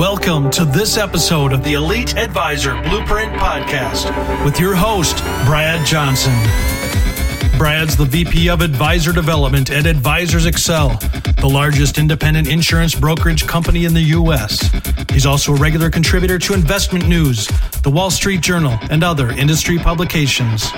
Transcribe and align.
Welcome 0.00 0.50
to 0.52 0.64
this 0.64 0.96
episode 0.96 1.52
of 1.52 1.62
the 1.62 1.74
Elite 1.74 2.16
Advisor 2.16 2.72
Blueprint 2.84 3.34
Podcast 3.34 4.46
with 4.46 4.58
your 4.58 4.74
host, 4.74 5.18
Brad 5.44 5.86
Johnson. 5.86 6.32
Brad's 7.58 7.98
the 7.98 8.06
VP 8.06 8.48
of 8.48 8.62
Advisor 8.62 9.12
Development 9.12 9.70
at 9.70 9.84
Advisors 9.84 10.46
Excel, 10.46 10.96
the 11.42 11.50
largest 11.52 11.98
independent 11.98 12.48
insurance 12.48 12.94
brokerage 12.94 13.46
company 13.46 13.84
in 13.84 13.92
the 13.92 14.00
U.S. 14.00 14.70
He's 15.10 15.26
also 15.26 15.52
a 15.52 15.56
regular 15.56 15.90
contributor 15.90 16.38
to 16.38 16.54
Investment 16.54 17.06
News, 17.06 17.46
the 17.82 17.90
Wall 17.90 18.10
Street 18.10 18.40
Journal, 18.40 18.78
and 18.90 19.04
other 19.04 19.28
industry 19.28 19.76
publications. 19.76 20.72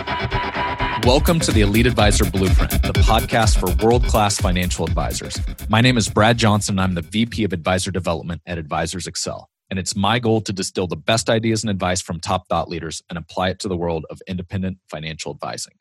Welcome 1.05 1.41
to 1.41 1.51
the 1.51 1.63
Elite 1.63 1.87
Advisor 1.87 2.25
Blueprint, 2.25 2.71
the 2.71 2.93
podcast 2.93 3.59
for 3.59 3.85
world 3.85 4.05
class 4.05 4.41
financial 4.41 4.85
advisors. 4.85 5.37
My 5.69 5.81
name 5.81 5.97
is 5.97 6.09
Brad 6.09 6.39
Johnson, 6.39 6.75
and 6.75 6.81
I'm 6.81 6.95
the 6.95 7.03
VP 7.03 7.43
of 7.43 7.53
Advisor 7.53 7.91
Development 7.91 8.41
at 8.47 8.57
Advisors 8.57 9.09
Excel. 9.09 9.51
And 9.69 9.81
it's 9.81 9.97
my 9.97 10.21
goal 10.21 10.41
to 10.43 10.53
distill 10.53 10.87
the 10.87 10.95
best 10.95 11.29
ideas 11.29 11.65
and 11.65 11.71
advice 11.71 12.01
from 12.01 12.21
top 12.21 12.47
thought 12.47 12.69
leaders 12.69 13.03
and 13.11 13.19
apply 13.19 13.49
it 13.49 13.59
to 13.61 13.69
the 13.69 13.77
world 13.77 14.07
of 14.11 14.23
independent 14.29 14.79
financial 14.89 15.33
advising. 15.33 15.75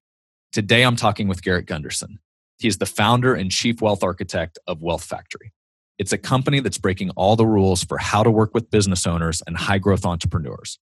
Today, 0.51 0.81
I'm 0.81 0.95
talking 0.95 1.27
with 1.27 1.43
Garrett 1.43 1.67
Gunderson. 1.67 2.17
He 2.57 2.67
is 2.67 2.79
the 2.79 2.87
founder 2.87 3.35
and 3.35 3.51
chief 3.51 3.79
wealth 3.79 4.03
architect 4.03 4.57
of 4.65 4.81
Wealth 4.81 5.03
Factory. 5.03 5.53
It's 5.99 6.13
a 6.13 6.17
company 6.17 6.61
that's 6.61 6.79
breaking 6.79 7.11
all 7.11 7.35
the 7.35 7.45
rules 7.45 7.83
for 7.83 7.99
how 7.99 8.23
to 8.23 8.31
work 8.31 8.55
with 8.55 8.71
business 8.71 9.05
owners 9.05 9.43
and 9.45 9.55
high 9.55 9.77
growth 9.77 10.03
entrepreneurs. 10.03 10.79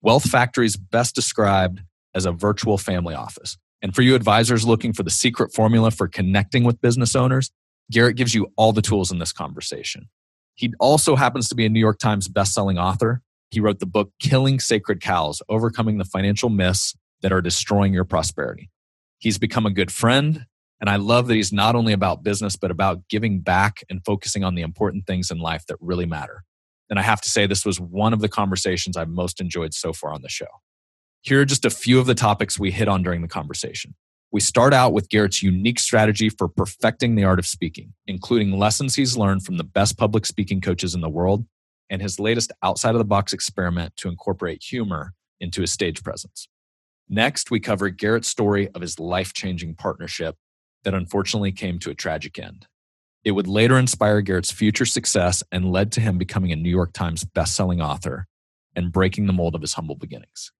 Wealth 0.00 0.30
Factory 0.30 0.64
is 0.64 0.78
best 0.78 1.14
described 1.14 1.82
as 2.14 2.24
a 2.24 2.32
virtual 2.32 2.78
family 2.78 3.14
office. 3.14 3.58
And 3.82 3.94
for 3.94 4.02
you 4.02 4.14
advisors 4.14 4.64
looking 4.64 4.92
for 4.92 5.02
the 5.02 5.10
secret 5.10 5.52
formula 5.52 5.90
for 5.90 6.06
connecting 6.06 6.64
with 6.64 6.80
business 6.80 7.16
owners, 7.16 7.50
Garrett 7.90 8.16
gives 8.16 8.34
you 8.34 8.48
all 8.56 8.72
the 8.72 8.80
tools 8.80 9.10
in 9.10 9.18
this 9.18 9.32
conversation. 9.32 10.08
He 10.54 10.72
also 10.78 11.16
happens 11.16 11.48
to 11.48 11.54
be 11.54 11.66
a 11.66 11.68
New 11.68 11.80
York 11.80 11.98
Times 11.98 12.28
bestselling 12.28 12.80
author. 12.80 13.22
He 13.50 13.60
wrote 13.60 13.80
the 13.80 13.86
book 13.86 14.12
Killing 14.20 14.60
Sacred 14.60 15.00
Cows 15.00 15.42
Overcoming 15.48 15.98
the 15.98 16.04
Financial 16.04 16.48
Myths 16.48 16.94
That 17.22 17.32
Are 17.32 17.42
Destroying 17.42 17.92
Your 17.92 18.04
Prosperity. 18.04 18.70
He's 19.18 19.38
become 19.38 19.66
a 19.66 19.70
good 19.70 19.90
friend. 19.90 20.46
And 20.80 20.90
I 20.90 20.96
love 20.96 21.28
that 21.28 21.34
he's 21.34 21.52
not 21.52 21.76
only 21.76 21.92
about 21.92 22.24
business, 22.24 22.56
but 22.56 22.70
about 22.70 23.08
giving 23.08 23.40
back 23.40 23.84
and 23.88 24.04
focusing 24.04 24.42
on 24.42 24.54
the 24.54 24.62
important 24.62 25.06
things 25.06 25.30
in 25.30 25.38
life 25.38 25.64
that 25.66 25.76
really 25.80 26.06
matter. 26.06 26.44
And 26.90 26.98
I 26.98 27.02
have 27.02 27.20
to 27.20 27.30
say, 27.30 27.46
this 27.46 27.64
was 27.64 27.80
one 27.80 28.12
of 28.12 28.20
the 28.20 28.28
conversations 28.28 28.96
I've 28.96 29.08
most 29.08 29.40
enjoyed 29.40 29.74
so 29.74 29.92
far 29.92 30.12
on 30.12 30.22
the 30.22 30.28
show. 30.28 30.46
Here 31.24 31.40
are 31.40 31.44
just 31.44 31.64
a 31.64 31.70
few 31.70 32.00
of 32.00 32.06
the 32.06 32.16
topics 32.16 32.58
we 32.58 32.72
hit 32.72 32.88
on 32.88 33.04
during 33.04 33.22
the 33.22 33.28
conversation. 33.28 33.94
We 34.32 34.40
start 34.40 34.74
out 34.74 34.92
with 34.92 35.08
Garrett's 35.08 35.40
unique 35.40 35.78
strategy 35.78 36.28
for 36.28 36.48
perfecting 36.48 37.14
the 37.14 37.22
art 37.22 37.38
of 37.38 37.46
speaking, 37.46 37.92
including 38.08 38.58
lessons 38.58 38.96
he's 38.96 39.16
learned 39.16 39.44
from 39.44 39.56
the 39.56 39.62
best 39.62 39.96
public 39.96 40.26
speaking 40.26 40.60
coaches 40.60 40.96
in 40.96 41.00
the 41.00 41.08
world 41.08 41.46
and 41.88 42.02
his 42.02 42.18
latest 42.18 42.50
outside 42.64 42.96
of 42.96 42.98
the 42.98 43.04
box 43.04 43.32
experiment 43.32 43.96
to 43.98 44.08
incorporate 44.08 44.64
humor 44.64 45.14
into 45.38 45.60
his 45.60 45.70
stage 45.70 46.02
presence. 46.02 46.48
Next, 47.08 47.52
we 47.52 47.60
cover 47.60 47.88
Garrett's 47.90 48.28
story 48.28 48.68
of 48.74 48.82
his 48.82 48.98
life 48.98 49.32
changing 49.32 49.76
partnership 49.76 50.34
that 50.82 50.94
unfortunately 50.94 51.52
came 51.52 51.78
to 51.80 51.90
a 51.90 51.94
tragic 51.94 52.36
end. 52.36 52.66
It 53.22 53.32
would 53.32 53.46
later 53.46 53.78
inspire 53.78 54.22
Garrett's 54.22 54.50
future 54.50 54.86
success 54.86 55.44
and 55.52 55.70
led 55.70 55.92
to 55.92 56.00
him 56.00 56.18
becoming 56.18 56.50
a 56.50 56.56
New 56.56 56.70
York 56.70 56.92
Times 56.92 57.24
bestselling 57.24 57.80
author 57.80 58.26
and 58.74 58.90
breaking 58.90 59.26
the 59.26 59.32
mold 59.32 59.54
of 59.54 59.60
his 59.60 59.74
humble 59.74 59.94
beginnings. 59.94 60.50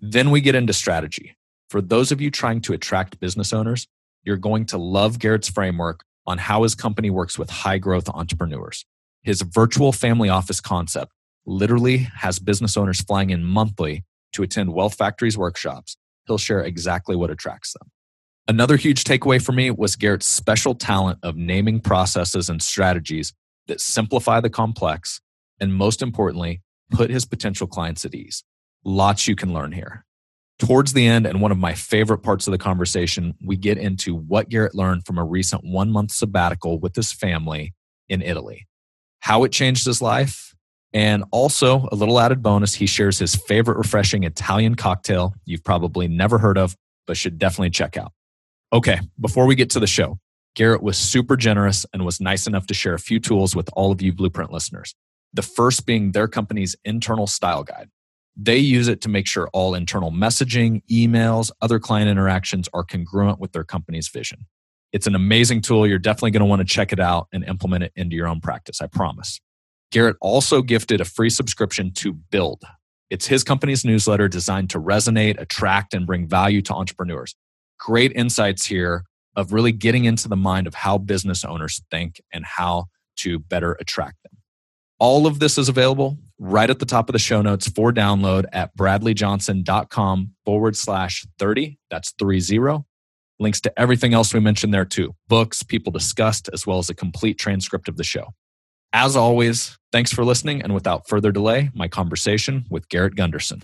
Then 0.00 0.30
we 0.30 0.40
get 0.40 0.54
into 0.54 0.72
strategy. 0.72 1.36
For 1.70 1.80
those 1.80 2.12
of 2.12 2.20
you 2.20 2.30
trying 2.30 2.60
to 2.62 2.72
attract 2.72 3.20
business 3.20 3.52
owners, 3.52 3.88
you're 4.22 4.36
going 4.36 4.66
to 4.66 4.78
love 4.78 5.18
Garrett's 5.18 5.48
framework 5.48 6.04
on 6.26 6.38
how 6.38 6.62
his 6.62 6.74
company 6.74 7.10
works 7.10 7.38
with 7.38 7.50
high 7.50 7.78
growth 7.78 8.08
entrepreneurs. 8.08 8.84
His 9.22 9.42
virtual 9.42 9.92
family 9.92 10.28
office 10.28 10.60
concept 10.60 11.12
literally 11.46 11.98
has 12.16 12.38
business 12.38 12.76
owners 12.76 13.00
flying 13.00 13.30
in 13.30 13.44
monthly 13.44 14.04
to 14.32 14.42
attend 14.42 14.72
Wealth 14.72 14.96
Factory's 14.96 15.38
workshops, 15.38 15.96
he'll 16.26 16.38
share 16.38 16.60
exactly 16.60 17.16
what 17.16 17.30
attracts 17.30 17.72
them. 17.72 17.90
Another 18.48 18.76
huge 18.76 19.02
takeaway 19.04 19.42
for 19.42 19.52
me 19.52 19.70
was 19.70 19.96
Garrett's 19.96 20.26
special 20.26 20.74
talent 20.74 21.18
of 21.22 21.36
naming 21.36 21.80
processes 21.80 22.48
and 22.48 22.62
strategies 22.62 23.32
that 23.66 23.80
simplify 23.80 24.40
the 24.40 24.50
complex 24.50 25.20
and, 25.58 25.74
most 25.74 26.02
importantly, 26.02 26.62
put 26.90 27.10
his 27.10 27.24
potential 27.24 27.66
clients 27.66 28.04
at 28.04 28.14
ease. 28.14 28.44
Lots 28.88 29.26
you 29.26 29.34
can 29.34 29.52
learn 29.52 29.72
here. 29.72 30.04
Towards 30.60 30.92
the 30.92 31.08
end, 31.08 31.26
and 31.26 31.40
one 31.40 31.50
of 31.50 31.58
my 31.58 31.74
favorite 31.74 32.18
parts 32.18 32.46
of 32.46 32.52
the 32.52 32.58
conversation, 32.58 33.34
we 33.44 33.56
get 33.56 33.78
into 33.78 34.14
what 34.14 34.48
Garrett 34.48 34.76
learned 34.76 35.04
from 35.04 35.18
a 35.18 35.24
recent 35.24 35.64
one 35.64 35.90
month 35.90 36.12
sabbatical 36.12 36.78
with 36.78 36.94
his 36.94 37.10
family 37.10 37.74
in 38.08 38.22
Italy, 38.22 38.68
how 39.18 39.42
it 39.42 39.50
changed 39.50 39.84
his 39.84 40.00
life, 40.00 40.54
and 40.92 41.24
also, 41.32 41.88
a 41.90 41.96
little 41.96 42.20
added 42.20 42.44
bonus, 42.44 42.74
he 42.74 42.86
shares 42.86 43.18
his 43.18 43.34
favorite 43.34 43.76
refreshing 43.76 44.22
Italian 44.22 44.76
cocktail 44.76 45.34
you've 45.44 45.64
probably 45.64 46.06
never 46.06 46.38
heard 46.38 46.56
of, 46.56 46.76
but 47.08 47.16
should 47.16 47.40
definitely 47.40 47.70
check 47.70 47.96
out. 47.96 48.12
Okay, 48.72 49.00
before 49.20 49.46
we 49.46 49.56
get 49.56 49.70
to 49.70 49.80
the 49.80 49.88
show, 49.88 50.20
Garrett 50.54 50.80
was 50.80 50.96
super 50.96 51.36
generous 51.36 51.84
and 51.92 52.04
was 52.04 52.20
nice 52.20 52.46
enough 52.46 52.68
to 52.68 52.74
share 52.74 52.94
a 52.94 53.00
few 53.00 53.18
tools 53.18 53.56
with 53.56 53.68
all 53.72 53.90
of 53.90 54.00
you 54.00 54.12
Blueprint 54.12 54.52
listeners. 54.52 54.94
The 55.34 55.42
first 55.42 55.86
being 55.86 56.12
their 56.12 56.28
company's 56.28 56.76
internal 56.84 57.26
style 57.26 57.64
guide. 57.64 57.90
They 58.36 58.58
use 58.58 58.88
it 58.88 59.00
to 59.02 59.08
make 59.08 59.26
sure 59.26 59.48
all 59.52 59.74
internal 59.74 60.12
messaging, 60.12 60.82
emails, 60.90 61.50
other 61.62 61.78
client 61.78 62.10
interactions 62.10 62.68
are 62.74 62.84
congruent 62.84 63.40
with 63.40 63.52
their 63.52 63.64
company's 63.64 64.08
vision. 64.08 64.46
It's 64.92 65.06
an 65.06 65.14
amazing 65.14 65.62
tool. 65.62 65.86
You're 65.86 65.98
definitely 65.98 66.32
going 66.32 66.40
to 66.40 66.46
want 66.46 66.60
to 66.60 66.66
check 66.66 66.92
it 66.92 67.00
out 67.00 67.28
and 67.32 67.44
implement 67.44 67.84
it 67.84 67.92
into 67.96 68.14
your 68.14 68.28
own 68.28 68.40
practice, 68.40 68.80
I 68.80 68.86
promise. 68.86 69.40
Garrett 69.90 70.16
also 70.20 70.62
gifted 70.62 71.00
a 71.00 71.04
free 71.04 71.30
subscription 71.30 71.92
to 71.94 72.12
Build. 72.12 72.62
It's 73.08 73.26
his 73.26 73.44
company's 73.44 73.84
newsletter 73.84 74.28
designed 74.28 74.70
to 74.70 74.80
resonate, 74.80 75.40
attract, 75.40 75.94
and 75.94 76.06
bring 76.06 76.28
value 76.28 76.60
to 76.62 76.74
entrepreneurs. 76.74 77.34
Great 77.78 78.12
insights 78.16 78.66
here 78.66 79.04
of 79.36 79.52
really 79.52 79.72
getting 79.72 80.04
into 80.04 80.28
the 80.28 80.36
mind 80.36 80.66
of 80.66 80.74
how 80.74 80.98
business 80.98 81.44
owners 81.44 81.80
think 81.90 82.20
and 82.32 82.44
how 82.44 82.86
to 83.16 83.38
better 83.38 83.76
attract 83.80 84.16
them. 84.24 84.35
All 84.98 85.26
of 85.26 85.38
this 85.40 85.58
is 85.58 85.68
available 85.68 86.16
right 86.38 86.68
at 86.70 86.78
the 86.78 86.86
top 86.86 87.08
of 87.08 87.12
the 87.12 87.18
show 87.18 87.42
notes 87.42 87.68
for 87.68 87.92
download 87.92 88.46
at 88.52 88.76
bradleyjohnson.com 88.76 90.32
forward 90.44 90.76
slash 90.76 91.26
30. 91.38 91.78
That's 91.90 92.12
30. 92.18 92.84
Links 93.38 93.60
to 93.60 93.78
everything 93.78 94.14
else 94.14 94.32
we 94.32 94.40
mentioned 94.40 94.72
there 94.72 94.86
too 94.86 95.14
books, 95.28 95.62
people 95.62 95.92
discussed, 95.92 96.48
as 96.52 96.66
well 96.66 96.78
as 96.78 96.88
a 96.88 96.94
complete 96.94 97.38
transcript 97.38 97.88
of 97.88 97.96
the 97.96 98.04
show. 98.04 98.32
As 98.94 99.16
always, 99.16 99.76
thanks 99.92 100.12
for 100.12 100.24
listening. 100.24 100.62
And 100.62 100.72
without 100.72 101.06
further 101.06 101.30
delay, 101.30 101.70
my 101.74 101.88
conversation 101.88 102.64
with 102.70 102.88
Garrett 102.88 103.14
Gunderson. 103.14 103.62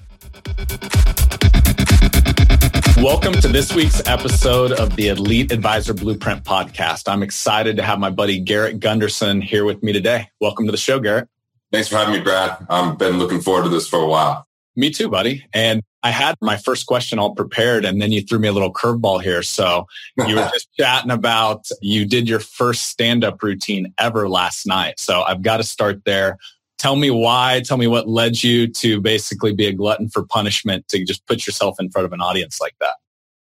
Welcome 3.03 3.33
to 3.33 3.49
this 3.49 3.75
week's 3.75 4.01
episode 4.07 4.71
of 4.71 4.95
the 4.95 5.09
Elite 5.09 5.51
Advisor 5.51 5.93
Blueprint 5.93 6.45
podcast. 6.45 7.09
I'm 7.09 7.25
excited 7.25 7.77
to 7.79 7.83
have 7.83 7.99
my 7.99 8.11
buddy 8.11 8.39
Garrett 8.39 8.79
Gunderson 8.79 9.43
here 9.43 9.65
with 9.65 9.83
me 9.83 9.93
today. 9.93 10.29
Welcome 10.41 10.67
to 10.67 10.71
the 10.71 10.79
show, 10.79 11.01
Garrett. 11.01 11.29
Thanks 11.73 11.89
for 11.89 11.97
having 11.97 12.15
me, 12.15 12.21
Brad. 12.21 12.65
I've 12.71 12.97
been 12.99 13.19
looking 13.19 13.41
forward 13.41 13.65
to 13.65 13.71
this 13.71 13.89
for 13.89 13.99
a 13.99 14.07
while. 14.07 14.47
Me 14.77 14.91
too, 14.91 15.09
buddy. 15.09 15.45
And 15.53 15.83
I 16.05 16.11
had 16.13 16.37
my 16.41 16.57
first 16.57 16.87
question 16.87 17.19
all 17.19 17.35
prepared 17.35 17.85
and 17.85 18.01
then 18.01 18.13
you 18.13 18.23
threw 18.23 18.39
me 18.39 18.47
a 18.47 18.53
little 18.53 18.73
curveball 18.73 19.21
here. 19.21 19.43
So 19.43 19.89
you 20.17 20.37
were 20.37 20.49
just 20.53 20.69
chatting 20.79 21.11
about 21.11 21.67
you 21.81 22.05
did 22.05 22.29
your 22.29 22.39
first 22.39 22.87
stand 22.87 23.25
up 23.25 23.43
routine 23.43 23.93
ever 23.99 24.29
last 24.29 24.65
night. 24.65 25.01
So 25.01 25.23
I've 25.23 25.43
got 25.43 25.57
to 25.57 25.65
start 25.65 26.05
there. 26.05 26.39
Tell 26.83 26.97
me 26.97 27.13
why, 27.13 27.63
tell 27.65 27.77
me 27.77 27.87
what 27.87 28.09
led 28.09 28.43
you 28.43 28.67
to 28.67 29.01
basically 29.01 29.55
be 29.55 29.69
a 29.69 29.73
glutton 29.73 30.09
for 30.09 30.27
punishment 30.27 30.89
to 30.89 31.05
just 31.05 31.25
put 31.29 31.47
yourself 31.47 31.77
in 31.79 31.89
front 31.93 32.07
of 32.07 32.13
an 32.13 32.21
audience 32.21 32.61
like 32.61 32.75
that. 32.81 32.95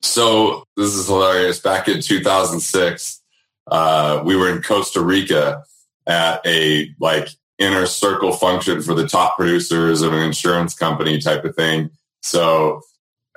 So 0.02 0.66
this 0.76 0.94
is 0.94 1.08
hilarious. 1.08 1.58
Back 1.62 1.88
in 1.88 2.02
2006, 2.02 3.22
uh, 3.72 4.22
we 4.26 4.36
were 4.36 4.54
in 4.54 4.62
Costa 4.62 5.00
Rica 5.00 5.64
at 6.06 6.46
a 6.46 6.94
like 7.00 7.30
inner 7.60 7.86
circle 7.86 8.34
function 8.34 8.82
for 8.82 8.94
the 8.94 9.08
top 9.08 9.38
producers 9.38 10.02
of 10.02 10.12
an 10.12 10.20
insurance 10.20 10.74
company 10.74 11.18
type 11.18 11.46
of 11.46 11.56
thing. 11.56 11.92
So 12.22 12.82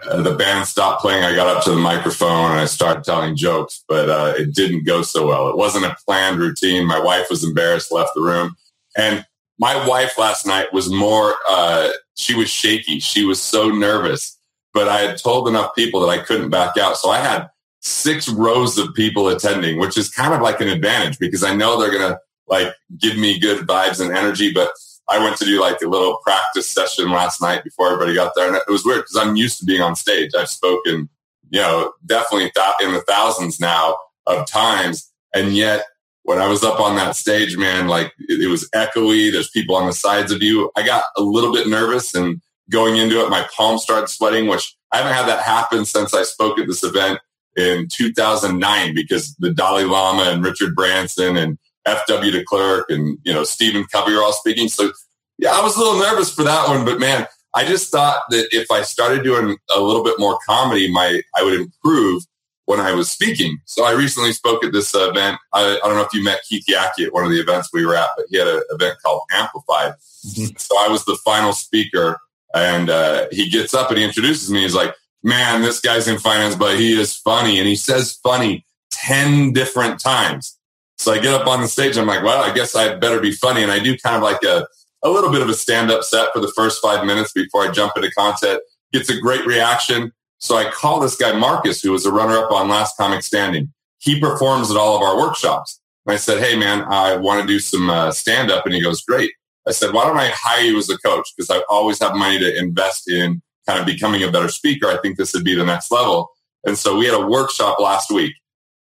uh, 0.04 0.20
the 0.20 0.34
band 0.34 0.66
stopped 0.66 1.00
playing. 1.00 1.22
I 1.22 1.36
got 1.36 1.46
up 1.46 1.62
to 1.62 1.70
the 1.70 1.76
microphone 1.76 2.50
and 2.50 2.58
I 2.58 2.64
started 2.64 3.04
telling 3.04 3.36
jokes, 3.36 3.84
but 3.86 4.10
uh, 4.10 4.34
it 4.36 4.52
didn't 4.52 4.84
go 4.84 5.02
so 5.02 5.28
well. 5.28 5.48
It 5.48 5.56
wasn't 5.56 5.84
a 5.84 5.96
planned 6.04 6.40
routine. 6.40 6.88
My 6.88 6.98
wife 6.98 7.30
was 7.30 7.44
embarrassed, 7.44 7.92
left 7.92 8.10
the 8.16 8.22
room. 8.22 8.56
And 8.96 9.24
my 9.58 9.86
wife 9.86 10.18
last 10.18 10.46
night 10.46 10.72
was 10.72 10.90
more, 10.90 11.34
uh, 11.48 11.90
she 12.14 12.34
was 12.34 12.48
shaky. 12.48 12.98
She 12.98 13.24
was 13.24 13.40
so 13.40 13.68
nervous, 13.68 14.38
but 14.74 14.88
I 14.88 14.98
had 14.98 15.18
told 15.18 15.48
enough 15.48 15.74
people 15.74 16.00
that 16.00 16.08
I 16.08 16.18
couldn't 16.18 16.50
back 16.50 16.76
out. 16.76 16.96
So 16.96 17.10
I 17.10 17.18
had 17.18 17.48
six 17.80 18.28
rows 18.28 18.78
of 18.78 18.94
people 18.94 19.28
attending, 19.28 19.78
which 19.78 19.96
is 19.96 20.08
kind 20.08 20.34
of 20.34 20.40
like 20.40 20.60
an 20.60 20.68
advantage 20.68 21.18
because 21.18 21.42
I 21.42 21.54
know 21.54 21.78
they're 21.78 21.90
going 21.90 22.12
to 22.12 22.18
like 22.48 22.72
give 22.98 23.16
me 23.16 23.38
good 23.38 23.66
vibes 23.66 24.00
and 24.00 24.16
energy. 24.16 24.52
But 24.52 24.70
I 25.08 25.18
went 25.18 25.36
to 25.38 25.44
do 25.44 25.60
like 25.60 25.80
a 25.82 25.88
little 25.88 26.18
practice 26.22 26.68
session 26.68 27.10
last 27.10 27.40
night 27.42 27.64
before 27.64 27.88
everybody 27.88 28.14
got 28.14 28.32
there. 28.34 28.48
And 28.48 28.56
it 28.56 28.70
was 28.70 28.84
weird 28.84 29.02
because 29.02 29.16
I'm 29.16 29.36
used 29.36 29.58
to 29.58 29.64
being 29.64 29.82
on 29.82 29.96
stage. 29.96 30.30
I've 30.36 30.48
spoken, 30.48 31.08
you 31.50 31.60
know, 31.60 31.92
definitely 32.06 32.50
in 32.80 32.92
the 32.92 33.04
thousands 33.06 33.60
now 33.60 33.96
of 34.26 34.46
times. 34.46 35.10
And 35.34 35.54
yet 35.54 35.84
when 36.24 36.38
I 36.38 36.48
was 36.48 36.62
up 36.62 36.80
on 36.80 36.96
that 36.96 37.16
stage, 37.16 37.56
man, 37.56 37.88
like 37.88 38.12
it, 38.28 38.42
it 38.42 38.48
was 38.48 38.68
echoey. 38.70 39.32
There's 39.32 39.50
people 39.50 39.74
on 39.74 39.86
the 39.86 39.92
sides 39.92 40.32
of 40.32 40.42
you. 40.42 40.70
I 40.76 40.84
got 40.84 41.04
a 41.16 41.22
little 41.22 41.52
bit 41.52 41.66
nervous 41.66 42.14
and 42.14 42.40
going 42.70 42.96
into 42.96 43.24
it, 43.24 43.30
my 43.30 43.46
palms 43.54 43.82
started 43.82 44.08
sweating, 44.08 44.48
which 44.48 44.74
I 44.90 44.98
haven't 44.98 45.14
had 45.14 45.28
that 45.28 45.42
happen 45.42 45.84
since 45.84 46.14
I 46.14 46.22
spoke 46.22 46.58
at 46.58 46.66
this 46.66 46.82
event 46.82 47.20
in 47.56 47.88
2009 47.92 48.94
because 48.94 49.34
the 49.36 49.52
Dalai 49.52 49.84
Lama 49.84 50.24
and 50.24 50.44
Richard 50.44 50.74
Branson 50.74 51.36
and 51.36 51.58
F.W. 51.84 52.30
de 52.30 52.44
Klerk 52.44 52.86
and, 52.88 53.18
you 53.24 53.32
know, 53.32 53.44
Stephen 53.44 53.84
Covey 53.92 54.14
are 54.14 54.22
all 54.22 54.32
speaking. 54.32 54.68
So 54.68 54.92
yeah, 55.38 55.52
I 55.52 55.62
was 55.62 55.76
a 55.76 55.80
little 55.80 55.98
nervous 55.98 56.32
for 56.32 56.44
that 56.44 56.68
one, 56.68 56.84
but 56.84 56.98
man, 56.98 57.26
I 57.54 57.64
just 57.64 57.90
thought 57.90 58.20
that 58.30 58.48
if 58.52 58.70
I 58.70 58.82
started 58.82 59.22
doing 59.22 59.56
a 59.76 59.80
little 59.80 60.02
bit 60.02 60.18
more 60.18 60.38
comedy, 60.46 60.90
my, 60.90 61.20
I 61.36 61.42
would 61.42 61.60
improve 61.60 62.24
when 62.72 62.80
I 62.80 62.94
was 62.94 63.10
speaking. 63.10 63.58
So 63.66 63.84
I 63.84 63.92
recently 63.92 64.32
spoke 64.32 64.64
at 64.64 64.72
this 64.72 64.94
event. 64.94 65.38
I, 65.52 65.76
I 65.76 65.86
don't 65.86 65.96
know 65.96 66.02
if 66.02 66.14
you 66.14 66.24
met 66.24 66.40
Keith 66.48 66.64
Yackey 66.66 67.06
at 67.06 67.12
one 67.12 67.22
of 67.22 67.30
the 67.30 67.38
events 67.38 67.68
we 67.70 67.84
were 67.84 67.94
at, 67.94 68.08
but 68.16 68.24
he 68.30 68.38
had 68.38 68.48
an 68.48 68.62
event 68.70 68.96
called 69.04 69.20
Amplified. 69.30 69.92
Mm-hmm. 70.26 70.56
So 70.56 70.74
I 70.78 70.88
was 70.88 71.04
the 71.04 71.18
final 71.22 71.52
speaker 71.52 72.18
and 72.54 72.88
uh, 72.88 73.26
he 73.30 73.50
gets 73.50 73.74
up 73.74 73.90
and 73.90 73.98
he 73.98 74.04
introduces 74.04 74.50
me. 74.50 74.62
He's 74.62 74.74
like, 74.74 74.94
man, 75.22 75.60
this 75.60 75.80
guy's 75.80 76.08
in 76.08 76.18
finance, 76.18 76.56
but 76.56 76.78
he 76.78 76.98
is 76.98 77.14
funny. 77.14 77.58
And 77.58 77.68
he 77.68 77.76
says 77.76 78.18
funny 78.22 78.64
10 78.92 79.52
different 79.52 80.00
times. 80.00 80.58
So 80.96 81.12
I 81.12 81.18
get 81.18 81.34
up 81.34 81.46
on 81.46 81.60
the 81.60 81.68
stage. 81.68 81.98
I'm 81.98 82.06
like, 82.06 82.22
well, 82.22 82.42
I 82.42 82.54
guess 82.54 82.74
I 82.74 82.94
better 82.94 83.20
be 83.20 83.32
funny. 83.32 83.62
And 83.62 83.70
I 83.70 83.80
do 83.80 83.98
kind 83.98 84.16
of 84.16 84.22
like 84.22 84.42
a, 84.44 84.66
a 85.02 85.10
little 85.10 85.30
bit 85.30 85.42
of 85.42 85.50
a 85.50 85.54
stand 85.54 85.90
up 85.90 86.04
set 86.04 86.32
for 86.32 86.40
the 86.40 86.52
first 86.56 86.80
five 86.80 87.04
minutes 87.04 87.32
before 87.32 87.68
I 87.68 87.70
jump 87.70 87.92
into 87.96 88.10
content. 88.12 88.62
Gets 88.94 89.10
a 89.10 89.20
great 89.20 89.44
reaction. 89.44 90.12
So 90.42 90.56
I 90.56 90.68
call 90.68 90.98
this 90.98 91.14
guy 91.14 91.32
Marcus, 91.38 91.80
who 91.82 91.92
was 91.92 92.04
a 92.04 92.10
runner 92.10 92.36
up 92.36 92.50
on 92.50 92.68
Last 92.68 92.96
Comic 92.96 93.22
Standing. 93.22 93.72
He 93.98 94.18
performs 94.18 94.72
at 94.72 94.76
all 94.76 94.96
of 94.96 95.02
our 95.02 95.16
workshops. 95.16 95.80
And 96.04 96.14
I 96.14 96.16
said, 96.16 96.42
Hey, 96.42 96.58
man, 96.58 96.84
I 96.90 97.14
want 97.14 97.40
to 97.40 97.46
do 97.46 97.60
some 97.60 97.88
uh, 97.88 98.10
stand 98.10 98.50
up. 98.50 98.66
And 98.66 98.74
he 98.74 98.82
goes, 98.82 99.02
Great. 99.02 99.30
I 99.68 99.70
said, 99.70 99.94
Why 99.94 100.04
don't 100.04 100.18
I 100.18 100.32
hire 100.34 100.64
you 100.64 100.78
as 100.78 100.90
a 100.90 100.98
coach? 100.98 101.28
Because 101.36 101.48
I 101.48 101.62
always 101.70 102.02
have 102.02 102.16
money 102.16 102.40
to 102.40 102.58
invest 102.58 103.08
in 103.08 103.40
kind 103.68 103.78
of 103.78 103.86
becoming 103.86 104.24
a 104.24 104.32
better 104.32 104.48
speaker. 104.48 104.88
I 104.88 104.98
think 104.98 105.16
this 105.16 105.32
would 105.32 105.44
be 105.44 105.54
the 105.54 105.64
next 105.64 105.92
level. 105.92 106.28
And 106.66 106.76
so 106.76 106.96
we 106.96 107.06
had 107.06 107.14
a 107.14 107.24
workshop 107.24 107.78
last 107.78 108.10
week. 108.10 108.34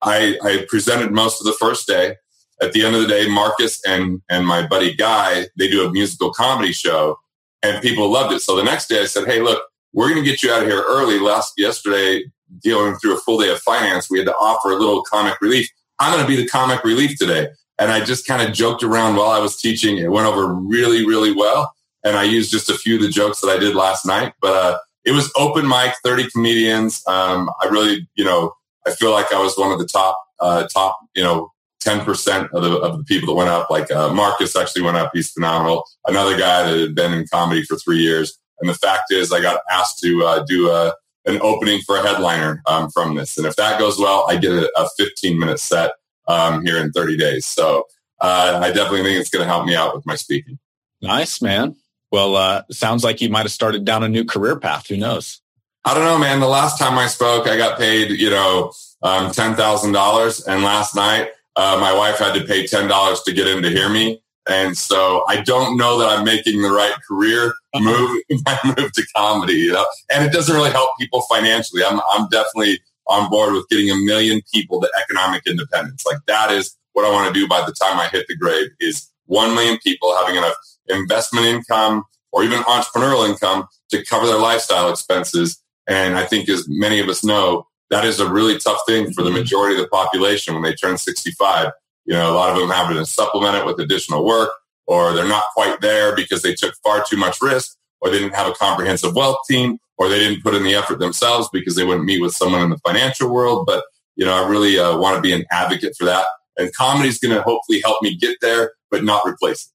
I, 0.01 0.39
I 0.43 0.65
presented 0.71 1.13
most 1.13 1.39
of 1.39 1.45
the 1.45 1.53
first 1.53 1.87
day. 1.87 2.17
At 2.63 2.73
the 2.73 2.83
end 2.83 2.95
of 2.95 3.03
the 3.03 3.09
day, 3.09 3.29
Marcus 3.29 3.79
and, 3.87 4.23
and 4.31 4.47
my 4.47 4.67
buddy 4.67 4.95
Guy, 4.95 5.49
they 5.59 5.69
do 5.69 5.87
a 5.87 5.93
musical 5.93 6.33
comedy 6.33 6.73
show 6.73 7.19
and 7.63 7.83
people 7.83 8.11
loved 8.11 8.33
it. 8.33 8.41
So 8.41 8.57
the 8.57 8.63
next 8.63 8.87
day 8.87 9.03
I 9.03 9.07
said, 9.07 9.27
Hey, 9.27 9.43
look, 9.43 9.63
we're 9.93 10.09
going 10.09 10.23
to 10.23 10.29
get 10.29 10.43
you 10.43 10.53
out 10.53 10.63
of 10.63 10.69
here 10.69 10.85
early. 10.89 11.19
Last 11.19 11.55
yesterday, 11.57 12.25
dealing 12.63 12.97
through 12.97 13.17
a 13.17 13.21
full 13.21 13.39
day 13.39 13.51
of 13.51 13.61
finance, 13.61 14.11
we 14.11 14.19
had 14.19 14.27
to 14.27 14.35
offer 14.37 14.71
a 14.71 14.77
little 14.77 15.03
comic 15.03 15.41
relief. 15.41 15.69
I'm 15.99 16.13
going 16.13 16.25
to 16.25 16.29
be 16.29 16.37
the 16.37 16.49
comic 16.49 16.85
relief 16.85 17.19
today. 17.19 17.49
And 17.79 17.91
I 17.91 18.05
just 18.05 18.27
kind 18.27 18.47
of 18.47 18.55
joked 18.55 18.83
around 18.83 19.17
while 19.17 19.31
I 19.31 19.39
was 19.39 19.57
teaching. 19.57 19.99
It 19.99 20.11
went 20.11 20.27
over 20.27 20.55
really, 20.55 21.07
really 21.07 21.33
well 21.33 21.73
and 22.05 22.17
I 22.17 22.25
used 22.25 22.51
just 22.51 22.69
a 22.69 22.75
few 22.75 22.97
of 22.97 23.03
the 23.03 23.09
jokes 23.09 23.41
that 23.41 23.49
I 23.49 23.59
did 23.59 23.75
last 23.75 24.07
night. 24.07 24.35
But 24.41 24.55
uh, 24.55 24.79
it 25.05 25.13
was 25.13 25.33
open 25.37 25.67
mic, 25.67 25.95
thirty 26.05 26.29
comedians. 26.31 27.03
Um, 27.07 27.51
I 27.61 27.67
really, 27.67 28.09
you 28.15 28.25
know, 28.25 28.53
I 28.87 28.93
feel 28.93 29.13
like 29.13 29.33
I 29.33 29.41
was 29.41 29.57
one 29.57 29.73
of 29.73 29.79
the 29.79 29.87
top, 29.87 30.21
uh, 30.41 30.67
top, 30.69 30.99
you 31.15 31.23
know, 31.23 31.51
ten 31.81 32.05
percent 32.05 32.51
of 32.53 32.63
the 32.63 32.77
of 32.79 32.99
the 32.99 33.05
people 33.05 33.29
that 33.29 33.39
went 33.39 33.51
up. 33.51 33.71
Like 33.71 33.91
uh, 33.91 34.13
Marcus 34.13 34.57
actually 34.57 34.83
went 34.83 34.97
up; 34.97 35.11
he's 35.15 35.31
phenomenal. 35.31 35.85
Another 36.07 36.37
guy 36.37 36.71
that 36.71 36.79
had 36.79 36.95
been 36.95 37.13
in 37.13 37.27
comedy 37.33 37.63
for 37.65 37.77
three 37.77 37.99
years. 37.99 38.39
And 38.63 38.71
the 38.71 38.75
fact 38.75 39.11
is, 39.11 39.33
I 39.33 39.43
got 39.43 39.61
asked 39.71 39.99
to 40.05 40.25
uh, 40.25 40.45
do 40.45 40.71
a, 40.71 40.95
an 41.27 41.41
opening 41.43 41.81
for 41.83 41.97
a 41.97 42.03
headliner 42.03 42.63
um, 42.67 42.89
from 42.91 43.17
this. 43.17 43.37
And 43.37 43.47
if 43.47 43.57
that 43.57 43.79
goes 43.79 43.99
well, 43.99 44.25
I 44.29 44.37
get 44.37 44.53
a, 44.53 44.71
a 44.79 44.89
15 44.97 45.39
minute 45.39 45.59
set 45.59 45.91
um, 46.29 46.65
here 46.65 46.79
in 46.79 46.93
30 46.93 47.17
days. 47.17 47.45
So 47.45 47.85
uh, 48.21 48.61
I 48.63 48.69
definitely 48.69 49.03
think 49.03 49.21
it's 49.21 49.31
going 49.31 49.45
to 49.45 49.49
help 49.53 49.67
me 49.67 49.75
out 49.75 49.97
with 49.97 50.07
my 50.07 50.15
speaking. 50.15 50.61
Nice, 51.03 51.43
man. 51.43 51.75
Well, 52.13 52.37
uh, 52.37 52.63
sounds 52.71 53.03
like 53.03 53.21
you 53.21 53.31
might 53.31 53.43
have 53.43 53.53
started 53.53 53.85
down 53.85 54.05
a 54.05 54.09
new 54.09 54.25
career 54.25 54.57
path. 54.59 54.87
Who 54.87 54.97
knows? 54.97 55.41
I 55.85 55.95
don't 55.95 56.05
know, 56.05 56.19
man. 56.19 56.39
The 56.39 56.47
last 56.47 56.79
time 56.79 56.97
I 56.97 57.09
spoke, 57.09 57.49
I 57.49 57.57
got 57.57 57.79
paid, 57.79 58.11
you 58.11 58.31
know, 58.31 58.73
um, 59.03 59.33
ten 59.33 59.57
thousand 59.57 59.93
dollars, 59.93 60.47
and 60.47 60.63
last 60.63 60.95
night 60.95 61.31
uh, 61.57 61.77
my 61.81 61.93
wife 61.93 62.19
had 62.19 62.35
to 62.35 62.45
pay 62.45 62.67
ten 62.69 62.87
dollars 62.87 63.23
to 63.23 63.33
get 63.33 63.49
in 63.49 63.63
to 63.63 63.69
hear 63.69 63.89
me. 63.89 64.23
And 64.49 64.77
so 64.77 65.25
I 65.27 65.41
don't 65.41 65.77
know 65.77 65.99
that 65.99 66.09
I'm 66.09 66.25
making 66.25 66.63
the 66.63 66.71
right 66.71 66.95
career 67.09 67.53
move 67.81 68.23
I 68.47 68.59
move 68.65 68.93
to 68.93 69.07
comedy, 69.15 69.55
you 69.55 69.73
know. 69.73 69.87
And 70.11 70.25
it 70.25 70.33
doesn't 70.33 70.55
really 70.55 70.71
help 70.71 70.91
people 70.99 71.23
financially. 71.23 71.83
I'm 71.85 72.01
I'm 72.11 72.29
definitely 72.29 72.81
on 73.09 73.29
board 73.31 73.53
with 73.53 73.69
getting 73.69 73.91
a 73.91 73.97
million 73.97 74.41
people 74.53 74.81
to 74.81 74.91
economic 75.03 75.47
independence. 75.47 76.05
Like 76.07 76.19
that 76.27 76.53
is 76.53 76.77
what 76.93 77.05
I 77.05 77.11
want 77.11 77.33
to 77.33 77.41
do 77.41 77.49
by 77.49 77.61
the 77.61 77.73
time 77.73 77.99
I 77.99 78.09
hit 78.09 78.27
the 78.29 78.37
grave 78.37 78.69
is 78.81 79.11
one 79.27 79.55
million 79.55 79.79
people 79.83 80.15
having 80.17 80.37
enough 80.37 80.55
investment 80.89 81.47
income 81.47 82.05
or 82.33 82.45
even 82.45 82.61
entrepreneurial 82.61 83.29
income 83.29 83.67
to 83.91 84.05
cover 84.05 84.27
their 84.27 84.39
lifestyle 84.39 84.91
expenses. 84.91 85.61
And 85.87 86.17
I 86.17 86.25
think 86.25 86.49
as 86.49 86.67
many 86.69 87.01
of 87.01 87.09
us 87.09 87.25
know, 87.25 87.67
that 87.91 88.05
is 88.05 88.21
a 88.21 88.31
really 88.31 88.59
tough 88.59 88.81
thing 88.87 89.13
for 89.13 89.23
the 89.23 89.31
mm-hmm. 89.31 89.41
majority 89.41 89.77
of 89.77 89.83
the 89.83 89.89
population 89.89 90.55
when 90.55 90.63
they 90.63 90.75
turn 90.75 90.97
65. 90.97 91.71
You 92.05 92.15
know, 92.15 92.33
a 92.33 92.35
lot 92.35 92.51
of 92.53 92.59
them 92.59 92.71
having 92.71 92.97
to 92.97 93.07
supplement 93.07 93.57
it 93.57 93.67
with 93.67 93.79
additional 93.79 94.25
work 94.25 94.51
or 94.87 95.13
they're 95.13 95.29
not 95.29 95.45
quite 95.55 95.81
there 95.81 96.15
because 96.15 96.43
they 96.43 96.55
took 96.55 96.75
far 96.83 97.05
too 97.09 97.17
much 97.17 97.41
risk 97.41 97.77
or 98.01 98.11
they 98.11 98.19
didn't 98.19 98.35
have 98.35 98.49
a 98.49 98.55
comprehensive 98.55 99.15
wealth 99.15 99.39
team 99.49 99.79
or 99.97 100.09
they 100.09 100.19
didn't 100.19 100.43
put 100.43 100.55
in 100.55 100.65
the 100.65 100.75
effort 100.75 100.99
themselves 100.99 101.49
because 101.53 101.77
they 101.77 101.85
wouldn't 101.85 102.05
meet 102.05 102.21
with 102.21 102.35
someone 102.35 102.63
in 102.63 102.71
the 102.71 102.79
financial 102.79 103.33
world. 103.33 103.65
But, 103.67 103.85
you 104.17 104.25
know, 104.27 104.35
I 104.35 104.49
really 104.49 104.79
uh, 104.79 104.99
want 104.99 105.17
to 105.17 105.23
be 105.23 105.33
an 105.33 105.45
advocate 105.51 105.95
for 105.97 106.05
that. 106.05 106.27
And 106.59 106.75
comedy 106.75 107.09
is 107.09 107.19
going 107.19 107.35
to 107.35 107.43
hopefully 107.43 107.81
help 107.83 108.03
me 108.03 108.17
get 108.17 108.39
there, 108.41 108.73
but 108.91 109.05
not 109.05 109.25
replace 109.25 109.67
it. 109.67 109.73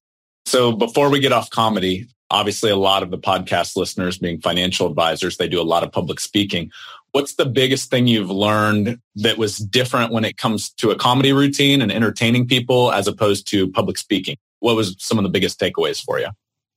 So 0.48 0.72
before 0.72 1.10
we 1.10 1.20
get 1.20 1.32
off 1.32 1.50
comedy, 1.50 2.08
obviously 2.30 2.70
a 2.70 2.76
lot 2.76 3.02
of 3.02 3.10
the 3.10 3.18
podcast 3.18 3.76
listeners 3.76 4.18
being 4.18 4.40
financial 4.40 4.86
advisors, 4.86 5.36
they 5.36 5.48
do 5.48 5.60
a 5.60 5.62
lot 5.62 5.82
of 5.82 5.92
public 5.92 6.20
speaking. 6.20 6.70
What's 7.12 7.34
the 7.34 7.46
biggest 7.46 7.90
thing 7.90 8.06
you've 8.06 8.30
learned 8.30 8.98
that 9.16 9.38
was 9.38 9.58
different 9.58 10.12
when 10.12 10.24
it 10.24 10.36
comes 10.36 10.70
to 10.74 10.90
a 10.90 10.96
comedy 10.96 11.32
routine 11.32 11.80
and 11.80 11.90
entertaining 11.90 12.46
people 12.46 12.92
as 12.92 13.08
opposed 13.08 13.48
to 13.48 13.70
public 13.70 13.96
speaking? 13.96 14.36
What 14.60 14.76
was 14.76 14.96
some 14.98 15.18
of 15.18 15.24
the 15.24 15.30
biggest 15.30 15.60
takeaways 15.60 16.02
for 16.02 16.18
you? 16.18 16.28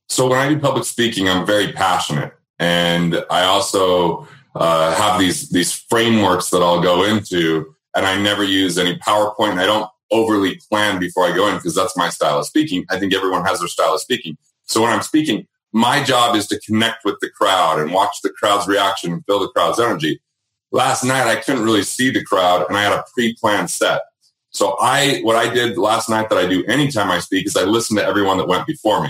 So 0.09 0.27
when 0.27 0.39
I 0.39 0.49
do 0.49 0.59
public 0.59 0.85
speaking, 0.85 1.29
I'm 1.29 1.45
very 1.45 1.71
passionate. 1.71 2.33
And 2.59 3.23
I 3.29 3.43
also 3.45 4.27
uh, 4.55 4.93
have 4.95 5.19
these, 5.19 5.49
these 5.49 5.73
frameworks 5.73 6.49
that 6.49 6.61
I'll 6.61 6.81
go 6.81 7.03
into 7.03 7.73
and 7.95 8.05
I 8.05 8.21
never 8.21 8.43
use 8.43 8.77
any 8.77 8.97
PowerPoint. 8.99 9.57
I 9.57 9.65
don't 9.65 9.89
overly 10.11 10.59
plan 10.69 10.99
before 10.99 11.25
I 11.25 11.35
go 11.35 11.47
in 11.47 11.55
because 11.55 11.75
that's 11.75 11.95
my 11.97 12.09
style 12.09 12.39
of 12.39 12.45
speaking. 12.45 12.85
I 12.89 12.99
think 12.99 13.13
everyone 13.13 13.45
has 13.45 13.59
their 13.59 13.67
style 13.67 13.93
of 13.93 14.01
speaking. 14.01 14.37
So 14.65 14.81
when 14.81 14.91
I'm 14.91 15.01
speaking, 15.01 15.47
my 15.73 16.03
job 16.03 16.35
is 16.35 16.47
to 16.47 16.59
connect 16.59 17.05
with 17.05 17.15
the 17.21 17.29
crowd 17.29 17.79
and 17.79 17.93
watch 17.93 18.17
the 18.21 18.29
crowd's 18.29 18.67
reaction 18.67 19.13
and 19.13 19.25
feel 19.25 19.39
the 19.39 19.47
crowd's 19.49 19.79
energy. 19.79 20.21
Last 20.71 21.03
night, 21.03 21.27
I 21.27 21.37
couldn't 21.37 21.63
really 21.63 21.83
see 21.83 22.11
the 22.11 22.23
crowd 22.23 22.65
and 22.67 22.77
I 22.77 22.83
had 22.83 22.93
a 22.93 23.03
pre-planned 23.13 23.69
set. 23.69 24.01
So 24.51 24.77
I, 24.79 25.21
what 25.23 25.35
I 25.35 25.53
did 25.53 25.77
last 25.77 26.09
night 26.09 26.29
that 26.29 26.37
I 26.37 26.47
do 26.47 26.63
anytime 26.65 27.09
I 27.09 27.19
speak 27.19 27.47
is 27.47 27.55
I 27.55 27.63
listen 27.63 27.97
to 27.97 28.05
everyone 28.05 28.37
that 28.37 28.47
went 28.47 28.67
before 28.67 29.01
me. 29.01 29.09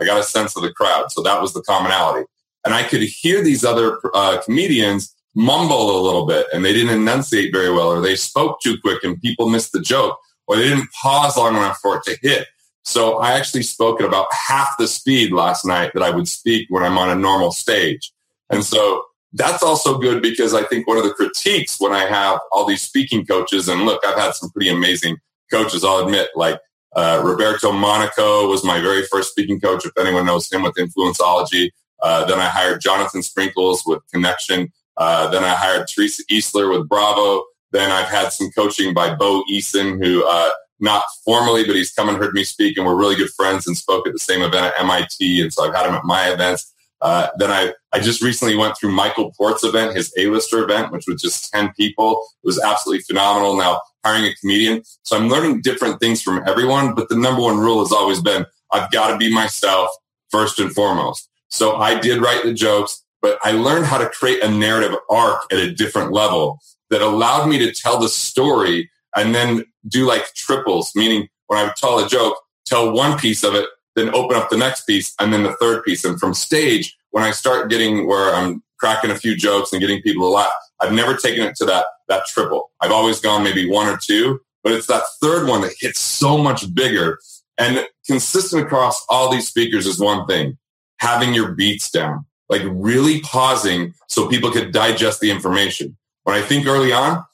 I 0.00 0.04
got 0.04 0.20
a 0.20 0.24
sense 0.24 0.56
of 0.56 0.62
the 0.62 0.72
crowd. 0.72 1.10
So 1.10 1.22
that 1.22 1.40
was 1.40 1.52
the 1.52 1.62
commonality. 1.62 2.26
And 2.64 2.74
I 2.74 2.82
could 2.82 3.02
hear 3.02 3.42
these 3.42 3.64
other 3.64 3.98
uh, 4.14 4.40
comedians 4.44 5.14
mumble 5.34 5.98
a 5.98 6.02
little 6.02 6.26
bit 6.26 6.46
and 6.52 6.64
they 6.64 6.72
didn't 6.72 6.94
enunciate 6.94 7.52
very 7.52 7.72
well 7.72 7.88
or 7.88 8.00
they 8.00 8.16
spoke 8.16 8.60
too 8.60 8.76
quick 8.80 9.02
and 9.02 9.20
people 9.20 9.48
missed 9.48 9.72
the 9.72 9.80
joke 9.80 10.18
or 10.46 10.56
they 10.56 10.68
didn't 10.68 10.90
pause 11.02 11.36
long 11.36 11.56
enough 11.56 11.78
for 11.78 11.96
it 11.96 12.02
to 12.04 12.18
hit. 12.20 12.46
So 12.84 13.18
I 13.18 13.32
actually 13.32 13.62
spoke 13.62 14.00
at 14.00 14.06
about 14.06 14.26
half 14.32 14.68
the 14.78 14.86
speed 14.88 15.32
last 15.32 15.64
night 15.64 15.92
that 15.94 16.02
I 16.02 16.10
would 16.10 16.28
speak 16.28 16.66
when 16.68 16.82
I'm 16.82 16.98
on 16.98 17.10
a 17.10 17.14
normal 17.14 17.52
stage. 17.52 18.12
And 18.50 18.64
so 18.64 19.04
that's 19.34 19.62
also 19.62 19.98
good 19.98 20.22
because 20.22 20.54
I 20.54 20.62
think 20.64 20.86
one 20.86 20.98
of 20.98 21.04
the 21.04 21.14
critiques 21.14 21.80
when 21.80 21.92
I 21.92 22.04
have 22.04 22.40
all 22.50 22.66
these 22.66 22.82
speaking 22.82 23.24
coaches, 23.24 23.68
and 23.68 23.82
look, 23.82 24.02
I've 24.06 24.18
had 24.18 24.34
some 24.34 24.50
pretty 24.50 24.68
amazing 24.68 25.16
coaches, 25.50 25.84
I'll 25.84 26.04
admit, 26.04 26.28
like 26.34 26.60
uh, 26.94 27.22
Roberto 27.24 27.72
Monaco 27.72 28.48
was 28.48 28.64
my 28.64 28.80
very 28.80 29.04
first 29.04 29.30
speaking 29.30 29.60
coach, 29.60 29.86
if 29.86 29.92
anyone 29.98 30.26
knows 30.26 30.52
him 30.52 30.62
with 30.62 30.74
Influenceology. 30.74 31.70
Uh, 32.02 32.24
then 32.26 32.38
I 32.38 32.46
hired 32.46 32.80
Jonathan 32.80 33.22
Sprinkles 33.22 33.84
with 33.86 34.02
Connection. 34.12 34.70
Uh, 34.96 35.28
then 35.30 35.44
I 35.44 35.50
hired 35.54 35.88
Teresa 35.88 36.22
Eastler 36.30 36.70
with 36.70 36.88
Bravo. 36.88 37.44
Then 37.70 37.90
I've 37.90 38.08
had 38.08 38.32
some 38.32 38.50
coaching 38.50 38.92
by 38.92 39.14
Bo 39.14 39.44
Eason, 39.50 40.04
who 40.04 40.26
uh, 40.28 40.50
not 40.80 41.04
formally, 41.24 41.64
but 41.64 41.76
he's 41.76 41.92
come 41.92 42.08
and 42.08 42.18
heard 42.18 42.34
me 42.34 42.44
speak, 42.44 42.76
and 42.76 42.84
we're 42.84 42.96
really 42.96 43.14
good 43.14 43.30
friends 43.30 43.66
and 43.66 43.76
spoke 43.76 44.06
at 44.06 44.12
the 44.12 44.18
same 44.18 44.42
event 44.42 44.66
at 44.66 44.80
MIT. 44.80 45.40
And 45.40 45.52
so 45.52 45.64
I've 45.64 45.74
had 45.74 45.86
him 45.86 45.94
at 45.94 46.04
my 46.04 46.28
events. 46.30 46.71
Uh, 47.02 47.28
then 47.36 47.50
I, 47.50 47.72
I 47.92 47.98
just 47.98 48.22
recently 48.22 48.56
went 48.56 48.78
through 48.78 48.92
Michael 48.92 49.32
Port's 49.36 49.64
event, 49.64 49.96
his 49.96 50.12
A-lister 50.16 50.62
event, 50.62 50.92
which 50.92 51.04
was 51.06 51.20
just 51.20 51.52
10 51.52 51.72
people. 51.76 52.22
It 52.42 52.46
was 52.46 52.60
absolutely 52.62 53.02
phenomenal. 53.02 53.56
Now 53.56 53.80
hiring 54.04 54.24
a 54.24 54.34
comedian. 54.34 54.82
So 55.02 55.16
I'm 55.16 55.28
learning 55.28 55.62
different 55.62 56.00
things 56.00 56.22
from 56.22 56.42
everyone, 56.46 56.94
but 56.94 57.08
the 57.08 57.16
number 57.16 57.42
one 57.42 57.58
rule 57.58 57.80
has 57.80 57.92
always 57.92 58.20
been, 58.20 58.46
I've 58.72 58.90
got 58.90 59.10
to 59.10 59.16
be 59.16 59.32
myself 59.32 59.90
first 60.30 60.58
and 60.58 60.72
foremost. 60.72 61.28
So 61.48 61.76
I 61.76 61.98
did 61.98 62.20
write 62.20 62.44
the 62.44 62.54
jokes, 62.54 63.04
but 63.20 63.38
I 63.42 63.52
learned 63.52 63.86
how 63.86 63.98
to 63.98 64.08
create 64.08 64.42
a 64.42 64.50
narrative 64.50 64.96
arc 65.10 65.42
at 65.52 65.58
a 65.58 65.72
different 65.72 66.12
level 66.12 66.58
that 66.90 67.02
allowed 67.02 67.48
me 67.48 67.58
to 67.58 67.72
tell 67.72 67.98
the 67.98 68.08
story 68.08 68.90
and 69.14 69.34
then 69.34 69.64
do 69.86 70.06
like 70.06 70.34
triples, 70.34 70.92
meaning 70.94 71.28
when 71.46 71.58
I 71.58 71.64
would 71.64 71.76
tell 71.76 71.98
a 71.98 72.08
joke, 72.08 72.38
tell 72.66 72.92
one 72.92 73.18
piece 73.18 73.44
of 73.44 73.54
it, 73.54 73.66
then 73.94 74.14
open 74.14 74.36
up 74.36 74.50
the 74.50 74.56
next 74.56 74.86
piece 74.86 75.14
and 75.20 75.32
then 75.32 75.42
the 75.42 75.54
third 75.54 75.84
piece. 75.84 76.04
And 76.04 76.18
from 76.18 76.34
stage, 76.34 76.96
when 77.10 77.24
I 77.24 77.30
start 77.30 77.70
getting 77.70 78.06
where 78.06 78.34
I'm 78.34 78.62
cracking 78.78 79.10
a 79.10 79.18
few 79.18 79.36
jokes 79.36 79.72
and 79.72 79.80
getting 79.80 80.02
people 80.02 80.26
to 80.26 80.30
laugh, 80.30 80.52
I've 80.80 80.92
never 80.92 81.16
taken 81.16 81.44
it 81.44 81.56
to 81.56 81.64
that, 81.66 81.86
that 82.08 82.26
triple. 82.26 82.70
I've 82.80 82.92
always 82.92 83.20
gone 83.20 83.44
maybe 83.44 83.68
one 83.68 83.86
or 83.86 83.96
two, 83.96 84.40
but 84.64 84.72
it's 84.72 84.86
that 84.86 85.02
third 85.22 85.46
one 85.46 85.60
that 85.62 85.72
hits 85.78 86.00
so 86.00 86.38
much 86.38 86.74
bigger 86.74 87.18
and 87.58 87.86
consistent 88.06 88.64
across 88.64 89.04
all 89.08 89.30
these 89.30 89.46
speakers 89.46 89.86
is 89.86 90.00
one 90.00 90.26
thing, 90.26 90.58
having 90.98 91.34
your 91.34 91.52
beats 91.52 91.90
down, 91.90 92.24
like 92.48 92.62
really 92.64 93.20
pausing 93.20 93.94
so 94.08 94.28
people 94.28 94.50
could 94.50 94.72
digest 94.72 95.20
the 95.20 95.30
information. 95.30 95.96
When 96.24 96.36
I 96.36 96.42
think 96.42 96.66
early 96.66 96.92
on, 96.92 97.24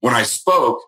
when 0.00 0.14
I 0.14 0.22
spoke, 0.22 0.82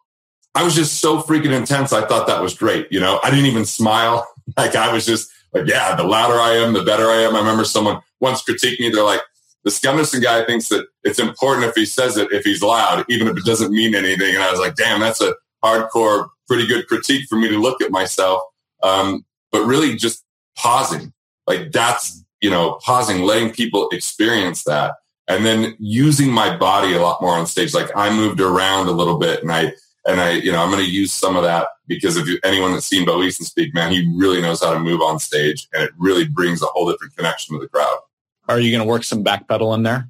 I 0.55 0.63
was 0.63 0.75
just 0.75 1.01
so 1.01 1.21
freaking 1.21 1.53
intense. 1.53 1.93
I 1.93 2.07
thought 2.07 2.27
that 2.29 2.41
was 2.41 2.55
great. 2.55 2.87
You 2.91 3.01
know, 3.01 3.19
I 3.23 3.31
didn't 3.31 3.47
even 3.47 3.65
smile. 3.65 4.27
Like 4.59 4.77
I 4.77 4.93
was 4.93 5.07
just 5.07 5.31
like, 5.55 5.67
yeah, 5.67 5.95
the 5.97 6.05
louder 6.05 6.35
I 6.35 6.53
am, 6.57 6.75
the 6.75 6.83
better 6.83 7.09
I 7.09 7.23
am. 7.23 7.35
I 7.35 7.39
remember 7.39 7.65
someone 7.65 8.03
once 8.21 8.43
critiqued 8.43 8.79
me. 8.79 8.91
They're 8.91 9.03
like, 9.03 9.23
the 9.65 9.81
Gunderson 9.83 10.21
guy 10.21 10.45
thinks 10.45 10.69
that 10.69 10.87
it's 11.03 11.19
important 11.19 11.67
if 11.67 11.75
he 11.75 11.87
says 11.87 12.19
it, 12.19 12.31
if 12.31 12.45
he's 12.45 12.63
loud, 12.63 13.05
even 13.09 13.27
if 13.27 13.37
it 13.37 13.45
doesn't 13.45 13.73
mean 13.73 13.95
anything. 13.95 14.35
And 14.35 14.45
I 14.45 14.51
was 14.51 14.61
like, 14.61 14.77
damn, 14.77 15.01
that's 15.01 15.23
a 15.23 15.35
hardcore, 15.65 16.29
pretty 16.47 16.67
good 16.67 16.87
critique 16.87 17.27
for 17.29 17.37
me 17.37 17.49
to 17.49 17.59
look 17.59 17.81
at 17.81 17.91
myself. 17.91 18.43
Um, 18.83 19.25
but 19.51 19.65
really 19.65 19.97
just 19.97 20.23
pausing, 20.57 21.13
like 21.47 21.73
that's, 21.73 22.23
you 22.43 22.51
know, 22.51 22.79
pausing, 22.85 23.23
letting 23.23 23.51
people 23.51 23.89
experience 23.91 24.65
that. 24.65 24.95
And 25.27 25.47
then 25.47 25.75
using 25.79 26.31
my 26.31 26.55
body 26.55 26.93
a 26.93 27.01
lot 27.01 27.23
more 27.23 27.35
on 27.35 27.47
stage. 27.47 27.73
Like 27.73 27.91
I 27.97 28.15
moved 28.15 28.43
around 28.43 28.89
a 28.89 28.93
little 28.93 29.19
bit 29.19 29.43
and 29.43 29.51
I, 29.51 29.73
and 30.07 30.21
I, 30.21 30.33
you 30.33 30.53
know, 30.53 30.63
I'm 30.63 30.71
going 30.71 30.85
to 30.85 30.91
use 30.91 31.13
some 31.13 31.37
of 31.37 31.43
that 31.45 31.69
because 31.87 32.17
if 32.17 32.27
you, 32.27 32.39
anyone 32.45 32.73
that's 32.73 32.87
seen 32.87 33.05
Bo 33.05 33.19
Eason 33.19 33.43
speak, 33.43 33.75
man, 33.75 33.93
he 33.93 34.11
really 34.17 34.41
knows 34.41 34.63
how 34.63 34.73
to 34.73 34.79
move 34.79 35.01
on 35.01 35.19
stage 35.19 35.69
and 35.73 35.83
it 35.83 35.91
really 35.99 36.27
brings 36.27 36.63
a 36.63 36.67
whole 36.67 36.91
different 36.91 37.17
connection 37.17 37.55
to 37.55 37.61
the 37.61 37.69
crowd. 37.69 37.99
Are 38.49 38.61
you 38.61 38.71
going 38.71 38.83
to 38.83 38.89
work 38.89 39.05
some 39.05 39.25
backpedal 39.25 39.75
in 39.75 39.83
there? 39.83 40.09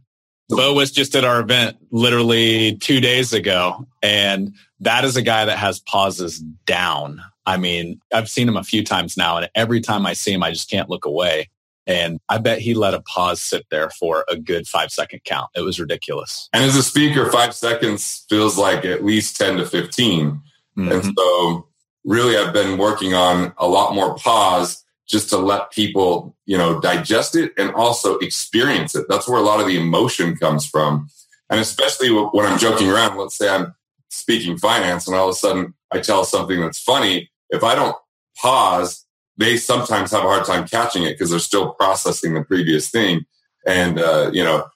Bo 0.49 0.75
was 0.75 0.91
just 0.91 1.15
at 1.17 1.25
our 1.25 1.41
event 1.41 1.77
literally 1.91 2.77
two 2.77 3.01
days 3.01 3.33
ago, 3.33 3.87
and 4.03 4.55
that 4.81 5.05
is 5.05 5.17
a 5.17 5.23
guy 5.23 5.47
that 5.47 5.57
has 5.57 5.81
pauses 5.81 6.39
down. 6.67 7.23
I 7.47 7.57
mean, 7.57 8.01
I've 8.13 8.29
seen 8.29 8.49
him 8.49 8.57
a 8.57 8.63
few 8.63 8.85
times 8.85 9.17
now, 9.17 9.39
and 9.39 9.49
every 9.55 9.81
time 9.81 10.05
I 10.05 10.13
see 10.13 10.33
him, 10.33 10.43
I 10.43 10.51
just 10.51 10.71
can't 10.71 10.91
look 10.91 11.07
away. 11.07 11.49
And 11.87 12.19
I 12.29 12.39
bet 12.39 12.61
he 12.61 12.75
let 12.75 12.95
a 12.95 13.03
pause 13.03 13.43
sit 13.43 13.67
there 13.71 13.91
for 13.91 14.25
a 14.29 14.37
good 14.37 14.67
five 14.67 14.91
second 14.91 15.25
count. 15.25 15.51
It 15.55 15.61
was 15.61 15.79
ridiculous. 15.79 16.49
And 16.53 16.65
as 16.65 16.77
a 16.77 16.83
speaker, 16.83 17.31
five 17.31 17.55
seconds 17.55 18.25
feels 18.29 18.57
like 18.57 18.85
at 18.85 19.05
least 19.05 19.37
10 19.37 19.59
to 19.59 19.67
15. 19.67 20.31
Mm-hmm. 20.31 20.93
And 20.93 21.15
so 21.17 21.69
really 22.05 22.37
I've 22.37 22.53
been 22.53 22.79
working 22.79 23.15
on 23.15 23.53
a 23.59 23.69
lot 23.69 23.95
more 23.95 24.15
pause 24.17 24.83
just 25.07 25.29
to 25.31 25.37
let 25.37 25.71
people, 25.71 26.35
you 26.47 26.57
know, 26.57 26.81
digest 26.81 27.37
it 27.37 27.53
and 27.59 27.71
also 27.75 28.17
experience 28.19 28.95
it. 28.95 29.07
That's 29.09 29.29
where 29.29 29.39
a 29.39 29.45
lot 29.45 29.61
of 29.61 29.67
the 29.67 29.79
emotion 29.79 30.37
comes 30.37 30.67
from. 30.67 31.09
And 31.51 31.61
especially 31.61 32.11
when 32.11 32.47
I'm 32.47 32.59
joking 32.59 32.89
around, 32.89 33.19
let's 33.19 33.37
say 33.37 33.49
I'm 33.49 33.75
speaking 34.09 34.57
finance 34.57 35.07
and 35.07 35.15
all 35.15 35.29
of 35.29 35.35
a 35.35 35.39
sudden 35.39 35.75
I 35.93 36.01
tell 36.01 36.25
something 36.25 36.61
that's 36.61 36.79
funny. 36.79 37.31
If 37.51 37.63
I 37.63 37.75
don't 37.75 37.97
pause, 38.37 39.04
they 39.37 39.57
sometimes 39.57 40.13
have 40.13 40.25
a 40.25 40.29
hard 40.29 40.45
time 40.45 40.67
catching 40.67 41.03
it 41.03 41.13
because 41.13 41.31
they're 41.31 41.39
still 41.39 41.73
processing 41.73 42.35
the 42.35 42.45
previous 42.45 42.91
thing. 42.91 43.25
And, 43.67 43.99
uh, 43.99 44.31
you 44.33 44.45
know, 44.45 44.67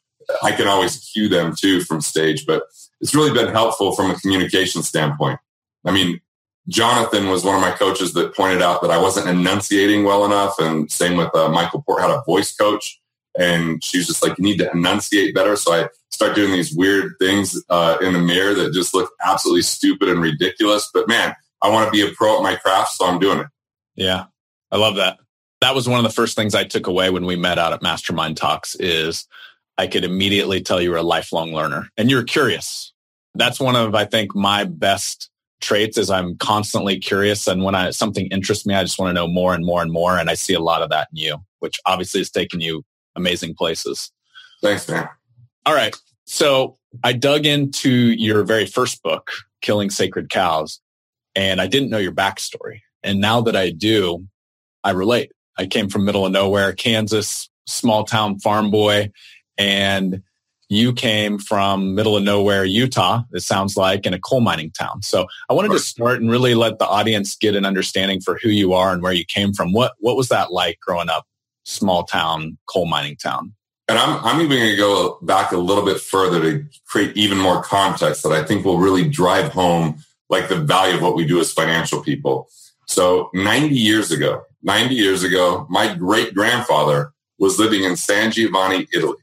I 0.42 0.52
can 0.52 0.66
always 0.66 0.98
cue 0.98 1.28
them 1.28 1.54
too 1.58 1.80
from 1.82 2.00
stage, 2.00 2.44
but 2.46 2.64
it's 3.00 3.14
really 3.14 3.32
been 3.32 3.52
helpful 3.52 3.94
from 3.94 4.10
a 4.10 4.18
communication 4.18 4.82
standpoint. 4.82 5.38
I 5.84 5.92
mean, 5.92 6.20
Jonathan 6.68 7.28
was 7.28 7.44
one 7.44 7.54
of 7.54 7.62
my 7.62 7.70
coaches 7.70 8.12
that 8.12 8.34
pointed 8.34 8.60
out 8.60 8.82
that 8.82 8.90
I 8.90 9.00
wasn't 9.00 9.28
enunciating 9.28 10.04
well 10.04 10.24
enough. 10.24 10.58
And 10.58 10.90
same 10.90 11.16
with 11.16 11.34
uh, 11.34 11.48
Michael 11.48 11.82
Port 11.82 12.02
had 12.02 12.10
a 12.10 12.22
voice 12.26 12.54
coach. 12.54 13.00
And 13.38 13.82
she 13.82 13.98
was 13.98 14.06
just 14.06 14.22
like, 14.22 14.36
you 14.36 14.44
need 14.44 14.58
to 14.58 14.70
enunciate 14.72 15.34
better. 15.34 15.56
So 15.56 15.72
I 15.72 15.88
start 16.10 16.34
doing 16.34 16.52
these 16.52 16.74
weird 16.74 17.12
things 17.20 17.62
uh, 17.70 17.96
in 18.02 18.12
the 18.12 18.18
mirror 18.18 18.52
that 18.54 18.74
just 18.74 18.92
look 18.92 19.12
absolutely 19.24 19.62
stupid 19.62 20.08
and 20.08 20.20
ridiculous. 20.20 20.90
But 20.92 21.08
man, 21.08 21.34
I 21.62 21.70
want 21.70 21.86
to 21.86 21.92
be 21.92 22.06
a 22.06 22.12
pro 22.14 22.36
at 22.36 22.42
my 22.42 22.56
craft. 22.56 22.92
So 22.92 23.06
I'm 23.06 23.18
doing 23.18 23.38
it. 23.38 23.46
Yeah. 23.94 24.24
I 24.70 24.76
love 24.76 24.96
that. 24.96 25.18
That 25.60 25.74
was 25.74 25.88
one 25.88 25.98
of 25.98 26.04
the 26.04 26.14
first 26.14 26.36
things 26.36 26.54
I 26.54 26.64
took 26.64 26.86
away 26.86 27.10
when 27.10 27.26
we 27.26 27.36
met 27.36 27.58
out 27.58 27.72
at 27.72 27.82
Mastermind 27.82 28.36
Talks 28.36 28.76
is 28.76 29.26
I 29.76 29.86
could 29.86 30.04
immediately 30.04 30.60
tell 30.60 30.80
you 30.80 30.90
were 30.90 30.96
a 30.96 31.02
lifelong 31.02 31.52
learner 31.52 31.88
and 31.96 32.10
you're 32.10 32.24
curious. 32.24 32.92
That's 33.34 33.60
one 33.60 33.76
of, 33.76 33.94
I 33.94 34.04
think, 34.04 34.34
my 34.34 34.64
best 34.64 35.30
traits 35.60 35.98
is 35.98 36.10
I'm 36.10 36.36
constantly 36.36 36.98
curious. 36.98 37.46
And 37.46 37.64
when 37.64 37.74
I, 37.74 37.90
something 37.90 38.26
interests 38.28 38.66
me, 38.66 38.74
I 38.74 38.82
just 38.82 38.98
want 38.98 39.10
to 39.10 39.14
know 39.14 39.26
more 39.26 39.54
and 39.54 39.64
more 39.64 39.82
and 39.82 39.92
more. 39.92 40.16
And 40.16 40.30
I 40.30 40.34
see 40.34 40.54
a 40.54 40.60
lot 40.60 40.82
of 40.82 40.90
that 40.90 41.08
in 41.12 41.18
you, 41.18 41.36
which 41.58 41.78
obviously 41.86 42.20
has 42.20 42.30
taken 42.30 42.60
you 42.60 42.84
amazing 43.16 43.54
places. 43.54 44.12
Thanks, 44.62 44.88
man. 44.88 45.08
All 45.66 45.74
right. 45.74 45.94
So 46.24 46.78
I 47.02 47.12
dug 47.12 47.46
into 47.46 47.90
your 47.90 48.44
very 48.44 48.66
first 48.66 49.02
book, 49.02 49.30
Killing 49.60 49.90
Sacred 49.90 50.30
Cows, 50.30 50.80
and 51.34 51.60
I 51.60 51.66
didn't 51.66 51.90
know 51.90 51.98
your 51.98 52.12
backstory. 52.12 52.80
And 53.02 53.20
now 53.20 53.40
that 53.42 53.56
I 53.56 53.70
do, 53.70 54.26
I 54.84 54.90
relate. 54.90 55.32
I 55.58 55.66
came 55.66 55.88
from 55.88 56.04
middle 56.04 56.24
of 56.24 56.32
nowhere, 56.32 56.72
Kansas, 56.72 57.48
small 57.66 58.04
town 58.04 58.38
farm 58.38 58.70
boy. 58.70 59.10
And 59.56 60.22
you 60.68 60.92
came 60.92 61.38
from 61.38 61.94
middle 61.94 62.16
of 62.16 62.22
nowhere, 62.22 62.64
Utah, 62.64 63.22
it 63.32 63.40
sounds 63.40 63.76
like, 63.76 64.04
in 64.04 64.12
a 64.12 64.20
coal 64.20 64.40
mining 64.40 64.70
town. 64.70 65.02
So 65.02 65.26
I 65.48 65.54
wanted 65.54 65.72
to 65.72 65.78
start 65.78 66.20
and 66.20 66.30
really 66.30 66.54
let 66.54 66.78
the 66.78 66.86
audience 66.86 67.36
get 67.36 67.56
an 67.56 67.64
understanding 67.64 68.20
for 68.20 68.38
who 68.42 68.50
you 68.50 68.74
are 68.74 68.92
and 68.92 69.02
where 69.02 69.12
you 69.12 69.24
came 69.24 69.52
from. 69.52 69.72
What 69.72 69.94
what 69.98 70.16
was 70.16 70.28
that 70.28 70.52
like 70.52 70.78
growing 70.80 71.08
up, 71.08 71.26
small 71.64 72.04
town, 72.04 72.58
coal 72.68 72.86
mining 72.86 73.16
town? 73.16 73.54
And 73.88 73.98
I'm 73.98 74.22
I'm 74.24 74.40
even 74.42 74.58
going 74.58 74.70
to 74.70 74.76
go 74.76 75.18
back 75.22 75.52
a 75.52 75.56
little 75.56 75.84
bit 75.84 76.00
further 76.00 76.40
to 76.42 76.66
create 76.86 77.16
even 77.16 77.38
more 77.38 77.62
context 77.62 78.22
that 78.22 78.32
I 78.32 78.44
think 78.44 78.64
will 78.64 78.78
really 78.78 79.08
drive 79.08 79.52
home 79.52 80.04
like 80.28 80.50
the 80.50 80.56
value 80.56 80.96
of 80.96 81.02
what 81.02 81.16
we 81.16 81.26
do 81.26 81.40
as 81.40 81.50
financial 81.50 82.02
people. 82.02 82.50
So 82.86 83.30
90 83.32 83.74
years 83.74 84.10
ago, 84.10 84.44
90 84.62 84.94
years 84.94 85.22
ago, 85.22 85.66
my 85.68 85.94
great 85.94 86.34
grandfather 86.34 87.12
was 87.38 87.58
living 87.58 87.84
in 87.84 87.96
San 87.96 88.32
Giovanni, 88.32 88.86
Italy. 88.92 89.16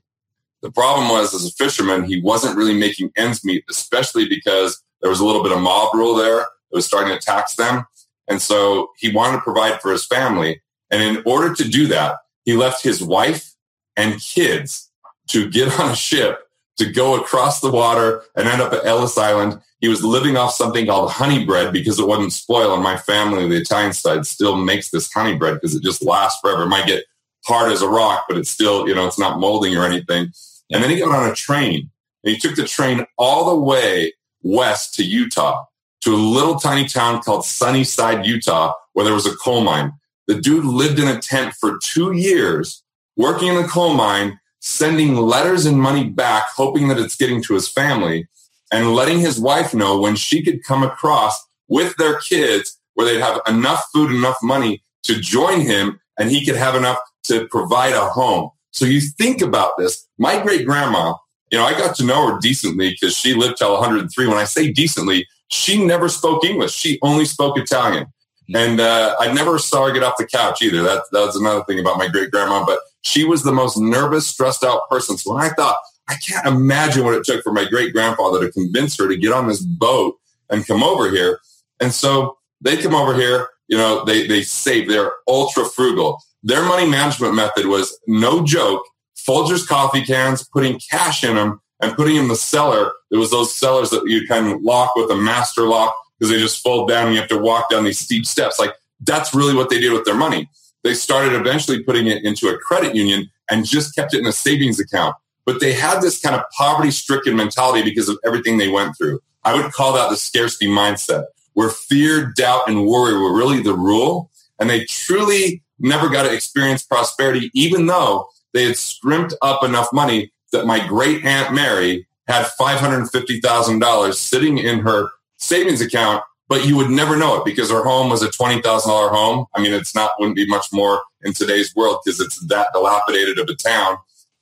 The 0.61 0.71
problem 0.71 1.09
was, 1.09 1.33
as 1.33 1.45
a 1.45 1.51
fisherman, 1.51 2.05
he 2.05 2.21
wasn't 2.21 2.57
really 2.57 2.73
making 2.73 3.11
ends 3.15 3.43
meet, 3.43 3.63
especially 3.69 4.27
because 4.27 4.81
there 5.01 5.09
was 5.09 5.19
a 5.19 5.25
little 5.25 5.43
bit 5.43 5.51
of 5.51 5.59
mob 5.59 5.93
rule 5.93 6.15
there 6.15 6.37
that 6.37 6.47
was 6.71 6.85
starting 6.85 7.13
to 7.13 7.23
tax 7.23 7.55
them. 7.55 7.85
And 8.27 8.41
so 8.41 8.89
he 8.97 9.11
wanted 9.11 9.37
to 9.37 9.43
provide 9.43 9.81
for 9.81 9.91
his 9.91 10.05
family. 10.05 10.61
And 10.89 11.01
in 11.03 11.23
order 11.25 11.53
to 11.53 11.67
do 11.67 11.87
that, 11.87 12.15
he 12.45 12.55
left 12.55 12.83
his 12.83 13.03
wife 13.03 13.53
and 13.95 14.19
kids 14.19 14.91
to 15.29 15.49
get 15.49 15.79
on 15.79 15.91
a 15.91 15.95
ship 15.95 16.44
to 16.77 16.91
go 16.91 17.19
across 17.19 17.61
the 17.61 17.71
water 17.71 18.23
and 18.35 18.47
end 18.47 18.61
up 18.61 18.73
at 18.73 18.85
Ellis 18.85 19.17
Island. 19.17 19.61
He 19.79 19.87
was 19.87 20.03
living 20.03 20.35
off 20.35 20.53
something 20.53 20.85
called 20.85 21.11
honey 21.11 21.45
bread 21.45 21.71
because 21.71 21.99
it 21.99 22.07
wouldn't 22.07 22.33
spoil. 22.33 22.73
And 22.73 22.83
my 22.83 22.97
family, 22.97 23.47
the 23.47 23.61
Italian 23.61 23.93
side, 23.93 24.25
still 24.25 24.55
makes 24.57 24.89
this 24.89 25.11
honey 25.11 25.35
bread 25.35 25.55
because 25.55 25.75
it 25.75 25.83
just 25.83 26.03
lasts 26.03 26.39
forever. 26.41 26.63
It 26.63 26.69
might 26.69 26.87
get 26.87 27.05
hard 27.45 27.71
as 27.71 27.81
a 27.81 27.87
rock, 27.87 28.25
but 28.27 28.37
it's 28.37 28.49
still, 28.49 28.87
you 28.87 28.95
know, 28.95 29.07
it's 29.07 29.19
not 29.19 29.39
molding 29.39 29.75
or 29.75 29.85
anything. 29.85 30.31
And 30.71 30.83
then 30.83 30.89
he 30.89 30.99
got 30.99 31.15
on 31.15 31.29
a 31.29 31.35
train 31.35 31.89
and 32.23 32.33
he 32.33 32.37
took 32.37 32.55
the 32.55 32.65
train 32.65 33.05
all 33.17 33.45
the 33.45 33.59
way 33.59 34.13
west 34.41 34.95
to 34.95 35.03
Utah 35.03 35.65
to 36.01 36.13
a 36.13 36.17
little 36.17 36.59
tiny 36.59 36.87
town 36.87 37.21
called 37.21 37.45
Sunnyside, 37.45 38.25
Utah, 38.25 38.73
where 38.93 39.05
there 39.05 39.13
was 39.13 39.25
a 39.25 39.35
coal 39.35 39.61
mine. 39.61 39.93
The 40.27 40.39
dude 40.39 40.65
lived 40.65 40.99
in 40.99 41.07
a 41.07 41.19
tent 41.19 41.53
for 41.53 41.79
two 41.83 42.13
years, 42.13 42.83
working 43.15 43.49
in 43.49 43.55
the 43.55 43.67
coal 43.67 43.93
mine, 43.93 44.39
sending 44.65 45.15
letters 45.15 45.67
and 45.67 45.79
money 45.79 46.09
back, 46.09 46.45
hoping 46.55 46.87
that 46.87 46.97
it's 46.97 47.15
getting 47.15 47.41
to 47.43 47.53
his 47.53 47.69
family, 47.69 48.27
and 48.71 48.95
letting 48.95 49.19
his 49.19 49.39
wife 49.39 49.75
know 49.75 49.99
when 49.99 50.15
she 50.15 50.43
could 50.43 50.63
come 50.63 50.81
across 50.81 51.39
with 51.67 51.95
their 51.97 52.19
kids 52.19 52.79
where 52.95 53.05
they'd 53.05 53.21
have 53.21 53.39
enough 53.47 53.83
food, 53.93 54.11
enough 54.11 54.37
money 54.41 54.83
to 55.03 55.19
join 55.21 55.61
him, 55.61 55.99
and 56.17 56.31
he 56.31 56.43
could 56.43 56.55
have 56.55 56.73
enough 56.73 56.97
to 57.25 57.47
provide 57.49 57.93
a 57.93 58.09
home. 58.09 58.49
So 58.71 58.85
you 58.85 59.01
think 59.01 59.39
about 59.39 59.73
this. 59.77 60.07
My 60.17 60.41
great 60.41 60.65
grandma, 60.65 61.13
you 61.51 61.59
know, 61.59 61.65
I 61.65 61.73
got 61.73 61.95
to 61.97 62.03
know 62.03 62.27
her 62.27 62.39
decently 62.39 62.89
because 62.89 63.15
she 63.15 63.35
lived 63.35 63.57
till 63.57 63.71
103. 63.73 64.27
When 64.27 64.37
I 64.37 64.45
say 64.45 64.71
decently, 64.71 65.27
she 65.47 65.85
never 65.85 66.09
spoke 66.09 66.43
English. 66.43 66.73
She 66.73 66.97
only 67.03 67.25
spoke 67.25 67.57
Italian. 67.59 68.07
And 68.53 68.79
uh, 68.79 69.15
I 69.19 69.33
never 69.33 69.57
saw 69.57 69.87
her 69.87 69.93
get 69.93 70.03
off 70.03 70.17
the 70.17 70.27
couch 70.27 70.61
either. 70.61 70.83
That, 70.83 71.03
that 71.11 71.25
was 71.25 71.35
another 71.35 71.63
thing 71.63 71.79
about 71.79 71.97
my 71.97 72.07
great 72.07 72.31
grandma. 72.31 72.65
But 72.65 72.79
she 73.01 73.23
was 73.23 73.43
the 73.43 73.51
most 73.51 73.77
nervous, 73.77 74.27
stressed 74.27 74.63
out 74.63 74.87
person. 74.89 75.17
So 75.17 75.33
when 75.33 75.43
I 75.43 75.49
thought, 75.49 75.77
I 76.07 76.15
can't 76.15 76.45
imagine 76.45 77.03
what 77.03 77.15
it 77.15 77.23
took 77.23 77.43
for 77.43 77.51
my 77.51 77.65
great 77.65 77.93
grandfather 77.93 78.45
to 78.45 78.51
convince 78.51 78.97
her 78.99 79.07
to 79.07 79.17
get 79.17 79.33
on 79.33 79.47
this 79.47 79.61
boat 79.61 80.19
and 80.49 80.67
come 80.67 80.83
over 80.83 81.09
here. 81.09 81.39
And 81.79 81.91
so 81.91 82.37
they 82.61 82.77
come 82.77 82.93
over 82.93 83.15
here, 83.15 83.47
you 83.67 83.77
know, 83.77 84.05
they, 84.05 84.27
they 84.27 84.43
save, 84.43 84.87
they're 84.87 85.11
ultra 85.27 85.65
frugal. 85.65 86.21
Their 86.43 86.63
money 86.63 86.87
management 86.87 87.33
method 87.33 87.65
was 87.65 87.97
no 88.07 88.43
joke. 88.43 88.85
Folgers 89.27 89.67
coffee 89.67 90.05
cans, 90.05 90.47
putting 90.47 90.79
cash 90.91 91.23
in 91.23 91.35
them 91.35 91.59
and 91.81 91.95
putting 91.95 92.15
in 92.15 92.27
the 92.27 92.35
cellar. 92.35 92.91
It 93.09 93.17
was 93.17 93.31
those 93.31 93.55
cellars 93.55 93.89
that 93.89 94.03
you 94.05 94.27
kind 94.27 94.51
of 94.51 94.61
lock 94.61 94.95
with 94.95 95.09
a 95.09 95.15
master 95.15 95.63
lock. 95.63 95.95
Because 96.19 96.31
they 96.31 96.39
just 96.39 96.63
fold 96.63 96.89
down 96.89 97.07
and 97.07 97.15
you 97.15 97.19
have 97.19 97.29
to 97.29 97.37
walk 97.37 97.69
down 97.69 97.83
these 97.83 97.99
steep 97.99 98.25
steps. 98.25 98.59
Like 98.59 98.73
that's 99.01 99.33
really 99.33 99.53
what 99.53 99.69
they 99.69 99.79
did 99.79 99.93
with 99.93 100.05
their 100.05 100.15
money. 100.15 100.49
They 100.83 100.93
started 100.93 101.33
eventually 101.33 101.83
putting 101.83 102.07
it 102.07 102.23
into 102.23 102.47
a 102.47 102.57
credit 102.57 102.95
union 102.95 103.29
and 103.49 103.65
just 103.65 103.95
kept 103.95 104.13
it 104.13 104.19
in 104.19 104.25
a 104.25 104.31
savings 104.31 104.79
account. 104.79 105.15
But 105.45 105.59
they 105.59 105.73
had 105.73 106.01
this 106.01 106.19
kind 106.19 106.35
of 106.35 106.43
poverty 106.57 106.91
stricken 106.91 107.35
mentality 107.35 107.83
because 107.83 108.09
of 108.09 108.17
everything 108.25 108.57
they 108.57 108.69
went 108.69 108.97
through. 108.97 109.19
I 109.43 109.55
would 109.55 109.71
call 109.71 109.93
that 109.93 110.09
the 110.09 110.17
scarcity 110.17 110.67
mindset, 110.67 111.25
where 111.53 111.69
fear, 111.69 112.33
doubt, 112.35 112.67
and 112.67 112.87
worry 112.87 113.13
were 113.13 113.35
really 113.35 113.61
the 113.61 113.75
rule. 113.75 114.31
And 114.59 114.69
they 114.69 114.85
truly 114.85 115.63
never 115.79 116.09
got 116.09 116.23
to 116.23 116.33
experience 116.33 116.83
prosperity, 116.83 117.51
even 117.53 117.85
though 117.85 118.27
they 118.53 118.63
had 118.63 118.77
scrimped 118.77 119.35
up 119.41 119.63
enough 119.63 119.89
money 119.93 120.31
that 120.51 120.65
my 120.65 120.85
great 120.87 121.25
aunt 121.25 121.53
Mary 121.53 122.07
had 122.27 122.45
$550,000 122.59 124.13
sitting 124.13 124.57
in 124.57 124.79
her 124.79 125.09
savings 125.37 125.81
account, 125.81 126.23
but 126.47 126.65
you 126.65 126.75
would 126.77 126.89
never 126.89 127.15
know 127.17 127.37
it 127.37 127.45
because 127.45 127.71
her 127.71 127.83
home 127.83 128.09
was 128.09 128.21
a 128.21 128.29
$20,000 128.29 128.63
home. 129.09 129.45
I 129.55 129.61
mean, 129.61 129.73
it's 129.73 129.95
not, 129.95 130.11
wouldn't 130.19 130.35
be 130.35 130.47
much 130.47 130.67
more 130.71 131.01
in 131.23 131.33
today's 131.33 131.75
world 131.75 131.99
because 132.03 132.19
it's 132.19 132.45
that 132.47 132.67
dilapidated 132.73 133.39
of 133.39 133.49
a 133.49 133.55
town. 133.55 133.97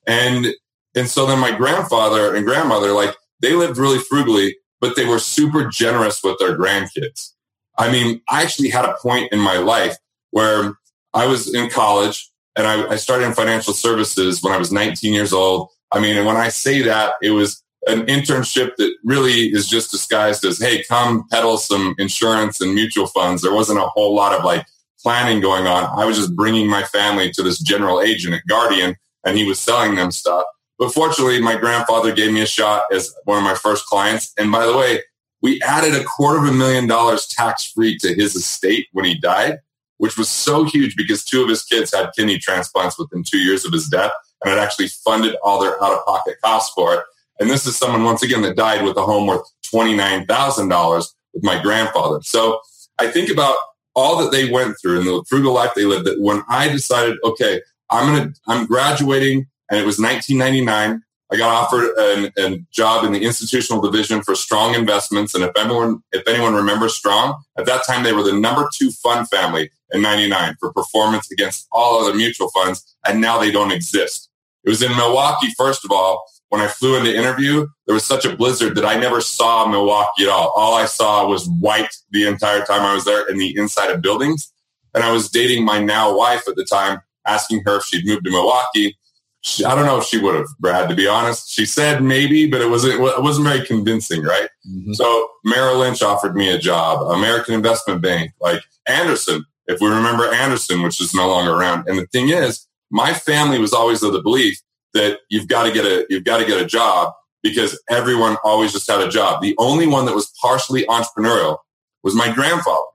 And, 0.05 0.47
and 0.95 1.07
so 1.07 1.25
then 1.25 1.39
my 1.39 1.51
grandfather 1.51 2.35
and 2.35 2.45
grandmother, 2.45 2.91
like 2.91 3.15
they 3.41 3.53
lived 3.53 3.77
really 3.77 3.99
frugally, 3.99 4.57
but 4.81 4.95
they 4.95 5.05
were 5.05 5.19
super 5.19 5.67
generous 5.67 6.21
with 6.23 6.37
their 6.39 6.57
grandkids. 6.57 7.31
I 7.77 7.91
mean, 7.91 8.21
I 8.29 8.43
actually 8.43 8.69
had 8.69 8.85
a 8.85 8.95
point 9.01 9.31
in 9.31 9.39
my 9.39 9.57
life 9.57 9.95
where 10.31 10.73
I 11.13 11.25
was 11.27 11.53
in 11.53 11.69
college 11.69 12.29
and 12.55 12.67
I, 12.67 12.89
I 12.89 12.95
started 12.97 13.25
in 13.25 13.33
financial 13.33 13.73
services 13.73 14.43
when 14.43 14.53
I 14.53 14.57
was 14.57 14.71
19 14.71 15.13
years 15.13 15.33
old. 15.33 15.69
I 15.91 15.99
mean, 15.99 16.17
and 16.17 16.25
when 16.25 16.37
I 16.37 16.49
say 16.49 16.81
that, 16.83 17.13
it 17.21 17.31
was 17.31 17.62
an 17.87 18.05
internship 18.05 18.75
that 18.77 18.93
really 19.03 19.47
is 19.53 19.67
just 19.67 19.91
disguised 19.91 20.45
as, 20.45 20.59
hey, 20.59 20.83
come 20.83 21.27
peddle 21.29 21.57
some 21.57 21.95
insurance 21.97 22.61
and 22.61 22.73
mutual 22.73 23.07
funds. 23.07 23.41
There 23.41 23.53
wasn't 23.53 23.79
a 23.79 23.87
whole 23.87 24.15
lot 24.15 24.37
of 24.37 24.45
like 24.45 24.65
planning 25.01 25.41
going 25.41 25.67
on. 25.67 25.83
I 25.99 26.05
was 26.05 26.17
just 26.17 26.35
bringing 26.35 26.67
my 26.67 26.83
family 26.83 27.31
to 27.31 27.43
this 27.43 27.59
general 27.59 28.01
agent 28.01 28.33
at 28.33 28.47
Guardian 28.47 28.95
and 29.25 29.37
he 29.37 29.43
was 29.43 29.59
selling 29.59 29.95
them 29.95 30.11
stuff. 30.11 30.45
But 30.79 30.93
fortunately, 30.93 31.41
my 31.41 31.55
grandfather 31.57 32.13
gave 32.13 32.33
me 32.33 32.41
a 32.41 32.45
shot 32.45 32.85
as 32.91 33.13
one 33.25 33.37
of 33.37 33.43
my 33.43 33.55
first 33.55 33.85
clients. 33.85 34.33
And 34.37 34.51
by 34.51 34.65
the 34.65 34.75
way, 34.75 35.01
we 35.41 35.61
added 35.61 35.93
a 35.93 36.05
quarter 36.05 36.39
of 36.39 36.45
a 36.45 36.53
million 36.53 36.87
dollars 36.87 37.27
tax 37.27 37.65
free 37.65 37.97
to 37.99 38.13
his 38.13 38.35
estate 38.35 38.87
when 38.93 39.05
he 39.05 39.19
died, 39.19 39.59
which 39.97 40.17
was 40.17 40.29
so 40.29 40.63
huge 40.63 40.95
because 40.95 41.23
two 41.23 41.43
of 41.43 41.49
his 41.49 41.63
kids 41.63 41.93
had 41.93 42.11
kidney 42.15 42.37
transplants 42.37 42.97
within 42.97 43.23
two 43.23 43.39
years 43.39 43.65
of 43.65 43.73
his 43.73 43.87
death. 43.87 44.11
And 44.43 44.53
it 44.53 44.59
actually 44.59 44.87
funded 44.87 45.35
all 45.43 45.61
their 45.61 45.81
out 45.83 45.93
of 45.93 46.05
pocket 46.05 46.37
costs 46.43 46.73
for 46.73 46.95
it. 46.95 47.03
And 47.43 47.51
this 47.51 47.67
is 47.67 47.75
someone, 47.75 48.05
once 48.05 48.23
again, 48.23 48.41
that 48.43 48.55
died 48.55 48.85
with 48.85 48.95
a 48.95 49.01
home 49.01 49.27
worth 49.27 49.45
$29,000 49.65 51.05
with 51.33 51.43
my 51.43 51.61
grandfather. 51.61 52.21
So 52.21 52.61
I 52.97 53.07
think 53.07 53.29
about 53.29 53.57
all 53.95 54.23
that 54.23 54.31
they 54.31 54.49
went 54.49 54.77
through 54.81 54.99
and 54.99 55.05
the 55.05 55.25
frugal 55.27 55.51
life 55.51 55.71
they 55.75 55.83
lived 55.83 56.05
that 56.05 56.21
when 56.21 56.41
I 56.47 56.69
decided, 56.69 57.17
okay, 57.21 57.59
I'm 57.89 58.15
going 58.15 58.31
to, 58.31 58.39
I'm 58.47 58.65
graduating 58.65 59.47
and 59.69 59.77
it 59.77 59.85
was 59.85 59.99
1999. 59.99 61.03
I 61.33 61.35
got 61.35 61.49
offered 61.49 61.83
a, 61.97 62.31
a 62.37 62.59
job 62.71 63.03
in 63.03 63.11
the 63.11 63.25
institutional 63.25 63.81
division 63.81 64.21
for 64.21 64.35
Strong 64.35 64.75
Investments, 64.75 65.35
and 65.35 65.43
if 65.43 65.51
anyone 65.57 66.01
if 66.11 66.25
anyone 66.27 66.53
remembers 66.53 66.95
Strong, 66.95 67.41
at 67.57 67.65
that 67.65 67.85
time 67.87 68.03
they 68.03 68.13
were 68.13 68.23
the 68.23 68.33
number 68.33 68.69
two 68.73 68.91
fund 68.91 69.27
family 69.29 69.71
in 69.91 70.03
'99 70.03 70.57
for 70.59 70.71
performance 70.71 71.31
against 71.31 71.67
all 71.71 71.99
other 71.99 72.15
mutual 72.15 72.51
funds, 72.51 72.95
and 73.05 73.19
now 73.19 73.39
they 73.39 73.49
don't 73.49 73.71
exist. 73.71 74.29
It 74.63 74.69
was 74.69 74.83
in 74.83 74.95
Milwaukee, 74.95 75.51
first 75.57 75.83
of 75.83 75.91
all. 75.91 76.23
When 76.53 76.61
I 76.61 76.67
flew 76.67 76.95
in 76.97 77.03
to 77.05 77.11
interview, 77.11 77.65
there 77.87 77.95
was 77.95 78.05
such 78.05 78.25
a 78.25 78.35
blizzard 78.35 78.75
that 78.75 78.85
I 78.85 78.95
never 78.95 79.21
saw 79.21 79.65
Milwaukee 79.65 80.25
at 80.25 80.29
all. 80.29 80.53
All 80.55 80.75
I 80.75 80.85
saw 80.85 81.27
was 81.27 81.49
white 81.49 81.91
the 82.11 82.27
entire 82.27 82.63
time 82.63 82.83
I 82.83 82.93
was 82.93 83.05
there 83.05 83.27
in 83.27 83.39
the 83.39 83.57
inside 83.57 83.89
of 83.89 84.03
buildings. 84.03 84.53
And 84.93 85.03
I 85.03 85.11
was 85.11 85.31
dating 85.31 85.65
my 85.65 85.79
now 85.79 86.15
wife 86.15 86.47
at 86.47 86.55
the 86.55 86.63
time, 86.63 86.99
asking 87.25 87.63
her 87.65 87.77
if 87.77 87.85
she'd 87.85 88.05
moved 88.05 88.25
to 88.25 88.29
Milwaukee. 88.29 88.95
She, 89.41 89.65
I 89.65 89.73
don't 89.73 89.87
know 89.87 89.97
if 89.97 90.03
she 90.03 90.19
would 90.19 90.35
have, 90.35 90.45
Brad, 90.59 90.89
to 90.89 90.95
be 90.95 91.07
honest. 91.07 91.49
She 91.49 91.65
said 91.65 92.03
maybe, 92.03 92.47
but 92.47 92.61
it 92.61 92.69
wasn't, 92.69 93.01
it 93.01 93.23
wasn't 93.23 93.47
very 93.47 93.65
convincing, 93.65 94.21
right? 94.21 94.47
Mm-hmm. 94.69 94.93
So 94.93 95.29
Merrill 95.43 95.79
Lynch 95.79 96.03
offered 96.03 96.35
me 96.35 96.51
a 96.51 96.59
job, 96.59 97.01
American 97.09 97.55
Investment 97.55 97.99
Bank, 97.99 98.31
like 98.39 98.61
Andersen, 98.87 99.43
if 99.65 99.81
we 99.81 99.87
remember 99.87 100.31
Andersen, 100.31 100.83
which 100.83 101.01
is 101.01 101.15
no 101.15 101.27
longer 101.27 101.53
around. 101.53 101.89
And 101.89 101.97
the 101.97 102.05
thing 102.05 102.29
is, 102.29 102.67
my 102.91 103.11
family 103.11 103.57
was 103.57 103.73
always 103.73 104.03
of 104.03 104.13
the 104.13 104.21
belief 104.21 104.61
that 104.93 105.19
you've 105.29 105.47
got 105.47 105.63
to 105.63 105.71
get 105.71 105.85
a, 105.85 106.05
you've 106.09 106.23
got 106.23 106.37
to 106.37 106.45
get 106.45 106.61
a 106.61 106.65
job 106.65 107.13
because 107.41 107.81
everyone 107.89 108.37
always 108.43 108.71
just 108.71 108.89
had 108.89 109.01
a 109.01 109.09
job. 109.09 109.41
The 109.41 109.55
only 109.57 109.87
one 109.87 110.05
that 110.05 110.15
was 110.15 110.31
partially 110.41 110.85
entrepreneurial 110.85 111.57
was 112.03 112.15
my 112.15 112.31
grandfather. 112.33 112.85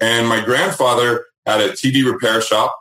And 0.00 0.28
my 0.28 0.44
grandfather 0.44 1.26
had 1.46 1.60
a 1.60 1.70
TV 1.70 2.04
repair 2.10 2.40
shop 2.40 2.74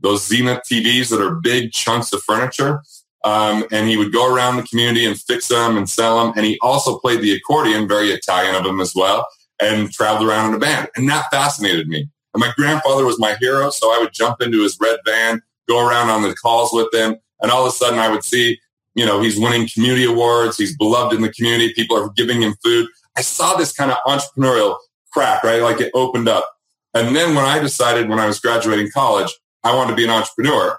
those 0.00 0.26
Zenith 0.26 0.62
TVs 0.70 1.10
that 1.10 1.20
are 1.20 1.34
big 1.34 1.72
chunks 1.72 2.12
of 2.12 2.22
furniture. 2.22 2.82
Um, 3.24 3.64
and 3.72 3.88
he 3.88 3.96
would 3.96 4.12
go 4.12 4.32
around 4.32 4.56
the 4.56 4.62
community 4.62 5.04
and 5.04 5.18
fix 5.18 5.48
them 5.48 5.76
and 5.76 5.90
sell 5.90 6.24
them. 6.24 6.32
And 6.36 6.46
he 6.46 6.58
also 6.62 6.98
played 6.98 7.20
the 7.20 7.32
accordion, 7.32 7.88
very 7.88 8.10
Italian 8.10 8.54
of 8.54 8.64
him 8.64 8.80
as 8.80 8.92
well, 8.94 9.26
and 9.60 9.90
traveled 9.92 10.28
around 10.28 10.50
in 10.50 10.54
a 10.54 10.58
band. 10.58 10.88
And 10.96 11.08
that 11.08 11.24
fascinated 11.30 11.88
me. 11.88 12.08
And 12.32 12.40
my 12.40 12.52
grandfather 12.56 13.04
was 13.04 13.18
my 13.18 13.36
hero. 13.40 13.70
So 13.70 13.92
I 13.92 13.98
would 13.98 14.12
jump 14.12 14.40
into 14.40 14.62
his 14.62 14.78
red 14.80 15.00
van, 15.04 15.42
go 15.68 15.84
around 15.84 16.10
on 16.10 16.22
the 16.22 16.34
calls 16.34 16.70
with 16.72 16.94
him. 16.94 17.16
And 17.40 17.50
all 17.50 17.66
of 17.66 17.68
a 17.68 17.76
sudden 17.76 17.98
I 17.98 18.08
would 18.08 18.24
see, 18.24 18.58
you 18.94 19.06
know, 19.06 19.20
he's 19.20 19.38
winning 19.38 19.68
community 19.72 20.04
awards. 20.04 20.56
He's 20.56 20.76
beloved 20.76 21.14
in 21.14 21.22
the 21.22 21.32
community. 21.32 21.72
People 21.74 21.96
are 21.96 22.10
giving 22.10 22.42
him 22.42 22.54
food. 22.64 22.88
I 23.16 23.22
saw 23.22 23.56
this 23.56 23.72
kind 23.72 23.90
of 23.90 23.98
entrepreneurial 24.06 24.76
crack, 25.12 25.42
right? 25.44 25.62
Like 25.62 25.80
it 25.80 25.90
opened 25.94 26.28
up. 26.28 26.48
And 26.94 27.14
then 27.14 27.34
when 27.34 27.44
I 27.44 27.58
decided 27.58 28.08
when 28.08 28.18
I 28.18 28.26
was 28.26 28.40
graduating 28.40 28.90
college, 28.90 29.32
I 29.64 29.74
wanted 29.74 29.90
to 29.90 29.96
be 29.96 30.04
an 30.04 30.10
entrepreneur, 30.10 30.78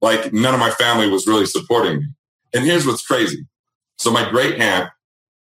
like 0.00 0.32
none 0.32 0.54
of 0.54 0.60
my 0.60 0.70
family 0.70 1.08
was 1.08 1.26
really 1.26 1.46
supporting 1.46 1.98
me. 1.98 2.06
And 2.54 2.64
here's 2.64 2.86
what's 2.86 3.04
crazy. 3.04 3.46
So 3.98 4.10
my 4.10 4.28
great 4.28 4.60
aunt, 4.60 4.90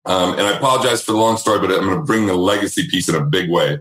um, 0.05 0.33
and 0.33 0.43
I 0.43 0.57
apologize 0.57 1.03
for 1.03 1.13
the 1.13 1.19
long 1.19 1.37
story, 1.37 1.61
but 1.61 1.71
I'm 1.71 1.85
going 1.85 1.99
to 1.99 2.05
bring 2.05 2.27
the 2.27 2.35
legacy 2.35 2.89
piece 2.89 3.09
in 3.09 3.15
a 3.15 3.25
big 3.25 3.51
way. 3.51 3.79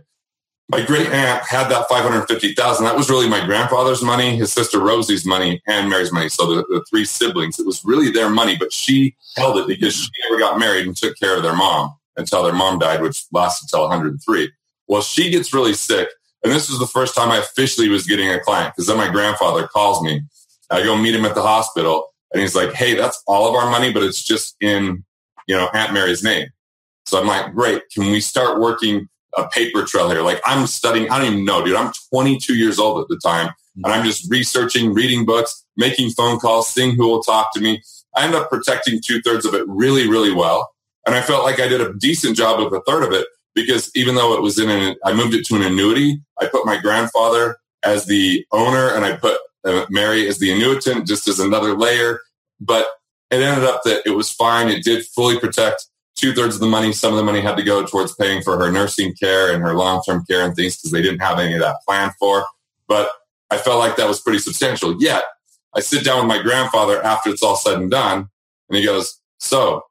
My 0.69 0.85
great 0.85 1.07
aunt 1.07 1.43
had 1.43 1.69
that 1.69 1.87
550,000. 1.87 2.83
That 2.83 2.97
was 2.97 3.09
really 3.09 3.29
my 3.29 3.45
grandfather's 3.45 4.03
money, 4.03 4.35
his 4.35 4.51
sister 4.51 4.79
Rosie's 4.79 5.25
money, 5.25 5.61
and 5.65 5.89
Mary's 5.89 6.11
money. 6.11 6.27
So 6.27 6.45
the, 6.45 6.55
the 6.67 6.85
three 6.89 7.05
siblings, 7.05 7.57
it 7.57 7.65
was 7.65 7.85
really 7.85 8.11
their 8.11 8.29
money, 8.29 8.57
but 8.57 8.73
she 8.73 9.15
held 9.37 9.57
it 9.57 9.67
because 9.67 9.95
she 9.95 10.09
never 10.29 10.39
got 10.39 10.59
married 10.59 10.85
and 10.85 10.95
took 10.95 11.17
care 11.17 11.37
of 11.37 11.43
their 11.43 11.55
mom 11.55 11.95
until 12.17 12.43
their 12.43 12.53
mom 12.53 12.79
died, 12.79 13.01
which 13.01 13.25
lasted 13.31 13.65
until 13.65 13.87
103. 13.87 14.51
Well, 14.87 15.01
she 15.01 15.29
gets 15.29 15.53
really 15.53 15.73
sick 15.73 16.09
and 16.43 16.55
this 16.55 16.69
was 16.69 16.79
the 16.79 16.87
first 16.87 17.15
time 17.15 17.29
I 17.29 17.39
officially 17.39 17.89
was 17.89 18.05
getting 18.05 18.29
a 18.29 18.39
client 18.39 18.73
because 18.73 18.87
then 18.87 18.97
my 18.97 19.09
grandfather 19.09 19.67
calls 19.67 20.01
me. 20.01 20.21
I 20.69 20.83
go 20.83 20.95
meet 20.95 21.15
him 21.15 21.25
at 21.25 21.35
the 21.35 21.41
hospital 21.41 22.13
and 22.31 22.41
he's 22.41 22.55
like, 22.55 22.73
Hey, 22.73 22.95
that's 22.95 23.21
all 23.27 23.49
of 23.49 23.55
our 23.55 23.69
money, 23.69 23.91
but 23.91 24.03
it's 24.03 24.23
just 24.23 24.55
in, 24.61 25.03
you 25.47 25.55
know, 25.55 25.69
Aunt 25.73 25.93
Mary's 25.93 26.23
name. 26.23 26.47
So 27.05 27.19
I'm 27.19 27.27
like, 27.27 27.53
great. 27.53 27.83
Can 27.93 28.11
we 28.11 28.19
start 28.19 28.59
working 28.59 29.09
a 29.37 29.47
paper 29.49 29.83
trail 29.83 30.09
here? 30.09 30.21
Like 30.21 30.41
I'm 30.45 30.67
studying. 30.67 31.09
I 31.09 31.19
don't 31.19 31.33
even 31.33 31.45
know, 31.45 31.63
dude. 31.63 31.75
I'm 31.75 31.93
22 32.13 32.55
years 32.55 32.79
old 32.79 33.01
at 33.01 33.07
the 33.07 33.19
time 33.23 33.51
and 33.83 33.93
I'm 33.93 34.03
just 34.05 34.29
researching, 34.29 34.93
reading 34.93 35.25
books, 35.25 35.65
making 35.75 36.11
phone 36.11 36.39
calls, 36.39 36.67
seeing 36.67 36.95
who 36.95 37.07
will 37.07 37.21
talk 37.21 37.53
to 37.53 37.61
me. 37.61 37.81
I 38.15 38.25
end 38.25 38.35
up 38.35 38.49
protecting 38.49 38.99
two 38.99 39.21
thirds 39.21 39.45
of 39.45 39.53
it 39.53 39.63
really, 39.67 40.09
really 40.09 40.33
well. 40.33 40.71
And 41.05 41.15
I 41.15 41.21
felt 41.21 41.43
like 41.43 41.59
I 41.59 41.67
did 41.67 41.81
a 41.81 41.93
decent 41.93 42.35
job 42.35 42.59
with 42.59 42.73
a 42.73 42.83
third 42.85 43.03
of 43.03 43.13
it 43.13 43.27
because 43.53 43.91
even 43.95 44.15
though 44.15 44.33
it 44.33 44.41
was 44.41 44.59
in 44.59 44.69
an, 44.69 44.95
I 45.05 45.13
moved 45.13 45.33
it 45.33 45.45
to 45.47 45.55
an 45.55 45.61
annuity. 45.61 46.21
I 46.39 46.47
put 46.47 46.65
my 46.65 46.77
grandfather 46.77 47.57
as 47.83 48.05
the 48.05 48.45
owner 48.51 48.89
and 48.89 49.05
I 49.05 49.15
put 49.15 49.37
uh, 49.63 49.85
Mary 49.89 50.27
as 50.27 50.39
the 50.39 50.49
annuitant 50.49 51.07
just 51.07 51.27
as 51.27 51.39
another 51.39 51.77
layer. 51.77 52.19
But 52.59 52.87
it 53.29 53.41
ended 53.41 53.63
up 53.63 53.83
that 53.83 54.01
it 54.05 54.11
was 54.11 54.31
fine. 54.31 54.69
It 54.69 54.83
did 54.83 55.05
fully 55.05 55.39
protect 55.39 55.85
two 56.17 56.33
thirds 56.33 56.55
of 56.55 56.61
the 56.61 56.67
money. 56.67 56.91
Some 56.91 57.13
of 57.13 57.17
the 57.17 57.23
money 57.23 57.39
had 57.39 57.55
to 57.57 57.63
go 57.63 57.85
towards 57.85 58.15
paying 58.15 58.41
for 58.41 58.57
her 58.57 58.71
nursing 58.71 59.13
care 59.13 59.53
and 59.53 59.63
her 59.63 59.73
long 59.73 60.01
term 60.05 60.25
care 60.29 60.45
and 60.45 60.55
things 60.55 60.75
because 60.75 60.91
they 60.91 61.01
didn't 61.01 61.21
have 61.21 61.39
any 61.39 61.53
of 61.53 61.61
that 61.61 61.77
planned 61.87 62.13
for. 62.19 62.45
But 62.87 63.09
I 63.49 63.57
felt 63.57 63.79
like 63.79 63.95
that 63.95 64.07
was 64.07 64.19
pretty 64.19 64.39
substantial. 64.39 65.01
Yet 65.01 65.23
I 65.75 65.79
sit 65.79 66.03
down 66.03 66.17
with 66.17 66.35
my 66.35 66.41
grandfather 66.41 67.01
after 67.03 67.29
it's 67.29 67.43
all 67.43 67.55
said 67.55 67.77
and 67.77 67.91
done, 67.91 68.29
and 68.69 68.77
he 68.77 68.83
goes, 68.83 69.19
"So, 69.37 69.83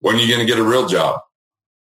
when 0.00 0.16
are 0.16 0.18
you 0.18 0.28
going 0.28 0.46
to 0.46 0.52
get 0.52 0.58
a 0.58 0.68
real 0.68 0.86
job?" 0.86 1.20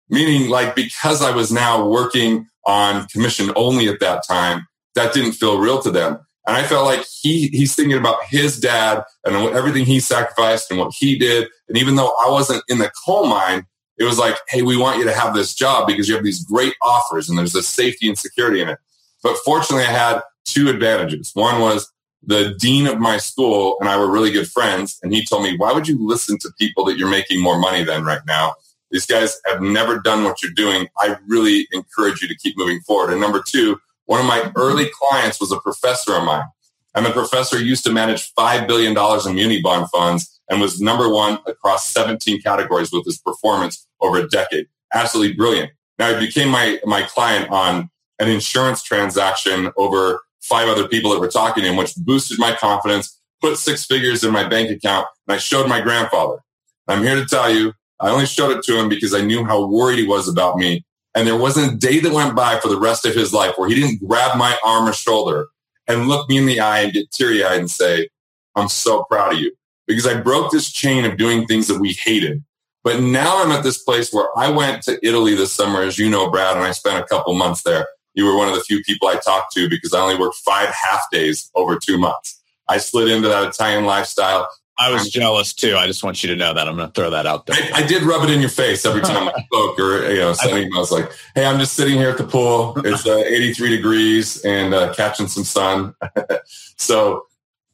Meaning, 0.10 0.50
like, 0.50 0.76
because 0.76 1.22
I 1.22 1.32
was 1.32 1.52
now 1.52 1.88
working 1.88 2.48
on 2.66 3.08
commission 3.08 3.52
only 3.56 3.88
at 3.88 4.00
that 4.02 4.28
time, 4.28 4.68
that 4.96 5.14
didn't 5.14 5.34
feel 5.34 5.58
real 5.58 5.82
to 5.82 5.90
them. 5.90 6.20
And 6.48 6.58
I 6.58 6.64
felt 6.64 6.86
like 6.86 7.06
he 7.22 7.48
he's 7.50 7.76
thinking 7.76 7.98
about 7.98 8.24
his 8.26 8.60
dad 8.60 9.04
and 9.24 9.36
everything 9.56 9.86
he 9.86 10.00
sacrificed 10.00 10.72
and 10.72 10.80
what 10.80 10.94
he 10.98 11.18
did. 11.18 11.48
And 11.68 11.78
even 11.78 11.96
though 11.96 12.14
I 12.20 12.30
wasn't 12.30 12.64
in 12.68 12.80
the 12.80 12.92
coal 13.06 13.28
mine, 13.28 13.66
it 13.98 14.06
was 14.06 14.18
like, 14.18 14.38
hey, 14.50 14.64
we 14.64 14.78
want 14.78 14.98
you 14.98 15.04
to 15.06 15.14
have 15.14 15.36
this 15.36 15.54
job 15.54 15.88
because 15.88 16.10
you 16.10 16.16
have 16.16 16.24
these 16.24 16.44
great 16.44 16.74
offers 16.82 17.30
and 17.30 17.38
there's 17.38 17.54
this 17.54 17.68
safety 17.68 18.08
and 18.08 18.18
security 18.18 18.62
in 18.62 18.70
it. 18.70 18.80
But 19.22 19.38
fortunately, 19.46 19.86
I 19.86 19.92
had 19.92 20.22
two 20.46 20.70
advantages. 20.70 21.32
One 21.36 21.62
was 21.62 21.92
the 22.24 22.56
dean 22.60 22.88
of 22.88 23.00
my 23.00 23.18
school 23.18 23.78
and 23.80 23.88
I 23.88 23.98
were 23.98 24.10
really 24.10 24.32
good 24.32 24.50
friends. 24.50 25.00
And 25.04 25.14
he 25.14 25.26
told 25.26 25.44
me, 25.44 25.56
why 25.58 25.74
would 25.74 25.88
you 25.88 26.04
listen 26.04 26.40
to 26.40 26.52
people 26.58 26.86
that 26.86 26.98
you're 26.98 27.10
making 27.10 27.42
more 27.42 27.60
money 27.60 27.84
than 27.84 28.04
right 28.04 28.22
now? 28.26 28.54
these 28.92 29.06
guys 29.06 29.40
have 29.46 29.62
never 29.62 30.00
done 30.00 30.24
what 30.24 30.44
you're 30.44 30.52
doing. 30.52 30.88
I 30.98 31.18
really 31.26 31.68
encourage 31.72 32.22
you 32.22 32.28
to 32.28 32.36
keep 32.36 32.58
moving 32.58 32.82
forward. 32.82 33.12
And 33.12 33.22
number 33.22 33.42
two, 33.46 33.80
one 34.06 34.20
of 34.20 34.26
my 34.26 34.52
early 34.56 34.90
clients 34.94 35.40
was 35.40 35.52
a 35.52 35.60
professor 35.60 36.16
of 36.16 36.24
mine. 36.24 36.46
And 36.94 37.06
the 37.06 37.12
professor 37.12 37.62
used 37.62 37.86
to 37.86 37.92
manage 37.92 38.34
$5 38.34 38.68
billion 38.68 38.98
in 39.28 39.36
muni 39.36 39.62
bond 39.62 39.90
funds 39.90 40.42
and 40.50 40.60
was 40.60 40.82
number 40.82 41.08
one 41.10 41.40
across 41.48 41.90
17 41.90 42.42
categories 42.42 42.92
with 42.92 43.06
his 43.06 43.18
performance 43.18 43.88
over 44.02 44.18
a 44.18 44.28
decade. 44.28 44.68
Absolutely 44.94 45.34
brilliant. 45.34 45.72
Now 45.98 46.14
he 46.14 46.26
became 46.26 46.50
my, 46.50 46.80
my 46.84 47.04
client 47.04 47.50
on 47.50 47.90
an 48.20 48.28
insurance 48.28 48.84
transaction 48.84 49.72
over 49.78 50.22
five 50.42 50.68
other 50.68 50.88
people 50.88 51.12
that 51.12 51.20
were 51.20 51.30
talking 51.30 51.64
to 51.64 51.70
him, 51.70 51.78
which 51.78 51.96
boosted 51.96 52.40
my 52.40 52.56
confidence, 52.56 53.20
put 53.42 53.58
six 53.58 53.86
figures 53.86 54.24
in 54.24 54.34
my 54.34 54.48
bank 54.48 54.70
account, 54.70 55.08
and 55.28 55.36
I 55.36 55.38
showed 55.38 55.70
my 55.70 55.82
grandfather. 55.82 56.40
I'm 56.88 57.04
here 57.04 57.16
to 57.16 57.26
tell 57.26 57.50
you, 57.50 57.74
I 58.00 58.10
only 58.10 58.26
showed 58.26 58.52
it 58.52 58.64
to 58.64 58.78
him 58.78 58.90
because 58.90 59.14
I 59.14 59.22
knew 59.22 59.46
how 59.46 59.68
worried 59.68 60.00
he 60.00 60.08
was 60.08 60.28
about 60.28 60.58
me. 60.58 60.84
And 61.14 61.28
there 61.28 61.38
wasn't 61.38 61.74
a 61.74 61.78
day 61.78 62.00
that 62.00 62.14
went 62.14 62.36
by 62.36 62.60
for 62.60 62.70
the 62.70 62.80
rest 62.80 63.06
of 63.06 63.14
his 63.14 63.34
life 63.34 63.54
where 63.58 63.68
he 63.68 63.76
didn't 63.76 64.08
grab 64.08 64.38
my 64.38 64.58
arm 64.64 64.88
or 64.88 64.94
shoulder 64.94 65.48
and 65.88 66.08
look 66.08 66.30
me 66.30 66.38
in 66.38 66.46
the 66.46 66.60
eye 66.60 66.82
and 66.82 66.94
get 66.94 67.12
teary 67.12 67.44
eyed 67.44 67.60
and 67.60 67.70
say, 67.70 68.10
I'm 68.56 68.70
so 68.70 69.04
proud 69.04 69.34
of 69.34 69.40
you 69.40 69.52
because 69.88 70.08
I 70.08 70.20
broke 70.20 70.52
this 70.52 70.72
chain 70.72 71.06
of 71.06 71.18
doing 71.18 71.46
things 71.46 71.68
that 71.68 71.80
we 71.80 71.94
hated. 71.94 72.44
But 72.84 73.02
now 73.02 73.44
I'm 73.44 73.52
at 73.52 73.64
this 73.64 73.84
place 73.84 74.12
where 74.12 74.28
I 74.38 74.50
went 74.50 74.84
to 74.84 75.00
Italy 75.06 75.36
this 75.36 75.54
summer, 75.54 75.82
as 75.82 76.00
you 76.00 76.10
know, 76.10 76.30
Brad, 76.30 76.56
and 76.56 76.66
I 76.66 76.72
spent 76.72 77.04
a 77.04 77.08
couple 77.08 77.34
months 77.36 77.62
there. 77.64 77.88
You 78.14 78.26
were 78.26 78.36
one 78.36 78.50
of 78.50 78.56
the 78.56 78.62
few 78.62 78.82
people 78.84 79.08
I 79.08 79.18
talked 79.18 79.54
to 79.54 79.70
because 79.70 79.94
I 79.94 80.00
only 80.00 80.18
worked 80.18 80.38
five 80.38 80.70
half 80.70 81.02
days 81.12 81.50
over 81.56 81.78
two 81.78 81.98
months. 81.98 82.42
I 82.68 82.78
slid 82.78 83.10
into 83.10 83.28
that 83.28 83.48
Italian 83.48 83.86
lifestyle. 83.86 84.50
I 84.82 84.92
was 84.92 85.10
jealous 85.10 85.54
too. 85.54 85.78
I 85.78 85.86
just 85.86 86.04
want 86.04 86.24
you 86.24 86.30
to 86.30 86.36
know 86.36 86.54
that. 86.54 86.68
I'm 86.68 86.76
going 86.76 86.88
to 86.88 86.94
throw 86.94 87.12
that 87.12 87.28
out 87.28 87.46
there. 87.46 87.56
I, 87.56 87.84
I 87.84 87.84
did 87.84 88.02
rub 88.02 88.24
it 88.24 88.32
in 88.32 88.40
your 88.40 88.50
face 88.50 88.84
every 88.84 89.02
time 89.02 89.30
I 89.30 89.44
spoke 89.44 89.80
or, 89.80 90.10
you 90.10 90.20
know, 90.20 90.34
sending 90.34 90.72
emails 90.72 90.90
like, 90.90 91.12
Hey, 91.36 91.46
I'm 91.46 91.60
just 91.60 91.74
sitting 91.74 91.98
here 91.98 92.10
at 92.10 92.18
the 92.18 92.24
pool. 92.24 92.74
It's 92.84 93.06
uh, 93.06 93.18
83 93.18 93.70
degrees 93.70 94.44
and 94.44 94.74
uh, 94.74 94.92
catching 94.94 95.28
some 95.28 95.44
sun. 95.44 95.94
so 96.78 97.28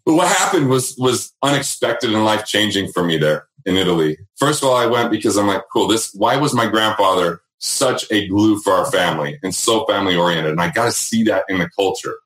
what 0.03 0.27
happened 0.27 0.69
was, 0.69 0.97
was 0.97 1.33
unexpected 1.41 2.13
and 2.13 2.25
life 2.25 2.45
changing 2.45 2.91
for 2.91 3.03
me 3.03 3.17
there 3.17 3.47
in 3.65 3.77
Italy. 3.77 4.17
First 4.35 4.61
of 4.61 4.69
all, 4.69 4.75
I 4.75 4.85
went 4.85 5.09
because 5.09 5.37
I'm 5.37 5.47
like, 5.47 5.63
cool, 5.71 5.87
this, 5.87 6.13
why 6.13 6.35
was 6.35 6.53
my 6.53 6.67
grandfather 6.67 7.41
such 7.59 8.05
a 8.11 8.27
glue 8.27 8.59
for 8.59 8.73
our 8.73 8.91
family 8.91 9.39
and 9.43 9.55
so 9.55 9.85
family 9.85 10.15
oriented? 10.15 10.51
And 10.51 10.61
I 10.61 10.71
got 10.71 10.85
to 10.85 10.91
see 10.91 11.23
that 11.23 11.45
in 11.47 11.59
the 11.59 11.69
culture. 11.69 12.17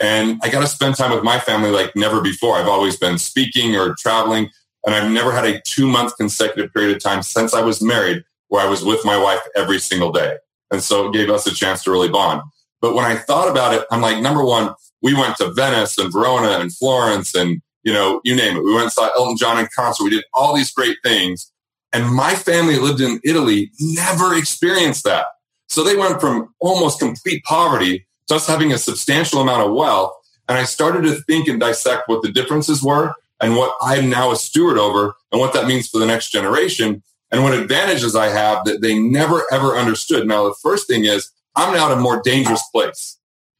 And 0.00 0.40
I 0.42 0.48
got 0.48 0.60
to 0.60 0.66
spend 0.66 0.96
time 0.96 1.12
with 1.14 1.22
my 1.22 1.38
family 1.38 1.70
like 1.70 1.94
never 1.94 2.22
before. 2.22 2.56
I've 2.56 2.68
always 2.68 2.96
been 2.96 3.18
speaking 3.18 3.76
or 3.76 3.94
traveling, 3.98 4.50
and 4.84 4.94
I've 4.94 5.10
never 5.10 5.30
had 5.30 5.44
a 5.44 5.60
two 5.66 5.86
month 5.86 6.16
consecutive 6.16 6.72
period 6.72 6.96
of 6.96 7.02
time 7.02 7.22
since 7.22 7.52
I 7.54 7.62
was 7.62 7.82
married 7.82 8.24
where 8.48 8.64
I 8.64 8.68
was 8.68 8.84
with 8.84 9.04
my 9.04 9.16
wife 9.16 9.40
every 9.54 9.78
single 9.78 10.10
day. 10.10 10.36
And 10.70 10.82
so 10.82 11.08
it 11.08 11.12
gave 11.12 11.30
us 11.30 11.46
a 11.46 11.54
chance 11.54 11.84
to 11.84 11.90
really 11.90 12.08
bond. 12.08 12.42
But 12.80 12.94
when 12.94 13.04
I 13.04 13.16
thought 13.16 13.48
about 13.48 13.74
it, 13.74 13.86
I'm 13.90 14.00
like, 14.00 14.22
number 14.22 14.44
one, 14.44 14.74
we 15.02 15.14
went 15.14 15.36
to 15.36 15.52
Venice 15.52 15.98
and 15.98 16.12
Verona 16.12 16.58
and 16.58 16.74
Florence 16.74 17.34
and, 17.34 17.60
you 17.82 17.92
know, 17.92 18.20
you 18.24 18.34
name 18.34 18.56
it. 18.56 18.64
We 18.64 18.72
went 18.72 18.84
and 18.84 18.92
saw 18.92 19.10
Elton 19.16 19.36
John 19.36 19.58
in 19.58 19.68
concert. 19.74 20.04
We 20.04 20.10
did 20.10 20.24
all 20.34 20.54
these 20.54 20.72
great 20.72 20.98
things. 21.04 21.52
And 21.92 22.14
my 22.14 22.34
family 22.34 22.76
lived 22.76 23.00
in 23.00 23.20
Italy 23.24 23.70
never 23.80 24.34
experienced 24.34 25.04
that. 25.04 25.26
So 25.68 25.84
they 25.84 25.96
went 25.96 26.20
from 26.20 26.54
almost 26.60 26.98
complete 26.98 27.44
poverty 27.44 28.06
us 28.30 28.46
having 28.46 28.72
a 28.72 28.78
substantial 28.78 29.40
amount 29.40 29.66
of 29.66 29.74
wealth. 29.74 30.12
And 30.48 30.58
I 30.58 30.64
started 30.64 31.02
to 31.02 31.14
think 31.22 31.48
and 31.48 31.60
dissect 31.60 32.08
what 32.08 32.22
the 32.22 32.32
differences 32.32 32.82
were 32.82 33.14
and 33.40 33.56
what 33.56 33.74
I'm 33.80 34.10
now 34.10 34.32
a 34.32 34.36
steward 34.36 34.78
over 34.78 35.14
and 35.32 35.40
what 35.40 35.52
that 35.54 35.66
means 35.66 35.88
for 35.88 35.98
the 35.98 36.06
next 36.06 36.30
generation 36.30 37.02
and 37.30 37.44
what 37.44 37.54
advantages 37.54 38.16
I 38.16 38.28
have 38.28 38.64
that 38.64 38.80
they 38.80 38.98
never 38.98 39.42
ever 39.52 39.76
understood. 39.76 40.26
Now, 40.26 40.44
the 40.44 40.56
first 40.62 40.88
thing 40.88 41.04
is 41.04 41.30
I'm 41.54 41.74
now 41.74 41.92
in 41.92 41.98
a 41.98 42.00
more 42.00 42.20
dangerous 42.22 42.62
place. 42.72 43.18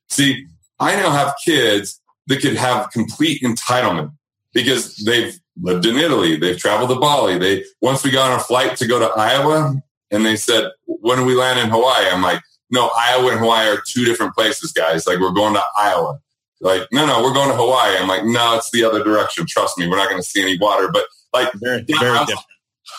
See, 0.09 0.47
I 0.79 0.97
now 0.97 1.11
have 1.11 1.35
kids 1.45 2.01
that 2.27 2.41
could 2.41 2.57
have 2.57 2.91
complete 2.91 3.43
entitlement 3.43 4.13
because 4.53 4.97
they've 4.97 5.39
lived 5.61 5.87
in 5.87 5.97
Italy. 5.97 6.37
They've 6.37 6.59
traveled 6.59 6.91
to 6.91 6.99
Bali. 6.99 7.39
They, 7.39 7.65
once 7.81 8.03
we 8.03 8.11
got 8.11 8.31
on 8.31 8.39
a 8.39 8.43
flight 8.43 8.77
to 8.79 8.87
go 8.87 8.99
to 8.99 9.07
Iowa 9.17 9.81
and 10.11 10.27
they 10.27 10.37
said, 10.37 10.71
when 10.87 11.19
do 11.19 11.25
we 11.25 11.35
land 11.35 11.61
in 11.61 11.71
Hawaii? 11.71 12.09
I'm 12.11 12.23
like, 12.23 12.41
no, 12.71 12.91
Iowa 12.97 13.31
and 13.31 13.41
Hawaii 13.41 13.69
are 13.69 13.83
two 13.87 14.05
different 14.05 14.35
places, 14.35 14.73
guys. 14.73 15.07
Like 15.07 15.19
we're 15.19 15.33
going 15.33 15.55
to 15.55 15.63
Iowa. 15.77 16.21
Like, 16.61 16.87
no, 16.93 17.07
no, 17.07 17.23
we're 17.23 17.33
going 17.33 17.49
to 17.49 17.57
Hawaii. 17.57 17.97
I'm 17.97 18.09
like, 18.09 18.25
no, 18.25 18.57
it's 18.57 18.71
the 18.71 18.85
other 18.85 19.03
direction. 19.03 19.47
Trust 19.49 19.79
me, 19.79 19.89
we're 19.89 19.97
not 19.97 20.11
going 20.11 20.21
to 20.21 20.29
see 20.29 20.43
any 20.43 20.59
water. 20.59 20.91
But 20.93 21.05
like, 21.33 21.51
very, 21.55 21.83
very 21.83 22.19
different. 22.19 22.31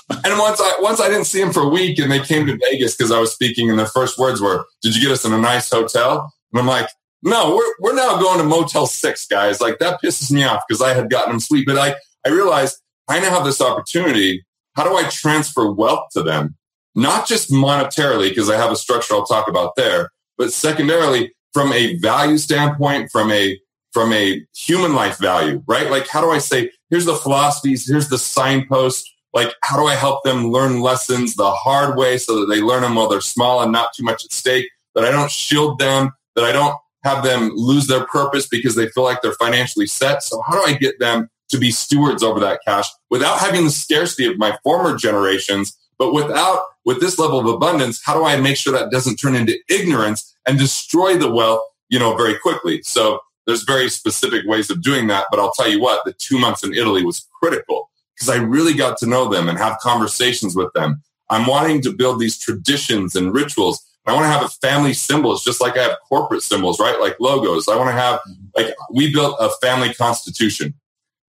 And 0.10 0.40
once 0.40 0.60
I 0.62 0.74
once 0.80 1.00
I 1.00 1.10
didn't 1.10 1.26
see 1.26 1.42
him 1.42 1.52
for 1.52 1.62
a 1.62 1.68
week, 1.68 2.00
and 2.00 2.12
they 2.12 2.20
came 2.20 2.46
to 2.46 2.58
Vegas 2.58 2.96
because 2.96 3.12
I 3.12 3.20
was 3.20 3.32
speaking, 3.34 3.70
and 3.70 3.78
their 3.78 3.88
first 3.88 4.18
words 4.18 4.42
were, 4.42 4.66
"Did 4.82 4.96
you 4.96 5.02
get 5.02 5.12
us 5.12 5.26
in 5.26 5.34
a 5.34 5.38
nice 5.38 5.70
hotel?" 5.70 6.34
And 6.52 6.60
I'm 6.60 6.68
like, 6.68 6.90
"No, 7.24 7.56
we're 7.56 7.74
we're 7.80 7.96
now 7.96 8.20
going 8.20 8.38
to 8.38 8.44
Motel 8.44 8.88
Six, 8.88 9.28
guys." 9.28 9.60
Like 9.60 9.80
that 9.80 10.02
pisses 10.02 10.32
me 10.32 10.44
off 10.44 10.64
because 10.68 10.82
I 10.82 10.94
had 10.94 11.10
gotten 11.10 11.32
them 11.32 11.40
sleep, 11.40 11.66
but 11.66 11.78
I 11.78 11.96
I 12.26 12.30
realized 12.30 12.78
I 13.10 13.20
now 13.20 13.32
have 13.32 13.46
this 13.46 13.62
opportunity. 13.62 14.46
How 14.76 14.84
do 14.86 14.96
I 14.96 15.04
transfer 15.10 15.70
wealth 15.70 16.08
to 16.14 16.24
them? 16.24 16.56
Not 16.96 17.28
just 17.28 17.52
monetarily, 17.52 18.30
because 18.30 18.50
I 18.50 18.58
have 18.58 18.72
a 18.72 18.76
structure 18.76 19.14
I'll 19.14 19.26
talk 19.26 19.48
about 19.48 19.76
there, 19.76 20.12
but 20.38 20.52
secondarily 20.52 21.34
from 21.54 21.72
a 21.74 21.98
value 21.98 22.38
standpoint, 22.38 23.12
from 23.12 23.32
a 23.32 23.60
from 23.94 24.14
a 24.14 24.46
human 24.56 24.96
life 24.96 25.18
value, 25.18 25.62
right? 25.68 25.90
Like, 25.90 26.08
how 26.08 26.22
do 26.22 26.32
I 26.32 26.38
say, 26.38 26.72
here's 26.90 27.04
the 27.04 27.16
philosophies, 27.16 27.90
here's 27.90 28.08
the 28.08 28.18
signpost. 28.18 29.06
Like, 29.34 29.54
how 29.64 29.76
do 29.76 29.86
I 29.86 29.96
help 29.96 30.24
them 30.24 30.48
learn 30.50 30.80
lessons 30.80 31.36
the 31.36 31.52
hard 31.52 31.98
way 31.98 32.18
so 32.18 32.40
that 32.40 32.46
they 32.46 32.62
learn 32.62 32.84
them 32.84 32.96
while 32.96 33.10
they're 33.10 33.20
small 33.20 33.62
and 33.62 33.72
not 33.72 33.94
too 33.94 34.04
much 34.04 34.24
at 34.24 34.32
stake? 34.32 34.70
That 34.96 35.04
I 35.04 35.12
don't 35.12 35.30
shield 35.30 35.78
them, 35.80 36.12
that 36.36 36.46
I 36.46 36.54
don't 36.54 36.76
have 37.04 37.24
them 37.26 37.52
lose 37.54 37.88
their 37.88 38.06
purpose 38.06 38.48
because 38.48 38.76
they 38.76 38.88
feel 38.88 39.04
like 39.04 39.22
they're 39.22 39.34
financially 39.34 39.88
set. 39.88 40.24
So 40.24 40.42
how 40.48 40.54
do 40.54 40.72
I 40.72 40.78
get 40.78 41.00
them 41.00 41.30
to 41.50 41.58
be 41.58 41.72
stewards 41.72 42.24
over 42.24 42.40
that 42.40 42.62
cash 42.66 42.88
without 43.10 43.40
having 43.40 43.66
the 43.66 43.72
scarcity 43.72 44.26
of 44.26 44.38
my 44.38 44.58
former 44.64 44.96
generations 44.96 45.78
but 46.02 46.16
without, 46.16 46.64
with 46.86 47.00
this 47.00 47.20
level 47.20 47.40
of 47.40 47.46
abundance, 47.46 48.02
how 48.04 48.14
do 48.14 48.26
I 48.26 48.40
make 48.40 48.58
sure 48.58 48.74
that 48.74 48.92
doesn't 48.92 49.18
turn 49.18 49.36
into 49.36 49.58
ignorance 49.70 50.36
and 50.48 50.58
destroy 50.58 51.18
the 51.18 51.32
wealth, 51.32 51.62
you 51.90 52.00
know, 52.00 52.16
very 52.16 52.38
quickly? 52.38 52.82
So 52.84 53.20
there's 53.46 53.64
very 53.64 53.90
specific 53.90 54.46
ways 54.46 54.70
of 54.70 54.82
doing 54.82 55.08
that. 55.08 55.28
But 55.30 55.40
I'll 55.40 55.54
tell 55.54 55.70
you 55.70 55.82
what, 55.82 56.02
the 56.06 56.14
two 56.14 56.40
months 56.40 56.64
in 56.64 56.74
Italy 56.74 57.06
was 57.06 57.28
critical 57.40 57.90
because 58.16 58.30
I 58.30 58.42
really 58.42 58.74
got 58.74 58.98
to 59.00 59.08
know 59.08 59.30
them 59.30 59.50
and 59.50 59.58
have 59.58 59.78
conversations 59.80 60.56
with 60.56 60.72
them. 60.74 61.02
I'm 61.30 61.48
wanting 61.48 61.82
to 61.84 61.94
build 61.94 62.20
these 62.20 62.38
traditions 62.38 63.16
and 63.16 63.34
rituals. 63.34 63.84
I 64.06 64.14
want 64.14 64.26
to 64.26 64.30
have 64.30 64.44
a 64.44 64.50
family 64.50 64.94
symbols, 64.94 65.44
just 65.44 65.62
like 65.62 65.78
I 65.78 65.84
have 65.84 65.98
corporate 66.10 66.42
symbols, 66.42 66.80
right? 66.80 67.00
Like 67.00 67.18
logos. 67.20 67.68
I 67.68 67.76
want 67.78 67.90
to 67.90 67.94
have, 67.94 68.20
like, 68.56 68.74
we 68.92 69.14
built 69.14 69.38
a 69.40 69.50
family 69.62 69.94
constitution 69.94 70.74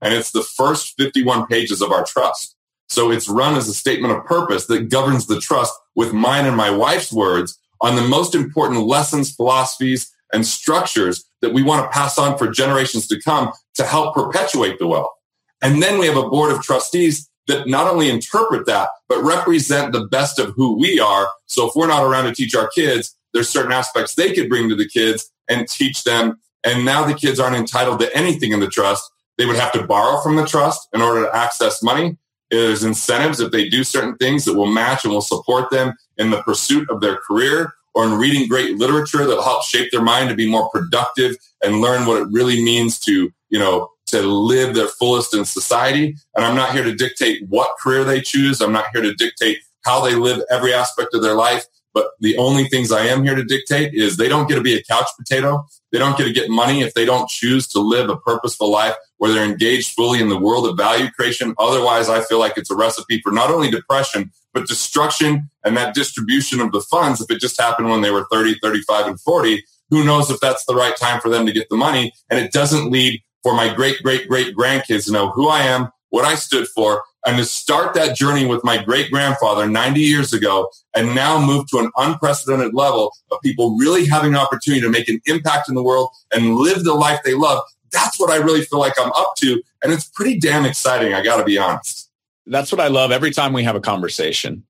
and 0.01 0.12
it's 0.12 0.33
the 0.33 0.43
first 0.43 0.95
51 0.99 1.47
pages 1.47 1.81
of 1.81 1.93
our 1.93 2.05
trust. 2.05 2.57
So 2.92 3.11
it's 3.11 3.26
run 3.26 3.55
as 3.55 3.68
a 3.68 3.74
statement 3.74 4.12
of 4.12 4.22
purpose 4.26 4.66
that 4.66 4.90
governs 4.90 5.26
the 5.26 5.40
trust 5.40 5.72
with 5.96 6.12
mine 6.12 6.44
and 6.44 6.55
my 6.55 6.68
wife's 6.68 7.11
words 7.11 7.59
on 7.81 7.96
the 7.96 8.02
most 8.02 8.35
important 8.35 8.87
lessons, 8.87 9.35
philosophies, 9.35 10.12
and 10.31 10.46
structures 10.46 11.24
that 11.40 11.55
we 11.55 11.62
want 11.62 11.83
to 11.83 11.88
pass 11.88 12.18
on 12.18 12.37
for 12.37 12.50
generations 12.50 13.07
to 13.07 13.18
come 13.18 13.50
to 13.76 13.85
help 13.85 14.14
perpetuate 14.14 14.78
the 14.78 14.87
wealth. 14.87 15.11
And 15.62 15.83
then 15.83 15.98
we 15.98 16.07
have 16.07 16.18
a 16.18 16.28
board 16.28 16.52
of 16.52 16.62
trustees 16.62 17.31
that 17.46 17.66
not 17.66 17.90
only 17.90 18.11
interpret 18.11 18.66
that, 18.66 18.90
but 19.09 19.24
represent 19.24 19.92
the 19.92 20.07
best 20.09 20.38
of 20.38 20.52
who 20.55 20.78
we 20.78 21.00
are. 21.00 21.28
So 21.46 21.66
if 21.66 21.74
we're 21.74 21.87
not 21.87 22.05
around 22.05 22.24
to 22.24 22.35
teach 22.35 22.55
our 22.55 22.68
kids, 22.74 23.16
there's 23.33 23.48
certain 23.48 23.72
aspects 23.72 24.14
they 24.14 24.35
could 24.35 24.50
bring 24.50 24.68
to 24.68 24.74
the 24.74 24.88
kids 24.88 25.33
and 25.48 25.66
teach 25.66 26.05
them. 26.05 26.38
And 26.62 26.85
now 26.85 27.07
the 27.07 27.14
kids 27.14 27.40
aren't 27.40 27.57
entitled 27.57 28.00
to 28.00 28.14
anything 28.14 28.52
in 28.52 28.61
the 28.61 28.68
trust. 28.68 29.02
They 29.38 29.46
would 29.46 29.57
have 29.57 29.72
to 29.72 29.87
borrow 29.87 30.20
from 30.20 30.37
the 30.37 30.46
trust 30.46 30.88
in 30.92 31.00
order 31.00 31.24
to 31.24 31.35
access 31.35 31.83
money. 31.83 32.18
There's 32.53 32.85
incentives 32.85 33.41
if 33.41 33.51
they 33.51 33.69
do 33.71 33.83
certain 33.83 34.15
things 34.17 34.45
that 34.45 34.55
will 34.55 34.67
match 34.67 35.05
and 35.05 35.12
will 35.12 35.23
support 35.23 35.71
them 35.71 35.95
in 36.19 36.31
the 36.31 36.43
pursuit 36.43 36.88
of 36.91 37.01
their 37.01 37.17
career 37.17 37.73
or 37.95 38.05
in 38.05 38.19
reading 38.19 38.47
great 38.47 38.77
literature 38.77 39.25
that 39.25 39.35
will 39.35 39.43
help 39.43 39.65
shape 39.65 39.91
their 39.91 40.03
mind 40.03 40.29
to 40.29 40.35
be 40.35 40.51
more 40.51 40.69
productive 40.69 41.37
and 41.65 41.81
learn 41.81 42.07
what 42.07 42.21
it 42.21 42.29
really 42.31 42.62
means 42.62 42.99
to, 43.01 43.33
you 43.49 43.59
know, 43.59 43.88
to 44.07 44.21
live 44.21 44.75
their 44.75 44.88
fullest 44.88 45.35
in 45.35 45.47
society. 45.47 46.15
And 46.37 46.45
I'm 46.45 46.55
not 46.55 46.73
here 46.73 46.85
to 46.85 46.95
dictate 46.95 47.49
what 47.49 47.71
career 47.81 48.05
they 48.05 48.21
choose. 48.21 48.61
I'm 48.61 48.73
not 48.73 48.87
here 48.93 49.03
to 49.03 49.15
dictate 49.15 49.59
how 49.87 50.05
they 50.05 50.15
live 50.15 50.43
every 50.51 50.75
aspect 50.75 51.15
of 51.15 51.23
their 51.23 51.35
life. 51.35 51.65
But 51.95 52.09
the 52.21 52.37
only 52.37 52.69
things 52.69 52.93
I 52.93 53.07
am 53.07 53.25
here 53.25 53.35
to 53.35 53.45
dictate 53.45 53.95
is 53.95 54.17
they 54.17 54.29
don't 54.29 54.49
get 54.49 54.57
to 54.57 54.62
be 54.62 54.75
a 54.75 54.83
couch 54.83 55.09
potato. 55.19 55.67
They 55.91 55.99
don't 55.99 56.17
get 56.17 56.25
to 56.25 56.33
get 56.33 56.51
money 56.51 56.83
if 56.83 56.95
they 56.95 57.05
don't 57.05 57.29
choose 57.29 57.67
to 57.69 57.81
live 57.81 58.09
a 58.09 58.17
purposeful 58.17 58.71
life 58.71 58.95
where 59.23 59.31
they're 59.31 59.45
engaged 59.45 59.93
fully 59.93 60.21
in 60.21 60.29
the 60.29 60.37
world 60.37 60.67
of 60.67 60.77
value 60.77 61.09
creation. 61.13 61.55
Otherwise, 61.57 62.09
I 62.09 62.23
feel 62.23 62.41
like 62.41 62.55
it's 62.59 62.73
a 62.73 62.75
recipe 62.75 63.21
for 63.21 63.31
not 63.31 63.53
only 63.53 63.71
depression, 63.71 64.33
but 64.53 64.67
destruction 64.67 65.49
and 65.63 65.77
that 65.77 65.95
distribution 65.95 66.61
of 66.61 66.73
the 66.73 66.81
funds. 66.81 67.21
If 67.21 67.31
it 67.31 67.39
just 67.41 67.61
happened 67.61 67.89
when 67.89 68.01
they 68.01 68.11
were 68.11 68.27
30, 68.33 68.57
35, 68.61 69.07
and 69.07 69.21
40, 69.21 69.65
who 69.91 70.03
knows 70.03 70.29
if 70.29 70.41
that's 70.41 70.65
the 70.65 70.75
right 70.75 70.97
time 70.97 71.21
for 71.21 71.29
them 71.29 71.47
to 71.47 71.53
get 71.53 71.69
the 71.69 71.77
money. 71.77 72.13
And 72.31 72.41
it 72.41 72.51
doesn't 72.51 72.91
lead 72.91 73.23
for 73.45 73.55
my 73.55 73.73
great, 73.73 74.03
great, 74.03 74.29
great 74.29 74.57
grandkids 74.57 75.05
to 75.05 75.13
know 75.13 75.31
who 75.31 75.47
I 75.47 75.61
am, 75.61 75.91
what 76.11 76.25
I 76.25 76.35
stood 76.35 76.67
for, 76.67 77.05
and 77.25 77.37
to 77.37 77.45
start 77.45 77.95
that 77.95 78.17
journey 78.17 78.45
with 78.45 78.65
my 78.65 78.83
great 78.83 79.09
grandfather 79.13 79.69
90 79.69 80.01
years 80.01 80.33
ago 80.33 80.69
and 80.97 81.15
now 81.15 81.41
move 81.41 81.69
to 81.69 81.79
an 81.79 81.93
unprecedented 81.97 82.75
level 82.75 83.13
of 83.31 83.39
people 83.41 83.77
really 83.77 84.05
having 84.05 84.33
an 84.33 84.41
opportunity 84.41 84.81
to 84.81 84.91
make 84.91 85.09
an 85.09 85.21
impact 85.27 85.69
in 85.69 85.77
the 85.77 85.83
world 85.85 86.11
and 86.35 86.57
live 86.57 86.83
the 86.83 86.95
life 86.95 87.21
they 87.25 87.35
love. 87.35 87.63
That's 87.92 88.18
what 88.18 88.31
I 88.31 88.37
really 88.37 88.62
feel 88.62 88.78
like 88.78 88.94
I'm 88.98 89.12
up 89.12 89.35
to. 89.38 89.62
And 89.83 89.92
it's 89.92 90.09
pretty 90.09 90.38
damn 90.38 90.64
exciting. 90.64 91.14
I 91.14 91.22
got 91.22 91.38
to 91.38 91.44
be 91.44 91.59
honest. 91.59 92.11
That's 92.46 92.72
what 92.72 92.81
I 92.81 92.88
love 92.88 93.12
every 93.12 93.31
time 93.31 93.52
we 93.52 93.64
have 93.64 93.76
a 93.76 93.81
conversation. 93.81 94.64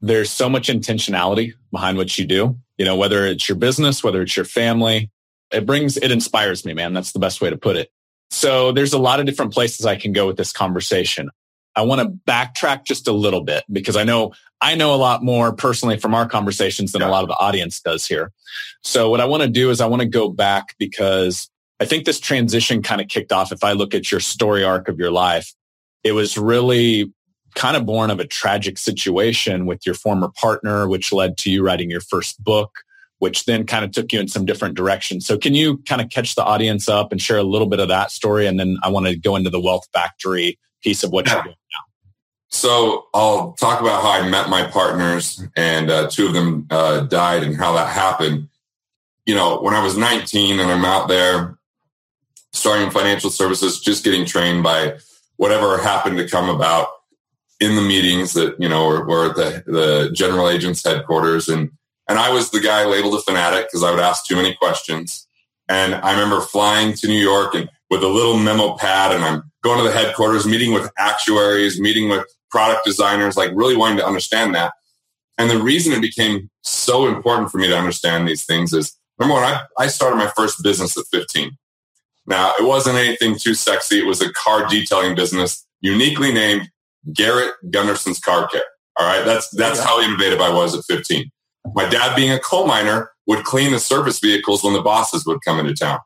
There's 0.00 0.30
so 0.30 0.48
much 0.48 0.68
intentionality 0.68 1.54
behind 1.72 1.96
what 1.96 2.16
you 2.18 2.26
do, 2.26 2.58
you 2.76 2.84
know, 2.84 2.96
whether 2.96 3.24
it's 3.26 3.48
your 3.48 3.56
business, 3.56 4.04
whether 4.04 4.22
it's 4.22 4.36
your 4.36 4.44
family, 4.44 5.10
it 5.50 5.64
brings, 5.64 5.96
it 5.96 6.10
inspires 6.10 6.64
me, 6.64 6.74
man. 6.74 6.92
That's 6.92 7.12
the 7.12 7.18
best 7.18 7.40
way 7.40 7.50
to 7.50 7.56
put 7.56 7.76
it. 7.76 7.90
So 8.30 8.72
there's 8.72 8.92
a 8.92 8.98
lot 8.98 9.20
of 9.20 9.26
different 9.26 9.52
places 9.52 9.86
I 9.86 9.96
can 9.96 10.12
go 10.12 10.26
with 10.26 10.36
this 10.36 10.52
conversation. 10.52 11.30
I 11.74 11.82
want 11.82 12.00
to 12.00 12.30
backtrack 12.30 12.84
just 12.84 13.06
a 13.06 13.12
little 13.12 13.42
bit 13.42 13.64
because 13.70 13.96
I 13.96 14.04
know 14.04 14.32
I 14.60 14.74
know 14.74 14.94
a 14.94 14.96
lot 14.96 15.22
more 15.22 15.52
personally 15.52 15.98
from 15.98 16.14
our 16.14 16.26
conversations 16.26 16.92
than 16.92 17.02
yeah. 17.02 17.08
a 17.08 17.10
lot 17.10 17.22
of 17.22 17.28
the 17.28 17.36
audience 17.36 17.80
does 17.80 18.06
here. 18.06 18.32
So 18.82 19.10
what 19.10 19.20
I 19.20 19.26
want 19.26 19.42
to 19.42 19.48
do 19.48 19.70
is 19.70 19.82
I 19.82 19.86
want 19.86 20.00
to 20.00 20.08
go 20.08 20.30
back 20.30 20.74
because 20.78 21.50
I 21.78 21.84
think 21.84 22.04
this 22.04 22.20
transition 22.20 22.82
kind 22.82 23.00
of 23.00 23.08
kicked 23.08 23.32
off. 23.32 23.52
If 23.52 23.62
I 23.62 23.72
look 23.72 23.94
at 23.94 24.10
your 24.10 24.20
story 24.20 24.64
arc 24.64 24.88
of 24.88 24.98
your 24.98 25.10
life, 25.10 25.52
it 26.02 26.12
was 26.12 26.38
really 26.38 27.12
kind 27.54 27.76
of 27.76 27.86
born 27.86 28.10
of 28.10 28.20
a 28.20 28.26
tragic 28.26 28.78
situation 28.78 29.66
with 29.66 29.84
your 29.84 29.94
former 29.94 30.28
partner, 30.36 30.88
which 30.88 31.12
led 31.12 31.36
to 31.38 31.50
you 31.50 31.64
writing 31.64 31.90
your 31.90 32.00
first 32.00 32.42
book, 32.42 32.70
which 33.18 33.44
then 33.44 33.66
kind 33.66 33.84
of 33.84 33.90
took 33.90 34.12
you 34.12 34.20
in 34.20 34.28
some 34.28 34.44
different 34.44 34.74
directions. 34.74 35.26
So 35.26 35.36
can 35.36 35.54
you 35.54 35.78
kind 35.88 36.00
of 36.00 36.08
catch 36.10 36.34
the 36.34 36.44
audience 36.44 36.88
up 36.88 37.12
and 37.12 37.20
share 37.20 37.38
a 37.38 37.42
little 37.42 37.68
bit 37.68 37.80
of 37.80 37.88
that 37.88 38.10
story? 38.10 38.46
And 38.46 38.60
then 38.60 38.78
I 38.82 38.88
want 38.88 39.06
to 39.06 39.16
go 39.16 39.36
into 39.36 39.50
the 39.50 39.60
wealth 39.60 39.86
factory 39.92 40.58
piece 40.82 41.02
of 41.02 41.10
what 41.10 41.26
yeah. 41.26 41.34
you're 41.34 41.44
doing 41.44 41.56
now. 41.72 41.86
So 42.48 43.06
I'll 43.12 43.52
talk 43.54 43.80
about 43.80 44.02
how 44.02 44.10
I 44.10 44.28
met 44.28 44.48
my 44.48 44.64
partners, 44.64 45.44
and 45.56 45.90
uh, 45.90 46.08
two 46.08 46.28
of 46.28 46.32
them 46.32 46.66
uh, 46.70 47.00
died, 47.00 47.42
and 47.42 47.56
how 47.56 47.74
that 47.74 47.88
happened. 47.88 48.48
You 49.26 49.34
know, 49.34 49.60
when 49.60 49.74
I 49.74 49.82
was 49.82 49.96
19 49.96 50.60
and 50.60 50.70
I'm 50.70 50.84
out 50.84 51.08
there 51.08 51.58
starting 52.56 52.86
in 52.86 52.90
financial 52.90 53.30
services, 53.30 53.80
just 53.80 54.04
getting 54.04 54.24
trained 54.24 54.62
by 54.62 54.98
whatever 55.36 55.78
happened 55.78 56.18
to 56.18 56.28
come 56.28 56.48
about 56.48 56.88
in 57.60 57.76
the 57.76 57.82
meetings 57.82 58.34
that 58.34 58.56
you 58.58 58.68
know 58.68 58.86
were, 58.86 59.06
were 59.06 59.30
at 59.30 59.36
the, 59.36 59.62
the 59.66 60.10
general 60.12 60.48
agent's 60.48 60.84
headquarters, 60.84 61.48
and 61.48 61.70
and 62.08 62.18
I 62.18 62.30
was 62.30 62.50
the 62.50 62.60
guy 62.60 62.84
labeled 62.84 63.14
a 63.14 63.22
fanatic 63.22 63.66
because 63.66 63.82
I 63.82 63.90
would 63.90 64.00
ask 64.00 64.26
too 64.26 64.36
many 64.36 64.54
questions. 64.54 65.26
And 65.68 65.96
I 65.96 66.12
remember 66.12 66.40
flying 66.40 66.92
to 66.94 67.08
New 67.08 67.20
York 67.20 67.54
and 67.54 67.68
with 67.90 68.02
a 68.02 68.08
little 68.08 68.36
memo 68.36 68.76
pad, 68.76 69.14
and 69.14 69.24
I'm 69.24 69.50
going 69.62 69.78
to 69.78 69.84
the 69.84 69.96
headquarters, 69.96 70.46
meeting 70.46 70.72
with 70.72 70.90
actuaries, 70.96 71.80
meeting 71.80 72.08
with 72.08 72.24
product 72.50 72.84
designers, 72.84 73.36
like 73.36 73.50
really 73.54 73.76
wanting 73.76 73.98
to 73.98 74.06
understand 74.06 74.54
that. 74.54 74.72
And 75.38 75.50
the 75.50 75.60
reason 75.60 75.92
it 75.92 76.00
became 76.00 76.50
so 76.62 77.08
important 77.08 77.50
for 77.50 77.58
me 77.58 77.68
to 77.68 77.76
understand 77.76 78.26
these 78.26 78.44
things 78.44 78.72
is 78.72 78.96
remember 79.18 79.40
when 79.40 79.52
I, 79.52 79.62
I 79.78 79.86
started 79.88 80.16
my 80.16 80.30
first 80.36 80.62
business 80.62 80.96
at 80.96 81.04
15. 81.12 81.56
Now, 82.26 82.52
it 82.58 82.64
wasn't 82.64 82.96
anything 82.96 83.36
too 83.38 83.54
sexy. 83.54 83.98
It 83.98 84.06
was 84.06 84.20
a 84.20 84.32
car 84.32 84.66
detailing 84.66 85.14
business, 85.14 85.66
uniquely 85.80 86.32
named 86.32 86.68
Garrett 87.12 87.52
Gunderson's 87.70 88.18
Car 88.18 88.48
Care. 88.48 88.64
All 88.98 89.06
right. 89.06 89.24
That's, 89.24 89.48
that's 89.50 89.78
how 89.78 90.00
innovative 90.00 90.40
I 90.40 90.52
was 90.52 90.74
at 90.76 90.84
15. 90.84 91.30
My 91.74 91.88
dad 91.88 92.16
being 92.16 92.32
a 92.32 92.38
coal 92.38 92.66
miner 92.66 93.10
would 93.26 93.44
clean 93.44 93.72
the 93.72 93.78
service 93.78 94.18
vehicles 94.18 94.64
when 94.64 94.72
the 94.72 94.82
bosses 94.82 95.26
would 95.26 95.40
come 95.44 95.58
into 95.58 95.74
town. 95.74 95.98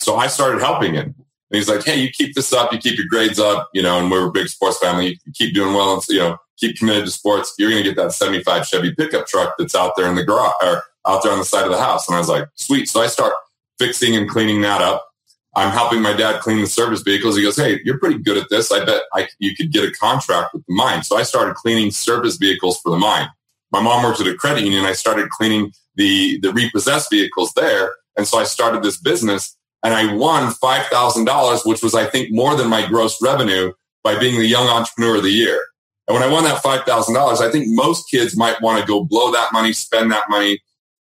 So 0.00 0.16
I 0.16 0.26
started 0.26 0.60
helping 0.60 0.94
him. 0.94 1.14
And 1.54 1.58
he's 1.58 1.68
like, 1.68 1.84
hey, 1.84 2.00
you 2.00 2.10
keep 2.10 2.34
this 2.34 2.52
up, 2.52 2.72
you 2.72 2.78
keep 2.78 2.98
your 2.98 3.06
grades 3.08 3.38
up, 3.38 3.70
you 3.72 3.82
know, 3.82 3.98
and 3.98 4.10
we're 4.10 4.26
a 4.26 4.32
big 4.32 4.48
sports 4.48 4.78
family. 4.78 5.20
You 5.24 5.32
keep 5.32 5.54
doing 5.54 5.74
well 5.74 5.94
and, 5.94 6.02
you 6.08 6.18
know, 6.18 6.36
keep 6.56 6.76
committed 6.76 7.04
to 7.04 7.10
sports. 7.10 7.54
You're 7.58 7.70
going 7.70 7.82
to 7.82 7.88
get 7.88 7.96
that 7.96 8.12
75 8.12 8.66
Chevy 8.66 8.94
pickup 8.94 9.26
truck 9.26 9.54
that's 9.58 9.74
out 9.74 9.92
there 9.96 10.08
in 10.08 10.14
the 10.14 10.24
garage 10.24 10.52
or 10.62 10.82
out 11.06 11.22
there 11.22 11.32
on 11.32 11.38
the 11.38 11.44
side 11.44 11.64
of 11.64 11.70
the 11.70 11.78
house. 11.80 12.08
And 12.08 12.16
I 12.16 12.18
was 12.18 12.28
like, 12.28 12.48
sweet. 12.54 12.88
So 12.88 13.00
I 13.00 13.06
start 13.06 13.34
fixing 13.78 14.16
and 14.16 14.28
cleaning 14.28 14.62
that 14.62 14.80
up. 14.80 15.06
I'm 15.56 15.70
helping 15.70 16.02
my 16.02 16.12
dad 16.12 16.40
clean 16.40 16.60
the 16.60 16.66
service 16.66 17.02
vehicles. 17.02 17.36
He 17.36 17.42
goes, 17.42 17.56
Hey, 17.56 17.80
you're 17.84 17.98
pretty 17.98 18.18
good 18.18 18.36
at 18.36 18.48
this. 18.50 18.72
I 18.72 18.84
bet 18.84 19.02
I, 19.12 19.28
you 19.38 19.54
could 19.54 19.72
get 19.72 19.84
a 19.84 19.92
contract 19.92 20.52
with 20.52 20.66
the 20.66 20.74
mine. 20.74 21.02
So 21.04 21.16
I 21.16 21.22
started 21.22 21.54
cleaning 21.54 21.90
service 21.90 22.36
vehicles 22.36 22.80
for 22.80 22.90
the 22.90 22.98
mine. 22.98 23.28
My 23.70 23.80
mom 23.80 24.02
works 24.02 24.20
at 24.20 24.26
a 24.26 24.34
credit 24.34 24.64
union. 24.64 24.84
I 24.84 24.92
started 24.92 25.30
cleaning 25.30 25.72
the, 25.96 26.38
the 26.40 26.52
repossessed 26.52 27.10
vehicles 27.10 27.52
there. 27.54 27.94
And 28.16 28.26
so 28.26 28.38
I 28.38 28.44
started 28.44 28.82
this 28.82 28.96
business 28.96 29.56
and 29.82 29.92
I 29.94 30.14
won 30.14 30.52
$5,000, 30.52 31.66
which 31.66 31.82
was, 31.82 31.94
I 31.94 32.06
think, 32.06 32.32
more 32.32 32.56
than 32.56 32.68
my 32.68 32.86
gross 32.86 33.20
revenue 33.20 33.72
by 34.02 34.18
being 34.18 34.38
the 34.38 34.46
young 34.46 34.68
entrepreneur 34.68 35.16
of 35.16 35.22
the 35.22 35.30
year. 35.30 35.60
And 36.06 36.14
when 36.14 36.22
I 36.22 36.30
won 36.30 36.44
that 36.44 36.62
$5,000, 36.62 37.40
I 37.40 37.50
think 37.50 37.66
most 37.68 38.10
kids 38.10 38.36
might 38.36 38.60
want 38.60 38.80
to 38.80 38.86
go 38.86 39.04
blow 39.04 39.32
that 39.32 39.52
money, 39.52 39.72
spend 39.72 40.10
that 40.12 40.24
money. 40.28 40.60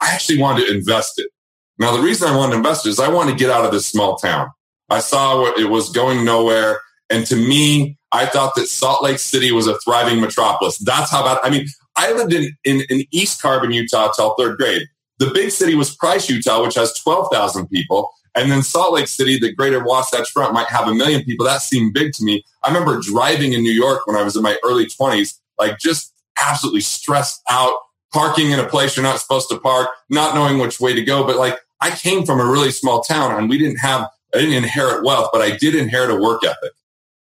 I 0.01 0.13
actually 0.13 0.39
wanted 0.39 0.67
to 0.67 0.75
invest 0.75 1.19
it. 1.19 1.31
Now, 1.81 1.97
the 1.97 2.03
reason 2.03 2.29
I 2.29 2.37
wanted 2.37 2.53
to 2.53 2.57
invest 2.59 2.87
is 2.87 3.01
I 3.01 3.09
wanted 3.09 3.33
to 3.33 3.39
get 3.39 3.51
out 3.51 3.65
of 3.65 3.73
this 3.73 3.87
small 3.87 4.17
town. 4.17 4.51
I 4.91 5.01
saw 5.01 5.47
it 5.47 5.71
was 5.71 5.89
going 5.91 6.27
nowhere. 6.27 6.79
And 7.09 7.27
to 7.27 7.37
me, 7.37 7.97
I 8.13 8.27
thought 8.27 8.55
that 8.57 8.67
Salt 8.67 9.03
Lake 9.03 9.19
City 9.19 9.51
was 9.51 9.67
a 9.67 9.79
thriving 9.79 10.21
metropolis. 10.21 10.77
That's 10.79 11.11
how 11.11 11.25
bad. 11.25 11.39
I 11.43 11.49
mean, 11.49 11.67
I 11.97 12.13
lived 12.13 12.35
in, 12.35 12.53
in, 12.65 12.83
in 12.91 13.05
East 13.11 13.41
Carbon, 13.41 13.73
Utah 13.73 14.13
till 14.13 14.35
third 14.35 14.59
grade. 14.59 14.83
The 15.19 15.31
big 15.33 15.51
city 15.51 15.75
was 15.75 15.95
Price, 15.95 16.29
Utah, 16.29 16.63
which 16.63 16.75
has 16.75 16.93
12,000 16.95 17.67
people. 17.69 18.11
And 18.35 18.51
then 18.51 18.63
Salt 18.63 18.95
Lake 18.95 19.09
City, 19.09 19.39
the 19.39 19.53
greater 19.53 19.83
Wasatch 19.83 20.31
Front 20.31 20.53
might 20.53 20.69
have 20.69 20.87
a 20.87 20.95
million 20.95 21.25
people. 21.25 21.47
That 21.47 21.63
seemed 21.63 21.95
big 21.95 22.13
to 22.15 22.25
me. 22.25 22.45
I 22.63 22.69
remember 22.69 23.01
driving 23.01 23.55
in 23.55 23.63
New 23.63 23.73
York 23.73 24.07
when 24.07 24.17
I 24.17 24.23
was 24.23 24.37
in 24.37 24.43
my 24.43 24.57
early 24.65 24.87
20s, 24.87 25.39
like 25.59 25.79
just 25.79 26.13
absolutely 26.41 26.81
stressed 26.83 27.43
out, 27.49 27.73
parking 28.13 28.51
in 28.51 28.61
a 28.61 28.69
place 28.69 28.97
you're 28.97 29.03
not 29.03 29.19
supposed 29.19 29.49
to 29.49 29.59
park, 29.59 29.89
not 30.11 30.35
knowing 30.35 30.59
which 30.59 30.79
way 30.79 30.95
to 30.95 31.03
go. 31.03 31.25
But 31.25 31.37
like 31.37 31.59
I 31.81 31.91
came 31.91 32.25
from 32.25 32.41
a 32.41 32.45
really 32.45 32.71
small 32.71 33.03
town 33.03 33.37
and 33.37 33.49
we 33.49 33.59
didn't 33.59 33.79
have, 33.79 34.09
I 34.35 34.39
didn't 34.39 34.55
inherit 34.55 35.05
wealth, 35.05 35.31
but 35.33 35.43
I 35.43 35.57
did 35.57 35.75
inherit 35.75 36.11
a 36.11 36.17
work 36.17 36.45
ethic. 36.45 36.73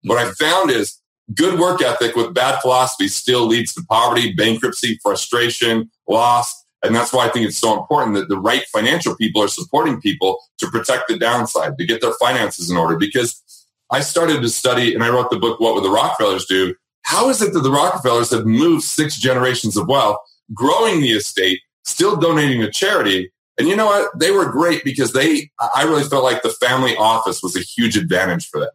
What 0.02 0.18
I 0.18 0.30
found 0.32 0.70
is 0.70 1.00
good 1.34 1.58
work 1.58 1.82
ethic 1.82 2.14
with 2.14 2.34
bad 2.34 2.60
philosophy 2.60 3.08
still 3.08 3.46
leads 3.46 3.72
to 3.74 3.82
poverty, 3.88 4.32
bankruptcy, 4.32 4.98
frustration, 5.02 5.90
loss. 6.08 6.64
And 6.82 6.94
that's 6.94 7.12
why 7.12 7.26
I 7.26 7.30
think 7.30 7.46
it's 7.46 7.58
so 7.58 7.78
important 7.78 8.14
that 8.16 8.28
the 8.28 8.38
right 8.38 8.64
financial 8.70 9.16
people 9.16 9.42
are 9.42 9.48
supporting 9.48 10.00
people 10.00 10.38
to 10.58 10.70
protect 10.70 11.08
the 11.08 11.18
downside, 11.18 11.78
to 11.78 11.86
get 11.86 12.02
their 12.02 12.12
finances 12.20 12.70
in 12.70 12.76
order. 12.76 12.98
Because 12.98 13.42
I 13.90 14.00
started 14.00 14.42
to 14.42 14.48
study 14.50 14.94
and 14.94 15.02
I 15.02 15.08
wrote 15.08 15.30
the 15.30 15.38
book, 15.38 15.60
What 15.60 15.74
Would 15.74 15.84
the 15.84 15.90
Rockefellers 15.90 16.44
Do? 16.44 16.74
How 17.02 17.30
is 17.30 17.40
it 17.40 17.54
that 17.54 17.60
the 17.60 17.70
Rockefellers 17.70 18.30
have 18.30 18.46
moved 18.46 18.84
six 18.84 19.16
generations 19.16 19.76
of 19.76 19.88
wealth, 19.88 20.18
growing 20.52 21.00
the 21.00 21.12
estate, 21.12 21.60
still 21.84 22.16
donating 22.16 22.60
to 22.60 22.70
charity? 22.70 23.30
And 23.58 23.68
you 23.68 23.76
know 23.76 23.86
what? 23.86 24.18
They 24.18 24.30
were 24.30 24.50
great 24.50 24.82
because 24.84 25.12
they, 25.12 25.50
I 25.74 25.84
really 25.84 26.02
felt 26.02 26.24
like 26.24 26.42
the 26.42 26.50
family 26.50 26.96
office 26.96 27.42
was 27.42 27.56
a 27.56 27.60
huge 27.60 27.96
advantage 27.96 28.48
for 28.48 28.60
them. 28.60 28.70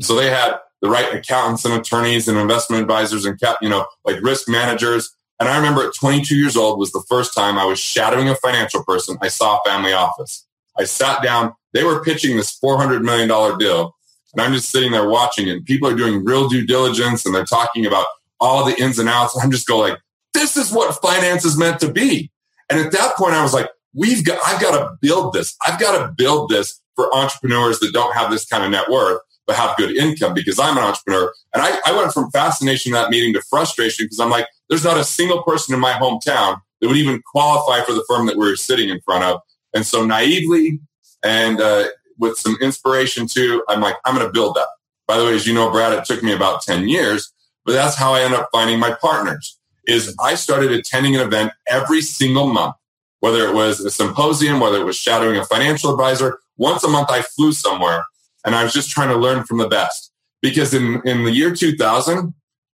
So 0.00 0.14
they 0.14 0.30
had 0.30 0.58
the 0.82 0.90
right 0.90 1.12
accountants 1.14 1.64
and 1.64 1.74
attorneys 1.74 2.28
and 2.28 2.38
investment 2.38 2.82
advisors 2.82 3.24
and, 3.24 3.40
you 3.62 3.68
know, 3.68 3.86
like 4.04 4.22
risk 4.22 4.48
managers 4.48 5.14
and 5.40 5.48
I 5.48 5.56
remember 5.56 5.86
at 5.86 5.94
22 5.94 6.34
years 6.34 6.56
old 6.56 6.78
was 6.78 6.92
the 6.92 7.04
first 7.08 7.34
time 7.34 7.58
I 7.58 7.64
was 7.64 7.78
shadowing 7.78 8.28
a 8.28 8.34
financial 8.34 8.82
person. 8.84 9.16
I 9.22 9.28
saw 9.28 9.58
a 9.58 9.68
family 9.68 9.92
office. 9.92 10.46
I 10.78 10.84
sat 10.84 11.22
down. 11.22 11.54
They 11.72 11.84
were 11.84 12.02
pitching 12.02 12.36
this 12.36 12.58
$400 12.58 13.02
million 13.02 13.28
deal. 13.58 13.94
And 14.34 14.42
I'm 14.42 14.52
just 14.52 14.70
sitting 14.70 14.92
there 14.92 15.08
watching 15.08 15.48
it. 15.48 15.52
And 15.52 15.64
people 15.64 15.88
are 15.88 15.94
doing 15.94 16.24
real 16.24 16.48
due 16.48 16.66
diligence 16.66 17.24
and 17.24 17.34
they're 17.34 17.44
talking 17.44 17.86
about 17.86 18.06
all 18.40 18.64
the 18.64 18.80
ins 18.80 18.98
and 18.98 19.08
outs. 19.08 19.38
I'm 19.40 19.50
just 19.50 19.66
going 19.66 19.92
like, 19.92 20.00
this 20.34 20.56
is 20.56 20.72
what 20.72 21.00
finance 21.00 21.44
is 21.44 21.56
meant 21.56 21.80
to 21.80 21.92
be. 21.92 22.30
And 22.68 22.80
at 22.80 22.92
that 22.92 23.16
point, 23.16 23.34
I 23.34 23.42
was 23.42 23.54
like, 23.54 23.68
we've 23.94 24.24
got, 24.24 24.38
I've 24.46 24.60
got 24.60 24.78
to 24.78 24.96
build 25.00 25.32
this. 25.32 25.56
I've 25.66 25.80
got 25.80 25.98
to 25.98 26.12
build 26.12 26.50
this 26.50 26.80
for 26.96 27.14
entrepreneurs 27.14 27.80
that 27.80 27.92
don't 27.92 28.14
have 28.14 28.30
this 28.30 28.44
kind 28.46 28.64
of 28.64 28.70
net 28.70 28.90
worth 28.90 29.20
but 29.48 29.56
have 29.56 29.76
good 29.78 29.96
income 29.96 30.34
because 30.34 30.58
I'm 30.60 30.76
an 30.76 30.84
entrepreneur. 30.84 31.32
And 31.54 31.62
I, 31.62 31.78
I 31.86 31.96
went 31.96 32.12
from 32.12 32.30
fascination 32.30 32.90
in 32.90 32.94
that 32.94 33.10
meeting 33.10 33.32
to 33.32 33.42
frustration 33.48 34.04
because 34.04 34.20
I'm 34.20 34.28
like, 34.28 34.46
there's 34.68 34.84
not 34.84 34.98
a 34.98 35.04
single 35.04 35.42
person 35.42 35.74
in 35.74 35.80
my 35.80 35.94
hometown 35.94 36.60
that 36.80 36.86
would 36.86 36.98
even 36.98 37.22
qualify 37.22 37.82
for 37.84 37.94
the 37.94 38.04
firm 38.06 38.26
that 38.26 38.36
we 38.36 38.46
are 38.46 38.56
sitting 38.56 38.90
in 38.90 39.00
front 39.00 39.24
of. 39.24 39.40
And 39.74 39.86
so 39.86 40.04
naively 40.04 40.80
and 41.24 41.60
uh, 41.60 41.88
with 42.18 42.36
some 42.36 42.58
inspiration 42.60 43.26
too, 43.26 43.64
I'm 43.68 43.80
like, 43.80 43.96
I'm 44.04 44.14
going 44.14 44.26
to 44.26 44.32
build 44.32 44.54
that. 44.56 44.68
By 45.06 45.16
the 45.16 45.24
way, 45.24 45.34
as 45.34 45.46
you 45.46 45.54
know, 45.54 45.70
Brad, 45.70 45.94
it 45.94 46.04
took 46.04 46.22
me 46.22 46.32
about 46.34 46.60
10 46.60 46.86
years, 46.86 47.32
but 47.64 47.72
that's 47.72 47.96
how 47.96 48.12
I 48.12 48.20
ended 48.20 48.38
up 48.38 48.50
finding 48.52 48.78
my 48.78 48.94
partners 49.00 49.58
is 49.86 50.14
I 50.20 50.34
started 50.34 50.70
attending 50.72 51.16
an 51.16 51.22
event 51.22 51.52
every 51.66 52.02
single 52.02 52.46
month, 52.52 52.76
whether 53.20 53.46
it 53.46 53.54
was 53.54 53.80
a 53.80 53.90
symposium, 53.90 54.60
whether 54.60 54.80
it 54.80 54.84
was 54.84 54.96
shadowing 54.96 55.36
a 55.36 55.44
financial 55.44 55.90
advisor. 55.92 56.38
Once 56.56 56.84
a 56.84 56.88
month, 56.88 57.10
I 57.10 57.22
flew 57.22 57.52
somewhere 57.52 58.04
and 58.44 58.54
I 58.54 58.62
was 58.64 58.72
just 58.72 58.90
trying 58.90 59.08
to 59.08 59.16
learn 59.16 59.44
from 59.44 59.58
the 59.58 59.68
best. 59.68 60.12
Because 60.40 60.72
in, 60.72 61.02
in 61.04 61.24
the 61.24 61.32
year 61.32 61.54
2000, 61.54 62.34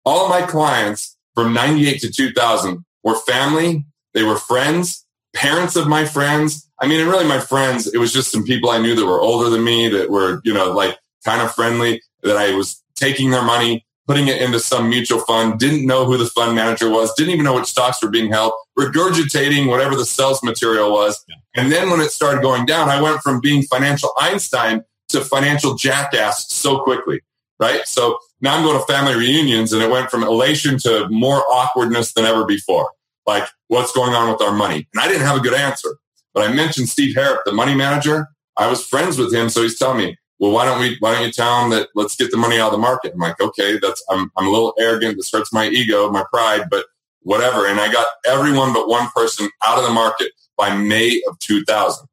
all 0.05 0.29
my 0.29 0.41
clients 0.41 1.17
from 1.35 1.53
98 1.53 1.99
to 2.01 2.11
2000 2.11 2.85
were 3.03 3.15
family. 3.15 3.85
They 4.13 4.23
were 4.23 4.37
friends, 4.37 5.05
parents 5.35 5.75
of 5.75 5.87
my 5.87 6.05
friends. 6.05 6.69
I 6.79 6.87
mean, 6.87 6.99
and 6.99 7.09
really 7.09 7.27
my 7.27 7.39
friends, 7.39 7.87
it 7.93 7.97
was 7.97 8.13
just 8.13 8.31
some 8.31 8.43
people 8.43 8.69
I 8.69 8.81
knew 8.81 8.95
that 8.95 9.05
were 9.05 9.19
older 9.19 9.49
than 9.49 9.63
me 9.63 9.89
that 9.89 10.09
were, 10.09 10.41
you 10.43 10.53
know, 10.53 10.71
like 10.71 10.97
kind 11.25 11.41
of 11.41 11.53
friendly 11.53 12.01
that 12.23 12.37
I 12.37 12.55
was 12.55 12.81
taking 12.95 13.31
their 13.31 13.43
money, 13.43 13.85
putting 14.07 14.27
it 14.27 14.41
into 14.41 14.59
some 14.59 14.89
mutual 14.89 15.19
fund, 15.19 15.59
didn't 15.59 15.85
know 15.85 16.05
who 16.05 16.17
the 16.17 16.25
fund 16.25 16.55
manager 16.55 16.89
was, 16.89 17.13
didn't 17.15 17.33
even 17.33 17.45
know 17.45 17.55
which 17.55 17.67
stocks 17.67 18.01
were 18.01 18.09
being 18.09 18.31
held, 18.31 18.53
regurgitating 18.79 19.67
whatever 19.67 19.95
the 19.95 20.05
sales 20.05 20.41
material 20.43 20.91
was. 20.91 21.23
Yeah. 21.27 21.35
And 21.55 21.71
then 21.71 21.89
when 21.89 21.99
it 21.99 22.11
started 22.11 22.41
going 22.41 22.65
down, 22.65 22.89
I 22.89 23.01
went 23.01 23.21
from 23.21 23.41
being 23.41 23.63
financial 23.63 24.11
Einstein 24.17 24.83
to 25.09 25.21
financial 25.21 25.75
jackass 25.75 26.51
so 26.53 26.79
quickly, 26.79 27.21
right? 27.59 27.81
So 27.85 28.17
now 28.41 28.55
I'm 28.55 28.63
going 28.63 28.79
to 28.79 28.85
family 28.85 29.15
reunions 29.15 29.73
and 29.73 29.83
it 29.83 29.89
went 29.89 30.09
from 30.09 30.23
elation 30.23 30.77
to 30.79 31.07
more 31.09 31.41
awkwardness 31.51 32.13
than 32.13 32.25
ever 32.25 32.45
before. 32.45 32.89
Like, 33.25 33.47
what's 33.67 33.91
going 33.91 34.13
on 34.13 34.31
with 34.31 34.41
our 34.41 34.53
money? 34.53 34.87
And 34.93 35.03
I 35.03 35.07
didn't 35.07 35.25
have 35.25 35.37
a 35.37 35.41
good 35.41 35.53
answer. 35.53 35.97
But 36.33 36.49
I 36.49 36.53
mentioned 36.53 36.89
Steve 36.89 37.15
Harrop, 37.15 37.41
the 37.45 37.51
money 37.51 37.75
manager. 37.75 38.27
I 38.57 38.69
was 38.69 38.85
friends 38.85 39.17
with 39.17 39.33
him. 39.33 39.49
So 39.49 39.63
he's 39.63 39.77
telling 39.77 39.97
me, 39.97 40.17
well, 40.39 40.51
why 40.51 40.65
don't 40.65 40.79
we, 40.79 40.95
why 40.99 41.13
don't 41.13 41.25
you 41.25 41.31
tell 41.31 41.63
him 41.63 41.71
that 41.71 41.89
let's 41.95 42.15
get 42.15 42.31
the 42.31 42.37
money 42.37 42.59
out 42.59 42.67
of 42.67 42.71
the 42.71 42.77
market? 42.77 43.13
I'm 43.13 43.19
like, 43.19 43.41
okay, 43.41 43.77
that's, 43.81 44.03
I'm, 44.09 44.31
I'm 44.37 44.47
a 44.47 44.51
little 44.51 44.73
arrogant. 44.79 45.17
This 45.17 45.31
hurts 45.31 45.51
my 45.51 45.67
ego, 45.67 46.09
my 46.11 46.23
pride, 46.31 46.69
but 46.69 46.85
whatever. 47.21 47.67
And 47.67 47.79
I 47.79 47.91
got 47.91 48.07
everyone 48.25 48.73
but 48.73 48.87
one 48.87 49.09
person 49.15 49.49
out 49.65 49.77
of 49.77 49.83
the 49.85 49.93
market 49.93 50.31
by 50.57 50.75
May 50.75 51.21
of 51.27 51.39
2000. 51.39 52.07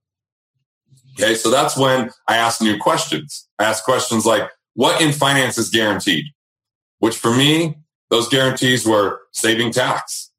Okay. 1.19 1.35
So 1.35 1.51
that's 1.51 1.77
when 1.77 2.11
I 2.29 2.37
asked 2.37 2.61
new 2.61 2.79
questions. 2.79 3.49
I 3.59 3.65
asked 3.65 3.85
questions 3.85 4.27
like, 4.27 4.51
what 4.75 5.01
in 5.01 5.13
finance 5.13 5.57
is 5.57 5.71
guaranteed? 5.71 6.27
Which 6.99 7.17
for 7.17 7.35
me, 7.35 7.77
those 8.11 8.29
guarantees 8.29 8.87
were 8.87 9.21
saving 9.33 9.73
tax, 9.73 10.31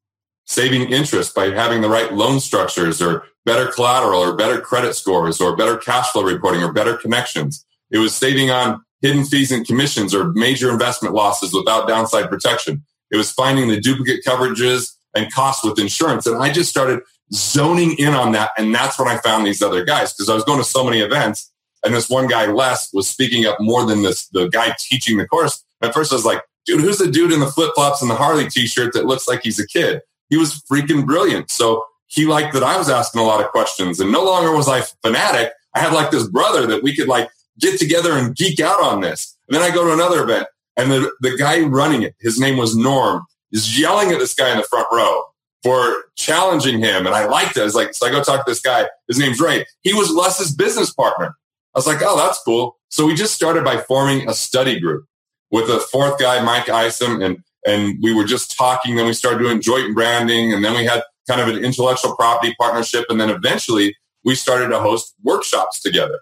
saving 0.46 0.90
interest 0.90 1.34
by 1.34 1.50
having 1.50 1.80
the 1.80 1.88
right 1.88 2.12
loan 2.12 2.40
structures 2.40 3.02
or 3.02 3.24
better 3.44 3.70
collateral 3.70 4.20
or 4.20 4.36
better 4.36 4.60
credit 4.60 4.94
scores 4.94 5.40
or 5.40 5.56
better 5.56 5.76
cash 5.76 6.10
flow 6.10 6.22
reporting 6.22 6.62
or 6.62 6.72
better 6.72 6.96
connections. 6.96 7.64
It 7.90 7.98
was 7.98 8.14
saving 8.14 8.50
on 8.50 8.82
hidden 9.00 9.24
fees 9.24 9.52
and 9.52 9.66
commissions 9.66 10.14
or 10.14 10.32
major 10.32 10.70
investment 10.70 11.14
losses 11.14 11.52
without 11.52 11.88
downside 11.88 12.28
protection. 12.28 12.84
It 13.10 13.16
was 13.16 13.30
finding 13.30 13.68
the 13.68 13.80
duplicate 13.80 14.24
coverages 14.24 14.92
and 15.14 15.32
costs 15.32 15.64
with 15.64 15.78
insurance. 15.78 16.26
And 16.26 16.42
I 16.42 16.52
just 16.52 16.70
started 16.70 17.00
zoning 17.32 17.96
in 17.98 18.14
on 18.14 18.32
that. 18.32 18.50
And 18.58 18.74
that's 18.74 18.98
when 18.98 19.08
I 19.08 19.18
found 19.18 19.46
these 19.46 19.62
other 19.62 19.84
guys 19.84 20.12
because 20.12 20.28
I 20.28 20.34
was 20.34 20.44
going 20.44 20.58
to 20.58 20.64
so 20.64 20.84
many 20.84 21.00
events. 21.00 21.50
And 21.84 21.94
this 21.94 22.08
one 22.08 22.26
guy, 22.26 22.46
Les, 22.46 22.92
was 22.92 23.08
speaking 23.08 23.46
up 23.46 23.56
more 23.60 23.86
than 23.86 24.02
this, 24.02 24.28
the 24.28 24.48
guy 24.48 24.74
teaching 24.78 25.16
the 25.16 25.26
course. 25.26 25.64
At 25.82 25.94
first 25.94 26.12
I 26.12 26.16
was 26.16 26.24
like, 26.24 26.42
dude, 26.66 26.80
who's 26.80 26.98
the 26.98 27.10
dude 27.10 27.32
in 27.32 27.40
the 27.40 27.46
flip 27.46 27.70
flops 27.74 28.02
and 28.02 28.10
the 28.10 28.16
Harley 28.16 28.48
t-shirt 28.48 28.92
that 28.94 29.06
looks 29.06 29.28
like 29.28 29.42
he's 29.42 29.60
a 29.60 29.66
kid? 29.66 30.00
He 30.28 30.36
was 30.36 30.62
freaking 30.70 31.06
brilliant. 31.06 31.50
So 31.50 31.84
he 32.06 32.26
liked 32.26 32.52
that 32.54 32.62
I 32.62 32.76
was 32.76 32.90
asking 32.90 33.20
a 33.20 33.24
lot 33.24 33.40
of 33.40 33.48
questions 33.48 34.00
and 34.00 34.10
no 34.10 34.24
longer 34.24 34.54
was 34.54 34.68
I 34.68 34.82
fanatic. 35.02 35.52
I 35.74 35.80
had 35.80 35.92
like 35.92 36.10
this 36.10 36.26
brother 36.26 36.66
that 36.66 36.82
we 36.82 36.96
could 36.96 37.08
like 37.08 37.28
get 37.60 37.78
together 37.78 38.12
and 38.12 38.34
geek 38.34 38.60
out 38.60 38.82
on 38.82 39.00
this. 39.00 39.36
And 39.48 39.54
then 39.54 39.62
I 39.62 39.74
go 39.74 39.84
to 39.84 39.92
another 39.92 40.22
event 40.22 40.48
and 40.78 40.90
the, 40.90 41.12
the 41.20 41.36
guy 41.36 41.60
running 41.60 42.02
it, 42.02 42.14
his 42.20 42.40
name 42.40 42.56
was 42.56 42.74
Norm, 42.76 43.26
is 43.52 43.78
yelling 43.78 44.10
at 44.12 44.18
this 44.18 44.34
guy 44.34 44.50
in 44.50 44.56
the 44.56 44.64
front 44.64 44.86
row 44.90 45.24
for 45.62 46.04
challenging 46.16 46.78
him. 46.78 47.04
And 47.04 47.14
I 47.14 47.26
liked 47.26 47.56
it. 47.56 47.60
I 47.60 47.64
was 47.64 47.74
like, 47.74 47.92
so 47.94 48.06
I 48.06 48.10
go 48.10 48.22
talk 48.22 48.46
to 48.46 48.50
this 48.50 48.60
guy. 48.60 48.86
His 49.08 49.18
name's 49.18 49.40
Ray. 49.40 49.66
He 49.82 49.92
was 49.92 50.10
Les's 50.10 50.54
business 50.54 50.92
partner. 50.92 51.36
I 51.74 51.78
was 51.78 51.86
like, 51.86 51.98
oh, 52.00 52.16
that's 52.16 52.40
cool. 52.42 52.78
So 52.88 53.04
we 53.04 53.14
just 53.14 53.34
started 53.34 53.64
by 53.64 53.78
forming 53.78 54.28
a 54.28 54.34
study 54.34 54.80
group 54.80 55.04
with 55.50 55.68
a 55.68 55.80
fourth 55.80 56.18
guy, 56.18 56.42
Mike 56.42 56.68
Isom, 56.68 57.20
and 57.20 57.42
and 57.66 57.98
we 58.02 58.14
were 58.14 58.24
just 58.24 58.56
talking. 58.56 58.96
Then 58.96 59.06
we 59.06 59.12
started 59.12 59.40
doing 59.40 59.60
joint 59.60 59.94
branding, 59.94 60.54
and 60.54 60.64
then 60.64 60.74
we 60.74 60.84
had 60.84 61.02
kind 61.28 61.40
of 61.40 61.48
an 61.48 61.62
intellectual 61.62 62.16
property 62.16 62.54
partnership, 62.58 63.04
and 63.08 63.20
then 63.20 63.30
eventually 63.30 63.96
we 64.24 64.34
started 64.34 64.68
to 64.68 64.80
host 64.80 65.14
workshops 65.22 65.80
together. 65.80 66.20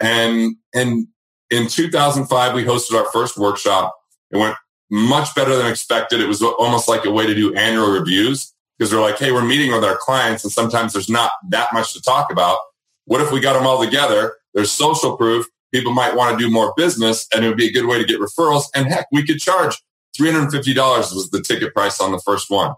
And, 0.00 0.56
and 0.74 1.08
in 1.50 1.68
2005, 1.68 2.54
we 2.54 2.64
hosted 2.64 2.94
our 2.94 3.10
first 3.10 3.36
workshop. 3.36 3.94
It 4.30 4.38
went 4.38 4.56
much 4.90 5.34
better 5.34 5.56
than 5.56 5.66
expected. 5.66 6.20
It 6.20 6.28
was 6.28 6.42
almost 6.42 6.88
like 6.88 7.04
a 7.04 7.10
way 7.10 7.26
to 7.26 7.34
do 7.34 7.54
annual 7.54 7.90
reviews 7.90 8.52
because 8.78 8.90
they're 8.90 9.00
like, 9.00 9.18
Hey, 9.18 9.32
we're 9.32 9.44
meeting 9.44 9.72
with 9.72 9.84
our 9.84 9.96
clients 9.96 10.44
and 10.44 10.52
sometimes 10.52 10.92
there's 10.92 11.10
not 11.10 11.32
that 11.50 11.72
much 11.72 11.92
to 11.94 12.00
talk 12.00 12.30
about. 12.32 12.58
What 13.04 13.20
if 13.20 13.32
we 13.32 13.40
got 13.40 13.54
them 13.54 13.66
all 13.66 13.82
together? 13.82 14.34
There's 14.54 14.70
social 14.70 15.16
proof. 15.16 15.46
People 15.72 15.92
might 15.92 16.14
want 16.16 16.38
to 16.38 16.44
do 16.44 16.50
more 16.50 16.72
business 16.76 17.26
and 17.34 17.44
it 17.44 17.48
would 17.48 17.56
be 17.56 17.68
a 17.68 17.72
good 17.72 17.86
way 17.86 17.98
to 17.98 18.04
get 18.04 18.20
referrals. 18.20 18.64
And 18.74 18.86
heck, 18.86 19.06
we 19.12 19.26
could 19.26 19.38
charge 19.38 19.76
$350 20.18 20.76
was 20.76 21.30
the 21.30 21.42
ticket 21.42 21.74
price 21.74 22.00
on 22.00 22.12
the 22.12 22.18
first 22.18 22.50
one. 22.50 22.74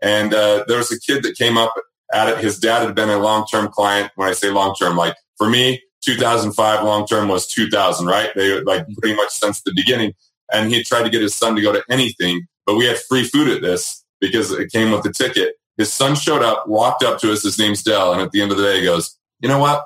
And 0.00 0.32
uh, 0.32 0.64
there 0.68 0.78
was 0.78 0.92
a 0.92 1.00
kid 1.00 1.22
that 1.24 1.36
came 1.36 1.58
up 1.58 1.74
at 2.12 2.28
it. 2.28 2.38
His 2.38 2.58
dad 2.58 2.86
had 2.86 2.94
been 2.94 3.08
a 3.08 3.18
long-term 3.18 3.68
client. 3.68 4.12
When 4.14 4.28
I 4.28 4.32
say 4.32 4.50
long-term, 4.50 4.96
like 4.96 5.16
for 5.36 5.48
me, 5.48 5.82
2005 6.02 6.84
long 6.84 7.06
term 7.06 7.28
was 7.28 7.46
2000, 7.46 8.06
right? 8.06 8.30
They 8.34 8.60
like 8.60 8.86
pretty 8.98 9.16
much 9.16 9.30
since 9.30 9.60
the 9.62 9.72
beginning. 9.74 10.14
And 10.52 10.72
he 10.72 10.82
tried 10.82 11.02
to 11.02 11.10
get 11.10 11.22
his 11.22 11.34
son 11.34 11.54
to 11.56 11.62
go 11.62 11.72
to 11.72 11.82
anything, 11.90 12.46
but 12.66 12.76
we 12.76 12.86
had 12.86 12.98
free 12.98 13.24
food 13.24 13.48
at 13.48 13.62
this 13.62 14.04
because 14.20 14.50
it 14.50 14.72
came 14.72 14.90
with 14.90 15.02
the 15.02 15.12
ticket. 15.12 15.54
His 15.76 15.92
son 15.92 16.16
showed 16.16 16.42
up, 16.42 16.68
walked 16.68 17.02
up 17.02 17.20
to 17.20 17.32
us. 17.32 17.42
His 17.42 17.58
name's 17.58 17.82
Dell. 17.82 18.12
And 18.12 18.20
at 18.20 18.32
the 18.32 18.42
end 18.42 18.50
of 18.50 18.58
the 18.58 18.64
day, 18.64 18.80
he 18.80 18.84
goes, 18.84 19.16
you 19.40 19.48
know 19.48 19.58
what? 19.58 19.84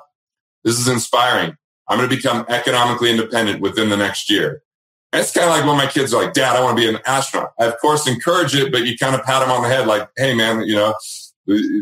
This 0.63 0.79
is 0.79 0.87
inspiring. 0.87 1.55
I'm 1.87 1.97
going 1.97 2.09
to 2.09 2.15
become 2.15 2.45
economically 2.49 3.11
independent 3.11 3.61
within 3.61 3.89
the 3.89 3.97
next 3.97 4.29
year. 4.29 4.63
And 5.11 5.21
it's 5.21 5.31
kind 5.31 5.47
of 5.47 5.55
like 5.55 5.65
when 5.65 5.77
my 5.77 5.85
kids 5.85 6.13
are 6.13 6.23
like, 6.23 6.33
dad, 6.33 6.55
I 6.55 6.63
want 6.63 6.75
to 6.75 6.81
be 6.81 6.89
an 6.89 6.99
astronaut. 7.05 7.51
I 7.59 7.65
of 7.65 7.77
course 7.79 8.07
encourage 8.07 8.55
it, 8.55 8.71
but 8.71 8.85
you 8.85 8.97
kind 8.97 9.13
of 9.13 9.23
pat 9.23 9.41
them 9.41 9.51
on 9.51 9.61
the 9.61 9.69
head 9.69 9.85
like, 9.85 10.09
Hey 10.17 10.33
man, 10.33 10.61
you 10.61 10.73
know, 10.73 10.95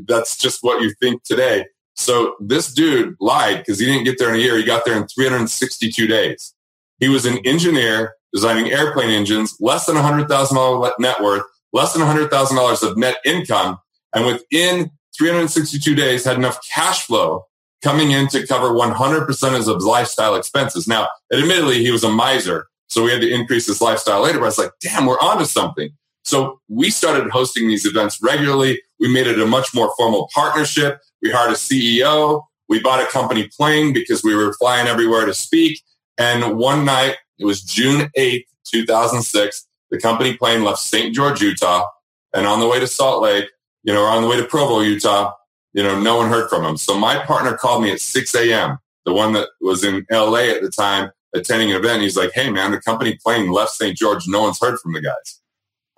that's 0.06 0.36
just 0.36 0.60
what 0.62 0.82
you 0.82 0.94
think 1.00 1.24
today. 1.24 1.66
So 1.96 2.36
this 2.42 2.74
dude 2.74 3.16
lied 3.22 3.60
because 3.60 3.80
he 3.80 3.86
didn't 3.86 4.04
get 4.04 4.18
there 4.18 4.30
in 4.30 4.36
a 4.36 4.40
year. 4.40 4.58
He 4.58 4.66
got 4.66 4.84
there 4.84 4.98
in 4.98 5.08
362 5.08 6.08
days. 6.08 6.54
He 7.00 7.08
was 7.08 7.26
an 7.26 7.38
engineer 7.46 8.16
designing 8.34 8.72
airplane 8.72 9.10
engines, 9.10 9.56
less 9.60 9.86
than 9.86 9.96
$100,000 9.96 10.92
net 11.00 11.22
worth, 11.22 11.44
less 11.74 11.94
than 11.94 12.02
$100,000 12.02 12.90
of 12.90 12.98
net 12.98 13.18
income. 13.26 13.78
And 14.14 14.26
within 14.26 14.92
362 15.18 15.96
days 15.96 16.26
had 16.26 16.38
enough 16.38 16.60
cash 16.74 17.06
flow 17.06 17.46
coming 17.84 18.12
in 18.12 18.28
to 18.30 18.46
cover 18.46 18.70
100% 18.70 19.60
of 19.60 19.76
his 19.76 19.86
lifestyle 19.86 20.36
expenses. 20.36 20.88
Now, 20.88 21.08
admittedly, 21.34 21.84
he 21.84 21.92
was 21.92 22.04
a 22.04 22.10
miser. 22.10 22.68
So 22.88 23.04
we 23.04 23.12
had 23.12 23.22
to 23.22 23.32
increase 23.32 23.68
his 23.68 23.82
lifestyle 23.82 24.22
later, 24.22 24.38
but 24.38 24.46
I 24.46 24.48
was 24.48 24.58
like, 24.58 24.72
damn, 24.82 25.06
we're 25.06 25.20
onto 25.20 25.46
something. 25.46 25.90
So 26.24 26.60
we 26.70 26.90
started 26.90 27.30
hosting 27.32 27.68
these 27.68 27.86
events 27.86 28.20
regularly. 28.22 28.82
We 29.00 29.12
made 29.12 29.28
it 29.28 29.40
a 29.40 29.46
much 29.46 29.74
more 29.74 29.92
formal 29.98 30.30
partnership. 30.34 31.00
We 31.22 31.32
hired 31.32 31.52
a 31.52 31.56
CEO. 31.56 32.44
We 32.70 32.80
bought 32.80 33.02
a 33.02 33.08
company 33.08 33.50
plane 33.58 33.94
because 33.94 34.24
we 34.24 34.36
were 34.36 34.54
flying 34.54 34.88
everywhere 34.88 35.26
to 35.26 35.34
speak. 35.34 35.82
And 36.18 36.58
one 36.58 36.86
night, 36.86 37.16
it 37.42 37.46
was 37.46 37.62
June 37.64 38.12
8th, 38.16 38.46
2006, 38.72 39.68
the 39.90 40.00
company 40.00 40.38
plane 40.38 40.64
left 40.64 40.80
St. 40.80 41.14
George, 41.14 41.42
Utah. 41.42 41.86
And 42.34 42.46
on 42.46 42.60
the 42.60 42.68
way 42.68 42.80
to 42.80 42.88
Salt 42.88 43.22
Lake, 43.24 43.50
you 43.84 43.92
know, 43.92 44.04
or 44.04 44.08
on 44.08 44.22
the 44.22 44.30
way 44.30 44.38
to 44.38 44.46
Provo, 44.46 44.80
Utah, 44.80 45.34
you 45.74 45.82
know, 45.82 46.00
no 46.00 46.18
one 46.18 46.30
heard 46.30 46.50
from 46.50 46.64
him. 46.64 46.78
So 46.78 46.98
my 46.98 47.18
partner 47.26 47.58
called 47.58 47.84
me 47.84 47.92
at 47.92 48.00
6 48.00 48.36
a.m., 48.36 48.78
the 49.06 49.14
one 49.14 49.34
that 49.34 49.50
was 49.60 49.84
in 49.84 50.06
LA 50.12 50.52
at 50.52 50.62
the 50.62 50.70
time 50.70 51.12
attending 51.34 51.72
an 51.72 51.78
event. 51.78 52.04
He's 52.04 52.16
like, 52.16 52.32
Hey 52.34 52.52
man, 52.52 52.72
the 52.72 52.80
company 52.80 53.18
plane 53.22 53.52
left 53.52 53.72
St. 53.72 53.98
George. 53.98 54.28
No 54.28 54.42
one's 54.42 54.60
heard 54.62 54.80
from 54.80 54.94
the 54.94 55.02
guys. 55.02 55.42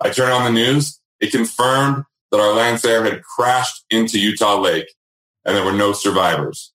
I 0.00 0.10
turned 0.10 0.32
on 0.32 0.44
the 0.44 0.58
news. 0.58 0.98
It 1.20 1.30
confirmed 1.30 2.04
that 2.30 2.40
our 2.40 2.54
Lancer 2.54 3.04
had 3.04 3.22
crashed 3.22 3.84
into 3.90 4.18
Utah 4.18 4.58
Lake 4.58 4.92
and 5.44 5.54
there 5.54 5.64
were 5.64 5.72
no 5.72 5.92
survivors. 5.92 6.72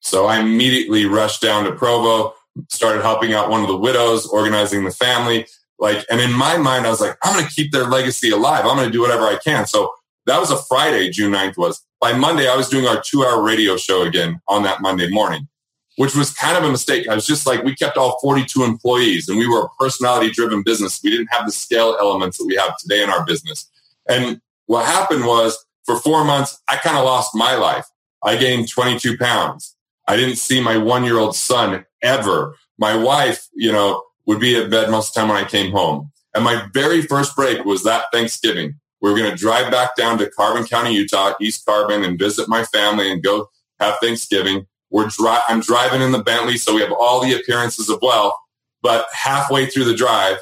So 0.00 0.26
I 0.26 0.38
immediately 0.38 1.04
rushed 1.06 1.42
down 1.42 1.64
to 1.64 1.72
Provo, 1.72 2.35
started 2.68 3.02
helping 3.02 3.32
out 3.32 3.50
one 3.50 3.62
of 3.62 3.68
the 3.68 3.76
widows, 3.76 4.26
organizing 4.26 4.84
the 4.84 4.90
family. 4.90 5.46
Like, 5.78 6.04
and 6.10 6.20
in 6.20 6.32
my 6.32 6.56
mind, 6.56 6.86
I 6.86 6.90
was 6.90 7.00
like, 7.00 7.16
I'm 7.22 7.34
going 7.34 7.46
to 7.46 7.52
keep 7.52 7.72
their 7.72 7.84
legacy 7.84 8.30
alive. 8.30 8.64
I'm 8.64 8.76
going 8.76 8.88
to 8.88 8.92
do 8.92 9.00
whatever 9.00 9.24
I 9.24 9.38
can. 9.42 9.66
So 9.66 9.92
that 10.26 10.40
was 10.40 10.50
a 10.50 10.56
Friday, 10.68 11.10
June 11.10 11.32
9th 11.32 11.56
was. 11.56 11.82
By 12.00 12.12
Monday, 12.12 12.48
I 12.48 12.56
was 12.56 12.68
doing 12.68 12.86
our 12.86 13.00
two 13.00 13.24
hour 13.24 13.42
radio 13.42 13.76
show 13.76 14.02
again 14.02 14.40
on 14.48 14.62
that 14.64 14.82
Monday 14.82 15.08
morning, 15.10 15.48
which 15.96 16.14
was 16.14 16.32
kind 16.32 16.56
of 16.58 16.64
a 16.64 16.70
mistake. 16.70 17.08
I 17.08 17.14
was 17.14 17.26
just 17.26 17.46
like, 17.46 17.62
we 17.62 17.74
kept 17.74 17.96
all 17.96 18.18
42 18.20 18.64
employees 18.64 19.28
and 19.28 19.38
we 19.38 19.48
were 19.48 19.64
a 19.64 19.68
personality 19.78 20.30
driven 20.30 20.62
business. 20.62 21.00
We 21.02 21.10
didn't 21.10 21.28
have 21.30 21.46
the 21.46 21.52
scale 21.52 21.96
elements 21.98 22.38
that 22.38 22.44
we 22.44 22.56
have 22.56 22.76
today 22.76 23.02
in 23.02 23.10
our 23.10 23.24
business. 23.24 23.70
And 24.08 24.40
what 24.66 24.84
happened 24.84 25.24
was 25.24 25.56
for 25.84 25.98
four 25.98 26.24
months, 26.24 26.60
I 26.68 26.76
kind 26.76 26.98
of 26.98 27.04
lost 27.04 27.34
my 27.34 27.54
life. 27.54 27.86
I 28.22 28.36
gained 28.36 28.68
22 28.68 29.16
pounds. 29.16 29.74
I 30.08 30.16
didn't 30.16 30.36
see 30.36 30.60
my 30.60 30.76
one 30.76 31.04
year 31.04 31.18
old 31.18 31.34
son 31.34 31.85
ever. 32.02 32.54
My 32.78 32.96
wife, 32.96 33.46
you 33.54 33.72
know, 33.72 34.02
would 34.26 34.40
be 34.40 34.56
at 34.56 34.70
bed 34.70 34.90
most 34.90 35.08
of 35.08 35.14
the 35.14 35.20
time 35.20 35.28
when 35.28 35.42
I 35.42 35.48
came 35.48 35.72
home. 35.72 36.10
And 36.34 36.44
my 36.44 36.66
very 36.74 37.02
first 37.02 37.34
break 37.34 37.64
was 37.64 37.82
that 37.84 38.06
Thanksgiving. 38.12 38.78
We 39.00 39.10
were 39.10 39.16
going 39.16 39.30
to 39.30 39.36
drive 39.36 39.70
back 39.70 39.96
down 39.96 40.18
to 40.18 40.30
Carbon 40.30 40.64
County, 40.64 40.94
Utah, 40.94 41.34
East 41.40 41.64
Carbon, 41.64 42.02
and 42.02 42.18
visit 42.18 42.48
my 42.48 42.64
family 42.64 43.10
and 43.10 43.22
go 43.22 43.48
have 43.80 43.98
Thanksgiving. 44.00 44.66
We're 44.90 45.08
dri- 45.08 45.38
I'm 45.48 45.60
driving 45.60 46.02
in 46.02 46.12
the 46.12 46.22
Bentley, 46.22 46.56
so 46.56 46.74
we 46.74 46.80
have 46.80 46.92
all 46.92 47.20
the 47.20 47.34
appearances 47.34 47.88
of 47.88 48.00
wealth. 48.02 48.34
But 48.82 49.06
halfway 49.12 49.66
through 49.66 49.84
the 49.84 49.94
drive, 49.94 50.38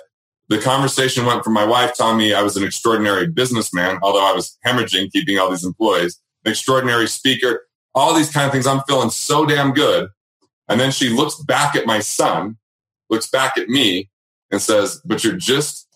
the 0.48 0.58
conversation 0.58 1.24
went 1.24 1.44
from 1.44 1.54
my 1.54 1.64
wife 1.64 1.94
telling 1.94 2.18
me 2.18 2.34
I 2.34 2.42
was 2.42 2.56
an 2.56 2.64
extraordinary 2.64 3.26
businessman, 3.26 3.98
although 4.02 4.24
I 4.24 4.32
was 4.32 4.58
hemorrhaging 4.66 5.10
keeping 5.12 5.38
all 5.38 5.50
these 5.50 5.64
employees, 5.64 6.20
an 6.44 6.50
extraordinary 6.52 7.08
speaker, 7.08 7.66
all 7.94 8.14
these 8.14 8.30
kind 8.30 8.46
of 8.46 8.52
things. 8.52 8.66
I'm 8.66 8.82
feeling 8.86 9.10
so 9.10 9.46
damn 9.46 9.72
good. 9.72 10.08
And 10.68 10.80
then 10.80 10.90
she 10.90 11.10
looks 11.10 11.36
back 11.36 11.76
at 11.76 11.86
my 11.86 12.00
son, 12.00 12.56
looks 13.10 13.28
back 13.28 13.58
at 13.58 13.68
me 13.68 14.10
and 14.50 14.60
says, 14.60 15.00
but 15.04 15.22
you're 15.22 15.36
just 15.36 15.86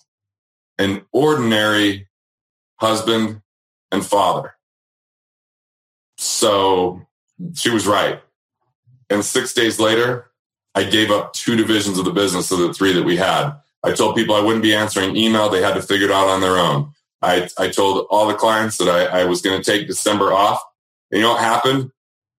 an 0.79 1.03
ordinary 1.12 2.09
husband 2.77 3.43
and 3.91 4.05
father. 4.05 4.55
So 6.19 7.07
she 7.55 7.71
was 7.71 7.87
right. 7.87 8.21
And 9.11 9.25
six 9.25 9.55
days 9.55 9.81
later, 9.81 10.31
I 10.75 10.85
gave 10.85 11.11
up 11.11 11.33
two 11.33 11.57
divisions 11.57 11.99
of 11.99 12.05
the 12.05 12.12
business 12.12 12.51
of 12.51 12.59
the 12.59 12.75
three 12.75 12.93
that 12.93 13.05
we 13.05 13.16
had. 13.16 13.53
I 13.83 13.93
told 13.93 14.16
people 14.16 14.35
I 14.35 14.41
wouldn't 14.41 14.62
be 14.62 14.75
answering 14.75 15.16
email. 15.16 15.49
They 15.49 15.62
had 15.62 15.75
to 15.75 15.83
figure 15.83 16.09
it 16.09 16.12
out 16.12 16.29
on 16.29 16.41
their 16.41 16.59
own. 16.59 16.93
I, 17.23 17.49
I 17.59 17.69
told 17.69 18.07
all 18.11 18.27
the 18.27 18.35
clients 18.35 18.77
that 18.79 18.89
I, 18.89 19.21
I 19.21 19.25
was 19.25 19.41
going 19.41 19.61
to 19.61 19.71
take 19.71 19.87
December 19.87 20.33
off. 20.33 20.61
And 21.11 21.19
you 21.19 21.25
know 21.25 21.33
what 21.33 21.43
happened? 21.43 21.91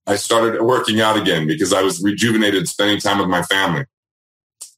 I 0.10 0.16
started 0.16 0.62
working 0.62 1.02
out 1.02 1.18
again 1.18 1.46
because 1.46 1.72
I 1.72 1.84
was 1.84 2.02
rejuvenated 2.02 2.68
spending 2.68 3.00
time 3.00 3.20
with 3.20 3.30
my 3.30 3.44
family. 3.44 3.86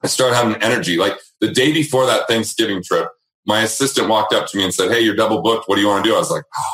I 0.04 0.08
started 0.08 0.36
having 0.36 0.62
energy. 0.62 0.98
Like 0.98 1.18
the 1.40 1.48
day 1.48 1.72
before 1.72 2.06
that 2.06 2.28
Thanksgiving 2.28 2.84
trip, 2.84 3.08
my 3.46 3.62
assistant 3.62 4.10
walked 4.10 4.34
up 4.34 4.48
to 4.50 4.58
me 4.58 4.64
and 4.64 4.74
said, 4.74 4.92
Hey, 4.92 5.02
you're 5.02 5.16
double 5.16 5.42
booked. 5.42 5.70
What 5.70 5.76
do 5.76 5.82
you 5.82 5.88
want 5.88 6.04
to 6.04 6.10
do? 6.10 6.16
I 6.16 6.20
was 6.20 6.30
like, 6.30 6.44
oh, 6.58 6.74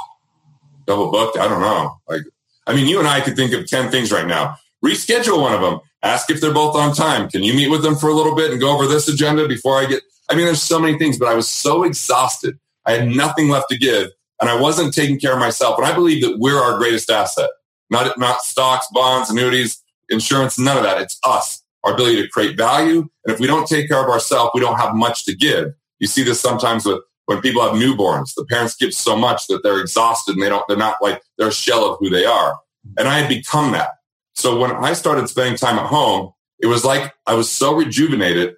double 0.85 1.11
booked? 1.11 1.37
I 1.37 1.47
don't 1.47 1.61
know. 1.61 1.97
Like, 2.09 2.23
I 2.65 2.73
mean, 2.73 2.87
you 2.87 2.99
and 2.99 3.07
I 3.07 3.21
could 3.21 3.35
think 3.35 3.53
of 3.53 3.67
10 3.67 3.91
things 3.91 4.11
right 4.11 4.27
now. 4.27 4.55
Reschedule 4.83 5.41
one 5.41 5.53
of 5.53 5.61
them. 5.61 5.79
Ask 6.03 6.29
if 6.31 6.41
they're 6.41 6.53
both 6.53 6.75
on 6.75 6.93
time. 6.93 7.29
Can 7.29 7.43
you 7.43 7.53
meet 7.53 7.69
with 7.69 7.83
them 7.83 7.95
for 7.95 8.09
a 8.09 8.13
little 8.13 8.35
bit 8.35 8.51
and 8.51 8.59
go 8.59 8.73
over 8.73 8.87
this 8.87 9.07
agenda 9.07 9.47
before 9.47 9.77
I 9.77 9.85
get? 9.85 10.03
I 10.29 10.35
mean, 10.35 10.45
there's 10.45 10.61
so 10.61 10.79
many 10.79 10.97
things, 10.97 11.17
but 11.17 11.27
I 11.27 11.33
was 11.33 11.47
so 11.47 11.83
exhausted. 11.83 12.59
I 12.85 12.93
had 12.93 13.07
nothing 13.07 13.49
left 13.49 13.69
to 13.69 13.77
give 13.77 14.09
and 14.39 14.49
I 14.49 14.59
wasn't 14.59 14.93
taking 14.93 15.19
care 15.19 15.33
of 15.33 15.39
myself. 15.39 15.77
And 15.77 15.87
I 15.87 15.93
believe 15.93 16.21
that 16.23 16.37
we're 16.39 16.57
our 16.57 16.77
greatest 16.77 17.09
asset, 17.09 17.49
not, 17.89 18.17
not 18.17 18.41
stocks, 18.41 18.87
bonds, 18.91 19.29
annuities, 19.29 19.83
insurance, 20.09 20.57
none 20.59 20.77
of 20.77 20.83
that. 20.83 21.01
It's 21.01 21.19
us, 21.23 21.63
our 21.83 21.93
ability 21.93 22.21
to 22.21 22.27
create 22.29 22.57
value. 22.57 23.07
And 23.25 23.33
if 23.33 23.39
we 23.39 23.47
don't 23.47 23.67
take 23.67 23.87
care 23.87 24.03
of 24.03 24.09
ourselves, 24.09 24.51
we 24.53 24.61
don't 24.61 24.77
have 24.77 24.95
much 24.95 25.25
to 25.25 25.35
give. 25.35 25.73
You 25.99 26.07
see 26.07 26.23
this 26.23 26.39
sometimes 26.39 26.85
with 26.85 27.01
when 27.25 27.41
people 27.41 27.61
have 27.61 27.73
newborns. 27.73 28.33
The 28.35 28.45
parents 28.45 28.75
give 28.75 28.93
so 28.93 29.15
much 29.15 29.47
that 29.47 29.61
they're 29.63 29.79
exhausted 29.79 30.33
and 30.33 30.41
they 30.41 30.49
don't, 30.49 30.63
they're 30.67 30.77
not 30.77 30.97
like, 31.01 31.21
they're 31.37 31.49
a 31.49 31.53
shell 31.53 31.91
of 31.91 31.97
who 31.99 32.09
they 32.09 32.25
are. 32.25 32.57
And 32.97 33.07
I 33.07 33.19
had 33.19 33.29
become 33.29 33.73
that. 33.73 33.91
So 34.33 34.57
when 34.57 34.71
I 34.71 34.93
started 34.93 35.27
spending 35.27 35.57
time 35.57 35.77
at 35.77 35.87
home, 35.87 36.31
it 36.59 36.67
was 36.67 36.85
like 36.85 37.13
I 37.25 37.33
was 37.33 37.49
so 37.49 37.75
rejuvenated 37.75 38.55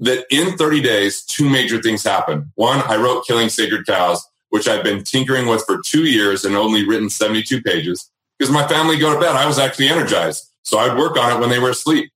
that 0.00 0.26
in 0.30 0.56
30 0.56 0.82
days, 0.82 1.22
two 1.22 1.48
major 1.48 1.80
things 1.80 2.02
happened. 2.02 2.46
One, 2.56 2.80
I 2.80 2.96
wrote 2.96 3.24
Killing 3.26 3.48
Sacred 3.48 3.86
Cows, 3.86 4.26
which 4.48 4.66
I've 4.66 4.82
been 4.82 5.04
tinkering 5.04 5.46
with 5.46 5.64
for 5.64 5.80
two 5.80 6.04
years 6.04 6.44
and 6.44 6.56
only 6.56 6.86
written 6.86 7.08
72 7.08 7.62
pages 7.62 8.10
because 8.38 8.52
my 8.52 8.66
family 8.66 8.98
go 8.98 9.12
to 9.12 9.20
bed. 9.20 9.36
I 9.36 9.46
was 9.46 9.58
actually 9.58 9.88
energized. 9.88 10.48
So 10.62 10.78
I'd 10.78 10.96
work 10.96 11.16
on 11.16 11.36
it 11.36 11.40
when 11.40 11.50
they 11.50 11.58
were 11.58 11.70
asleep. 11.70 12.10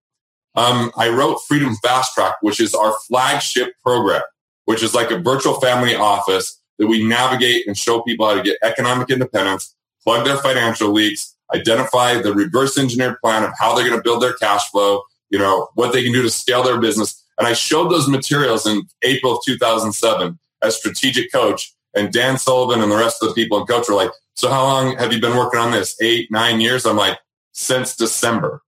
Um, 0.54 0.90
I 0.96 1.08
wrote 1.10 1.38
Freedom 1.46 1.74
Fast 1.76 2.14
Track, 2.14 2.34
which 2.40 2.60
is 2.60 2.74
our 2.74 2.94
flagship 3.06 3.74
program, 3.82 4.22
which 4.64 4.82
is 4.82 4.94
like 4.94 5.10
a 5.10 5.18
virtual 5.18 5.60
family 5.60 5.94
office 5.94 6.60
that 6.78 6.86
we 6.86 7.06
navigate 7.06 7.66
and 7.66 7.76
show 7.76 8.00
people 8.02 8.26
how 8.26 8.34
to 8.34 8.42
get 8.42 8.58
economic 8.62 9.10
independence, 9.10 9.74
plug 10.02 10.24
their 10.24 10.38
financial 10.38 10.90
leaks, 10.90 11.36
identify 11.54 12.20
the 12.20 12.32
reverse 12.32 12.78
engineered 12.78 13.20
plan 13.20 13.44
of 13.44 13.52
how 13.58 13.74
they're 13.74 13.86
going 13.86 13.98
to 13.98 14.02
build 14.02 14.22
their 14.22 14.34
cash 14.34 14.68
flow, 14.70 15.02
you 15.30 15.38
know, 15.38 15.68
what 15.74 15.92
they 15.92 16.02
can 16.02 16.12
do 16.12 16.22
to 16.22 16.30
scale 16.30 16.62
their 16.62 16.80
business. 16.80 17.22
And 17.38 17.46
I 17.46 17.52
showed 17.52 17.90
those 17.90 18.08
materials 18.08 18.66
in 18.66 18.82
April 19.02 19.36
of 19.36 19.44
2007 19.44 20.38
as 20.62 20.76
strategic 20.76 21.30
coach. 21.32 21.72
And 21.94 22.12
Dan 22.12 22.38
Sullivan 22.38 22.82
and 22.82 22.90
the 22.90 22.96
rest 22.96 23.22
of 23.22 23.28
the 23.28 23.34
people 23.34 23.60
in 23.60 23.66
coach 23.66 23.88
were 23.88 23.94
like, 23.94 24.10
so 24.36 24.50
how 24.50 24.62
long 24.64 24.96
have 24.98 25.12
you 25.12 25.20
been 25.20 25.36
working 25.36 25.60
on 25.60 25.72
this? 25.72 25.96
Eight, 26.00 26.30
nine 26.30 26.60
years? 26.60 26.84
I'm 26.84 26.96
like, 26.96 27.18
since 27.52 27.96
December. 27.96 28.62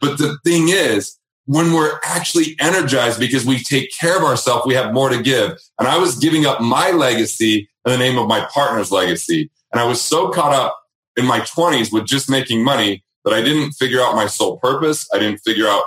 But 0.00 0.18
the 0.18 0.38
thing 0.44 0.68
is, 0.68 1.18
when 1.44 1.72
we're 1.72 1.98
actually 2.04 2.56
energized 2.58 3.20
because 3.20 3.44
we 3.44 3.58
take 3.58 3.90
care 3.98 4.16
of 4.16 4.24
ourselves, 4.24 4.66
we 4.66 4.74
have 4.74 4.94
more 4.94 5.10
to 5.10 5.22
give. 5.22 5.58
And 5.78 5.88
I 5.88 5.98
was 5.98 6.16
giving 6.16 6.46
up 6.46 6.60
my 6.60 6.90
legacy 6.90 7.68
in 7.84 7.92
the 7.92 7.98
name 7.98 8.18
of 8.18 8.28
my 8.28 8.46
partner's 8.52 8.90
legacy. 8.90 9.50
And 9.72 9.80
I 9.80 9.84
was 9.84 10.00
so 10.00 10.30
caught 10.30 10.54
up 10.54 10.78
in 11.16 11.26
my 11.26 11.40
20s 11.40 11.92
with 11.92 12.06
just 12.06 12.30
making 12.30 12.64
money 12.64 13.04
that 13.24 13.34
I 13.34 13.42
didn't 13.42 13.72
figure 13.72 14.00
out 14.00 14.14
my 14.14 14.26
sole 14.26 14.58
purpose. 14.58 15.06
I 15.12 15.18
didn't 15.18 15.38
figure 15.38 15.66
out, 15.66 15.82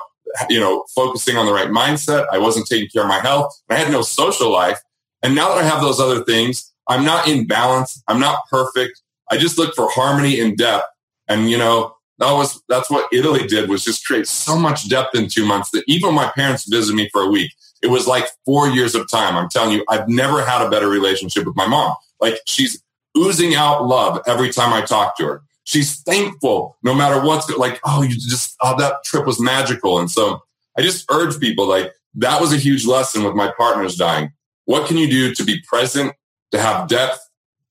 you 0.49 0.59
know, 0.59 0.83
focusing 0.93 1.37
on 1.37 1.45
the 1.45 1.53
right 1.53 1.69
mindset. 1.69 2.27
I 2.31 2.37
wasn't 2.37 2.67
taking 2.67 2.89
care 2.89 3.03
of 3.03 3.07
my 3.07 3.19
health. 3.19 3.51
I 3.69 3.75
had 3.75 3.91
no 3.91 4.01
social 4.03 4.51
life. 4.51 4.79
And 5.23 5.33
now 5.33 5.49
that 5.49 5.63
I 5.63 5.63
have 5.63 5.81
those 5.81 5.99
other 5.99 6.23
things, 6.23 6.71
I'm 6.87 7.05
not 7.05 7.27
in 7.27 7.47
balance. 7.47 8.03
I'm 8.07 8.19
not 8.19 8.37
perfect. 8.49 9.01
I 9.33 9.37
just 9.37 9.57
look 9.57 9.73
for 9.73 9.89
harmony 9.89 10.39
and 10.39 10.55
depth. 10.55 10.85
And, 11.27 11.49
you 11.49 11.57
know, 11.57 11.95
that 12.19 12.31
was, 12.33 12.61
that's 12.69 12.89
what 12.89 13.11
Italy 13.11 13.47
did 13.47 13.67
was 13.67 13.83
just 13.83 14.05
create 14.05 14.27
so 14.27 14.55
much 14.55 14.87
depth 14.87 15.15
in 15.15 15.27
two 15.27 15.43
months 15.43 15.71
that 15.71 15.83
even 15.87 16.13
my 16.13 16.31
parents 16.35 16.69
visited 16.69 16.95
me 16.95 17.09
for 17.11 17.23
a 17.23 17.29
week. 17.29 17.51
It 17.81 17.87
was 17.87 18.05
like 18.05 18.25
four 18.45 18.67
years 18.67 18.93
of 18.93 19.09
time. 19.09 19.35
I'm 19.35 19.49
telling 19.49 19.71
you, 19.71 19.83
I've 19.89 20.07
never 20.07 20.45
had 20.45 20.63
a 20.63 20.69
better 20.69 20.87
relationship 20.87 21.45
with 21.45 21.55
my 21.55 21.65
mom. 21.65 21.95
Like 22.21 22.35
she's 22.45 22.81
oozing 23.17 23.55
out 23.55 23.87
love 23.87 24.21
every 24.27 24.51
time 24.51 24.71
I 24.71 24.81
talk 24.81 25.17
to 25.17 25.25
her. 25.25 25.41
She's 25.63 26.01
thankful 26.01 26.77
no 26.83 26.93
matter 26.93 27.25
what's 27.25 27.49
like, 27.57 27.79
oh, 27.85 28.03
you 28.03 28.15
just, 28.15 28.55
oh, 28.61 28.77
that 28.77 29.03
trip 29.03 29.25
was 29.25 29.39
magical. 29.39 29.97
And 29.97 30.11
so 30.11 30.43
I 30.77 30.83
just 30.83 31.09
urge 31.09 31.39
people 31.39 31.67
like 31.67 31.91
that 32.15 32.39
was 32.39 32.53
a 32.53 32.57
huge 32.57 32.85
lesson 32.85 33.23
with 33.23 33.33
my 33.33 33.51
partners 33.57 33.95
dying. 33.95 34.31
What 34.65 34.87
can 34.87 34.97
you 34.97 35.09
do 35.09 35.33
to 35.33 35.43
be 35.43 35.59
present, 35.67 36.13
to 36.51 36.59
have 36.59 36.87
depth? 36.87 37.19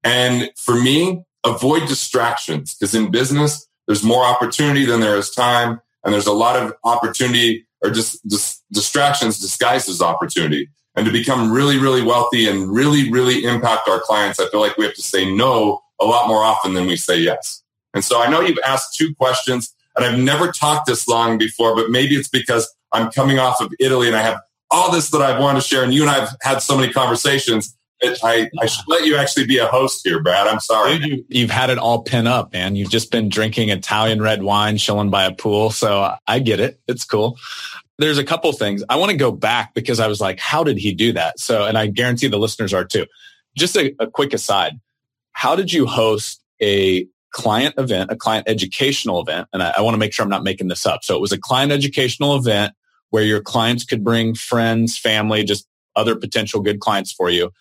And 0.02 0.50
for 0.56 0.74
me, 0.74 1.22
avoid 1.44 1.88
distractions 1.88 2.74
because 2.74 2.94
in 2.94 3.10
business, 3.10 3.66
there's 3.86 4.02
more 4.02 4.24
opportunity 4.24 4.84
than 4.84 5.00
there 5.00 5.16
is 5.16 5.30
time. 5.30 5.80
And 6.04 6.12
there's 6.12 6.26
a 6.26 6.32
lot 6.32 6.56
of 6.56 6.74
opportunity 6.84 7.66
or 7.82 7.90
just, 7.90 8.24
just 8.28 8.62
distractions 8.72 9.38
disguised 9.38 9.88
as 9.88 10.00
opportunity 10.00 10.68
and 10.94 11.06
to 11.06 11.12
become 11.12 11.50
really, 11.50 11.78
really 11.78 12.02
wealthy 12.02 12.48
and 12.48 12.72
really, 12.72 13.10
really 13.10 13.44
impact 13.44 13.88
our 13.88 14.00
clients, 14.00 14.38
I 14.38 14.48
feel 14.48 14.60
like 14.60 14.76
we 14.76 14.84
have 14.84 14.94
to 14.94 15.02
say 15.02 15.30
no 15.32 15.82
a 16.00 16.04
lot 16.04 16.28
more 16.28 16.42
often 16.42 16.74
than 16.74 16.86
we 16.86 16.96
say 16.96 17.18
yes. 17.18 17.62
And 17.94 18.04
so 18.04 18.20
I 18.20 18.28
know 18.28 18.40
you've 18.40 18.58
asked 18.64 18.96
two 18.96 19.14
questions 19.14 19.74
and 19.96 20.04
I've 20.04 20.18
never 20.18 20.50
talked 20.50 20.86
this 20.86 21.08
long 21.08 21.38
before, 21.38 21.74
but 21.74 21.90
maybe 21.90 22.14
it's 22.14 22.28
because 22.28 22.72
I'm 22.92 23.10
coming 23.10 23.38
off 23.38 23.60
of 23.60 23.72
Italy 23.80 24.06
and 24.06 24.16
I 24.16 24.22
have 24.22 24.40
all 24.70 24.90
this 24.90 25.10
that 25.10 25.22
I've 25.22 25.40
wanted 25.40 25.62
to 25.62 25.68
share. 25.68 25.82
And 25.82 25.92
you 25.92 26.02
and 26.02 26.10
I 26.10 26.20
have 26.20 26.36
had 26.42 26.58
so 26.58 26.76
many 26.76 26.92
conversations. 26.92 27.76
I, 28.04 28.48
I 28.60 28.66
should 28.66 28.84
let 28.88 29.04
you 29.04 29.16
actually 29.16 29.46
be 29.46 29.58
a 29.58 29.66
host 29.66 30.00
here, 30.04 30.22
Brad. 30.22 30.46
I'm 30.46 30.60
sorry. 30.60 30.94
You, 30.94 31.24
you've 31.28 31.50
had 31.50 31.70
it 31.70 31.78
all 31.78 32.02
pin 32.02 32.26
up, 32.26 32.52
man. 32.52 32.76
You've 32.76 32.90
just 32.90 33.10
been 33.10 33.28
drinking 33.28 33.68
Italian 33.68 34.20
red 34.20 34.42
wine, 34.42 34.76
chilling 34.76 35.10
by 35.10 35.24
a 35.24 35.32
pool. 35.32 35.70
So 35.70 36.14
I 36.26 36.38
get 36.40 36.60
it. 36.60 36.80
It's 36.88 37.04
cool 37.04 37.38
there's 38.02 38.18
a 38.18 38.24
couple 38.24 38.52
things 38.52 38.82
I 38.88 38.96
want 38.96 39.10
to 39.10 39.16
go 39.16 39.30
back 39.30 39.74
because 39.74 40.00
I 40.00 40.08
was 40.08 40.20
like, 40.20 40.40
how 40.40 40.64
did 40.64 40.76
he 40.78 40.92
do 40.92 41.12
that? 41.12 41.38
So, 41.38 41.66
and 41.66 41.78
I 41.78 41.86
guarantee 41.86 42.28
the 42.28 42.38
listeners 42.38 42.74
are 42.74 42.84
too. 42.84 43.06
Just 43.56 43.76
a, 43.76 43.94
a 43.98 44.06
quick 44.06 44.32
aside. 44.32 44.80
How 45.32 45.54
did 45.54 45.72
you 45.72 45.86
host 45.86 46.42
a 46.60 47.06
client 47.30 47.74
event, 47.78 48.10
a 48.10 48.16
client 48.16 48.48
educational 48.48 49.20
event? 49.20 49.48
And 49.52 49.62
I, 49.62 49.74
I 49.78 49.80
want 49.82 49.94
to 49.94 49.98
make 49.98 50.12
sure 50.12 50.24
I'm 50.24 50.30
not 50.30 50.42
making 50.42 50.68
this 50.68 50.86
up. 50.86 51.04
So 51.04 51.14
it 51.16 51.20
was 51.20 51.32
a 51.32 51.38
client 51.38 51.70
educational 51.70 52.34
event 52.36 52.74
where 53.10 53.22
your 53.22 53.40
clients 53.40 53.84
could 53.84 54.02
bring 54.02 54.34
friends, 54.34 54.98
family, 54.98 55.44
just 55.44 55.68
other 55.94 56.16
potential 56.16 56.60
good 56.60 56.80
clients 56.80 57.12
for 57.12 57.30
you. 57.30 57.52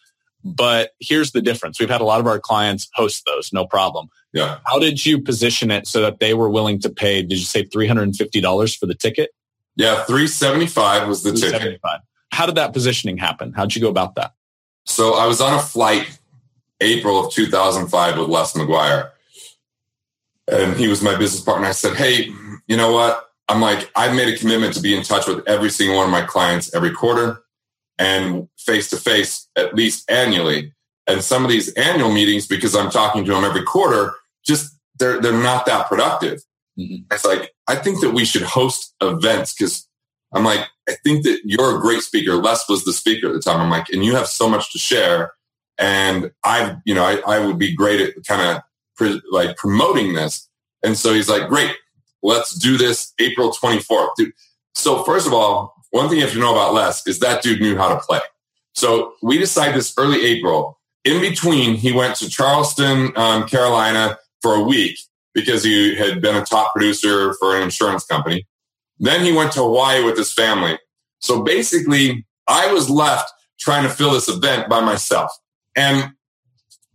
But 0.44 0.92
here's 1.00 1.32
the 1.32 1.42
difference. 1.42 1.80
We've 1.80 1.90
had 1.90 2.02
a 2.02 2.06
lot 2.06 2.20
of 2.20 2.28
our 2.28 2.40
clients 2.40 2.90
host 2.96 3.24
those, 3.26 3.52
no 3.54 3.66
problem. 3.66 4.10
Yeah. 4.34 4.60
How 4.66 4.80
did 4.80 5.06
you 5.06 5.22
position 5.22 5.72
it 5.72 5.88
so 5.88 6.02
that 6.02 6.20
they 6.20 6.34
were 6.34 6.50
willing 6.50 6.80
to 6.80 6.90
pay? 6.90 7.22
Did 7.22 7.38
you 7.38 7.46
say 7.46 7.64
$350 7.66 8.78
for 8.78 8.86
the 8.86 8.96
ticket? 8.96 9.32
Yeah, 9.76 10.04
375 10.04 11.08
was 11.08 11.24
the 11.24 11.34
ticket. 11.34 11.80
How 12.32 12.46
did 12.46 12.56
that 12.56 12.74
positioning 12.74 13.18
happen? 13.18 13.54
How'd 13.54 13.76
you 13.76 13.82
go 13.82 13.90
about 13.90 14.16
that? 14.16 14.34
So 14.86 15.14
I 15.14 15.28
was 15.28 15.42
on 15.42 15.54
a 15.54 15.62
flight 15.62 16.18
April 16.80 17.26
of 17.26 17.34
2005 17.34 18.18
with 18.18 18.30
Les 18.30 18.54
McGuire. 18.54 19.12
And 20.52 20.76
he 20.76 20.88
was 20.88 21.02
my 21.02 21.16
business 21.16 21.42
partner. 21.42 21.68
I 21.68 21.72
said, 21.72 21.96
Hey, 21.96 22.34
you 22.68 22.76
know 22.76 22.92
what? 22.92 23.30
I'm 23.48 23.62
like, 23.62 23.92
I've 23.96 24.16
made 24.16 24.34
a 24.34 24.38
commitment 24.38 24.74
to 24.76 24.82
be 24.82 24.96
in 24.96 25.04
touch 25.04 25.28
with 25.28 25.48
every 25.48 25.70
single 25.70 25.98
one 25.98 26.06
of 26.06 26.12
my 26.12 26.22
clients 26.22 26.74
every 26.74 26.92
quarter 26.92 27.44
and 27.98 28.48
face 28.58 28.90
to 28.90 28.98
face 28.98 29.48
at 29.56 29.76
least 29.76 30.10
annually. 30.10 30.74
And 31.08 31.24
some 31.24 31.44
of 31.44 31.50
these 31.50 31.74
annual 31.74 32.12
meetings, 32.12 32.48
because 32.48 32.76
I'm 32.76 32.92
talking 32.92 33.26
to 33.26 33.32
them 33.32 33.44
every 33.44 33.64
quarter, 33.64 34.14
just 34.46 34.76
they're 35.00 35.20
they're 35.22 35.34
not 35.34 35.66
that 35.66 35.88
productive. 35.88 36.42
Mm-hmm. 36.80 37.14
It's 37.14 37.26
like, 37.26 37.52
I 37.68 37.76
think 37.76 38.02
that 38.02 38.12
we 38.12 38.26
should 38.26 38.44
host 38.44 38.96
events 39.02 39.54
because 39.54 39.88
I'm 40.34 40.46
like, 40.46 40.66
I 40.88 40.96
think 41.04 41.24
that 41.24 41.42
you're 41.44 41.78
a 41.78 41.82
great 41.82 42.02
speaker. 42.02 42.36
Les 42.36 42.68
was 42.70 42.86
the 42.86 42.94
speaker 42.94 43.28
at 43.28 43.34
the 43.34 43.40
time. 43.40 43.60
I'm 43.60 43.70
like, 43.70 43.90
and 43.90 44.04
you 44.06 44.16
have 44.16 44.28
so 44.28 44.50
much 44.50 44.72
to 44.72 44.80
share. 44.80 45.34
And 45.78 46.32
I, 46.44 46.78
you 46.86 46.94
know, 46.94 47.04
I, 47.04 47.22
I 47.28 47.46
would 47.46 47.58
be 47.58 47.76
great 47.76 48.02
at 48.02 48.14
kind 48.28 48.42
of 48.42 48.64
pre- 48.96 49.22
like 49.32 49.58
promoting 49.58 50.14
this. 50.14 50.48
And 50.84 50.98
so 50.98 51.14
he's 51.14 51.30
like, 51.30 51.50
great, 51.50 51.72
let's 52.24 52.54
do 52.56 52.78
this 52.78 53.14
April 53.20 53.52
24th. 53.52 54.10
Dude. 54.18 54.32
So 54.74 55.04
first 55.04 55.28
of 55.28 55.34
all, 55.34 55.76
one 55.92 56.10
thing 56.10 56.18
you 56.18 56.24
have 56.24 56.34
to 56.34 56.40
know 56.40 56.52
about 56.52 56.74
Les 56.74 57.06
is 57.08 57.20
that 57.20 57.44
dude 57.44 57.62
knew 57.62 57.78
how 57.78 57.90
to 57.90 58.00
play. 58.00 58.20
So 58.74 59.14
we 59.22 59.38
decided 59.38 59.76
this 59.76 59.94
early 59.98 60.26
April. 60.26 60.80
In 61.04 61.22
between, 61.22 61.76
he 61.76 61.92
went 61.92 62.16
to 62.18 62.30
Charleston, 62.30 63.12
um, 63.16 63.48
Carolina 63.48 64.18
for 64.42 64.56
a 64.56 64.62
week 64.62 64.98
because 65.34 65.64
he 65.64 65.96
had 65.96 66.22
been 66.22 66.36
a 66.36 66.46
top 66.46 66.74
producer 66.74 67.34
for 67.36 67.56
an 67.56 67.64
insurance 67.64 68.06
company. 68.06 68.48
Then 69.00 69.24
he 69.26 69.32
went 69.32 69.52
to 69.54 69.60
Hawaii 69.60 70.04
with 70.04 70.18
his 70.18 70.34
family. 70.34 70.78
So 71.20 71.44
basically, 71.44 72.26
I 72.48 72.72
was 72.72 72.90
left 72.90 73.32
trying 73.60 73.84
to 73.84 73.90
fill 73.90 74.12
this 74.12 74.30
event 74.30 74.70
by 74.70 74.82
myself. 74.82 75.32
And 75.76 76.12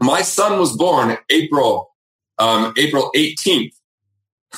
my 0.00 0.22
son 0.22 0.58
was 0.58 0.76
born 0.76 1.16
April, 1.30 1.90
um, 2.38 2.74
April 2.76 3.10
18th 3.16 3.72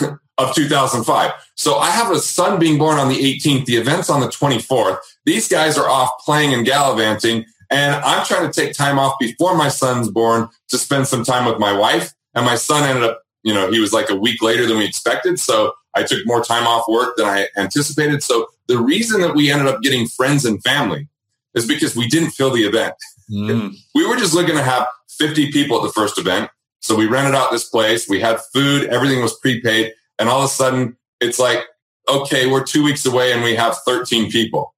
of 0.38 0.54
2005. 0.54 1.32
So 1.56 1.76
I 1.76 1.90
have 1.90 2.10
a 2.10 2.18
son 2.18 2.58
being 2.58 2.78
born 2.78 2.98
on 2.98 3.08
the 3.08 3.16
18th. 3.16 3.66
The 3.66 3.76
event's 3.76 4.08
on 4.08 4.20
the 4.20 4.28
24th. 4.28 4.98
These 5.26 5.48
guys 5.48 5.76
are 5.76 5.88
off 5.88 6.10
playing 6.24 6.54
and 6.54 6.64
gallivanting. 6.64 7.44
And 7.70 7.96
I'm 7.96 8.24
trying 8.24 8.50
to 8.50 8.60
take 8.60 8.72
time 8.72 8.98
off 8.98 9.14
before 9.20 9.56
my 9.56 9.68
son's 9.68 10.08
born 10.08 10.48
to 10.68 10.78
spend 10.78 11.06
some 11.06 11.24
time 11.24 11.44
with 11.44 11.58
my 11.58 11.76
wife. 11.76 12.14
And 12.34 12.46
my 12.46 12.54
son 12.54 12.88
ended 12.88 13.04
up, 13.04 13.22
you 13.42 13.52
know, 13.52 13.70
he 13.70 13.80
was 13.80 13.92
like 13.92 14.08
a 14.08 14.16
week 14.16 14.40
later 14.42 14.64
than 14.66 14.78
we 14.78 14.84
expected. 14.84 15.38
So 15.38 15.72
I 15.94 16.04
took 16.04 16.24
more 16.24 16.42
time 16.42 16.66
off 16.66 16.86
work 16.88 17.16
than 17.16 17.26
I 17.26 17.48
anticipated. 17.56 18.22
So 18.22 18.46
the 18.68 18.78
reason 18.78 19.20
that 19.20 19.34
we 19.34 19.50
ended 19.50 19.66
up 19.66 19.82
getting 19.82 20.06
friends 20.06 20.44
and 20.44 20.62
family 20.62 21.08
is 21.54 21.66
because 21.66 21.96
we 21.96 22.06
didn't 22.06 22.30
fill 22.30 22.50
the 22.50 22.64
event. 22.64 22.94
Mm. 23.30 23.74
We 23.94 24.06
were 24.06 24.16
just 24.16 24.32
looking 24.32 24.54
to 24.54 24.62
have 24.62 24.86
50 25.18 25.50
people 25.50 25.78
at 25.78 25.82
the 25.82 25.92
first 25.92 26.18
event. 26.18 26.50
So 26.80 26.94
we 26.94 27.06
rented 27.06 27.34
out 27.34 27.50
this 27.50 27.68
place. 27.68 28.08
We 28.08 28.20
had 28.20 28.38
food. 28.52 28.84
Everything 28.84 29.20
was 29.20 29.36
prepaid. 29.40 29.92
And 30.18 30.28
all 30.28 30.40
of 30.40 30.44
a 30.44 30.48
sudden 30.48 30.96
it's 31.20 31.38
like, 31.38 31.64
okay, 32.08 32.46
we're 32.46 32.64
two 32.64 32.82
weeks 32.82 33.04
away 33.06 33.32
and 33.32 33.42
we 33.42 33.54
have 33.54 33.76
13 33.86 34.30
people. 34.30 34.74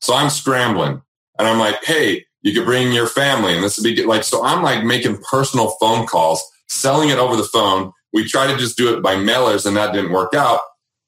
So 0.00 0.14
I'm 0.14 0.30
scrambling 0.30 1.02
and 1.38 1.48
I'm 1.48 1.58
like, 1.58 1.82
Hey, 1.84 2.26
you 2.42 2.52
could 2.52 2.66
bring 2.66 2.92
your 2.92 3.06
family 3.06 3.54
and 3.54 3.64
this 3.64 3.78
would 3.78 3.84
be 3.84 3.94
good. 3.94 4.06
like, 4.06 4.22
so 4.24 4.44
I'm 4.44 4.62
like 4.62 4.84
making 4.84 5.18
personal 5.30 5.70
phone 5.80 6.06
calls, 6.06 6.44
selling 6.68 7.08
it 7.08 7.18
over 7.18 7.36
the 7.36 7.44
phone. 7.44 7.92
We 8.12 8.24
tried 8.24 8.52
to 8.52 8.58
just 8.58 8.76
do 8.76 8.94
it 8.94 9.02
by 9.02 9.16
mailers 9.16 9.66
and 9.66 9.76
that 9.76 9.92
didn't 9.92 10.12
work 10.12 10.34
out. 10.34 10.60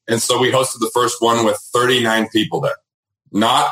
And 0.09 0.21
so 0.21 0.39
we 0.39 0.51
hosted 0.51 0.79
the 0.79 0.91
first 0.93 1.21
one 1.21 1.45
with 1.45 1.57
39 1.73 2.29
people 2.29 2.61
there. 2.61 2.75
Not, 3.31 3.71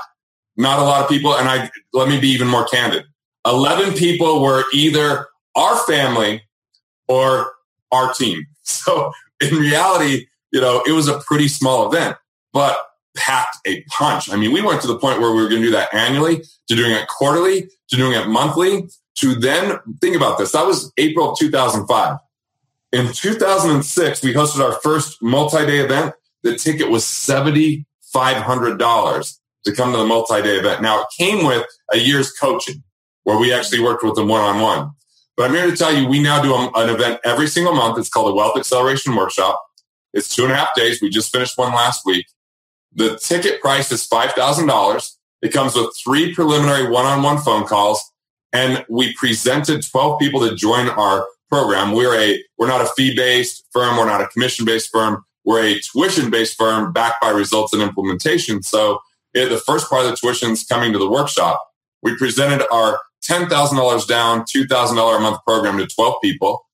not 0.57 0.79
a 0.79 0.83
lot 0.83 1.03
of 1.03 1.09
people. 1.09 1.35
And 1.35 1.47
I, 1.47 1.71
let 1.93 2.07
me 2.07 2.19
be 2.19 2.29
even 2.29 2.47
more 2.47 2.65
candid. 2.65 3.05
11 3.47 3.93
people 3.93 4.41
were 4.41 4.63
either 4.73 5.27
our 5.55 5.77
family 5.85 6.43
or 7.07 7.51
our 7.91 8.13
team. 8.13 8.45
So 8.67 9.11
in 9.39 9.55
reality, 9.55 10.27
you 10.51 10.61
know, 10.61 10.83
it 10.85 10.91
was 10.91 11.07
a 11.07 11.17
pretty 11.19 11.47
small 11.47 11.91
event, 11.91 12.17
but 12.53 12.77
packed 13.15 13.57
a 13.65 13.81
punch. 13.83 14.29
I 14.31 14.35
mean, 14.35 14.51
we 14.51 14.61
went 14.61 14.81
to 14.81 14.87
the 14.87 14.99
point 14.99 15.19
where 15.19 15.31
we 15.31 15.41
were 15.41 15.49
going 15.49 15.61
to 15.61 15.67
do 15.67 15.73
that 15.73 15.91
annually, 15.93 16.43
to 16.67 16.75
doing 16.75 16.91
it 16.91 17.07
quarterly, 17.07 17.69
to 17.89 17.95
doing 17.95 18.13
it 18.13 18.27
monthly, 18.27 18.89
to 19.15 19.35
then 19.35 19.79
think 20.01 20.15
about 20.15 20.37
this. 20.37 20.51
That 20.51 20.65
was 20.65 20.91
April 20.97 21.31
of 21.31 21.39
2005. 21.39 22.17
In 22.91 23.11
2006, 23.11 24.23
we 24.23 24.33
hosted 24.33 24.63
our 24.63 24.73
first 24.81 25.21
multi-day 25.21 25.79
event. 25.79 26.13
The 26.43 26.57
ticket 26.57 26.89
was 26.89 27.03
$7,500 27.03 29.39
to 29.65 29.73
come 29.73 29.91
to 29.91 29.97
the 29.97 30.05
multi-day 30.05 30.57
event. 30.57 30.81
Now 30.81 31.01
it 31.01 31.07
came 31.17 31.45
with 31.45 31.65
a 31.91 31.97
year's 31.97 32.31
coaching 32.31 32.83
where 33.23 33.37
we 33.39 33.53
actually 33.53 33.81
worked 33.81 34.03
with 34.03 34.15
them 34.15 34.27
one-on-one. 34.27 34.91
But 35.37 35.49
I'm 35.49 35.55
here 35.55 35.69
to 35.69 35.75
tell 35.75 35.93
you, 35.93 36.07
we 36.07 36.21
now 36.21 36.41
do 36.41 36.55
an 36.55 36.89
event 36.89 37.19
every 37.25 37.47
single 37.47 37.73
month. 37.73 37.97
It's 37.97 38.09
called 38.09 38.29
the 38.29 38.35
Wealth 38.35 38.57
Acceleration 38.57 39.15
Workshop. 39.15 39.61
It's 40.13 40.33
two 40.33 40.43
and 40.43 40.53
a 40.53 40.55
half 40.55 40.69
days. 40.75 41.01
We 41.01 41.09
just 41.09 41.31
finished 41.31 41.57
one 41.57 41.73
last 41.73 42.05
week. 42.05 42.25
The 42.93 43.17
ticket 43.17 43.59
price 43.59 43.91
is 43.91 44.07
$5,000. 44.07 45.15
It 45.41 45.51
comes 45.51 45.75
with 45.75 45.93
three 46.01 46.33
preliminary 46.33 46.89
one-on-one 46.89 47.39
phone 47.39 47.65
calls. 47.65 48.01
And 48.53 48.85
we 48.87 49.13
presented 49.15 49.85
12 49.85 50.19
people 50.19 50.47
to 50.47 50.55
join 50.55 50.87
our 50.87 51.27
program. 51.49 51.91
We're 51.91 52.15
a, 52.17 52.41
we're 52.57 52.67
not 52.67 52.81
a 52.81 52.89
fee-based 52.95 53.65
firm. 53.73 53.97
We're 53.97 54.05
not 54.05 54.21
a 54.21 54.27
commission-based 54.27 54.89
firm. 54.89 55.25
We're 55.43 55.63
a 55.63 55.79
tuition-based 55.79 56.57
firm 56.57 56.93
backed 56.93 57.21
by 57.21 57.31
results 57.31 57.73
and 57.73 57.81
implementation. 57.81 58.63
So 58.63 58.99
it, 59.33 59.49
the 59.49 59.57
first 59.57 59.89
part 59.89 60.05
of 60.05 60.11
the 60.11 60.17
tuition 60.17 60.51
is 60.51 60.63
coming 60.63 60.93
to 60.93 60.99
the 60.99 61.09
workshop. 61.09 61.61
We 62.01 62.15
presented 62.15 62.65
our 62.71 63.01
$10,000 63.25 64.07
down, 64.07 64.41
$2,000 64.41 65.17
a 65.17 65.19
month 65.19 65.39
program 65.45 65.77
to 65.77 65.87
12 65.87 66.15
people. 66.21 66.65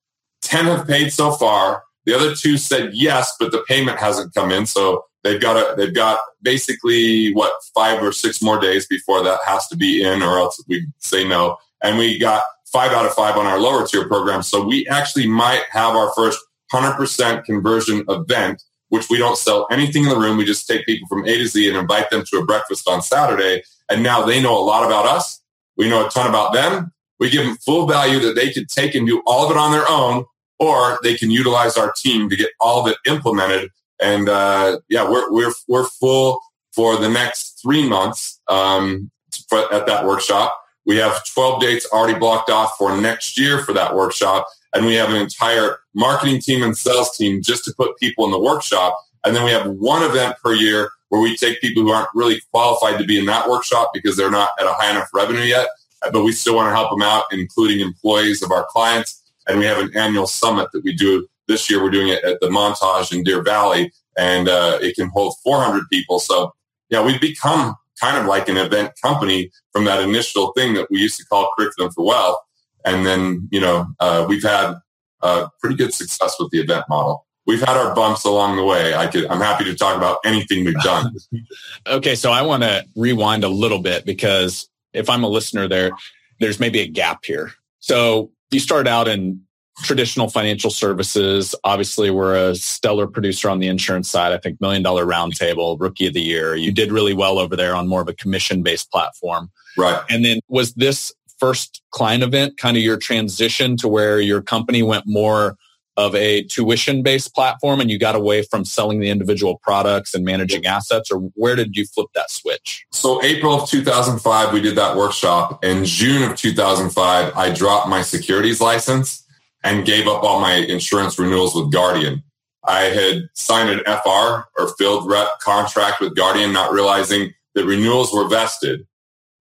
10 0.41 0.65
have 0.65 0.87
paid 0.87 1.11
so 1.11 1.31
far. 1.31 1.83
The 2.05 2.13
other 2.13 2.35
two 2.35 2.57
said 2.57 2.91
yes, 2.93 3.33
but 3.39 3.51
the 3.51 3.63
payment 3.67 3.99
hasn't 3.99 4.33
come 4.33 4.51
in. 4.51 4.65
So 4.65 5.05
they've 5.23 5.39
got 5.39 5.55
a, 5.55 5.75
they've 5.75 5.93
got 5.93 6.19
basically 6.41 7.33
what 7.33 7.53
five 7.75 8.01
or 8.01 8.11
six 8.11 8.41
more 8.41 8.59
days 8.59 8.87
before 8.87 9.23
that 9.23 9.39
has 9.45 9.67
to 9.67 9.77
be 9.77 10.03
in 10.03 10.21
or 10.21 10.39
else 10.39 10.61
we 10.67 10.87
say 10.97 11.27
no. 11.27 11.57
And 11.83 11.97
we 11.97 12.17
got 12.17 12.41
five 12.65 12.91
out 12.91 13.05
of 13.05 13.13
five 13.13 13.37
on 13.37 13.45
our 13.45 13.59
lower 13.59 13.85
tier 13.85 14.07
program. 14.07 14.41
So 14.41 14.65
we 14.65 14.87
actually 14.87 15.27
might 15.27 15.63
have 15.71 15.95
our 15.95 16.11
first 16.15 16.39
100% 16.73 17.43
conversion 17.43 18.05
event, 18.07 18.63
which 18.89 19.09
we 19.09 19.17
don't 19.17 19.37
sell 19.37 19.67
anything 19.69 20.03
in 20.03 20.09
the 20.09 20.17
room. 20.17 20.37
We 20.37 20.45
just 20.45 20.67
take 20.67 20.85
people 20.85 21.07
from 21.07 21.25
A 21.25 21.37
to 21.37 21.47
Z 21.47 21.67
and 21.67 21.77
invite 21.77 22.09
them 22.09 22.23
to 22.31 22.37
a 22.37 22.45
breakfast 22.45 22.87
on 22.87 23.01
Saturday. 23.01 23.63
And 23.89 24.03
now 24.03 24.25
they 24.25 24.41
know 24.41 24.57
a 24.57 24.63
lot 24.63 24.85
about 24.85 25.05
us. 25.05 25.40
We 25.77 25.89
know 25.89 26.05
a 26.05 26.09
ton 26.09 26.29
about 26.29 26.53
them. 26.53 26.91
We 27.19 27.29
give 27.29 27.45
them 27.45 27.57
full 27.57 27.87
value 27.87 28.19
that 28.19 28.35
they 28.35 28.51
can 28.51 28.65
take 28.65 28.95
and 28.95 29.05
do 29.05 29.21
all 29.25 29.45
of 29.45 29.51
it 29.51 29.57
on 29.57 29.71
their 29.71 29.87
own 29.87 30.25
or 30.59 30.99
they 31.01 31.15
can 31.15 31.31
utilize 31.31 31.77
our 31.77 31.91
team 31.91 32.29
to 32.29 32.35
get 32.35 32.51
all 32.59 32.81
of 32.81 32.91
it 32.91 32.97
implemented. 33.11 33.71
And 34.01 34.29
uh, 34.29 34.79
yeah, 34.89 35.09
we're 35.09 35.31
we're 35.31 35.53
we're 35.67 35.87
full 35.87 36.39
for 36.73 36.97
the 36.97 37.09
next 37.09 37.59
three 37.61 37.87
months 37.87 38.39
um, 38.47 39.11
at 39.51 39.85
that 39.85 40.05
workshop. 40.05 40.57
We 40.85 40.97
have 40.97 41.23
12 41.33 41.61
dates 41.61 41.87
already 41.91 42.17
blocked 42.17 42.49
off 42.49 42.75
for 42.77 42.99
next 42.99 43.39
year 43.39 43.59
for 43.59 43.73
that 43.73 43.95
workshop. 43.95 44.47
And 44.73 44.85
we 44.85 44.95
have 44.95 45.09
an 45.09 45.17
entire 45.17 45.79
marketing 45.93 46.41
team 46.41 46.63
and 46.63 46.77
sales 46.77 47.15
team 47.17 47.41
just 47.41 47.65
to 47.65 47.73
put 47.75 47.97
people 47.97 48.25
in 48.25 48.31
the 48.31 48.39
workshop. 48.39 48.95
And 49.23 49.35
then 49.35 49.43
we 49.43 49.51
have 49.51 49.67
one 49.67 50.01
event 50.03 50.37
per 50.43 50.53
year 50.53 50.91
where 51.11 51.21
we 51.21 51.37
take 51.37 51.61
people 51.61 51.83
who 51.83 51.91
aren't 51.91 52.09
really 52.15 52.41
qualified 52.51 52.99
to 52.99 53.05
be 53.05 53.19
in 53.19 53.27
that 53.27 53.47
workshop 53.47 53.91
because 53.93 54.17
they're 54.17 54.31
not 54.31 54.49
at 54.59 54.65
a 54.65 54.73
high 54.73 54.91
enough 54.91 55.09
revenue 55.13 55.43
yet. 55.43 55.67
But 56.11 56.23
we 56.23 56.31
still 56.31 56.55
want 56.55 56.67
to 56.67 56.75
help 56.75 56.89
them 56.89 57.03
out, 57.03 57.25
including 57.31 57.79
employees 57.79 58.41
of 58.41 58.51
our 58.51 58.65
clients 58.69 59.21
and 59.47 59.59
we 59.59 59.65
have 59.65 59.79
an 59.79 59.91
annual 59.95 60.27
summit 60.27 60.69
that 60.73 60.83
we 60.83 60.93
do. 60.93 61.27
This 61.47 61.69
year, 61.69 61.83
we're 61.83 61.91
doing 61.91 62.09
it 62.09 62.23
at 62.23 62.39
the 62.39 62.47
Montage 62.47 63.13
in 63.13 63.23
Deer 63.23 63.43
Valley, 63.43 63.91
and 64.17 64.47
uh, 64.47 64.79
it 64.81 64.95
can 64.95 65.09
hold 65.09 65.35
400 65.43 65.83
people. 65.91 66.19
So, 66.19 66.53
yeah, 66.89 67.03
we've 67.03 67.19
become 67.19 67.75
kind 67.99 68.17
of 68.17 68.25
like 68.25 68.47
an 68.47 68.57
event 68.57 68.93
company 69.01 69.51
from 69.73 69.85
that 69.85 70.01
initial 70.01 70.53
thing 70.53 70.73
that 70.75 70.87
we 70.89 70.99
used 70.99 71.17
to 71.17 71.25
call 71.25 71.51
Curriculum 71.57 71.91
for 71.91 72.05
Wealth. 72.05 72.37
And 72.85 73.05
then, 73.05 73.47
you 73.51 73.59
know, 73.59 73.87
uh, 73.99 74.25
we've 74.27 74.43
had 74.43 74.75
uh, 75.21 75.47
pretty 75.59 75.75
good 75.75 75.93
success 75.93 76.35
with 76.39 76.51
the 76.51 76.59
event 76.59 76.85
model. 76.89 77.25
We've 77.51 77.59
had 77.59 77.75
our 77.75 77.93
bumps 77.93 78.23
along 78.23 78.55
the 78.55 78.63
way. 78.63 78.95
I 78.95 79.07
could, 79.07 79.25
I'm 79.27 79.41
happy 79.41 79.65
to 79.65 79.75
talk 79.75 79.97
about 79.97 80.19
anything 80.23 80.63
we've 80.63 80.73
done. 80.75 81.13
okay, 81.85 82.15
so 82.15 82.31
I 82.31 82.43
want 82.43 82.63
to 82.63 82.85
rewind 82.95 83.43
a 83.43 83.49
little 83.49 83.79
bit 83.79 84.05
because 84.05 84.69
if 84.93 85.09
I'm 85.09 85.25
a 85.25 85.27
listener 85.27 85.67
there, 85.67 85.91
there's 86.39 86.61
maybe 86.61 86.79
a 86.79 86.87
gap 86.87 87.25
here. 87.25 87.51
So 87.79 88.31
you 88.51 88.61
started 88.61 88.89
out 88.89 89.09
in 89.09 89.41
traditional 89.79 90.29
financial 90.29 90.69
services. 90.69 91.53
Obviously, 91.65 92.09
we're 92.09 92.51
a 92.51 92.55
stellar 92.55 93.05
producer 93.05 93.49
on 93.49 93.59
the 93.59 93.67
insurance 93.67 94.09
side. 94.09 94.31
I 94.31 94.37
think 94.37 94.61
million 94.61 94.81
dollar 94.81 95.05
roundtable, 95.05 95.77
rookie 95.77 96.07
of 96.07 96.13
the 96.13 96.21
year. 96.21 96.55
You 96.55 96.71
did 96.71 96.89
really 96.89 97.13
well 97.13 97.37
over 97.37 97.57
there 97.57 97.75
on 97.75 97.89
more 97.89 98.01
of 98.01 98.07
a 98.07 98.13
commission 98.13 98.63
based 98.63 98.89
platform. 98.91 99.51
Right. 99.77 100.01
And 100.09 100.23
then 100.23 100.39
was 100.47 100.73
this 100.75 101.11
first 101.37 101.81
client 101.91 102.23
event 102.23 102.57
kind 102.57 102.77
of 102.77 102.83
your 102.83 102.95
transition 102.95 103.75
to 103.75 103.89
where 103.89 104.21
your 104.21 104.41
company 104.41 104.83
went 104.83 105.03
more 105.05 105.57
of 105.97 106.15
a 106.15 106.43
tuition 106.43 107.03
based 107.03 107.33
platform 107.35 107.81
and 107.81 107.91
you 107.91 107.99
got 107.99 108.15
away 108.15 108.43
from 108.43 108.63
selling 108.63 108.99
the 108.99 109.09
individual 109.09 109.57
products 109.61 110.13
and 110.13 110.23
managing 110.23 110.65
assets 110.65 111.11
or 111.11 111.17
where 111.35 111.55
did 111.55 111.75
you 111.75 111.85
flip 111.85 112.07
that 112.15 112.31
switch? 112.31 112.85
So 112.91 113.23
april 113.23 113.61
of 113.61 113.69
2005 113.69 114.53
we 114.53 114.61
did 114.61 114.75
that 114.77 114.95
workshop. 114.95 115.63
In 115.63 115.83
june 115.83 116.29
of 116.29 116.37
2005 116.37 117.35
i 117.35 117.51
dropped 117.51 117.89
my 117.89 118.01
securities 118.01 118.61
license 118.61 119.25
and 119.63 119.85
gave 119.85 120.07
up 120.07 120.23
all 120.23 120.39
my 120.39 120.53
insurance 120.53 121.19
renewals 121.19 121.53
with 121.55 121.71
guardian. 121.71 122.23
I 122.63 122.81
had 122.83 123.23
signed 123.33 123.69
an 123.69 123.81
fr 123.85 124.47
or 124.57 124.75
field 124.77 125.09
rep 125.09 125.27
contract 125.41 125.99
with 125.99 126.15
guardian 126.15 126.53
not 126.53 126.71
realizing 126.71 127.33
that 127.55 127.65
renewals 127.65 128.13
were 128.13 128.29
vested. 128.29 128.87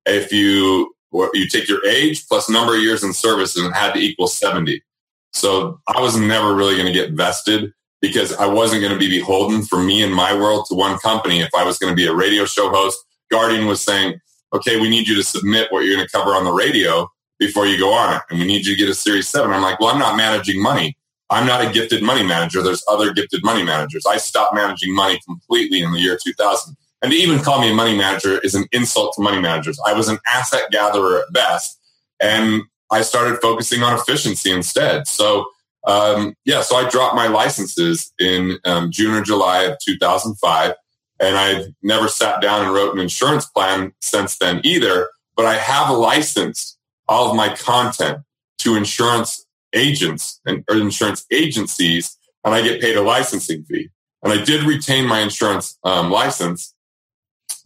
If 0.04 0.32
you 0.32 0.94
you 1.12 1.48
take 1.48 1.68
your 1.68 1.84
age 1.86 2.26
plus 2.28 2.48
number 2.48 2.74
of 2.74 2.82
years 2.82 3.02
in 3.04 3.12
service 3.12 3.56
and 3.56 3.66
it 3.66 3.74
had 3.74 3.94
to 3.94 4.00
equal 4.00 4.28
70 4.28 4.82
so 5.32 5.80
I 5.86 6.00
was 6.00 6.16
never 6.16 6.54
really 6.54 6.74
going 6.74 6.86
to 6.86 6.92
get 6.92 7.12
vested 7.12 7.72
because 8.00 8.34
I 8.34 8.46
wasn't 8.46 8.80
going 8.80 8.92
to 8.92 8.98
be 8.98 9.08
beholden 9.08 9.62
for 9.62 9.82
me 9.82 10.02
and 10.02 10.14
my 10.14 10.34
world 10.34 10.66
to 10.68 10.74
one 10.74 10.98
company. 10.98 11.40
If 11.40 11.50
I 11.56 11.64
was 11.64 11.78
going 11.78 11.92
to 11.92 11.96
be 11.96 12.06
a 12.06 12.14
radio 12.14 12.44
show 12.44 12.70
host, 12.70 12.98
Guardian 13.30 13.66
was 13.66 13.80
saying, 13.80 14.20
okay, 14.52 14.80
we 14.80 14.88
need 14.88 15.06
you 15.06 15.14
to 15.16 15.22
submit 15.22 15.70
what 15.70 15.84
you're 15.84 15.94
going 15.94 16.06
to 16.06 16.12
cover 16.12 16.30
on 16.30 16.44
the 16.44 16.52
radio 16.52 17.08
before 17.38 17.66
you 17.66 17.78
go 17.78 17.92
on 17.92 18.16
it. 18.16 18.22
And 18.30 18.38
we 18.38 18.46
need 18.46 18.66
you 18.66 18.74
to 18.74 18.80
get 18.80 18.88
a 18.88 18.94
series 18.94 19.28
seven. 19.28 19.50
I'm 19.50 19.62
like, 19.62 19.80
well, 19.80 19.90
I'm 19.90 19.98
not 19.98 20.16
managing 20.16 20.62
money. 20.62 20.96
I'm 21.30 21.46
not 21.46 21.64
a 21.64 21.72
gifted 21.72 22.02
money 22.02 22.24
manager. 22.24 22.60
There's 22.62 22.84
other 22.88 23.12
gifted 23.12 23.44
money 23.44 23.62
managers. 23.62 24.04
I 24.06 24.16
stopped 24.16 24.54
managing 24.54 24.94
money 24.94 25.20
completely 25.24 25.80
in 25.82 25.92
the 25.92 26.00
year 26.00 26.18
2000. 26.22 26.76
And 27.02 27.12
to 27.12 27.16
even 27.16 27.38
call 27.38 27.60
me 27.60 27.70
a 27.70 27.74
money 27.74 27.96
manager 27.96 28.38
is 28.40 28.54
an 28.54 28.66
insult 28.72 29.14
to 29.14 29.22
money 29.22 29.40
managers. 29.40 29.78
I 29.86 29.92
was 29.92 30.08
an 30.08 30.18
asset 30.32 30.64
gatherer 30.70 31.20
at 31.20 31.32
best. 31.32 31.78
And 32.20 32.62
I 32.90 33.02
started 33.02 33.40
focusing 33.40 33.82
on 33.82 33.98
efficiency 33.98 34.50
instead. 34.50 35.06
So, 35.06 35.46
um, 35.86 36.34
yeah, 36.44 36.62
so 36.62 36.76
I 36.76 36.88
dropped 36.88 37.14
my 37.14 37.28
licenses 37.28 38.12
in 38.18 38.58
um, 38.64 38.90
June 38.90 39.14
or 39.14 39.22
July 39.22 39.62
of 39.62 39.78
2005. 39.84 40.74
And 41.20 41.36
I've 41.36 41.66
never 41.82 42.08
sat 42.08 42.40
down 42.40 42.64
and 42.64 42.74
wrote 42.74 42.94
an 42.94 43.00
insurance 43.00 43.46
plan 43.46 43.92
since 44.00 44.38
then 44.38 44.60
either. 44.64 45.08
but 45.36 45.46
I 45.46 45.54
have 45.54 45.96
licensed 45.96 46.78
all 47.08 47.30
of 47.30 47.36
my 47.36 47.54
content 47.54 48.18
to 48.58 48.76
insurance 48.76 49.46
agents 49.72 50.40
and 50.44 50.64
insurance 50.70 51.24
agencies, 51.30 52.16
and 52.44 52.54
I 52.54 52.62
get 52.62 52.80
paid 52.80 52.96
a 52.96 53.02
licensing 53.02 53.64
fee. 53.64 53.90
And 54.22 54.32
I 54.32 54.44
did 54.44 54.64
retain 54.64 55.06
my 55.06 55.20
insurance 55.20 55.78
um, 55.82 56.10
license, 56.10 56.74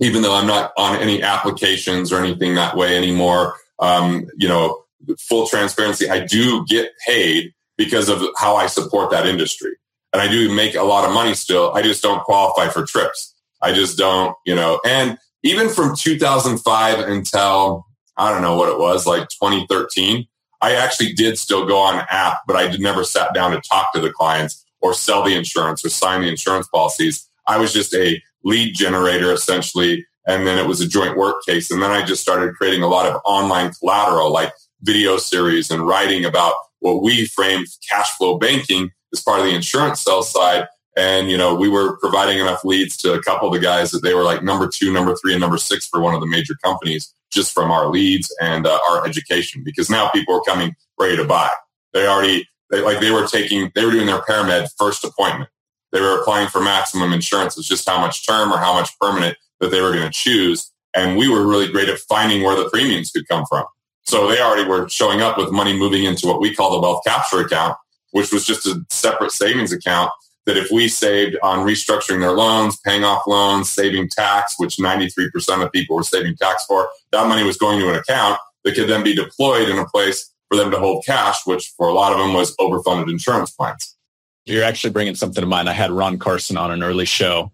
even 0.01 0.23
though 0.23 0.35
I'm 0.35 0.47
not 0.47 0.73
on 0.79 0.97
any 0.97 1.23
applications 1.23 2.13
or 2.13 2.23
anything 2.23 2.55
that 2.55 2.77
way 2.77 2.97
anymore. 2.97 3.55
Um, 3.81 4.27
you 4.37 4.49
know, 4.49 4.84
full 5.19 5.47
transparency, 5.47 6.09
I 6.09 6.25
do 6.27 6.65
get 6.67 6.93
paid 7.07 7.53
because 7.77 8.09
of 8.09 8.23
how 8.37 8.57
I 8.57 8.67
support 8.67 9.11
that 9.11 9.27
industry. 9.27 9.73
And 10.13 10.23
I 10.23 10.29
do 10.29 10.53
make 10.55 10.75
a 10.75 10.83
lot 10.83 11.05
of 11.05 11.13
money 11.13 11.35
still. 11.35 11.73
I 11.75 11.83
just 11.83 12.03
don't 12.03 12.23
qualify 12.23 12.69
for 12.69 12.85
trips. 12.85 13.35
I 13.61 13.73
just 13.73 13.99
don't, 13.99 14.37
you 14.47 14.55
know, 14.55 14.81
and 14.85 15.19
even 15.43 15.69
from 15.69 15.97
2005 15.97 16.99
until 17.01 17.87
I 18.17 18.31
don't 18.31 18.43
know 18.43 18.57
what 18.57 18.69
it 18.69 18.79
was, 18.79 19.07
like 19.07 19.29
2013, 19.29 20.27
I 20.61 20.75
actually 20.75 21.13
did 21.13 21.39
still 21.39 21.67
go 21.67 21.79
on 21.79 22.07
app, 22.11 22.39
but 22.47 22.57
I 22.57 22.75
never 22.77 23.05
sat 23.05 23.35
down 23.35 23.51
to 23.51 23.61
talk 23.61 23.93
to 23.93 24.01
the 24.01 24.13
clients 24.13 24.65
or 24.81 24.95
sell 24.95 25.23
the 25.23 25.35
insurance 25.35 25.85
or 25.85 25.89
sign 25.89 26.23
the 26.23 26.29
insurance 26.29 26.69
policies. 26.69 27.29
I 27.47 27.59
was 27.59 27.73
just 27.73 27.95
a 27.95 28.23
lead 28.45 28.75
generator 28.75 29.33
essentially. 29.33 30.07
And 30.27 30.47
then 30.47 30.59
it 30.59 30.67
was 30.67 30.81
a 30.81 30.89
joint 30.89 31.19
work 31.19 31.45
case. 31.47 31.71
And 31.71 31.83
then 31.83 31.91
I 31.91 32.05
just 32.05 32.23
started 32.23 32.55
creating 32.55 32.83
a 32.83 32.89
lot 32.89 33.07
of 33.07 33.21
online 33.25 33.73
collateral 33.73 34.33
like 34.33 34.53
video 34.85 35.17
series 35.17 35.71
and 35.71 35.87
writing 35.87 36.25
about 36.25 36.55
what 36.81 37.03
we 37.03 37.27
framed 37.27 37.67
cash 37.89 38.11
flow 38.17 38.39
banking 38.39 38.91
as 39.13 39.23
part 39.23 39.41
of 39.41 39.47
the 39.47 39.55
insurance 39.55 40.01
sales 40.01 40.31
side. 40.31 40.67
And, 40.97 41.31
you 41.31 41.37
know, 41.37 41.55
we 41.55 41.69
were 41.69 41.97
providing 41.99 42.39
enough 42.39 42.65
leads 42.65 42.97
to 42.99 43.15
a 43.15 43.23
couple 43.23 43.49
of 43.49 43.55
the 43.55 43.61
guys 43.61 43.91
that 43.91 44.03
they 44.03 44.15
were 44.15 44.23
like 44.23 44.45
number 44.45 44.69
two, 44.69 44.93
number 44.93 45.17
three, 45.17 45.33
and 45.33 45.41
number 45.41 45.59
six 45.59 45.87
for 45.87 46.01
one 46.01 46.15
of 46.15 46.21
the 46.21 46.27
major 46.27 46.55
companies 46.63 47.13
just 47.33 47.53
from 47.53 47.71
our 47.73 47.89
leads 47.89 48.33
and 48.41 48.67
uh, 48.67 48.79
our 48.91 49.05
education 49.05 49.63
because 49.65 49.91
now 49.91 50.09
people 50.11 50.37
are 50.37 50.43
coming 50.47 50.75
ready 50.99 51.17
to 51.17 51.25
buy. 51.25 51.51
They 51.93 52.07
already, 52.07 52.49
they, 52.71 52.81
like 52.81 53.01
they 53.01 53.11
were 53.11 53.27
taking, 53.27 53.73
they 53.75 53.85
were 53.85 53.91
doing 53.91 54.07
their 54.07 54.23
paramed 54.23 54.69
first 54.79 55.05
appointment. 55.05 55.51
They 55.91 56.01
were 56.01 56.21
applying 56.21 56.49
for 56.49 56.61
maximum 56.61 57.13
insurance. 57.13 57.57
It's 57.57 57.69
just 57.69 57.89
how 57.89 58.01
much 58.01 58.27
term 58.27 58.53
or 58.53 58.59
how 58.59 58.75
much 58.75 58.91
permanent 59.01 59.37
that 59.61 59.71
they 59.71 59.81
were 59.81 59.93
going 59.93 60.07
to 60.07 60.13
choose. 60.13 60.71
And 60.95 61.17
we 61.17 61.29
were 61.29 61.47
really 61.47 61.71
great 61.71 61.89
at 61.89 61.99
finding 61.99 62.43
where 62.43 62.57
the 62.57 62.69
premiums 62.69 63.11
could 63.11 63.27
come 63.27 63.45
from. 63.49 63.65
So 64.05 64.29
they 64.29 64.41
already 64.41 64.69
were 64.69 64.89
showing 64.89 65.23
up 65.23 65.39
with 65.39 65.51
money 65.51 65.77
moving 65.77 66.05
into 66.05 66.27
what 66.27 66.41
we 66.41 66.55
call 66.55 66.73
the 66.73 66.81
wealth 66.81 67.03
capture 67.07 67.41
account, 67.41 67.77
which 68.11 68.33
was 68.33 68.45
just 68.45 68.67
a 68.67 68.85
separate 68.91 69.33
savings 69.33 69.73
account 69.73 70.11
that 70.47 70.57
if 70.57 70.71
we 70.71 70.89
saved 70.89 71.37
on 71.43 71.67
restructuring 71.67 72.21
their 72.21 72.33
loans, 72.33 72.79
paying 72.85 73.03
off 73.03 73.27
loans, 73.27 73.71
saving 73.71 74.09
tax, 74.11 74.55
which 74.59 74.77
93% 74.77 75.65
of 75.65 75.73
people 75.73 75.97
were 75.97 76.03
saving 76.03 76.37
tax 76.37 76.67
for, 76.67 76.89
that 77.13 77.29
money 77.29 77.45
was 77.45 77.57
going 77.57 77.79
to 77.81 77.89
an 77.89 77.95
account 77.95 78.39
that 78.63 78.75
could 78.75 78.89
then 78.89 79.03
be 79.03 79.15
deployed 79.15 79.69
in 79.69 79.79
a 79.79 79.87
place 79.87 80.33
for 80.49 80.57
them 80.57 80.71
to 80.71 80.79
hold 80.79 81.05
cash, 81.05 81.39
which 81.47 81.73
for 81.77 81.89
a 81.89 81.95
lot 81.95 82.13
of 82.13 82.19
them 82.19 82.35
was 82.35 82.55
overfunded 82.57 83.11
insurance 83.11 83.51
plans. 83.51 83.97
You're 84.45 84.65
actually 84.65 84.91
bringing 84.91 85.15
something 85.15 85.41
to 85.41 85.47
mind. 85.47 85.71
I 85.71 85.73
had 85.73 85.91
Ron 85.91 86.19
Carson 86.19 86.59
on 86.59 86.71
an 86.71 86.83
early 86.83 87.07
show 87.07 87.51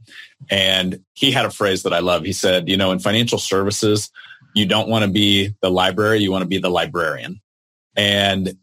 and 0.51 1.05
he 1.13 1.31
had 1.31 1.45
a 1.45 1.51
phrase 1.51 1.85
that 1.85 1.93
I 1.93 2.01
love. 2.01 2.25
He 2.25 2.33
said, 2.33 2.69
you 2.69 2.77
know, 2.77 2.91
in 2.91 2.99
financial 2.99 3.39
services, 3.39 4.11
you 4.55 4.67
don't 4.67 4.89
want 4.89 5.05
to 5.05 5.11
be 5.11 5.55
the 5.63 5.71
library, 5.71 6.21
you 6.21 6.31
want 6.31 6.43
to 6.43 6.49
be 6.49 6.59
the 6.59 6.71
librarian. 6.71 7.41
And 7.97 8.55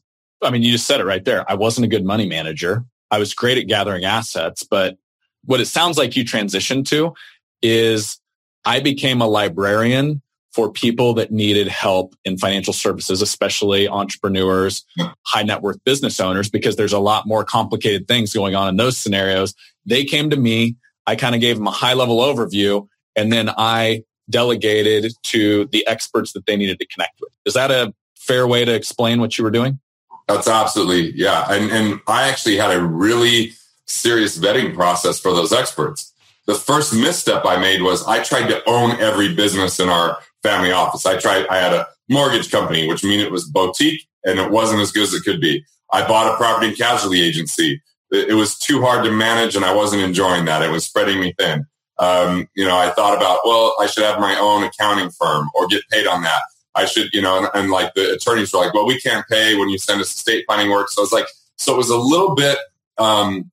I 0.43 0.51
mean, 0.51 0.63
you 0.63 0.71
just 0.71 0.85
said 0.87 0.99
it 0.99 1.05
right 1.05 1.23
there. 1.23 1.49
I 1.49 1.55
wasn't 1.55 1.85
a 1.85 1.89
good 1.89 2.05
money 2.05 2.27
manager. 2.27 2.85
I 3.09 3.19
was 3.19 3.33
great 3.33 3.57
at 3.57 3.67
gathering 3.67 4.05
assets, 4.05 4.63
but 4.63 4.97
what 5.45 5.61
it 5.61 5.65
sounds 5.65 5.97
like 5.97 6.15
you 6.15 6.25
transitioned 6.25 6.85
to 6.87 7.13
is 7.61 8.19
I 8.65 8.79
became 8.81 9.21
a 9.21 9.27
librarian 9.27 10.21
for 10.51 10.71
people 10.71 11.13
that 11.13 11.31
needed 11.31 11.67
help 11.67 12.15
in 12.25 12.37
financial 12.37 12.73
services, 12.73 13.21
especially 13.21 13.87
entrepreneurs, 13.87 14.85
high 15.25 15.43
net 15.43 15.61
worth 15.61 15.81
business 15.83 16.19
owners, 16.19 16.49
because 16.49 16.75
there's 16.75 16.93
a 16.93 16.99
lot 16.99 17.27
more 17.27 17.43
complicated 17.43 18.07
things 18.07 18.33
going 18.33 18.55
on 18.55 18.67
in 18.67 18.75
those 18.75 18.97
scenarios. 18.97 19.53
They 19.85 20.03
came 20.03 20.29
to 20.31 20.37
me. 20.37 20.75
I 21.05 21.15
kind 21.15 21.35
of 21.35 21.41
gave 21.41 21.57
them 21.57 21.67
a 21.67 21.71
high 21.71 21.93
level 21.93 22.17
overview 22.17 22.87
and 23.17 23.33
then 23.33 23.49
I 23.57 24.03
delegated 24.29 25.13
to 25.23 25.65
the 25.71 25.85
experts 25.87 26.33
that 26.33 26.45
they 26.45 26.55
needed 26.55 26.79
to 26.79 26.85
connect 26.87 27.19
with. 27.21 27.31
Is 27.45 27.53
that 27.53 27.71
a 27.71 27.93
fair 28.15 28.47
way 28.47 28.65
to 28.65 28.73
explain 28.73 29.19
what 29.19 29.37
you 29.37 29.43
were 29.43 29.51
doing? 29.51 29.79
That's 30.27 30.47
absolutely, 30.47 31.13
yeah. 31.15 31.45
And, 31.49 31.71
and 31.71 32.01
I 32.07 32.27
actually 32.27 32.57
had 32.57 32.71
a 32.71 32.81
really 32.81 33.53
serious 33.85 34.37
vetting 34.37 34.75
process 34.75 35.19
for 35.19 35.31
those 35.33 35.53
experts. 35.53 36.13
The 36.45 36.55
first 36.55 36.93
misstep 36.93 37.45
I 37.45 37.57
made 37.57 37.81
was 37.81 38.05
I 38.05 38.23
tried 38.23 38.47
to 38.47 38.61
own 38.69 38.91
every 38.99 39.33
business 39.33 39.79
in 39.79 39.89
our 39.89 40.17
family 40.43 40.71
office. 40.71 41.05
I 41.05 41.17
tried, 41.17 41.47
I 41.47 41.57
had 41.57 41.73
a 41.73 41.87
mortgage 42.09 42.51
company, 42.51 42.87
which 42.87 43.03
mean 43.03 43.19
it 43.19 43.31
was 43.31 43.45
boutique 43.45 44.07
and 44.25 44.39
it 44.39 44.51
wasn't 44.51 44.81
as 44.81 44.91
good 44.91 45.03
as 45.03 45.13
it 45.13 45.23
could 45.23 45.41
be. 45.41 45.63
I 45.91 46.05
bought 46.05 46.33
a 46.33 46.37
property 46.37 46.67
and 46.69 46.77
casualty 46.77 47.21
agency. 47.21 47.81
It, 48.11 48.29
it 48.29 48.33
was 48.33 48.57
too 48.57 48.81
hard 48.81 49.05
to 49.05 49.11
manage 49.11 49.55
and 49.55 49.63
I 49.63 49.73
wasn't 49.73 50.03
enjoying 50.03 50.45
that. 50.45 50.61
It 50.61 50.71
was 50.71 50.85
spreading 50.85 51.19
me 51.19 51.33
thin. 51.37 51.65
Um, 51.99 52.47
you 52.55 52.65
know, 52.65 52.77
I 52.77 52.89
thought 52.91 53.17
about, 53.17 53.39
well, 53.43 53.75
I 53.79 53.87
should 53.87 54.03
have 54.03 54.19
my 54.19 54.37
own 54.37 54.63
accounting 54.63 55.09
firm 55.09 55.49
or 55.55 55.67
get 55.67 55.83
paid 55.89 56.07
on 56.07 56.23
that. 56.23 56.41
I 56.75 56.85
should, 56.85 57.09
you 57.11 57.21
know, 57.21 57.39
and, 57.39 57.49
and, 57.55 57.71
like 57.71 57.95
the 57.95 58.13
attorneys 58.13 58.53
were 58.53 58.59
like, 58.59 58.73
well, 58.73 58.85
we 58.85 58.99
can't 58.99 59.25
pay 59.27 59.55
when 59.55 59.69
you 59.69 59.79
send 59.79 59.99
us 59.99 60.13
estate 60.13 60.45
planning 60.47 60.69
work. 60.69 60.89
So 60.89 61.01
it's 61.01 61.11
like, 61.11 61.25
so 61.55 61.73
it 61.73 61.77
was 61.77 61.89
a 61.89 61.97
little 61.97 62.35
bit 62.35 62.59
um, 62.99 63.49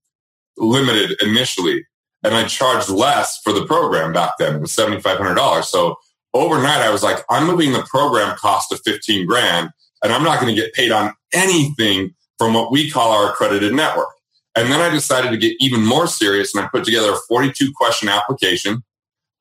limited 0.59 1.17
initially. 1.23 1.87
And 2.23 2.35
I 2.35 2.45
charged 2.45 2.91
less 2.91 3.41
for 3.43 3.53
the 3.53 3.65
program 3.65 4.13
back 4.13 4.33
then. 4.39 4.57
It 4.57 4.61
was 4.61 4.73
$7,500. 4.73 5.65
So 5.65 5.97
overnight, 6.35 6.83
I 6.83 6.91
was 6.91 7.03
like, 7.03 7.25
I'm 7.31 7.47
moving 7.47 7.73
the 7.73 7.83
program 7.83 8.37
cost 8.37 8.71
to 8.71 8.77
15 8.77 9.27
grand 9.27 9.71
and 10.03 10.13
I'm 10.13 10.23
not 10.23 10.41
going 10.41 10.55
to 10.55 10.61
get 10.61 10.75
paid 10.75 10.93
on 10.93 11.15
anything 11.33 12.15
from 12.39 12.53
what 12.55 12.71
we 12.71 12.91
call 12.91 13.13
our 13.13 13.33
accredited 13.33 13.73
network. 13.73 14.09
And 14.57 14.71
then 14.71 14.81
I 14.81 14.89
decided 14.89 15.31
to 15.31 15.37
get 15.37 15.57
even 15.59 15.85
more 15.85 16.07
serious 16.07 16.55
and 16.55 16.65
I 16.65 16.69
put 16.69 16.85
together 16.85 17.13
a 17.13 17.19
42 17.29 17.73
question 17.75 18.09
application. 18.09 18.85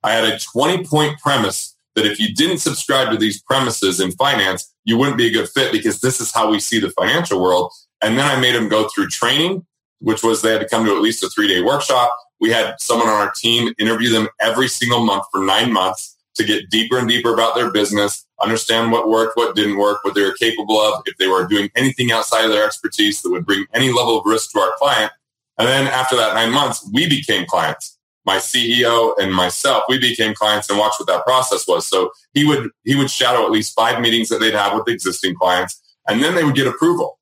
I 0.04 0.12
had 0.12 0.26
a 0.26 0.40
20 0.40 0.86
point 0.86 1.20
premise 1.20 1.76
that 1.96 2.06
if 2.06 2.20
you 2.20 2.34
didn't 2.34 2.58
subscribe 2.58 3.12
to 3.12 3.18
these 3.18 3.42
premises 3.42 4.00
in 4.00 4.12
finance, 4.12 4.74
you 4.86 4.98
wouldn't 4.98 5.18
be 5.18 5.28
a 5.28 5.32
good 5.32 5.50
fit 5.50 5.72
because 5.72 6.02
this 6.02 6.20
is 6.20 6.34
how 6.34 6.50
we 6.50 6.60
see 6.60 6.80
the 6.80 6.90
financial 6.92 7.42
world. 7.42 7.72
And 8.02 8.18
then 8.18 8.26
I 8.26 8.40
made 8.40 8.56
them 8.56 8.68
go 8.68 8.90
through 8.90 9.08
training, 9.08 9.66
which 10.00 10.24
was 10.24 10.42
they 10.42 10.52
had 10.52 10.62
to 10.62 10.68
come 10.68 10.86
to 10.86 10.96
at 10.96 11.02
least 11.02 11.24
a 11.24 11.30
three 11.30 11.48
day 11.48 11.62
workshop. 11.62 12.12
We 12.40 12.50
had 12.50 12.76
someone 12.80 13.08
on 13.08 13.16
our 13.16 13.32
team 13.36 13.74
interview 13.78 14.10
them 14.10 14.28
every 14.42 14.68
single 14.68 15.06
month 15.06 15.24
for 15.32 15.42
nine 15.42 15.72
months 15.72 16.18
to 16.36 16.44
get 16.44 16.70
deeper 16.70 16.98
and 16.98 17.08
deeper 17.08 17.34
about 17.34 17.56
their 17.56 17.72
business, 17.72 18.26
understand 18.44 18.92
what 18.92 19.10
worked, 19.10 19.38
what 19.38 19.56
didn't 19.56 19.78
work, 19.78 20.04
what 20.04 20.16
they 20.16 20.24
were 20.24 20.34
capable 20.34 20.80
of, 20.80 21.02
if 21.06 21.18
they 21.18 21.28
were 21.28 21.48
doing 21.48 21.70
anything 21.76 22.12
outside 22.12 22.46
of 22.46 22.52
their 22.52 22.66
expertise 22.66 23.22
that 23.22 23.32
would 23.32 23.46
bring 23.46 23.66
any 23.74 23.92
level 23.92 24.20
of 24.20 24.26
risk 24.26 24.52
to 24.52 24.60
our 24.60 24.74
client. 24.78 25.12
And 25.58 25.68
then 25.68 25.88
after 25.88 26.16
that 26.16 26.34
nine 26.34 26.52
months, 26.52 26.88
we 26.94 27.08
became 27.08 27.46
clients 27.46 27.98
my 28.26 28.38
CEO 28.38 29.14
and 29.20 29.34
myself, 29.34 29.84
we 29.90 30.00
became 30.00 30.34
clients 30.34 30.70
and 30.70 30.80
watched 30.80 31.00
what 31.00 31.08
that 31.08 31.26
process 31.26 31.68
was. 31.68 31.88
So 31.88 32.12
he 32.34 32.46
would 32.46 32.70
he 32.84 32.96
would 32.96 33.10
shadow 33.10 33.46
at 33.46 33.52
least 33.52 33.76
five 33.76 34.00
meetings 34.00 34.30
that 34.30 34.40
they'd 34.40 34.54
have 34.54 34.74
with 34.78 34.88
existing 34.88 35.36
clients, 35.36 35.82
and 36.08 36.24
then 36.24 36.36
they 36.36 36.44
would 36.44 36.56
get 36.56 36.68
approval. 36.68 37.20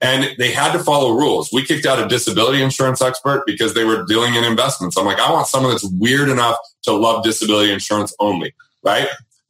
And 0.00 0.34
they 0.36 0.50
had 0.50 0.72
to 0.72 0.80
follow 0.80 1.12
rules. 1.12 1.50
We 1.52 1.64
kicked 1.64 1.86
out 1.86 2.04
a 2.04 2.08
disability 2.08 2.60
insurance 2.60 3.00
expert 3.00 3.44
because 3.46 3.74
they 3.74 3.84
were 3.84 4.04
dealing 4.04 4.34
in 4.34 4.42
investments. 4.42 4.96
I'm 4.96 5.06
like, 5.06 5.20
I 5.20 5.30
want 5.30 5.46
someone 5.46 5.70
that's 5.70 5.88
weird 5.92 6.28
enough 6.28 6.56
to 6.82 6.92
love 6.92 7.22
disability 7.22 7.72
insurance 7.72 8.12
only, 8.18 8.52
right? 8.82 9.06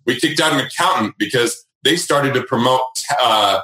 We 0.06 0.18
kicked 0.18 0.40
out 0.40 0.52
an 0.52 0.60
accountant 0.60 1.14
because 1.18 1.64
they 1.84 1.96
started 1.96 2.34
to 2.34 2.42
promote 2.42 2.80
uh, 3.20 3.60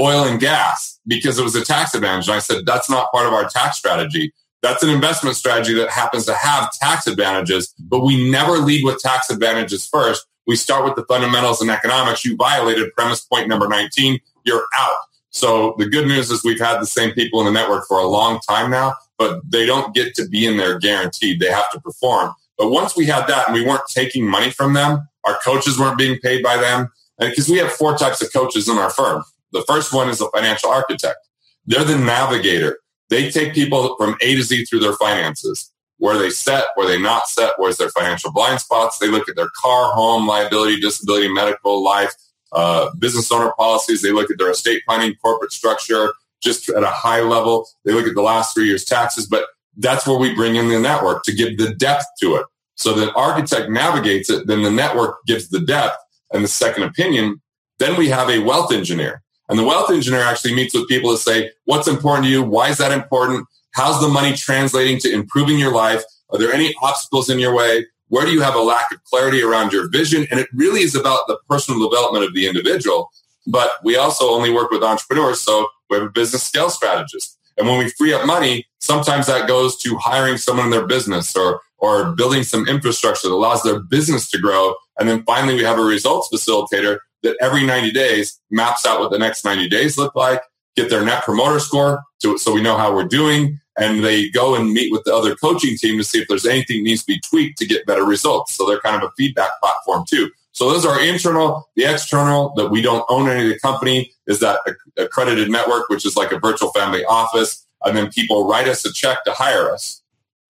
oil 0.00 0.24
and 0.24 0.40
gas 0.40 0.98
because 1.06 1.38
it 1.38 1.44
was 1.44 1.54
a 1.54 1.64
tax 1.64 1.94
advantage. 1.94 2.28
And 2.28 2.36
I 2.36 2.40
said, 2.40 2.66
that's 2.66 2.88
not 2.88 3.10
part 3.12 3.26
of 3.26 3.32
our 3.32 3.48
tax 3.48 3.78
strategy. 3.78 4.32
That's 4.62 4.82
an 4.82 4.90
investment 4.90 5.36
strategy 5.36 5.74
that 5.74 5.90
happens 5.90 6.26
to 6.26 6.34
have 6.34 6.72
tax 6.72 7.06
advantages, 7.06 7.74
but 7.78 8.00
we 8.00 8.30
never 8.30 8.58
lead 8.58 8.84
with 8.84 8.98
tax 8.98 9.30
advantages 9.30 9.86
first. 9.86 10.26
We 10.46 10.56
start 10.56 10.84
with 10.84 10.96
the 10.96 11.04
fundamentals 11.04 11.60
and 11.60 11.70
economics. 11.70 12.24
You 12.24 12.34
violated 12.36 12.92
premise 12.94 13.20
point 13.20 13.48
number 13.48 13.68
19. 13.68 14.18
You're 14.44 14.64
out. 14.78 14.96
So 15.30 15.74
the 15.78 15.86
good 15.86 16.08
news 16.08 16.30
is 16.30 16.42
we've 16.42 16.58
had 16.58 16.80
the 16.80 16.86
same 16.86 17.12
people 17.12 17.40
in 17.40 17.46
the 17.46 17.52
network 17.52 17.86
for 17.86 17.98
a 17.98 18.06
long 18.06 18.40
time 18.40 18.70
now, 18.70 18.94
but 19.18 19.40
they 19.48 19.66
don't 19.66 19.94
get 19.94 20.14
to 20.16 20.26
be 20.26 20.46
in 20.46 20.56
there 20.56 20.78
guaranteed. 20.78 21.38
They 21.38 21.50
have 21.50 21.70
to 21.72 21.80
perform. 21.80 22.32
But 22.58 22.70
once 22.70 22.96
we 22.96 23.06
had 23.06 23.26
that 23.28 23.48
and 23.48 23.54
we 23.54 23.64
weren't 23.64 23.82
taking 23.88 24.26
money 24.26 24.50
from 24.50 24.74
them, 24.74 25.08
our 25.24 25.38
coaches 25.44 25.78
weren't 25.78 25.96
being 25.96 26.18
paid 26.18 26.42
by 26.42 26.56
them. 26.56 26.88
Because 27.18 27.48
we 27.48 27.58
have 27.58 27.72
four 27.72 27.96
types 27.96 28.22
of 28.22 28.32
coaches 28.32 28.68
in 28.68 28.78
our 28.78 28.90
firm. 28.90 29.24
The 29.52 29.62
first 29.62 29.92
one 29.92 30.08
is 30.08 30.20
a 30.20 30.30
financial 30.30 30.70
architect. 30.70 31.18
They're 31.66 31.84
the 31.84 31.98
navigator. 31.98 32.78
They 33.10 33.30
take 33.30 33.54
people 33.54 33.96
from 33.96 34.16
A 34.20 34.36
to 34.36 34.42
Z 34.42 34.66
through 34.66 34.80
their 34.80 34.92
finances. 34.92 35.72
Where 35.96 36.16
they 36.16 36.30
set, 36.30 36.66
where 36.76 36.86
they 36.86 37.00
not 37.00 37.26
set, 37.26 37.54
where's 37.56 37.76
their 37.76 37.90
financial 37.90 38.32
blind 38.32 38.60
spots. 38.60 38.98
They 38.98 39.08
look 39.08 39.28
at 39.28 39.34
their 39.34 39.50
car, 39.60 39.92
home, 39.92 40.28
liability, 40.28 40.78
disability, 40.78 41.26
medical, 41.26 41.82
life, 41.82 42.14
uh, 42.52 42.94
business 43.00 43.32
owner 43.32 43.52
policies. 43.58 44.00
They 44.00 44.12
look 44.12 44.30
at 44.30 44.38
their 44.38 44.50
estate 44.50 44.82
planning, 44.86 45.16
corporate 45.20 45.52
structure, 45.52 46.12
just 46.40 46.68
at 46.68 46.84
a 46.84 46.90
high 46.90 47.22
level. 47.22 47.68
They 47.84 47.92
look 47.92 48.06
at 48.06 48.14
the 48.14 48.22
last 48.22 48.54
three 48.54 48.66
years' 48.66 48.84
taxes, 48.84 49.26
but 49.26 49.46
that's 49.78 50.06
where 50.06 50.18
we 50.18 50.34
bring 50.34 50.56
in 50.56 50.68
the 50.68 50.78
network 50.78 51.24
to 51.24 51.34
give 51.34 51.56
the 51.56 51.74
depth 51.74 52.04
to 52.20 52.36
it. 52.36 52.46
So 52.74 52.92
the 52.92 53.12
architect 53.14 53.70
navigates 53.70 54.30
it, 54.30 54.46
then 54.46 54.62
the 54.62 54.70
network 54.70 55.24
gives 55.26 55.48
the 55.48 55.60
depth. 55.60 55.96
and 56.32 56.44
the 56.44 56.48
second 56.48 56.82
opinion. 56.82 57.40
Then 57.78 57.96
we 57.96 58.08
have 58.08 58.28
a 58.28 58.40
wealth 58.40 58.72
engineer. 58.72 59.22
And 59.48 59.58
the 59.58 59.64
wealth 59.64 59.90
engineer 59.90 60.20
actually 60.20 60.54
meets 60.54 60.74
with 60.74 60.88
people 60.88 61.10
to 61.10 61.16
say, 61.16 61.50
what's 61.64 61.88
important 61.88 62.26
to 62.26 62.30
you? 62.30 62.42
Why 62.42 62.68
is 62.68 62.78
that 62.78 62.92
important? 62.92 63.46
How's 63.72 64.00
the 64.00 64.08
money 64.08 64.34
translating 64.34 64.98
to 65.00 65.12
improving 65.12 65.58
your 65.58 65.72
life? 65.72 66.02
Are 66.30 66.38
there 66.38 66.52
any 66.52 66.74
obstacles 66.82 67.30
in 67.30 67.38
your 67.38 67.54
way? 67.54 67.86
Where 68.08 68.26
do 68.26 68.32
you 68.32 68.42
have 68.42 68.54
a 68.54 68.60
lack 68.60 68.86
of 68.92 69.02
clarity 69.04 69.42
around 69.42 69.72
your 69.72 69.88
vision? 69.88 70.26
And 70.30 70.38
it 70.40 70.48
really 70.52 70.80
is 70.80 70.94
about 70.94 71.20
the 71.28 71.38
personal 71.48 71.88
development 71.88 72.24
of 72.24 72.34
the 72.34 72.46
individual. 72.46 73.10
But 73.46 73.70
we 73.82 73.96
also 73.96 74.28
only 74.28 74.50
work 74.50 74.70
with 74.70 74.82
entrepreneurs. 74.82 75.40
So 75.40 75.68
we 75.88 75.96
have 75.96 76.06
a 76.06 76.10
business 76.10 76.42
scale 76.42 76.68
strategist. 76.68 77.38
And 77.56 77.66
when 77.66 77.78
we 77.78 77.88
free 77.90 78.12
up 78.12 78.26
money, 78.26 78.66
sometimes 78.78 79.26
that 79.26 79.48
goes 79.48 79.76
to 79.78 79.96
hiring 79.96 80.36
someone 80.36 80.66
in 80.66 80.70
their 80.70 80.86
business 80.86 81.36
or, 81.36 81.60
or 81.78 82.12
building 82.12 82.42
some 82.42 82.66
infrastructure 82.68 83.28
that 83.28 83.34
allows 83.34 83.62
their 83.62 83.80
business 83.80 84.30
to 84.30 84.38
grow. 84.38 84.74
And 84.98 85.08
then 85.08 85.22
finally, 85.24 85.54
we 85.54 85.62
have 85.64 85.78
a 85.78 85.82
results 85.82 86.28
facilitator 86.32 86.98
that 87.22 87.36
every 87.40 87.64
90 87.64 87.92
days 87.92 88.40
maps 88.50 88.86
out 88.86 89.00
what 89.00 89.10
the 89.10 89.18
next 89.18 89.44
90 89.44 89.68
days 89.68 89.98
look 89.98 90.14
like, 90.14 90.42
get 90.76 90.90
their 90.90 91.04
net 91.04 91.24
promoter 91.24 91.58
score 91.58 92.02
to, 92.22 92.38
so 92.38 92.52
we 92.52 92.62
know 92.62 92.76
how 92.76 92.94
we're 92.94 93.04
doing. 93.04 93.58
And 93.78 94.04
they 94.04 94.28
go 94.30 94.56
and 94.56 94.72
meet 94.72 94.90
with 94.90 95.04
the 95.04 95.14
other 95.14 95.36
coaching 95.36 95.76
team 95.76 95.98
to 95.98 96.04
see 96.04 96.20
if 96.20 96.26
there's 96.28 96.46
anything 96.46 96.82
needs 96.82 97.04
to 97.04 97.12
be 97.12 97.20
tweaked 97.28 97.58
to 97.58 97.66
get 97.66 97.86
better 97.86 98.04
results. 98.04 98.54
So 98.54 98.66
they're 98.66 98.80
kind 98.80 98.96
of 98.96 99.08
a 99.08 99.12
feedback 99.16 99.50
platform 99.62 100.04
too. 100.08 100.30
So 100.52 100.68
those 100.68 100.84
are 100.84 101.00
internal. 101.00 101.68
The 101.76 101.84
external 101.84 102.52
that 102.56 102.70
we 102.70 102.82
don't 102.82 103.04
own 103.08 103.28
any 103.28 103.44
of 103.44 103.48
the 103.48 103.60
company 103.60 104.12
is 104.26 104.40
that 104.40 104.58
accredited 104.96 105.48
network, 105.48 105.88
which 105.88 106.04
is 106.04 106.16
like 106.16 106.32
a 106.32 106.40
virtual 106.40 106.72
family 106.72 107.04
office. 107.04 107.64
And 107.84 107.96
then 107.96 108.10
people 108.10 108.48
write 108.48 108.68
us 108.68 108.84
a 108.84 108.92
check 108.92 109.24
to 109.24 109.32
hire 109.32 109.70
us. 109.70 110.02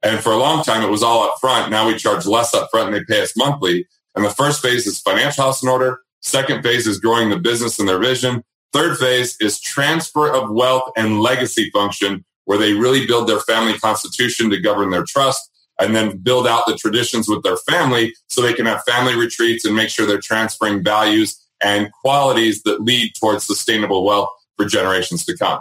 And 0.03 0.21
for 0.21 0.33
a 0.33 0.37
long 0.37 0.63
time, 0.63 0.83
it 0.83 0.91
was 0.91 1.03
all 1.03 1.25
up 1.25 1.35
front. 1.41 1.71
Now 1.71 1.87
we 1.87 1.97
charge 1.97 2.27
less 2.27 2.55
up 2.55 2.69
front 2.71 2.89
and 2.89 2.97
they 2.97 3.05
pay 3.05 3.23
us 3.23 3.37
monthly. 3.37 3.87
And 4.15 4.25
the 4.25 4.31
first 4.31 4.63
phase 4.63 4.87
is 4.87 5.01
financial 5.01 5.45
house 5.45 5.63
in 5.63 5.69
order. 5.69 6.01
Second 6.21 6.63
phase 6.63 6.87
is 6.87 6.99
growing 7.01 7.31
the 7.31 7.39
business 7.39 7.79
and 7.79 7.89
their 7.89 7.99
vision. 7.99 8.43
Third 8.73 8.99
phase 8.99 9.37
is 9.41 9.61
transfer 9.61 10.33
of 10.33 10.51
wealth 10.51 10.91
and 10.97 11.21
legacy 11.21 11.71
function, 11.71 12.25
where 12.45 12.59
they 12.59 12.75
really 12.75 13.07
build 13.07 13.29
their 13.29 13.41
family 13.41 13.79
constitution 13.79 14.51
to 14.51 14.61
govern 14.61 14.91
their 14.91 15.05
trust 15.05 15.51
and 15.81 15.95
then 15.95 16.19
build 16.19 16.47
out 16.47 16.65
the 16.67 16.77
traditions 16.77 17.29
with 17.29 17.43
their 17.43 17.57
family 17.57 18.15
so 18.27 18.43
they 18.43 18.53
can 18.53 18.67
have 18.67 18.83
family 18.85 19.15
retreats 19.15 19.65
and 19.65 19.77
make 19.77 19.89
sure 19.89 20.07
they're 20.07 20.21
transferring 20.21 20.83
values 20.83 21.41
and 21.63 21.91
qualities 21.93 22.63
that 22.63 22.81
lead 22.83 23.13
towards 23.15 23.47
sustainable 23.47 24.05
wealth 24.05 24.29
for 24.57 24.67
generations 24.67 25.25
to 25.25 25.37
come. 25.37 25.61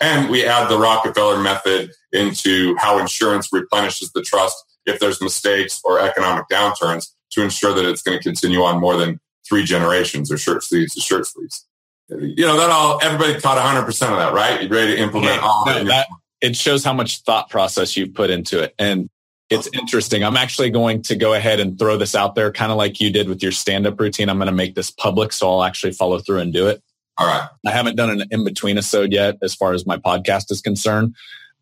And 0.00 0.30
we 0.30 0.46
add 0.46 0.68
the 0.68 0.78
Rockefeller 0.78 1.40
method 1.40 1.92
into 2.12 2.74
how 2.78 2.98
insurance 2.98 3.52
replenishes 3.52 4.10
the 4.12 4.22
trust 4.22 4.56
if 4.86 4.98
there's 4.98 5.20
mistakes 5.20 5.80
or 5.84 6.00
economic 6.00 6.46
downturns 6.50 7.08
to 7.32 7.42
ensure 7.42 7.74
that 7.74 7.84
it's 7.84 8.02
going 8.02 8.16
to 8.16 8.22
continue 8.22 8.62
on 8.62 8.80
more 8.80 8.96
than 8.96 9.20
three 9.48 9.64
generations 9.64 10.32
or 10.32 10.38
shirt 10.38 10.62
sleeves 10.62 10.94
to 10.94 11.00
shirt 11.00 11.26
sleeves. 11.26 11.66
You 12.08 12.46
know, 12.46 12.56
that 12.56 12.70
all, 12.70 12.98
everybody 13.02 13.38
caught 13.40 13.58
100% 13.58 13.86
of 13.86 14.16
that, 14.16 14.32
right? 14.32 14.62
You're 14.62 14.70
ready 14.70 14.96
to 14.96 15.02
implement 15.02 15.36
yeah, 15.36 15.40
all 15.42 15.66
no, 15.66 15.84
that. 15.84 16.08
It 16.40 16.56
shows 16.56 16.82
how 16.82 16.92
much 16.92 17.22
thought 17.22 17.50
process 17.50 17.96
you've 17.96 18.14
put 18.14 18.30
into 18.30 18.62
it. 18.62 18.74
And 18.78 19.08
it's 19.50 19.68
interesting. 19.74 20.24
I'm 20.24 20.36
actually 20.36 20.70
going 20.70 21.02
to 21.02 21.16
go 21.16 21.34
ahead 21.34 21.60
and 21.60 21.78
throw 21.78 21.96
this 21.96 22.14
out 22.14 22.34
there, 22.34 22.50
kind 22.50 22.72
of 22.72 22.78
like 22.78 23.00
you 23.00 23.10
did 23.10 23.28
with 23.28 23.42
your 23.42 23.52
stand 23.52 23.86
up 23.86 24.00
routine. 24.00 24.28
I'm 24.28 24.38
going 24.38 24.46
to 24.46 24.52
make 24.52 24.74
this 24.74 24.90
public, 24.90 25.32
so 25.32 25.50
I'll 25.50 25.64
actually 25.64 25.92
follow 25.92 26.18
through 26.20 26.38
and 26.38 26.52
do 26.52 26.68
it. 26.68 26.82
All 27.18 27.26
right. 27.26 27.48
I 27.66 27.70
haven't 27.70 27.96
done 27.96 28.10
an 28.10 28.24
in 28.30 28.44
between 28.44 28.78
episode 28.78 29.12
yet 29.12 29.36
as 29.42 29.54
far 29.54 29.72
as 29.72 29.86
my 29.86 29.96
podcast 29.98 30.50
is 30.50 30.60
concerned, 30.60 31.14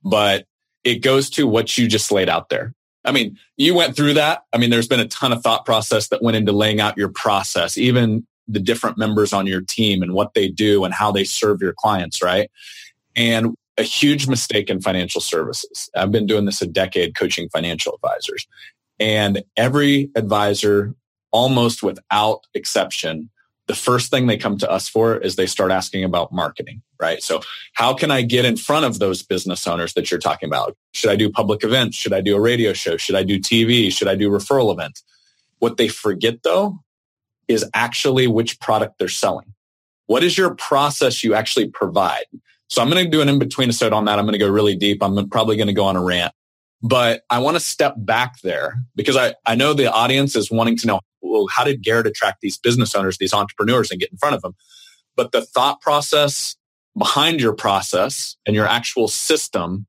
but 0.04 0.46
it 0.84 1.02
goes 1.02 1.30
to 1.30 1.46
what 1.46 1.76
you 1.76 1.88
just 1.88 2.12
laid 2.12 2.28
out 2.28 2.48
there. 2.48 2.74
I 3.04 3.12
mean, 3.12 3.38
you 3.56 3.74
went 3.74 3.96
through 3.96 4.14
that. 4.14 4.42
I 4.52 4.58
mean, 4.58 4.70
there's 4.70 4.88
been 4.88 5.00
a 5.00 5.08
ton 5.08 5.32
of 5.32 5.42
thought 5.42 5.64
process 5.64 6.08
that 6.08 6.22
went 6.22 6.36
into 6.36 6.52
laying 6.52 6.80
out 6.80 6.96
your 6.96 7.08
process, 7.08 7.78
even 7.78 8.26
the 8.46 8.60
different 8.60 8.98
members 8.98 9.32
on 9.32 9.46
your 9.46 9.60
team 9.60 10.02
and 10.02 10.14
what 10.14 10.34
they 10.34 10.48
do 10.48 10.84
and 10.84 10.94
how 10.94 11.12
they 11.12 11.24
serve 11.24 11.60
your 11.60 11.74
clients, 11.74 12.22
right? 12.22 12.50
And 13.16 13.54
a 13.76 13.82
huge 13.82 14.26
mistake 14.26 14.70
in 14.70 14.80
financial 14.80 15.20
services. 15.20 15.88
I've 15.94 16.10
been 16.10 16.26
doing 16.26 16.44
this 16.44 16.62
a 16.62 16.66
decade 16.66 17.16
coaching 17.16 17.48
financial 17.50 17.94
advisors. 17.94 18.46
And 18.98 19.42
every 19.56 20.10
advisor, 20.16 20.94
almost 21.30 21.82
without 21.82 22.46
exception, 22.54 23.30
the 23.68 23.74
first 23.74 24.10
thing 24.10 24.26
they 24.26 24.38
come 24.38 24.58
to 24.58 24.70
us 24.70 24.88
for 24.88 25.16
is 25.18 25.36
they 25.36 25.46
start 25.46 25.70
asking 25.70 26.02
about 26.02 26.32
marketing, 26.32 26.82
right? 26.98 27.22
So 27.22 27.42
how 27.74 27.94
can 27.94 28.10
I 28.10 28.22
get 28.22 28.44
in 28.44 28.56
front 28.56 28.86
of 28.86 28.98
those 28.98 29.22
business 29.22 29.66
owners 29.66 29.92
that 29.92 30.10
you're 30.10 30.18
talking 30.18 30.48
about? 30.48 30.76
Should 30.94 31.10
I 31.10 31.16
do 31.16 31.30
public 31.30 31.62
events? 31.62 31.96
Should 31.96 32.14
I 32.14 32.22
do 32.22 32.34
a 32.34 32.40
radio 32.40 32.72
show? 32.72 32.96
Should 32.96 33.14
I 33.14 33.22
do 33.22 33.38
TV? 33.38 33.92
Should 33.92 34.08
I 34.08 34.14
do 34.14 34.30
referral 34.30 34.72
events? 34.72 35.04
What 35.58 35.76
they 35.76 35.88
forget 35.88 36.42
though 36.42 36.80
is 37.46 37.64
actually 37.74 38.26
which 38.26 38.58
product 38.58 38.98
they're 38.98 39.08
selling. 39.08 39.54
What 40.06 40.24
is 40.24 40.38
your 40.38 40.54
process 40.54 41.22
you 41.22 41.34
actually 41.34 41.68
provide? 41.68 42.24
So 42.68 42.82
I'm 42.82 42.90
going 42.90 43.04
to 43.04 43.10
do 43.10 43.20
an 43.20 43.28
in-between 43.28 43.68
episode 43.68 43.92
on 43.92 44.06
that. 44.06 44.18
I'm 44.18 44.24
going 44.24 44.32
to 44.32 44.38
go 44.38 44.50
really 44.50 44.76
deep. 44.76 45.02
I'm 45.02 45.28
probably 45.28 45.56
going 45.56 45.68
to 45.68 45.74
go 45.74 45.84
on 45.84 45.96
a 45.96 46.02
rant, 46.02 46.32
but 46.82 47.22
I 47.28 47.38
want 47.40 47.56
to 47.56 47.60
step 47.60 47.94
back 47.96 48.40
there 48.42 48.82
because 48.94 49.16
I, 49.16 49.34
I 49.44 49.54
know 49.54 49.72
the 49.74 49.92
audience 49.92 50.36
is 50.36 50.50
wanting 50.50 50.76
to 50.78 50.86
know 50.86 51.00
well, 51.20 51.46
how 51.50 51.64
did 51.64 51.82
Garrett 51.82 52.06
attract 52.06 52.40
these 52.40 52.56
business 52.56 52.94
owners, 52.94 53.18
these 53.18 53.34
entrepreneurs 53.34 53.90
and 53.90 54.00
get 54.00 54.10
in 54.10 54.18
front 54.18 54.36
of 54.36 54.42
them? 54.42 54.54
But 55.16 55.32
the 55.32 55.42
thought 55.42 55.80
process 55.80 56.56
behind 56.96 57.40
your 57.40 57.52
process 57.52 58.36
and 58.46 58.54
your 58.54 58.66
actual 58.66 59.08
system, 59.08 59.86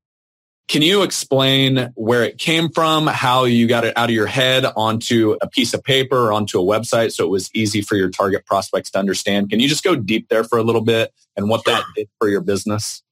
can 0.68 0.82
you 0.82 1.02
explain 1.02 1.92
where 1.94 2.24
it 2.24 2.38
came 2.38 2.68
from, 2.68 3.06
how 3.06 3.44
you 3.44 3.66
got 3.66 3.84
it 3.84 3.96
out 3.96 4.08
of 4.08 4.14
your 4.14 4.26
head 4.26 4.64
onto 4.64 5.36
a 5.40 5.48
piece 5.48 5.74
of 5.74 5.82
paper 5.82 6.16
or 6.16 6.32
onto 6.32 6.60
a 6.60 6.64
website 6.64 7.12
so 7.12 7.24
it 7.24 7.30
was 7.30 7.50
easy 7.54 7.80
for 7.80 7.96
your 7.96 8.10
target 8.10 8.46
prospects 8.46 8.90
to 8.92 8.98
understand? 8.98 9.50
Can 9.50 9.60
you 9.60 9.68
just 9.68 9.82
go 9.82 9.96
deep 9.96 10.28
there 10.28 10.44
for 10.44 10.58
a 10.58 10.62
little 10.62 10.82
bit 10.82 11.12
and 11.36 11.48
what 11.48 11.64
that 11.64 11.84
did 11.96 12.08
for 12.18 12.28
your 12.28 12.40
business? 12.40 13.02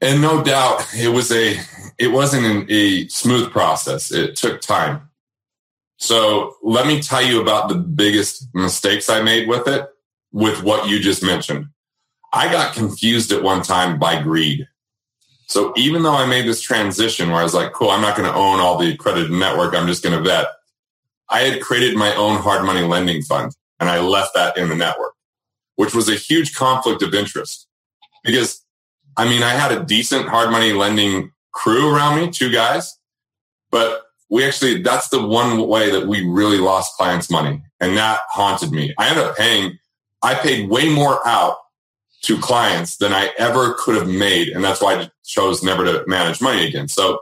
And 0.00 0.20
no 0.20 0.42
doubt 0.42 0.86
it 0.94 1.08
was 1.08 1.32
a 1.32 1.58
it 1.98 2.08
wasn't 2.08 2.44
an, 2.44 2.66
a 2.68 3.08
smooth 3.08 3.50
process. 3.50 4.12
It 4.12 4.36
took 4.36 4.60
time. 4.60 5.08
So 5.98 6.56
let 6.62 6.86
me 6.86 7.00
tell 7.00 7.22
you 7.22 7.40
about 7.40 7.68
the 7.68 7.76
biggest 7.76 8.48
mistakes 8.54 9.08
I 9.08 9.22
made 9.22 9.48
with 9.48 9.66
it, 9.66 9.88
with 10.32 10.62
what 10.62 10.88
you 10.88 11.00
just 11.00 11.22
mentioned. 11.22 11.68
I 12.32 12.52
got 12.52 12.74
confused 12.74 13.32
at 13.32 13.42
one 13.42 13.62
time 13.62 13.98
by 13.98 14.20
greed. 14.20 14.68
So 15.46 15.72
even 15.76 16.02
though 16.02 16.14
I 16.14 16.26
made 16.26 16.46
this 16.46 16.60
transition 16.60 17.30
where 17.30 17.40
I 17.40 17.44
was 17.44 17.54
like, 17.54 17.72
cool, 17.72 17.90
I'm 17.90 18.02
not 18.02 18.16
going 18.16 18.30
to 18.30 18.36
own 18.36 18.60
all 18.60 18.76
the 18.76 18.92
accredited 18.92 19.30
network. 19.30 19.74
I'm 19.74 19.86
just 19.86 20.02
going 20.02 20.16
to 20.16 20.28
vet. 20.28 20.48
I 21.30 21.40
had 21.40 21.62
created 21.62 21.96
my 21.96 22.14
own 22.14 22.42
hard 22.42 22.64
money 22.64 22.82
lending 22.82 23.22
fund 23.22 23.52
and 23.80 23.88
I 23.88 24.00
left 24.00 24.34
that 24.34 24.58
in 24.58 24.68
the 24.68 24.74
network, 24.74 25.14
which 25.76 25.94
was 25.94 26.08
a 26.08 26.14
huge 26.14 26.54
conflict 26.54 27.02
of 27.02 27.14
interest 27.14 27.68
because 28.22 28.65
I 29.16 29.28
mean, 29.28 29.42
I 29.42 29.50
had 29.50 29.72
a 29.72 29.84
decent 29.84 30.28
hard 30.28 30.50
money 30.50 30.72
lending 30.72 31.32
crew 31.52 31.94
around 31.94 32.20
me, 32.20 32.30
two 32.30 32.50
guys, 32.50 32.98
but 33.70 34.02
we 34.28 34.44
actually, 34.44 34.82
that's 34.82 35.08
the 35.08 35.24
one 35.24 35.66
way 35.68 35.90
that 35.90 36.06
we 36.06 36.26
really 36.26 36.58
lost 36.58 36.96
clients 36.96 37.30
money. 37.30 37.62
And 37.80 37.96
that 37.96 38.20
haunted 38.30 38.72
me. 38.72 38.94
I 38.98 39.08
ended 39.08 39.24
up 39.24 39.36
paying, 39.36 39.78
I 40.22 40.34
paid 40.34 40.68
way 40.68 40.88
more 40.88 41.26
out 41.26 41.56
to 42.22 42.38
clients 42.38 42.96
than 42.96 43.12
I 43.12 43.30
ever 43.38 43.74
could 43.78 43.94
have 43.94 44.08
made. 44.08 44.48
And 44.48 44.64
that's 44.64 44.80
why 44.80 44.94
I 44.94 45.10
chose 45.24 45.62
never 45.62 45.84
to 45.84 46.04
manage 46.06 46.40
money 46.40 46.66
again. 46.66 46.88
So 46.88 47.20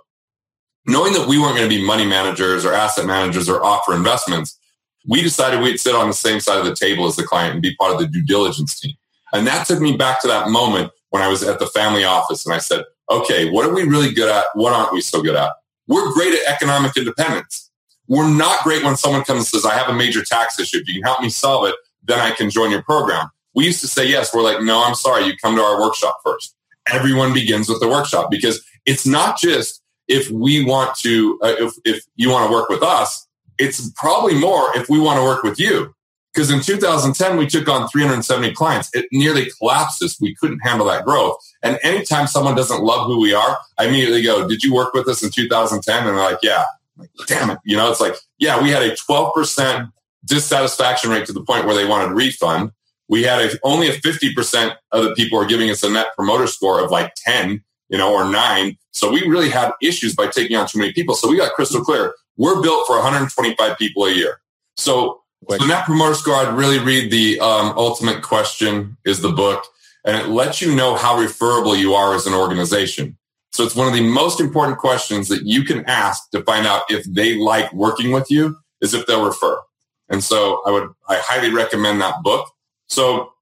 knowing 0.87 1.13
that 1.13 1.29
we 1.29 1.39
weren't 1.39 1.57
going 1.57 1.69
to 1.69 1.77
be 1.77 1.85
money 1.85 2.07
managers 2.07 2.65
or 2.65 2.73
asset 2.73 3.07
managers 3.07 3.49
or 3.49 3.63
offer 3.63 3.95
investments, 3.95 4.59
we 5.07 5.21
decided 5.21 5.61
we'd 5.61 5.79
sit 5.79 5.95
on 5.95 6.09
the 6.09 6.15
same 6.15 6.41
side 6.41 6.59
of 6.59 6.65
the 6.65 6.75
table 6.75 7.07
as 7.07 7.17
the 7.17 7.23
client 7.23 7.53
and 7.53 7.63
be 7.63 7.77
part 7.77 7.93
of 7.93 8.01
the 8.01 8.07
due 8.07 8.25
diligence 8.25 8.81
team. 8.81 8.95
And 9.33 9.47
that 9.47 9.67
took 9.67 9.81
me 9.81 9.97
back 9.97 10.23
to 10.23 10.29
that 10.29 10.49
moment 10.49 10.91
when 11.15 11.23
I 11.23 11.29
was 11.29 11.45
at 11.45 11.61
the 11.61 11.69
family 11.69 12.03
office 12.03 12.45
and 12.45 12.53
I 12.53 12.59
said, 12.59 12.83
okay, 13.09 13.49
what 13.49 13.65
are 13.65 13.73
we 13.73 13.85
really 13.85 14.13
good 14.13 14.29
at? 14.29 14.47
What 14.55 14.73
aren't 14.73 14.93
we 14.93 15.01
so 15.01 15.23
good 15.23 15.37
at? 15.37 15.53
We're 15.87 16.13
great 16.13 16.35
at 16.35 16.53
economic 16.53 16.97
independence. 16.97 17.71
We're 18.09 18.29
not 18.29 18.65
great 18.65 18.83
when 18.83 18.97
someone 18.97 19.23
comes 19.23 19.39
and 19.39 19.47
says, 19.47 19.65
I 19.65 19.75
have 19.75 19.89
a 19.89 19.95
major 19.95 20.25
tax 20.25 20.59
issue. 20.59 20.79
If 20.79 20.89
you 20.89 20.95
can 20.95 21.05
help 21.05 21.21
me 21.21 21.29
solve 21.29 21.69
it, 21.69 21.77
then 22.03 22.19
I 22.19 22.33
can 22.33 22.51
join 22.51 22.73
your 22.73 22.83
program. 22.83 23.29
We 23.55 23.65
used 23.65 23.81
to 23.83 23.87
say 23.87 24.09
yes. 24.09 24.35
We're 24.35 24.43
like, 24.43 24.61
no, 24.61 24.85
I'm 24.85 24.97
sorry. 24.97 25.25
You 25.27 25.37
come 25.37 25.55
to 25.55 25.63
our 25.63 25.81
workshop 25.81 26.19
first. 26.25 26.57
Everyone 26.89 27.33
begins 27.33 27.69
with 27.69 27.79
the 27.79 27.89
workshop 27.89 28.29
because 28.29 28.61
it's 28.85 29.07
not 29.07 29.39
just 29.39 29.85
if 30.09 30.29
we 30.33 30.65
want 30.65 30.97
to, 30.97 31.39
uh, 31.45 31.55
if, 31.61 31.75
if 31.85 32.05
you 32.17 32.29
want 32.29 32.49
to 32.49 32.53
work 32.53 32.69
with 32.69 32.83
us, 32.83 33.25
it's 33.57 33.89
probably 33.95 34.35
more 34.35 34.77
if 34.77 34.89
we 34.89 34.99
want 34.99 35.19
to 35.19 35.23
work 35.23 35.45
with 35.45 35.61
you. 35.61 35.95
Because 36.35 36.51
in 36.51 36.61
2010, 36.61 37.37
we 37.37 37.47
took 37.47 37.69
on 37.69 37.89
370 37.89 38.55
clients. 38.55 38.91
It 38.93 39.07
nearly 39.13 39.51
collapsed 39.59 40.03
us. 40.03 40.21
We 40.21 40.35
couldn't 40.35 40.61
handle 40.61 40.87
that 40.89 41.05
growth. 41.05 41.37
And 41.63 41.79
anytime 41.85 42.27
someone 42.27 42.57
doesn't 42.57 42.83
love 42.83 43.07
who 43.07 43.21
we 43.21 43.33
are, 43.33 43.57
I 43.79 43.87
immediately 43.87 44.23
go, 44.23 44.49
did 44.49 44.65
you 44.65 44.75
work 44.75 44.95
with 44.95 45.07
us 45.09 45.23
in 45.23 45.31
2010? 45.31 45.97
And 45.97 46.07
they're 46.09 46.17
like, 46.17 46.41
yeah. 46.43 46.65
I'm 46.97 47.03
like, 47.03 47.11
damn 47.27 47.51
it. 47.51 47.59
You 47.65 47.77
know, 47.77 47.89
it's 47.91 48.01
like, 48.01 48.17
yeah, 48.39 48.61
we 48.61 48.71
had 48.71 48.83
a 48.83 48.97
12% 48.97 49.93
dissatisfaction 50.25 51.11
rate 51.11 51.27
to 51.27 51.33
the 51.33 51.43
point 51.43 51.67
where 51.67 51.75
they 51.75 51.87
wanted 51.87 52.13
refund. 52.13 52.73
We 53.09 53.23
had 53.23 53.41
a, 53.41 53.59
only 53.63 53.89
a 53.89 53.93
50% 53.93 54.77
of 54.91 55.05
the 55.05 55.15
people 55.15 55.39
are 55.39 55.47
giving 55.47 55.71
us 55.71 55.85
a 55.85 55.91
net 55.91 56.09
promoter 56.17 56.49
score 56.49 56.83
of 56.83 56.91
like 56.91 57.13
10, 57.25 57.63
you 57.91 57.99
know, 57.99 58.13
or 58.13 58.29
nine. 58.29 58.77
So 58.91 59.13
we 59.13 59.27
really 59.29 59.51
had 59.51 59.71
issues 59.81 60.17
by 60.17 60.29
taking 60.29 60.57
on 60.57 60.67
too 60.67 60.79
many 60.79 60.93
people. 60.93 61.15
So 61.15 61.29
we 61.29 61.37
got 61.37 61.53
crystal 61.53 61.85
clear. 61.85 62.15
We're 62.37 62.61
built 62.61 62.87
for 62.89 62.97
125 62.97 63.79
people 63.79 64.05
a 64.07 64.11
year. 64.11 64.41
So 64.77 65.21
So 65.51 65.67
Net 65.67 65.85
Promoter 65.85 66.15
Score, 66.15 66.37
I'd 66.37 66.57
really 66.57 66.79
read 66.79 67.11
the 67.11 67.41
um, 67.41 67.75
Ultimate 67.77 68.23
Question 68.23 68.97
is 69.05 69.21
the 69.21 69.33
book, 69.33 69.65
and 70.05 70.17
it 70.17 70.29
lets 70.29 70.61
you 70.61 70.75
know 70.75 70.97
how 70.97 71.19
referable 71.19 71.77
you 71.77 71.95
are 71.95 72.15
as 72.15 72.27
an 72.27 72.35
organization. 72.35 73.17
So 73.53 73.63
it's 73.63 73.77
one 73.77 73.87
of 73.87 73.95
the 73.95 74.03
most 74.03 74.41
important 74.41 74.79
questions 74.79 75.29
that 75.29 75.45
you 75.45 75.63
can 75.63 75.85
ask 75.87 76.31
to 76.31 76.43
find 76.43 76.67
out 76.67 76.83
if 76.89 77.05
they 77.05 77.37
like 77.37 77.73
working 77.73 78.11
with 78.11 78.31
you 78.31 78.57
is 78.81 78.95
if 78.95 79.07
they'll 79.07 79.25
refer. 79.25 79.61
And 80.09 80.23
so 80.23 80.61
I 80.67 80.71
would, 80.71 80.91
I 81.09 81.21
highly 81.25 81.51
recommend 81.51 82.01
that 82.01 82.23
book. 82.23 82.51
So 82.89 83.33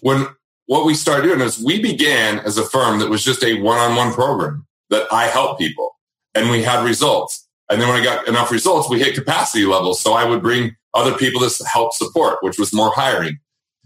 when 0.00 0.26
what 0.66 0.84
we 0.84 0.94
started 0.94 1.28
doing 1.28 1.40
is 1.40 1.58
we 1.58 1.80
began 1.80 2.40
as 2.40 2.58
a 2.58 2.64
firm 2.64 2.98
that 2.98 3.10
was 3.10 3.24
just 3.24 3.42
a 3.42 3.60
one-on-one 3.60 4.12
program 4.12 4.66
that 4.90 5.06
I 5.10 5.26
help 5.26 5.58
people 5.58 5.96
and 6.34 6.50
we 6.50 6.62
had 6.62 6.84
results. 6.84 7.46
And 7.70 7.80
then 7.80 7.88
when 7.88 8.00
I 8.00 8.04
got 8.04 8.28
enough 8.28 8.50
results, 8.50 8.88
we 8.90 8.98
hit 8.98 9.14
capacity 9.14 9.64
levels. 9.64 10.00
So 10.00 10.12
I 10.12 10.24
would 10.24 10.42
bring 10.42 10.76
other 10.94 11.16
people 11.16 11.40
to 11.40 11.64
help 11.66 11.92
support, 11.92 12.38
which 12.40 12.58
was 12.58 12.72
more 12.72 12.92
hiring. 12.94 13.38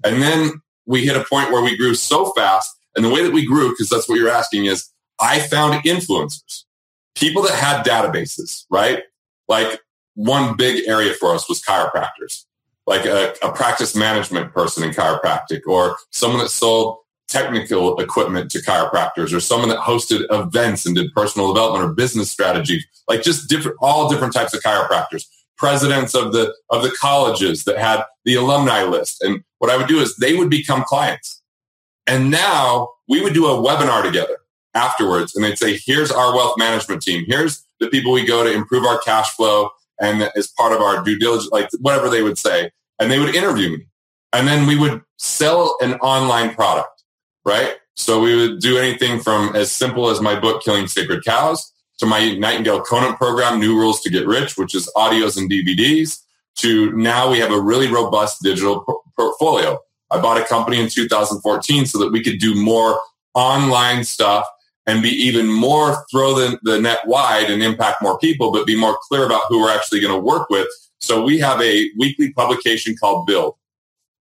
And 0.05 0.23
then 0.23 0.63
we 0.87 1.05
hit 1.05 1.17
a 1.17 1.25
point 1.25 1.51
where 1.53 1.63
we 1.63 1.77
grew 1.77 1.95
so 1.95 2.33
fast. 2.33 2.71
And 2.97 3.05
the 3.05 3.11
way 3.11 3.23
that 3.23 3.33
we 3.33 3.47
grew, 3.47 3.71
because 3.71 3.89
that's 3.89 4.09
what 4.09 4.19
you're 4.19 4.31
asking 4.31 4.67
is 4.67 4.91
I 5.21 5.41
found 5.41 5.83
influencers, 5.85 6.65
people 7.15 7.43
that 7.43 7.55
had 7.55 7.85
databases, 7.85 8.65
right? 8.71 9.03
Like 9.49 9.81
one 10.15 10.57
big 10.57 10.89
area 10.89 11.15
for 11.15 11.35
us 11.35 11.49
was 11.49 11.63
chiropractors, 11.63 12.45
like 12.87 13.05
a, 13.05 13.35
a 13.43 13.53
practice 13.53 13.95
management 13.95 14.53
person 14.53 14.85
in 14.85 14.91
chiropractic 14.91 15.61
or 15.67 15.97
someone 16.11 16.41
that 16.41 16.51
sold 16.51 16.99
technical 17.29 17.99
equipment 18.01 18.51
to 18.51 18.59
chiropractors 18.59 19.35
or 19.35 19.41
someone 19.41 19.69
that 19.69 19.79
hosted 19.79 20.25
events 20.31 20.87
and 20.87 20.97
did 20.97 21.13
personal 21.13 21.53
development 21.53 21.85
or 21.85 21.95
business 21.95 22.31
strategy, 22.31 22.83
like 23.07 23.23
just 23.23 23.49
different, 23.49 23.77
all 23.81 24.09
different 24.09 24.33
types 24.33 24.55
of 24.55 24.63
chiropractors, 24.63 25.25
presidents 25.59 26.15
of 26.15 26.33
the, 26.33 26.55
of 26.71 26.83
the 26.83 26.95
colleges 27.01 27.65
that 27.65 27.79
had 27.79 28.03
the 28.25 28.35
alumni 28.35 28.85
list. 28.85 29.23
And 29.23 29.43
what 29.59 29.71
I 29.71 29.77
would 29.77 29.89
do 29.89 29.99
is 29.99 30.17
they 30.17 30.37
would 30.37 30.51
become 30.51 30.85
clients. 30.85 31.43
And 32.07 32.31
now 32.31 32.89
we 33.09 33.21
would 33.21 33.35
do 33.35 33.47
a 33.47 33.59
webinar 33.59 34.03
together 34.03 34.39
afterwards 34.75 35.35
and 35.35 35.45
they'd 35.45 35.59
say, 35.59 35.79
here's 35.85 36.11
our 36.11 36.35
wealth 36.35 36.57
management 36.57 37.03
team. 37.03 37.25
Here's 37.27 37.65
the 37.81 37.89
people 37.89 38.13
we 38.13 38.25
go 38.25 38.45
to 38.45 38.53
improve 38.53 38.85
our 38.85 38.99
cash 39.01 39.31
flow 39.35 39.71
and 40.01 40.31
as 40.37 40.49
part 40.49 40.73
of 40.73 40.81
our 40.81 41.03
due 41.03 41.19
diligence, 41.19 41.51
like 41.51 41.69
whatever 41.81 42.09
they 42.09 42.23
would 42.23 42.39
say. 42.39 42.71
And 42.99 43.11
they 43.11 43.19
would 43.19 43.35
interview 43.35 43.77
me. 43.77 43.87
And 44.33 44.47
then 44.47 44.67
we 44.67 44.79
would 44.79 45.03
sell 45.17 45.77
an 45.81 45.95
online 45.95 46.55
product, 46.55 47.03
right? 47.45 47.77
So 47.97 48.21
we 48.21 48.37
would 48.37 48.61
do 48.61 48.79
anything 48.79 49.21
from 49.21 49.57
as 49.57 49.73
simple 49.73 50.09
as 50.09 50.21
my 50.21 50.39
book, 50.39 50.63
Killing 50.63 50.87
Sacred 50.87 51.25
Cows, 51.25 51.73
to 51.99 52.07
my 52.07 52.34
Nightingale 52.34 52.80
Conant 52.80 53.16
program, 53.16 53.59
New 53.59 53.76
Rules 53.76 54.01
to 54.03 54.11
Get 54.11 54.26
Rich, 54.26 54.57
which 54.57 54.74
is 54.74 54.90
audios 54.96 55.36
and 55.36 55.51
DVDs, 55.51 56.20
to 56.59 56.92
now 56.92 57.30
we 57.30 57.38
have 57.38 57.53
a 57.53 57.61
really 57.61 57.88
robust 57.88 58.42
digital 58.42 58.84
portfolio. 59.16 59.78
I 60.11 60.20
bought 60.20 60.40
a 60.40 60.44
company 60.44 60.80
in 60.80 60.88
2014 60.88 61.86
so 61.86 61.99
that 61.99 62.12
we 62.12 62.22
could 62.22 62.38
do 62.38 62.55
more 62.55 63.01
online 63.34 64.05
stuff 64.05 64.46
and 64.86 65.03
be 65.03 65.11
even 65.11 65.46
more 65.46 66.05
throw 66.11 66.34
the, 66.34 66.59
the 66.62 66.80
net 66.80 67.01
wide 67.07 67.51
and 67.51 67.62
impact 67.62 68.01
more 68.01 68.18
people, 68.18 68.51
but 68.51 68.66
be 68.66 68.78
more 68.78 68.99
clear 69.09 69.26
about 69.26 69.42
who 69.49 69.61
we're 69.61 69.70
actually 69.70 70.01
going 70.01 70.14
to 70.14 70.20
work 70.20 70.49
with. 70.49 70.66
So 71.01 71.22
we 71.22 71.38
have 71.40 71.61
a 71.61 71.90
weekly 71.99 72.32
publication 72.32 72.96
called 72.99 73.26
Build. 73.26 73.55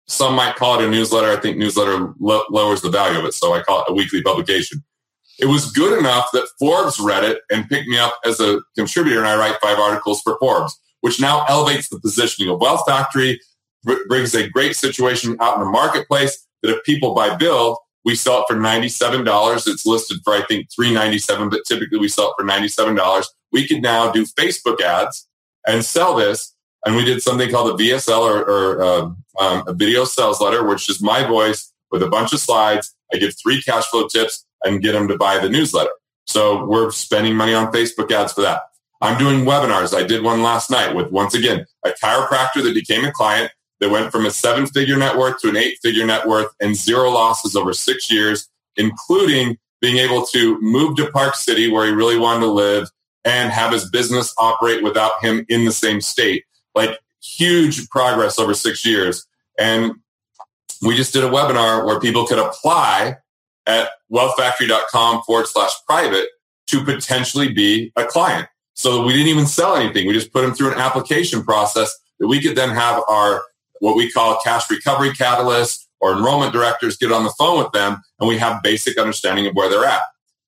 Some 0.08 0.36
might 0.36 0.56
call 0.56 0.80
it 0.80 0.86
a 0.86 0.90
newsletter. 0.90 1.30
I 1.30 1.38
think 1.38 1.58
newsletter 1.58 2.14
lo- 2.20 2.44
lowers 2.50 2.82
the 2.82 2.90
value 2.90 3.20
of 3.20 3.26
it. 3.26 3.34
So 3.34 3.54
I 3.54 3.62
call 3.62 3.82
it 3.82 3.86
a 3.90 3.94
weekly 3.94 4.22
publication. 4.22 4.84
It 5.40 5.46
was 5.46 5.72
good 5.72 5.98
enough 5.98 6.30
that 6.34 6.50
Forbes 6.60 7.00
read 7.00 7.24
it 7.24 7.42
and 7.52 7.70
picked 7.70 7.88
me 7.88 7.98
up 7.98 8.20
as 8.26 8.40
a 8.40 8.62
contributor. 8.76 9.20
And 9.20 9.28
I 9.28 9.38
write 9.38 9.62
five 9.62 9.78
articles 9.78 10.22
for 10.22 10.38
Forbes, 10.40 10.80
which 11.02 11.22
now 11.22 11.46
elevates 11.48 11.90
the 11.90 12.00
positioning 12.00 12.52
of 12.52 12.60
Wealth 12.60 12.82
Factory, 12.88 13.40
brings 13.84 14.34
a 14.34 14.50
great 14.50 14.76
situation 14.76 15.38
out 15.40 15.56
in 15.56 15.64
the 15.64 15.70
marketplace 15.70 16.46
that 16.64 16.76
if 16.76 16.84
people 16.84 17.14
buy 17.14 17.36
Build, 17.36 17.78
we 18.04 18.16
sell 18.16 18.40
it 18.40 18.46
for 18.48 18.56
$97. 18.56 19.68
It's 19.68 19.86
listed 19.86 20.20
for, 20.24 20.34
I 20.34 20.42
think, 20.44 20.68
397, 20.74 21.50
but 21.50 21.62
typically 21.68 22.00
we 22.00 22.08
sell 22.08 22.30
it 22.30 22.36
for 22.42 22.48
$97. 22.48 23.26
We 23.52 23.68
could 23.68 23.82
now 23.82 24.12
do 24.12 24.26
Facebook 24.26 24.82
ads 24.82 25.28
and 25.68 25.84
sell 25.84 26.16
this. 26.16 26.56
And 26.86 26.96
we 26.96 27.04
did 27.04 27.22
something 27.22 27.52
called 27.52 27.80
a 27.80 27.84
VSL 27.84 28.22
or, 28.22 28.50
or 28.50 28.84
um, 28.84 29.24
um, 29.40 29.64
a 29.68 29.74
video 29.74 30.06
sales 30.06 30.40
letter, 30.40 30.66
which 30.66 30.90
is 30.90 31.02
my 31.02 31.28
voice 31.28 31.72
with 31.92 32.02
a 32.02 32.08
bunch 32.08 32.34
of 32.34 32.40
slides. 32.40 32.96
I 33.14 33.18
give 33.18 33.34
three 33.38 33.62
cash 33.62 33.86
flow 33.86 34.08
tips 34.08 34.46
and 34.64 34.82
get 34.82 34.94
them 34.94 35.08
to 35.08 35.18
buy 35.18 35.38
the 35.40 35.50
newsletter. 35.50 35.92
So 36.26 36.66
we're 36.66 36.92
spending 36.92 37.36
money 37.36 37.54
on 37.54 37.72
Facebook 37.72 38.12
ads 38.12 38.34
for 38.34 38.42
that. 38.42 38.62
I'm 39.02 39.18
doing 39.18 39.46
webinars. 39.46 39.96
I 39.96 40.04
did 40.04 40.24
one 40.24 40.42
last 40.42 40.70
night 40.72 40.96
with, 40.96 41.12
once 41.12 41.34
again, 41.34 41.66
a 41.86 41.92
chiropractor 41.92 42.64
that 42.64 42.74
became 42.74 43.06
a 43.06 43.12
client 43.12 43.52
that 43.80 43.90
went 43.90 44.12
from 44.12 44.26
a 44.26 44.32
seven 44.32 44.66
figure 44.66 44.98
net 44.98 45.18
worth 45.18 45.40
to 45.42 45.50
an 45.50 45.58
eight 45.58 45.78
figure 45.84 46.06
net 46.06 46.28
worth 46.28 46.52
and 46.60 46.76
zero 46.76 47.10
losses 47.10 47.56
over 47.56 47.74
six 47.74 48.12
years, 48.12 48.50
including 48.76 49.58
being 49.82 49.98
able 49.98 50.26
to 50.26 50.60
move 50.62 50.96
to 50.98 51.12
Park 51.12 51.36
City 51.36 51.70
where 51.70 51.86
he 51.86 51.92
really 51.92 52.18
wanted 52.18 52.42
to 52.42 52.52
live 52.52 52.90
and 53.24 53.52
have 53.52 53.72
his 53.72 53.90
business 53.90 54.34
operate 54.40 54.84
without 54.84 55.12
him 55.22 55.46
in 55.50 55.66
the 55.66 55.72
same 55.72 56.02
state. 56.02 56.44
Like 56.74 56.98
huge 57.22 57.88
progress 57.90 58.40
over 58.40 58.54
six 58.54 58.86
years. 58.86 59.28
And 59.60 59.94
we 60.82 60.96
just 60.96 61.14
did 61.14 61.24
a 61.24 61.30
webinar 61.30 61.86
where 61.86 62.00
people 62.00 62.26
could 62.26 62.40
apply 62.40 63.18
at 63.66 63.90
wealthfactory.com 64.12 65.24
forward 65.24 65.48
slash 65.48 65.72
private 65.86 66.28
to 66.68 66.84
potentially 66.84 67.52
be 67.52 67.92
a 67.96 68.06
client. 68.06 68.48
So 68.74 69.04
we 69.04 69.14
didn't 69.14 69.28
even 69.28 69.48
sell 69.48 69.76
anything. 69.76 70.08
We 70.08 70.14
just 70.14 70.32
put 70.32 70.42
them 70.42 70.54
through 70.54 70.72
an 70.72 70.78
application 70.78 71.44
process 71.44 71.94
that 72.20 72.28
we 72.28 72.42
could 72.42 72.56
then 72.56 72.70
have 72.70 73.02
our 73.08 73.44
what 73.80 73.96
we 73.96 74.12
call 74.12 74.40
cash 74.44 74.70
recovery 74.70 75.12
catalysts 75.12 75.86
or 76.00 76.14
enrollment 76.14 76.54
directors 76.54 76.98
get 76.98 77.12
on 77.12 77.24
the 77.24 77.34
phone 77.38 77.64
with 77.64 77.72
them 77.72 78.02
and 78.20 78.28
we 78.28 78.38
have 78.38 78.64
basic 78.64 78.98
understanding 78.98 79.48
of 79.48 79.54
where 79.54 79.70
they're 79.70 79.86
at. 79.86 80.02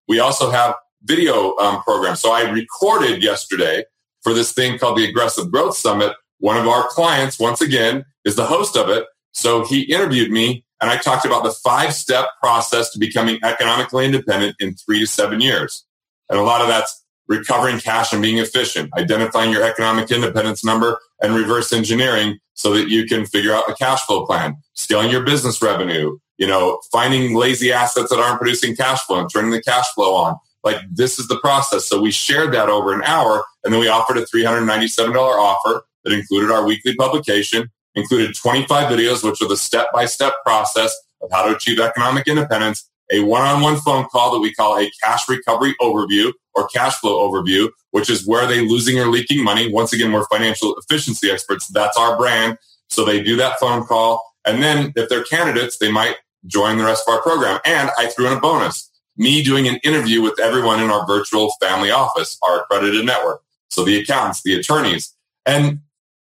We 0.07 0.20
also 0.20 0.49
have 0.51 0.76
video 1.03 1.55
um, 1.57 1.82
programs. 1.84 2.20
So 2.20 2.32
I 2.32 2.49
recorded 2.49 3.24
yesterday 3.24 3.86
for 4.22 4.34
this 4.34 4.51
thing 4.51 4.78
called 4.78 4.97
the 4.97 5.05
Aggressive 5.05 5.51
Growth 5.51 5.78
Summit. 5.78 6.14
One 6.39 6.57
of 6.57 6.68
our 6.68 6.88
clients, 6.88 7.39
once 7.39 7.62
again, 7.62 8.05
is 8.26 8.36
the 8.36 8.45
host 8.45 8.76
of 8.76 8.89
it. 8.89 9.05
So 9.32 9.66
he 9.66 9.82
interviewed 9.82 10.32
me 10.32 10.66
and 10.82 10.89
I 10.89 10.97
talked 10.97 11.25
about 11.25 11.43
the 11.43 11.51
five 11.51 11.93
step 11.93 12.27
process 12.41 12.91
to 12.91 12.99
becoming 12.99 13.39
economically 13.43 14.05
independent 14.05 14.55
in 14.59 14.75
three 14.75 14.99
to 14.99 15.07
seven 15.07 15.41
years. 15.41 15.86
And 16.30 16.39
a 16.39 16.43
lot 16.43 16.61
of 16.61 16.67
that's 16.67 17.03
recovering 17.27 17.80
cash 17.80 18.11
and 18.11 18.21
being 18.21 18.39
efficient, 18.39 18.89
identifying 18.97 19.51
your 19.51 19.63
economic 19.63 20.09
independence 20.11 20.63
number 20.63 20.99
and 21.21 21.36
reverse 21.36 21.71
engineering 21.71 22.39
so 22.53 22.73
that 22.73 22.89
you 22.89 23.05
can 23.05 23.25
figure 23.25 23.53
out 23.53 23.69
a 23.69 23.75
cash 23.75 24.01
flow 24.01 24.25
plan, 24.25 24.57
scaling 24.73 25.11
your 25.11 25.23
business 25.23 25.61
revenue, 25.61 26.17
you 26.38 26.47
know, 26.47 26.80
finding 26.91 27.36
lazy 27.36 27.71
assets 27.71 28.09
that 28.09 28.19
aren't 28.19 28.39
producing 28.39 28.75
cash 28.75 29.01
flow 29.01 29.19
and 29.19 29.30
turning 29.32 29.51
the 29.51 29.61
cash 29.61 29.86
flow 29.93 30.15
on. 30.15 30.36
Like 30.63 30.77
this 30.91 31.19
is 31.19 31.27
the 31.27 31.39
process. 31.39 31.86
So 31.86 32.01
we 32.01 32.11
shared 32.11 32.53
that 32.53 32.69
over 32.69 32.93
an 32.93 33.03
hour 33.03 33.43
and 33.63 33.73
then 33.73 33.80
we 33.80 33.88
offered 33.88 34.17
a 34.17 34.25
$397 34.25 35.15
offer 35.15 35.84
that 36.03 36.13
included 36.13 36.51
our 36.51 36.65
weekly 36.65 36.95
publication, 36.95 37.69
included 37.96 38.36
25 38.36 38.92
videos, 38.92 39.24
which 39.24 39.42
are 39.42 39.48
the 39.48 39.58
step-by-step 39.58 40.34
process 40.46 40.96
of 41.22 41.30
how 41.32 41.46
to 41.46 41.56
achieve 41.56 41.80
economic 41.80 42.28
independence, 42.28 42.90
a 43.12 43.22
one-on-one 43.22 43.78
phone 43.78 44.06
call 44.12 44.32
that 44.32 44.40
we 44.40 44.54
call 44.54 44.78
a 44.78 44.92
cash 45.04 45.28
recovery 45.28 45.76
overview 45.82 46.32
or 46.54 46.68
cash 46.68 46.96
flow 46.96 47.28
overview, 47.30 47.70
which 47.92 48.10
is 48.10 48.26
where 48.28 48.48
they 48.48 48.62
losing 48.62 49.00
or 49.00 49.08
leaking 49.08 49.44
money. 49.44 49.72
Once 49.72 49.94
again, 49.94 50.12
we're 50.12 50.26
financial 50.26 50.76
efficiency 50.78 51.32
experts. 51.32 51.68
That's 51.68 51.98
our 51.98 52.18
brand. 52.18 52.58
So 52.88 53.04
they 53.04 53.22
do 53.22 53.36
that 53.38 53.60
phone 53.60 53.86
call. 53.86 54.24
And 54.46 54.62
then 54.64 54.94
if 54.96 55.10
they're 55.10 55.24
candidates, 55.24 55.78
they 55.78 55.92
might 55.92 56.16
join 56.46 56.78
the 56.78 56.86
rest 56.86 57.04
of 57.08 57.14
our 57.16 57.22
program. 57.22 57.60
And 57.66 57.90
I 57.98 58.08
threw 58.08 58.28
in 58.28 58.38
a 58.38 58.40
bonus, 58.40 58.90
me 59.18 59.44
doing 59.44 59.68
an 59.68 59.80
interview 59.84 60.22
with 60.22 60.40
everyone 60.40 60.82
in 60.82 60.90
our 60.90 61.06
virtual 61.06 61.52
family 61.62 61.92
office, 61.92 62.38
our 62.44 62.62
accredited 62.62 63.06
network. 63.06 63.42
So 63.70 63.84
the 63.84 64.00
accountants, 64.00 64.42
the 64.44 64.56
attorneys, 64.56 65.14
and 65.46 65.82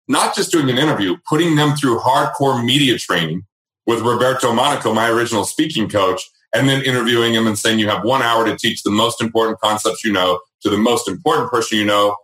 not 0.08 0.34
just 0.34 0.52
doing 0.52 0.68
an 0.70 0.78
interview, 0.78 1.16
putting 1.28 1.56
them 1.56 1.74
through 1.76 1.98
hardcore 1.98 2.64
media 2.64 2.98
training 2.98 3.44
with 3.86 4.00
Roberto 4.00 4.52
Monaco, 4.52 4.94
my 4.94 5.08
original 5.08 5.44
speaking 5.44 5.88
coach, 5.88 6.22
and 6.54 6.68
then 6.68 6.82
interviewing 6.82 7.34
him 7.34 7.46
and 7.46 7.58
saying 7.58 7.78
you 7.78 7.88
have 7.88 8.04
one 8.04 8.22
hour 8.22 8.44
to 8.44 8.56
teach 8.56 8.82
the 8.82 8.90
most 8.90 9.20
important 9.20 9.58
concepts 9.60 10.04
you 10.04 10.12
know 10.12 10.40
to 10.62 10.70
the 10.70 10.78
most 10.78 11.08
important 11.08 11.50
person 11.50 11.78
you 11.78 11.84
know. 11.84 12.16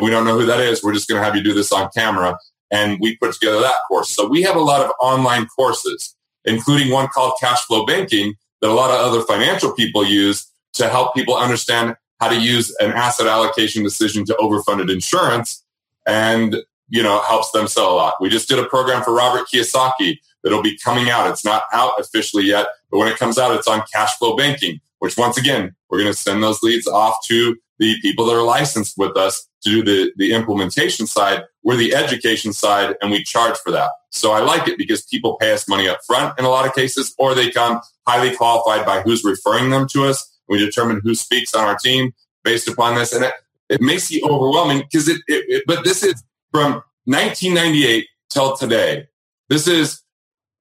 We 0.00 0.10
don't 0.10 0.24
know 0.24 0.38
who 0.38 0.46
that 0.46 0.60
is. 0.60 0.82
We're 0.82 0.94
just 0.94 1.08
going 1.08 1.20
to 1.20 1.24
have 1.24 1.36
you 1.36 1.42
do 1.42 1.52
this 1.52 1.72
on 1.72 1.90
camera. 1.94 2.38
And 2.70 2.98
we 3.00 3.16
put 3.18 3.34
together 3.34 3.60
that 3.60 3.76
course. 3.86 4.08
So 4.08 4.26
we 4.26 4.40
have 4.42 4.56
a 4.56 4.60
lot 4.60 4.80
of 4.80 4.90
online 5.02 5.46
courses, 5.46 6.16
including 6.46 6.90
one 6.90 7.08
called 7.08 7.34
Cash 7.38 7.60
Flow 7.66 7.84
Banking 7.84 8.34
that 8.62 8.70
a 8.70 8.72
lot 8.72 8.90
of 8.90 8.96
other 8.96 9.20
financial 9.22 9.72
people 9.72 10.06
use 10.06 10.50
to 10.74 10.88
help 10.88 11.14
people 11.14 11.36
understand 11.36 11.96
how 12.20 12.28
to 12.28 12.40
use 12.40 12.74
an 12.80 12.92
asset 12.92 13.26
allocation 13.26 13.82
decision 13.82 14.24
to 14.24 14.34
overfunded 14.40 14.90
insurance 14.90 15.62
and, 16.06 16.62
you 16.92 17.02
know, 17.02 17.22
helps 17.22 17.50
them 17.52 17.66
sell 17.66 17.90
a 17.90 17.96
lot. 17.96 18.14
We 18.20 18.28
just 18.28 18.50
did 18.50 18.58
a 18.58 18.66
program 18.66 19.02
for 19.02 19.14
Robert 19.14 19.46
Kiyosaki 19.52 20.18
that'll 20.44 20.62
be 20.62 20.76
coming 20.76 21.08
out. 21.08 21.28
It's 21.30 21.44
not 21.44 21.62
out 21.72 21.92
officially 21.98 22.44
yet, 22.44 22.66
but 22.90 22.98
when 22.98 23.08
it 23.08 23.18
comes 23.18 23.38
out, 23.38 23.56
it's 23.56 23.66
on 23.66 23.82
cash 23.90 24.10
flow 24.18 24.36
banking, 24.36 24.78
which 24.98 25.16
once 25.16 25.38
again, 25.38 25.74
we're 25.88 26.00
going 26.00 26.12
to 26.12 26.18
send 26.18 26.42
those 26.42 26.62
leads 26.62 26.86
off 26.86 27.16
to 27.28 27.56
the 27.78 27.98
people 28.02 28.26
that 28.26 28.34
are 28.34 28.42
licensed 28.42 28.98
with 28.98 29.16
us 29.16 29.48
to 29.64 29.70
do 29.70 29.82
the, 29.82 30.12
the 30.16 30.34
implementation 30.34 31.06
side. 31.06 31.44
We're 31.62 31.76
the 31.76 31.94
education 31.94 32.52
side 32.52 32.94
and 33.00 33.10
we 33.10 33.24
charge 33.24 33.56
for 33.56 33.70
that. 33.70 33.90
So 34.10 34.32
I 34.32 34.40
like 34.40 34.68
it 34.68 34.76
because 34.76 35.02
people 35.02 35.36
pay 35.36 35.52
us 35.52 35.66
money 35.66 35.88
up 35.88 36.00
front 36.06 36.38
in 36.38 36.44
a 36.44 36.50
lot 36.50 36.66
of 36.66 36.74
cases, 36.74 37.14
or 37.16 37.34
they 37.34 37.50
come 37.50 37.80
highly 38.06 38.36
qualified 38.36 38.84
by 38.84 39.00
who's 39.00 39.24
referring 39.24 39.70
them 39.70 39.88
to 39.92 40.04
us. 40.04 40.30
We 40.46 40.58
determine 40.58 41.00
who 41.02 41.14
speaks 41.14 41.54
on 41.54 41.64
our 41.64 41.78
team 41.78 42.12
based 42.44 42.68
upon 42.68 42.96
this. 42.96 43.14
And 43.14 43.24
it, 43.24 43.32
it 43.70 43.80
makes 43.80 44.10
you 44.10 44.20
overwhelming 44.28 44.80
because 44.80 45.08
it, 45.08 45.22
it, 45.26 45.44
it, 45.48 45.64
but 45.66 45.84
this 45.84 46.02
is 46.02 46.22
from 46.52 46.82
1998 47.06 48.06
till 48.30 48.56
today. 48.56 49.08
This 49.48 49.66
is 49.66 50.02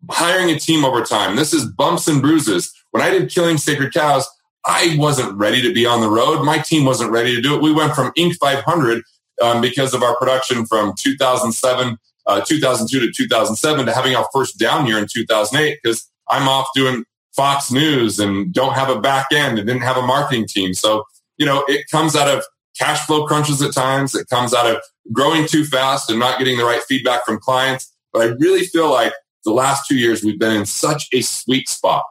hiring 0.10 0.50
a 0.50 0.60
team 0.60 0.84
over 0.84 1.04
time. 1.04 1.36
This 1.36 1.54
is 1.54 1.66
bumps 1.66 2.08
and 2.08 2.22
bruises. 2.22 2.74
When 2.92 3.04
I 3.04 3.10
did 3.10 3.30
Killing 3.30 3.58
Sacred 3.58 3.94
Cows, 3.94 4.28
I 4.66 4.96
wasn't 4.98 5.38
ready 5.38 5.62
to 5.62 5.74
be 5.74 5.86
on 5.86 6.02
the 6.02 6.10
road. 6.10 6.44
My 6.44 6.60
team 6.60 6.86
wasn't 6.86 7.12
ready 7.12 7.36
to 7.36 7.42
do 7.42 7.56
it. 7.56 7.62
We 7.62 7.72
went 7.72 7.94
from 7.94 8.12
Inc. 8.18 8.36
500 8.36 9.04
um, 9.42 9.62
because 9.62 9.94
of 9.94 10.04
our 10.04 10.16
production 10.18 10.66
from 10.66 10.94
2007, 10.98 11.98
uh, 12.28 12.42
2002 12.42 13.00
to 13.00 13.12
2007 13.12 13.86
to 13.86 13.94
having 13.94 14.16
our 14.16 14.28
first 14.34 14.60
down 14.60 14.86
year 14.86 14.98
in 14.98 15.08
2008 15.08 15.80
because 15.82 16.10
I'm 16.30 16.48
off 16.48 16.68
doing 16.76 17.06
Fox 17.36 17.72
News 17.72 18.20
and 18.20 18.54
don't 18.54 18.74
have 18.74 18.90
a 18.90 19.00
back 19.00 19.28
end 19.32 19.58
and 19.58 19.68
didn't 19.68 19.84
have 19.84 19.98
a 19.98 20.02
marketing 20.02 20.48
team. 20.48 20.74
So, 20.74 21.06
you 21.38 21.46
know, 21.46 21.64
it 21.68 21.90
comes 21.90 22.16
out 22.16 22.28
of 22.28 22.44
cash 22.78 23.06
flow 23.06 23.26
crunches 23.26 23.62
at 23.62 23.74
times. 23.74 24.16
It 24.16 24.30
comes 24.30 24.54
out 24.54 24.70
of 24.70 24.82
growing 25.12 25.48
too 25.48 25.66
fast 25.66 26.10
and 26.10 26.20
not 26.20 26.40
getting 26.40 26.58
the 26.58 26.66
right 26.66 26.82
feedback 26.84 27.26
from 27.26 27.40
clients. 27.40 27.94
But 28.14 28.22
I 28.22 28.26
really 28.40 28.64
feel 28.64 28.92
like 28.92 29.14
the 29.46 29.52
last 29.52 29.88
two 29.88 29.98
years 29.98 30.24
we've 30.24 30.40
been 30.40 30.56
in 30.56 30.66
such 30.66 31.08
a 31.14 31.22
sweet 31.22 31.70
spot 31.70 32.04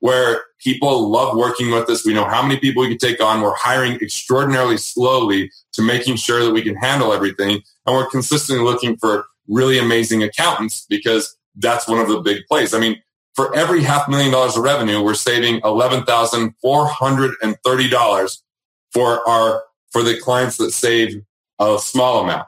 where 0.00 0.42
people 0.60 1.10
love 1.10 1.36
working 1.36 1.70
with 1.70 1.90
us. 1.90 2.06
We 2.06 2.14
know 2.14 2.24
how 2.24 2.42
many 2.42 2.58
people 2.60 2.82
we 2.82 2.88
can 2.88 2.98
take 2.98 3.20
on. 3.22 3.40
We're 3.40 3.54
hiring 3.56 3.96
extraordinarily 3.96 4.76
slowly 4.76 5.50
to 5.72 5.82
making 5.82 6.14
sure 6.16 6.44
that 6.44 6.52
we 6.52 6.62
can 6.62 6.76
handle 6.76 7.12
everything. 7.12 7.62
And 7.86 7.96
we're 7.96 8.08
consistently 8.08 8.64
looking 8.64 8.96
for 8.96 9.24
really 9.48 9.78
amazing 9.78 10.22
accountants 10.22 10.86
because 10.88 11.36
that's 11.56 11.88
one 11.88 11.98
of 11.98 12.08
the 12.08 12.20
big 12.20 12.42
plays. 12.48 12.72
I 12.74 12.80
mean, 12.80 13.02
for 13.34 13.54
every 13.54 13.82
half 13.82 14.08
million 14.08 14.32
dollars 14.32 14.56
of 14.56 14.62
revenue, 14.62 15.02
we're 15.02 15.12
saving 15.14 15.60
$11,430 15.62 18.38
for 18.92 19.28
our, 19.28 19.64
for 19.90 20.02
the 20.02 20.18
clients 20.18 20.56
that 20.58 20.72
save 20.72 21.22
a 21.58 21.78
small 21.78 22.22
amount. 22.22 22.46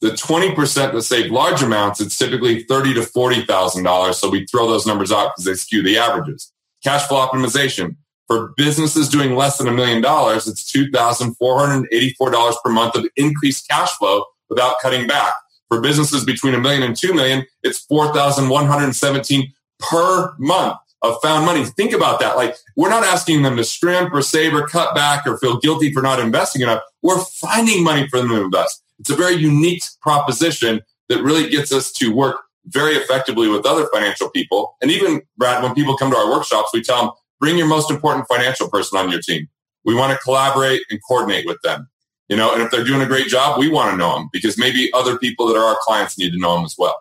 The 0.00 0.10
20% 0.10 0.92
that 0.92 1.02
save 1.02 1.30
large 1.30 1.62
amounts, 1.62 2.00
it's 2.00 2.16
typically 2.16 2.62
thirty 2.62 2.94
to 2.94 3.00
$40,000. 3.00 4.14
So 4.14 4.30
we 4.30 4.46
throw 4.46 4.66
those 4.66 4.86
numbers 4.86 5.12
out 5.12 5.32
because 5.32 5.44
they 5.44 5.54
skew 5.54 5.82
the 5.82 5.98
averages. 5.98 6.52
Cash 6.82 7.06
flow 7.06 7.26
optimization. 7.26 7.96
For 8.26 8.54
businesses 8.56 9.08
doing 9.08 9.34
less 9.34 9.58
than 9.58 9.66
a 9.66 9.72
million 9.72 10.00
dollars, 10.00 10.46
it's 10.46 10.70
$2,484 10.72 12.54
per 12.64 12.70
month 12.70 12.94
of 12.94 13.06
increased 13.16 13.68
cash 13.68 13.90
flow 13.98 14.24
without 14.48 14.76
cutting 14.80 15.06
back. 15.06 15.34
For 15.68 15.80
businesses 15.80 16.24
between 16.24 16.54
a 16.54 16.60
million 16.60 16.82
and 16.82 16.96
two 16.96 17.12
million, 17.12 17.44
it's 17.62 17.80
4,117 17.80 19.52
per 19.80 20.34
month 20.38 20.78
of 21.02 21.16
found 21.22 21.46
money. 21.46 21.64
Think 21.64 21.92
about 21.92 22.20
that. 22.20 22.36
Like 22.36 22.56
we're 22.76 22.90
not 22.90 23.04
asking 23.04 23.42
them 23.42 23.56
to 23.56 23.64
scrimp 23.64 24.12
or 24.12 24.22
save 24.22 24.54
or 24.54 24.66
cut 24.66 24.94
back 24.94 25.26
or 25.26 25.38
feel 25.38 25.58
guilty 25.58 25.92
for 25.92 26.02
not 26.02 26.20
investing 26.20 26.62
enough. 26.62 26.82
We're 27.02 27.18
finding 27.18 27.82
money 27.82 28.08
for 28.08 28.18
them 28.18 28.28
to 28.28 28.42
invest. 28.42 28.82
It's 28.98 29.10
a 29.10 29.16
very 29.16 29.34
unique 29.34 29.82
proposition 30.02 30.82
that 31.08 31.22
really 31.22 31.48
gets 31.48 31.72
us 31.72 31.90
to 31.92 32.14
work 32.14 32.36
very 32.66 32.94
effectively 32.94 33.48
with 33.48 33.66
other 33.66 33.86
financial 33.92 34.28
people. 34.30 34.76
And 34.82 34.90
even, 34.90 35.22
Brad, 35.38 35.62
when 35.62 35.74
people 35.74 35.96
come 35.96 36.10
to 36.10 36.16
our 36.16 36.30
workshops, 36.30 36.70
we 36.72 36.82
tell 36.82 37.02
them, 37.02 37.10
bring 37.40 37.56
your 37.56 37.66
most 37.66 37.90
important 37.90 38.26
financial 38.28 38.68
person 38.68 38.98
on 38.98 39.10
your 39.10 39.20
team. 39.20 39.48
We 39.84 39.94
want 39.94 40.12
to 40.12 40.18
collaborate 40.18 40.82
and 40.90 41.00
coordinate 41.08 41.46
with 41.46 41.60
them. 41.62 41.88
You 42.28 42.36
know, 42.36 42.52
and 42.52 42.62
if 42.62 42.70
they're 42.70 42.84
doing 42.84 43.00
a 43.00 43.06
great 43.06 43.26
job, 43.26 43.58
we 43.58 43.68
want 43.68 43.90
to 43.90 43.96
know 43.96 44.14
them 44.14 44.28
because 44.32 44.56
maybe 44.56 44.90
other 44.92 45.18
people 45.18 45.48
that 45.48 45.56
are 45.56 45.64
our 45.64 45.78
clients 45.80 46.16
need 46.16 46.30
to 46.32 46.38
know 46.38 46.54
them 46.54 46.64
as 46.64 46.76
well. 46.78 46.94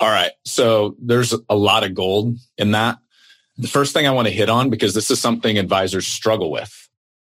All 0.00 0.10
right. 0.10 0.32
So 0.44 0.96
there's 1.00 1.34
a 1.48 1.56
lot 1.56 1.84
of 1.84 1.94
gold 1.94 2.36
in 2.56 2.72
that. 2.72 2.98
The 3.56 3.68
first 3.68 3.92
thing 3.92 4.06
I 4.06 4.12
want 4.12 4.28
to 4.28 4.34
hit 4.34 4.48
on, 4.48 4.70
because 4.70 4.94
this 4.94 5.10
is 5.10 5.20
something 5.20 5.58
advisors 5.58 6.06
struggle 6.06 6.50
with. 6.50 6.88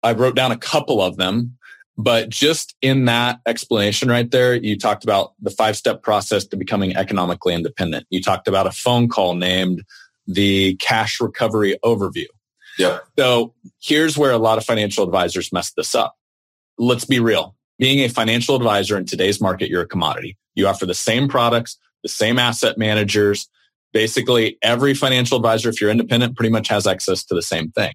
I 0.05 0.13
wrote 0.13 0.37
down 0.37 0.53
a 0.53 0.57
couple 0.57 1.03
of 1.03 1.17
them 1.17 1.59
but 1.99 2.31
just 2.31 2.75
in 2.81 3.05
that 3.05 3.41
explanation 3.47 4.09
right 4.09 4.31
there, 4.31 4.55
you 4.55 4.79
talked 4.79 5.05
about 5.05 5.35
the 5.41 5.51
five 5.51 5.77
step 5.77 6.03
process 6.03 6.47
to 6.47 6.57
becoming 6.57 6.97
economically 6.97 7.55
independent. 7.55 8.07
You 8.11 8.23
talked 8.23 8.49
about 8.49 8.67
a 8.67 8.73
phone 8.73 9.09
call 9.09 9.35
named 9.35 9.83
the 10.27 10.75
cash 10.77 11.21
recovery 11.21 11.79
overview. 11.85 12.27
Yeah. 12.79 13.01
So 13.19 13.55
here's 13.81 14.17
where 14.17 14.33
a 14.33 14.39
lot 14.39 14.57
of 14.57 14.65
financial 14.65 15.05
advisors 15.05 15.53
mess 15.53 15.73
this 15.73 15.95
up. 15.95 16.17
Let's 16.79 17.05
be 17.05 17.21
real. 17.21 17.55
Being 17.79 17.99
a 18.01 18.09
financial 18.09 18.57
advisor 18.57 18.97
in 18.97 19.05
today's 19.05 19.41
market, 19.41 19.69
you're 19.69 19.83
a 19.83 19.87
commodity. 19.87 20.39
You 20.55 20.69
offer 20.69 20.87
the 20.87 20.95
same 20.95 21.29
products, 21.29 21.77
the 22.03 22.09
same 22.09 22.39
asset 22.39 22.79
managers. 22.79 23.49
Basically, 23.93 24.59
every 24.63 24.95
financial 24.95 25.37
advisor, 25.37 25.69
if 25.69 25.81
you're 25.81 25.91
independent, 25.91 26.37
pretty 26.37 26.51
much 26.51 26.69
has 26.69 26.87
access 26.87 27.25
to 27.25 27.35
the 27.35 27.43
same 27.43 27.71
thing. 27.73 27.93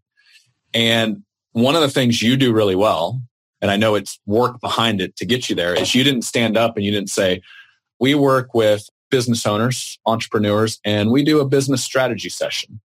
And 0.74 1.24
one 1.54 1.76
of 1.76 1.82
the 1.82 1.90
things 1.90 2.22
you 2.22 2.38
do 2.38 2.54
really 2.54 2.76
well 2.76 3.22
and 3.62 3.72
I 3.72 3.78
know 3.78 3.96
it's 3.96 4.20
work 4.26 4.60
behind 4.62 5.02
it 5.02 5.16
to 5.18 5.26
get 5.26 5.50
you 5.50 5.56
there, 5.56 5.74
is 5.74 5.96
you 5.96 6.04
didn't 6.04 6.24
stand 6.24 6.58
up 6.58 6.76
and 6.76 6.86
you 6.86 6.92
didn't 6.92 7.10
say, 7.10 7.42
we 8.00 8.14
work 8.14 8.54
with 8.54 8.88
business 9.10 9.46
owners, 9.46 10.00
entrepreneurs, 10.06 10.80
and 10.86 11.12
we 11.12 11.24
do 11.24 11.40
a 11.40 11.48
business 11.48 11.84
strategy 11.84 12.30
session. 12.30 12.80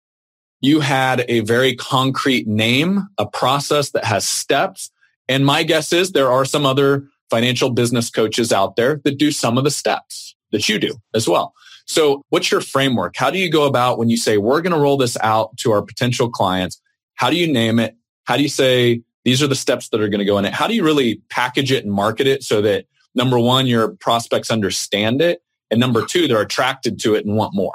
You 0.61 0.81
had 0.81 1.25
a 1.29 1.41
very 1.41 1.75
concrete 1.75 2.47
name, 2.47 3.09
a 3.18 3.27
process 3.27 3.91
that 3.91 4.05
has 4.05 4.27
steps. 4.27 4.91
And 5.29 5.47
my 5.47 5.62
guess 5.62 5.93
is 5.93 6.12
there 6.12 6.31
are 6.31 6.45
some 6.45 6.66
other 6.66 7.09
financial 7.31 7.71
business 7.71 8.11
coaches 8.11 8.53
out 8.53 8.77
there 8.77 9.01
that 9.05 9.18
do 9.18 9.31
some 9.31 9.57
of 9.57 9.64
the 9.64 9.71
steps 9.71 10.35
that 10.53 10.68
you 10.68 10.78
do 10.78 10.94
as 11.14 11.28
well. 11.28 11.53
So 11.86 12.22
what's 12.28 12.51
your 12.51 12.61
framework? 12.61 13.16
How 13.16 13.30
do 13.30 13.38
you 13.38 13.51
go 13.51 13.64
about 13.66 13.98
when 13.98 14.11
you 14.11 14.16
say, 14.16 14.38
we're 14.38 14.61
going 14.61 14.72
to 14.72 14.78
roll 14.78 14.96
this 14.96 15.16
out 15.22 15.57
to 15.59 15.72
our 15.72 15.82
potential 15.82 16.30
clients? 16.30 16.80
How 17.14 17.30
do 17.30 17.36
you 17.36 17.53
name 17.53 17.78
it? 17.78 17.96
How 18.24 18.36
do 18.36 18.42
you 18.42 18.48
say, 18.48 19.03
these 19.24 19.42
are 19.42 19.46
the 19.46 19.55
steps 19.55 19.88
that 19.88 20.01
are 20.01 20.09
going 20.09 20.20
to 20.20 20.24
go 20.24 20.38
in 20.38 20.44
it. 20.44 20.53
How 20.53 20.66
do 20.66 20.74
you 20.74 20.84
really 20.84 21.20
package 21.28 21.72
it 21.72 21.84
and 21.84 21.92
market 21.92 22.26
it 22.26 22.42
so 22.42 22.62
that 22.62 22.86
number 23.14 23.38
one, 23.38 23.66
your 23.66 23.88
prospects 23.96 24.51
understand 24.51 25.20
it, 25.20 25.42
and 25.70 25.78
number 25.78 26.07
two, 26.07 26.28
they're 26.28 26.40
attracted 26.40 27.01
to 27.01 27.14
it 27.14 27.26
and 27.26 27.36
want 27.36 27.55
more? 27.55 27.74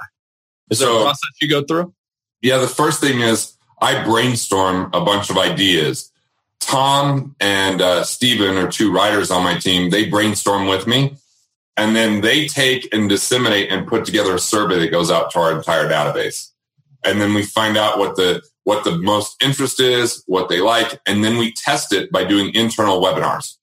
Is 0.69 0.79
so, 0.79 0.85
there 0.85 0.95
a 0.95 1.03
process 1.03 1.29
you 1.41 1.49
go 1.49 1.63
through? 1.63 1.93
Yeah, 2.41 2.57
the 2.57 2.67
first 2.67 3.01
thing 3.01 3.21
is 3.21 3.55
I 3.81 4.03
brainstorm 4.03 4.89
a 4.93 5.03
bunch 5.03 5.29
of 5.29 5.37
ideas. 5.37 6.11
Tom 6.59 7.35
and 7.39 7.81
uh, 7.81 8.03
Stephen 8.03 8.57
are 8.57 8.71
two 8.71 8.91
writers 8.91 9.29
on 9.29 9.43
my 9.43 9.59
team. 9.59 9.91
They 9.91 10.09
brainstorm 10.09 10.67
with 10.67 10.87
me, 10.87 11.15
and 11.77 11.95
then 11.95 12.21
they 12.21 12.47
take 12.47 12.93
and 12.93 13.09
disseminate 13.09 13.71
and 13.71 13.87
put 13.87 14.05
together 14.05 14.35
a 14.35 14.39
survey 14.39 14.79
that 14.79 14.91
goes 14.91 15.11
out 15.11 15.31
to 15.31 15.39
our 15.39 15.55
entire 15.55 15.89
database. 15.89 16.51
And 17.03 17.21
then 17.21 17.33
we 17.33 17.43
find 17.43 17.77
out 17.77 17.99
what 17.99 18.15
the 18.15 18.41
what 18.63 18.83
the 18.83 18.97
most 18.97 19.41
interest 19.43 19.79
is, 19.79 20.23
what 20.25 20.49
they 20.49 20.59
like, 20.59 20.99
and 21.05 21.23
then 21.23 21.37
we 21.37 21.53
test 21.53 21.93
it 21.93 22.11
by 22.11 22.23
doing 22.23 22.53
internal 22.55 22.99
webinars. 22.99 23.57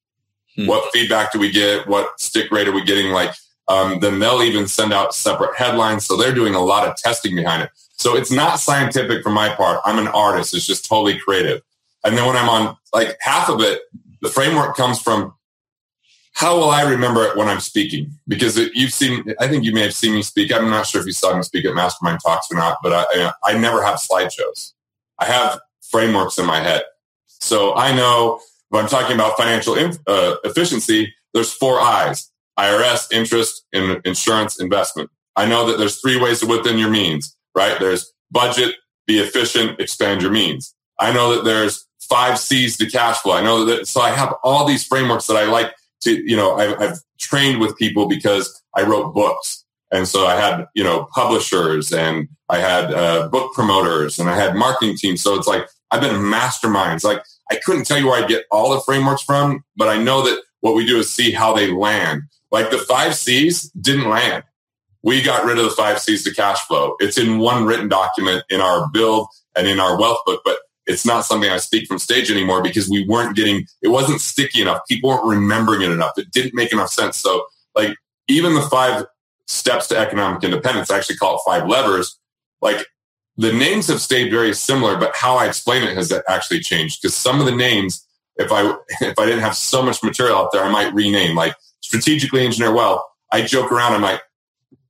Hmm. 0.55 0.67
What 0.67 0.93
feedback 0.93 1.33
do 1.33 1.41
we 1.41 1.51
get? 1.51 1.89
What 1.89 2.21
stick 2.21 2.53
rate 2.53 2.69
are 2.69 2.73
we 2.73 2.85
getting? 2.85 3.11
Like, 3.11 3.35
um, 3.67 3.99
then 3.99 4.21
they'll 4.21 4.43
even 4.43 4.69
send 4.69 4.93
out 4.93 5.15
separate 5.15 5.57
headlines. 5.57 6.07
So 6.07 6.17
they're 6.17 6.35
doing 6.35 6.55
a 6.55 6.61
lot 6.61 6.87
of 6.87 6.97
testing 6.97 7.35
behind 7.35 7.65
it. 7.65 7.71
So 7.97 8.17
it's 8.17 8.31
not 8.31 8.61
scientific 8.61 9.23
for 9.23 9.31
my 9.31 9.49
part. 9.49 9.81
I'm 9.85 9.99
an 9.99 10.09
artist. 10.09 10.55
It's 10.55 10.67
just 10.67 10.89
totally 10.89 11.19
creative. 11.19 11.63
And 12.05 12.17
then 12.17 12.27
when 12.27 12.37
I'm 12.37 12.49
on 12.49 12.77
like 12.93 13.17
half 13.21 13.49
of 13.49 13.61
it, 13.61 13.81
the 14.21 14.29
framework 14.29 14.77
comes 14.77 15.01
from 15.01 15.35
how 16.35 16.57
will 16.57 16.71
I 16.71 16.83
remember 16.83 17.25
it 17.25 17.37
when 17.37 17.49
I'm 17.49 17.61
speaking? 17.61 18.11
Because 18.27 18.57
you've 18.75 18.93
seen, 18.93 19.35
I 19.39 19.49
think 19.49 19.65
you 19.65 19.73
may 19.73 19.83
have 19.83 19.95
seen 19.95 20.15
me 20.15 20.23
speak. 20.23 20.53
I'm 20.53 20.71
not 20.71 20.87
sure 20.87 21.01
if 21.01 21.07
you 21.07 21.13
saw 21.13 21.37
me 21.37 21.43
speak 21.43 21.65
at 21.67 21.75
Mastermind 21.75 22.21
Talks 22.25 22.49
or 22.51 22.57
not, 22.57 22.79
but 22.83 22.93
I, 22.93 23.33
I 23.45 23.59
never 23.59 23.83
have 23.83 23.97
slideshows. 23.97 24.73
I 25.19 25.27
have 25.27 25.61
frameworks 25.91 26.39
in 26.39 26.47
my 26.47 26.61
head. 26.61 26.83
So 27.27 27.75
I 27.75 27.95
know 27.95 28.41
when 28.71 28.83
I'm 28.83 28.89
talking 28.89 29.15
about 29.15 29.37
financial 29.37 29.75
uh, 29.75 30.37
efficiency, 30.45 31.15
there's 31.35 31.53
four 31.53 31.81
I's, 31.81 32.31
IRS, 32.59 33.13
interest, 33.13 33.67
in, 33.73 34.01
insurance, 34.05 34.59
investment. 34.59 35.11
I 35.37 35.47
know 35.47 35.67
that 35.67 35.79
there's 35.79 36.01
three 36.01 36.21
ways 36.21 36.41
to 36.41 36.47
within 36.47 36.79
your 36.79 36.91
means, 36.91 37.37
right? 37.55 37.79
There's 37.79 38.13
budget, 38.31 38.77
be 39.07 39.19
efficient, 39.19 39.81
expand 39.81 40.23
your 40.23 40.31
means. 40.31 40.75
I 40.99 41.13
know 41.13 41.35
that 41.35 41.45
there's 41.45 41.87
five 42.01 42.39
C's 42.39 42.77
to 42.79 42.87
cash 42.87 43.19
flow. 43.19 43.35
I 43.35 43.43
know 43.43 43.65
that, 43.67 43.87
so 43.87 44.01
I 44.01 44.11
have 44.11 44.35
all 44.43 44.67
these 44.67 44.85
frameworks 44.85 45.27
that 45.27 45.37
I 45.37 45.45
like 45.45 45.75
to, 46.03 46.11
you 46.29 46.37
know, 46.37 46.57
I've, 46.57 46.81
I've 46.81 46.99
trained 47.19 47.61
with 47.61 47.77
people 47.77 48.09
because 48.09 48.63
I 48.75 48.83
wrote 48.83 49.15
books. 49.15 49.65
And 49.91 50.09
so 50.09 50.27
I 50.27 50.37
had, 50.37 50.67
you 50.75 50.83
know, 50.83 51.07
publishers 51.15 51.93
and 51.93 52.29
I 52.49 52.59
had 52.59 52.93
uh, 52.93 53.29
book 53.29 53.53
promoters 53.53 54.19
and 54.19 54.29
I 54.29 54.37
had 54.37 54.55
marketing 54.55 54.97
teams. 54.97 55.23
So 55.23 55.35
it's 55.35 55.47
like 55.47 55.67
I've 55.91 56.01
been 56.01 56.17
masterminds. 56.17 57.05
Like 57.05 57.23
I 57.51 57.57
couldn't 57.65 57.85
tell 57.85 57.99
you 57.99 58.07
where 58.07 58.23
I 58.23 58.27
get 58.27 58.45
all 58.51 58.71
the 58.71 58.81
frameworks 58.81 59.23
from, 59.23 59.65
but 59.77 59.89
I 59.89 60.03
know 60.03 60.23
that 60.23 60.43
what 60.61 60.75
we 60.75 60.87
do 60.87 60.99
is 60.99 61.13
see 61.13 61.33
how 61.33 61.53
they 61.53 61.71
land. 61.71 62.23
Like 62.51 62.71
the 62.71 62.79
five 62.79 63.15
C's 63.15 63.71
didn't 63.71 64.09
land. 64.09 64.45
We 65.03 65.21
got 65.23 65.45
rid 65.45 65.59
of 65.59 65.65
the 65.65 65.71
five 65.71 65.99
C's 65.99 66.25
to 66.25 66.35
cash 66.35 66.61
flow. 66.67 66.95
It's 67.01 67.19
in 67.19 67.39
one 67.39 67.67
written 67.67 67.89
document 67.89 68.45
in 68.49 68.61
our 68.61 68.89
build 68.91 69.29
and 69.57 69.67
in 69.67 69.81
our 69.81 69.99
wealth 69.99 70.19
book, 70.25 70.41
but 70.45 70.59
it's 70.87 71.07
not 71.07 71.25
something 71.25 71.51
I 71.51 71.59
speak 71.59 71.87
from 71.87 71.99
stage 71.99 72.31
anymore 72.31 72.63
because 72.63 72.89
we 72.89 73.07
weren't 73.07 73.37
getting, 73.37 73.67
it 73.83 73.89
wasn't 73.89 74.21
sticky 74.21 74.63
enough. 74.63 74.81
People 74.89 75.11
weren't 75.11 75.25
remembering 75.25 75.83
it 75.83 75.91
enough. 75.91 76.13
It 76.17 76.31
didn't 76.33 76.55
make 76.55 76.73
enough 76.73 76.91
sense. 76.91 77.17
So 77.17 77.45
like 77.75 77.97
even 78.29 78.55
the 78.55 78.63
five 78.63 79.05
steps 79.47 79.87
to 79.89 79.99
economic 79.99 80.43
independence, 80.43 80.91
I 80.91 80.97
actually 80.97 81.17
call 81.17 81.37
it 81.37 81.43
five 81.47 81.69
levers. 81.69 82.19
Like 82.61 82.87
the 83.37 83.53
names 83.53 83.89
have 83.89 84.01
stayed 84.01 84.31
very 84.31 84.55
similar, 84.55 84.97
but 84.97 85.13
how 85.15 85.37
I 85.37 85.47
explain 85.47 85.83
it 85.83 85.97
has 85.97 86.13
actually 86.29 86.61
changed 86.61 87.01
because 87.01 87.15
some 87.15 87.41
of 87.41 87.47
the 87.47 87.55
names, 87.55 88.07
if 88.37 88.51
I, 88.51 88.75
if 89.01 89.19
I 89.19 89.25
didn't 89.25 89.41
have 89.41 89.57
so 89.57 89.83
much 89.83 90.03
material 90.03 90.37
out 90.37 90.51
there, 90.53 90.65
I 90.65 90.71
might 90.71 90.93
rename 90.93 91.37
like 91.37 91.55
strategically 91.81 92.45
engineer 92.45 92.73
well. 92.73 93.09
I 93.33 93.43
joke 93.43 93.73
around. 93.73 93.95
I 93.95 93.99
might, 93.99 94.21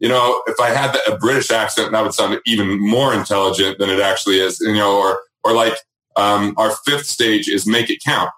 you 0.01 0.09
know, 0.09 0.43
if 0.47 0.59
I 0.59 0.71
had 0.71 0.97
a 1.07 1.17
British 1.17 1.51
accent, 1.51 1.93
that 1.93 2.03
would 2.03 2.15
sound 2.15 2.41
even 2.47 2.81
more 2.81 3.15
intelligent 3.15 3.79
than 3.79 3.89
it 3.89 4.01
actually 4.01 4.41
is, 4.41 4.59
you 4.61 4.75
know, 4.75 4.99
or, 4.99 5.21
or 5.45 5.53
like, 5.53 5.75
um, 6.17 6.55
our 6.57 6.71
fifth 6.85 7.07
stage 7.07 7.49
is 7.49 7.67
make 7.67 7.91
it 7.91 8.03
count. 8.05 8.31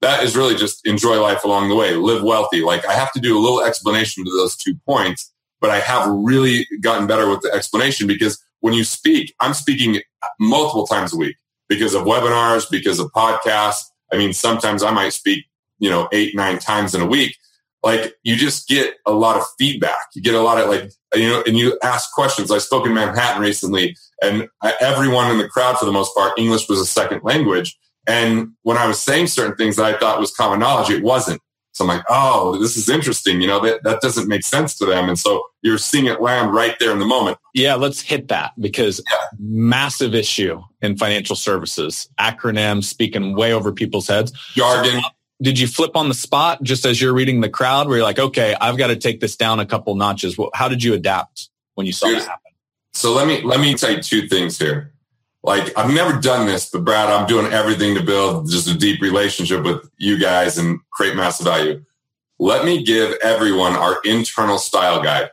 That 0.00 0.24
is 0.24 0.36
really 0.36 0.56
just 0.56 0.86
enjoy 0.86 1.20
life 1.20 1.44
along 1.44 1.68
the 1.68 1.76
way, 1.76 1.94
live 1.94 2.22
wealthy. 2.22 2.62
Like 2.62 2.86
I 2.86 2.94
have 2.94 3.12
to 3.12 3.20
do 3.20 3.38
a 3.38 3.40
little 3.40 3.62
explanation 3.62 4.24
to 4.24 4.30
those 4.30 4.56
two 4.56 4.74
points, 4.86 5.32
but 5.60 5.70
I 5.70 5.78
have 5.78 6.08
really 6.10 6.66
gotten 6.80 7.06
better 7.06 7.28
with 7.28 7.42
the 7.42 7.52
explanation 7.52 8.06
because 8.06 8.42
when 8.60 8.74
you 8.74 8.82
speak, 8.82 9.34
I'm 9.40 9.54
speaking 9.54 10.00
multiple 10.38 10.86
times 10.86 11.12
a 11.12 11.16
week 11.16 11.36
because 11.68 11.94
of 11.94 12.02
webinars, 12.02 12.68
because 12.70 12.98
of 12.98 13.12
podcasts. 13.12 13.84
I 14.12 14.16
mean, 14.16 14.32
sometimes 14.32 14.82
I 14.82 14.90
might 14.90 15.12
speak, 15.12 15.44
you 15.78 15.90
know, 15.90 16.08
eight, 16.12 16.34
nine 16.34 16.58
times 16.58 16.94
in 16.94 17.00
a 17.00 17.06
week 17.06 17.36
like 17.82 18.14
you 18.22 18.36
just 18.36 18.68
get 18.68 18.94
a 19.06 19.12
lot 19.12 19.36
of 19.36 19.44
feedback. 19.58 20.00
You 20.14 20.22
get 20.22 20.34
a 20.34 20.40
lot 20.40 20.58
of 20.58 20.68
like, 20.68 20.90
you 21.14 21.28
know, 21.28 21.42
and 21.46 21.56
you 21.56 21.78
ask 21.82 22.12
questions. 22.12 22.50
I 22.50 22.58
spoke 22.58 22.86
in 22.86 22.94
Manhattan 22.94 23.42
recently 23.42 23.96
and 24.22 24.48
everyone 24.80 25.30
in 25.30 25.38
the 25.38 25.48
crowd, 25.48 25.78
for 25.78 25.86
the 25.86 25.92
most 25.92 26.14
part, 26.14 26.38
English 26.38 26.68
was 26.68 26.78
a 26.78 26.86
second 26.86 27.22
language. 27.22 27.78
And 28.06 28.48
when 28.62 28.76
I 28.76 28.86
was 28.86 29.00
saying 29.00 29.28
certain 29.28 29.56
things 29.56 29.76
that 29.76 29.84
I 29.84 29.98
thought 29.98 30.20
was 30.20 30.34
common 30.34 30.60
knowledge, 30.60 30.90
it 30.90 31.02
wasn't. 31.02 31.40
So 31.72 31.84
I'm 31.84 31.88
like, 31.88 32.04
oh, 32.08 32.58
this 32.58 32.76
is 32.76 32.88
interesting. 32.88 33.40
You 33.40 33.46
know, 33.46 33.60
that, 33.60 33.82
that 33.84 34.00
doesn't 34.00 34.28
make 34.28 34.42
sense 34.42 34.76
to 34.78 34.86
them. 34.86 35.08
And 35.08 35.18
so 35.18 35.42
you're 35.62 35.78
seeing 35.78 36.06
it 36.06 36.20
land 36.20 36.52
right 36.52 36.76
there 36.80 36.90
in 36.90 36.98
the 36.98 37.06
moment. 37.06 37.38
Yeah, 37.54 37.76
let's 37.76 38.00
hit 38.00 38.28
that 38.28 38.52
because 38.58 39.00
yeah. 39.10 39.18
massive 39.38 40.14
issue 40.14 40.60
in 40.82 40.96
financial 40.96 41.36
services, 41.36 42.08
acronyms 42.18 42.84
speaking 42.84 43.36
way 43.36 43.52
over 43.52 43.72
people's 43.72 44.08
heads. 44.08 44.32
Jargon 44.54 45.00
did 45.42 45.58
you 45.58 45.66
flip 45.66 45.96
on 45.96 46.08
the 46.08 46.14
spot 46.14 46.62
just 46.62 46.84
as 46.84 47.00
you're 47.00 47.14
reading 47.14 47.40
the 47.40 47.48
crowd 47.48 47.88
where 47.88 47.98
you're 47.98 48.06
like, 48.06 48.18
okay, 48.18 48.54
I've 48.60 48.76
got 48.76 48.88
to 48.88 48.96
take 48.96 49.20
this 49.20 49.36
down 49.36 49.58
a 49.60 49.66
couple 49.66 49.94
notches? 49.94 50.38
How 50.54 50.68
did 50.68 50.82
you 50.82 50.94
adapt 50.94 51.48
when 51.74 51.86
you 51.86 51.92
saw 51.92 52.08
Here's, 52.08 52.24
that 52.24 52.30
happen? 52.30 52.52
So 52.92 53.12
let 53.12 53.26
me 53.26 53.42
let 53.42 53.60
me 53.60 53.74
tell 53.74 53.92
you 53.92 54.02
two 54.02 54.28
things 54.28 54.58
here. 54.58 54.92
Like 55.42 55.76
I've 55.78 55.92
never 55.92 56.20
done 56.20 56.46
this, 56.46 56.68
but 56.68 56.84
Brad, 56.84 57.08
I'm 57.08 57.26
doing 57.26 57.50
everything 57.52 57.94
to 57.94 58.02
build 58.02 58.50
just 58.50 58.68
a 58.68 58.74
deep 58.74 59.00
relationship 59.00 59.64
with 59.64 59.88
you 59.96 60.18
guys 60.18 60.58
and 60.58 60.80
create 60.92 61.16
massive 61.16 61.46
value. 61.46 61.84
Let 62.38 62.64
me 62.64 62.82
give 62.84 63.16
everyone 63.22 63.74
our 63.74 64.00
internal 64.04 64.58
style 64.58 65.02
guide. 65.02 65.30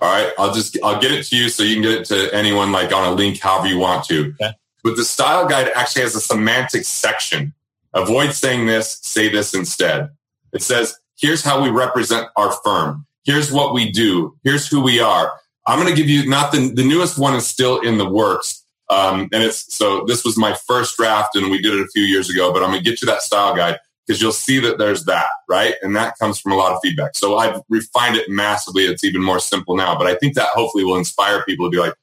All 0.00 0.10
right, 0.10 0.32
I'll 0.38 0.54
just 0.54 0.78
I'll 0.84 1.00
get 1.00 1.10
it 1.10 1.26
to 1.26 1.36
you 1.36 1.48
so 1.48 1.64
you 1.64 1.74
can 1.74 1.82
get 1.82 1.92
it 1.92 2.04
to 2.06 2.34
anyone 2.34 2.70
like 2.70 2.92
on 2.92 3.04
a 3.04 3.14
link, 3.14 3.40
however 3.40 3.66
you 3.66 3.78
want 3.78 4.04
to. 4.06 4.34
Okay. 4.40 4.52
But 4.84 4.96
the 4.96 5.04
style 5.04 5.46
guide 5.46 5.70
actually 5.74 6.02
has 6.02 6.14
a 6.14 6.20
semantic 6.20 6.84
section 6.84 7.54
Avoid 7.94 8.32
saying 8.32 8.66
this, 8.66 8.98
say 9.02 9.28
this 9.28 9.54
instead. 9.54 10.10
It 10.52 10.62
says, 10.62 10.96
here's 11.18 11.42
how 11.42 11.62
we 11.62 11.70
represent 11.70 12.28
our 12.36 12.52
firm. 12.64 13.06
Here's 13.24 13.52
what 13.52 13.74
we 13.74 13.90
do. 13.90 14.36
Here's 14.44 14.66
who 14.66 14.80
we 14.80 15.00
are. 15.00 15.32
I'm 15.66 15.78
going 15.78 15.94
to 15.94 16.00
give 16.00 16.08
you 16.08 16.28
not 16.28 16.52
the, 16.52 16.72
the 16.74 16.84
newest 16.84 17.18
one 17.18 17.34
is 17.34 17.46
still 17.46 17.80
in 17.80 17.98
the 17.98 18.08
works. 18.08 18.64
Um, 18.88 19.28
and 19.32 19.42
it's 19.42 19.72
so 19.76 20.04
this 20.06 20.24
was 20.24 20.36
my 20.36 20.54
first 20.66 20.96
draft 20.96 21.36
and 21.36 21.50
we 21.50 21.62
did 21.62 21.74
it 21.74 21.80
a 21.80 21.88
few 21.88 22.02
years 22.02 22.28
ago, 22.28 22.52
but 22.52 22.62
I'm 22.62 22.70
going 22.70 22.82
to 22.82 22.90
get 22.90 23.00
you 23.00 23.06
that 23.06 23.22
style 23.22 23.54
guide 23.54 23.78
because 24.04 24.20
you'll 24.20 24.32
see 24.32 24.58
that 24.58 24.78
there's 24.78 25.04
that, 25.04 25.28
right? 25.48 25.74
And 25.82 25.94
that 25.94 26.18
comes 26.18 26.40
from 26.40 26.50
a 26.50 26.56
lot 26.56 26.72
of 26.72 26.80
feedback. 26.82 27.14
So 27.14 27.38
I've 27.38 27.60
refined 27.68 28.16
it 28.16 28.28
massively. 28.28 28.84
It's 28.84 29.04
even 29.04 29.22
more 29.22 29.38
simple 29.38 29.76
now, 29.76 29.96
but 29.96 30.08
I 30.08 30.16
think 30.16 30.34
that 30.34 30.48
hopefully 30.48 30.82
will 30.82 30.96
inspire 30.96 31.44
people 31.44 31.66
to 31.66 31.70
be 31.70 31.78
like, 31.78 31.94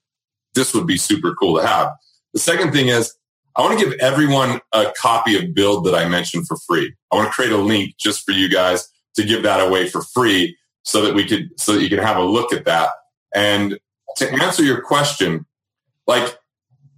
this 0.54 0.74
would 0.74 0.88
be 0.88 0.96
super 0.96 1.36
cool 1.36 1.60
to 1.60 1.68
have. 1.68 1.90
The 2.34 2.40
second 2.40 2.72
thing 2.72 2.88
is 2.88 3.17
I 3.58 3.62
want 3.62 3.80
to 3.80 3.86
give 3.86 3.96
everyone 4.00 4.62
a 4.72 4.94
copy 4.96 5.36
of 5.36 5.56
Build 5.56 5.86
that 5.88 5.96
I 5.96 6.08
mentioned 6.08 6.48
for 6.48 6.58
free. 6.68 6.94
I 7.12 7.16
want 7.16 7.28
to 7.28 7.34
create 7.34 7.52
a 7.52 7.58
link 7.58 7.96
just 7.98 8.24
for 8.24 8.32
you 8.32 8.50
guys 8.50 8.88
to 9.16 9.24
give 9.24 9.42
that 9.44 9.60
away 9.60 9.90
for 9.90 10.04
free 10.04 10.56
so 10.84 11.02
that 11.02 11.16
we 11.16 11.26
could, 11.26 11.50
so 11.60 11.74
that 11.74 11.82
you 11.82 11.90
can 11.90 11.98
have 11.98 12.18
a 12.18 12.24
look 12.24 12.54
at 12.54 12.66
that. 12.66 12.90
And 13.34 13.80
to 14.18 14.30
answer 14.30 14.64
your 14.64 14.82
question, 14.82 15.48
like 16.06 16.38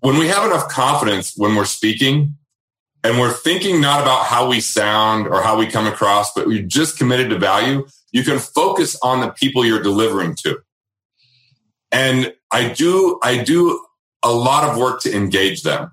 when 0.01 0.18
we 0.18 0.28
have 0.28 0.45
enough 0.45 0.68
confidence 0.68 1.34
when 1.38 1.55
we're 1.55 1.66
speaking 1.66 2.36
and 3.05 3.20
we're 3.20 3.34
thinking 3.34 3.80
not 3.80 4.01
about 4.01 4.26
how 4.26 4.49
we 4.49 4.60
sound 4.60 5.28
or 5.28 5.41
how 5.41 5.57
we 5.57 5.66
come 5.66 5.88
across, 5.88 6.34
but 6.34 6.45
we're 6.45 6.62
just 6.62 6.97
committed 6.97 7.30
to 7.30 7.39
value, 7.39 7.88
you 8.12 8.24
can 8.24 8.38
focus 8.38 8.97
on 9.01 9.22
the 9.22 9.30
people 9.30 9.66
you're 9.66 9.82
delivering 9.82 10.36
to. 10.43 10.60
And 11.91 12.34
I 12.51 12.70
do, 12.70 13.18
I 13.24 13.43
do 13.43 13.84
a 14.24 14.32
lot 14.32 14.70
of 14.70 14.78
work 14.78 15.01
to 15.03 15.16
engage 15.16 15.64
them. 15.64 15.91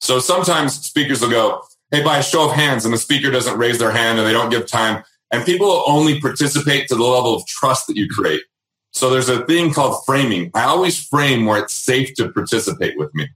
So 0.00 0.18
sometimes 0.18 0.74
speakers 0.74 1.20
will 1.20 1.30
go, 1.30 1.62
Hey, 1.90 2.02
by 2.02 2.18
a 2.18 2.22
show 2.22 2.48
of 2.48 2.52
hands, 2.52 2.84
and 2.84 2.94
the 2.94 2.98
speaker 2.98 3.30
doesn't 3.30 3.58
raise 3.58 3.78
their 3.78 3.90
hand 3.90 4.18
and 4.18 4.26
they 4.26 4.32
don't 4.32 4.50
give 4.50 4.66
time. 4.66 5.02
And 5.32 5.44
people 5.44 5.84
only 5.86 6.20
participate 6.20 6.88
to 6.88 6.94
the 6.94 7.02
level 7.02 7.34
of 7.34 7.46
trust 7.46 7.86
that 7.86 7.96
you 7.96 8.08
create. 8.08 8.42
So 8.92 9.10
there's 9.10 9.28
a 9.28 9.44
thing 9.46 9.72
called 9.72 10.04
framing. 10.04 10.50
I 10.54 10.64
always 10.64 11.02
frame 11.02 11.46
where 11.46 11.62
it's 11.62 11.74
safe 11.74 12.14
to 12.14 12.30
participate 12.30 12.98
with 12.98 13.14
me. 13.14 13.28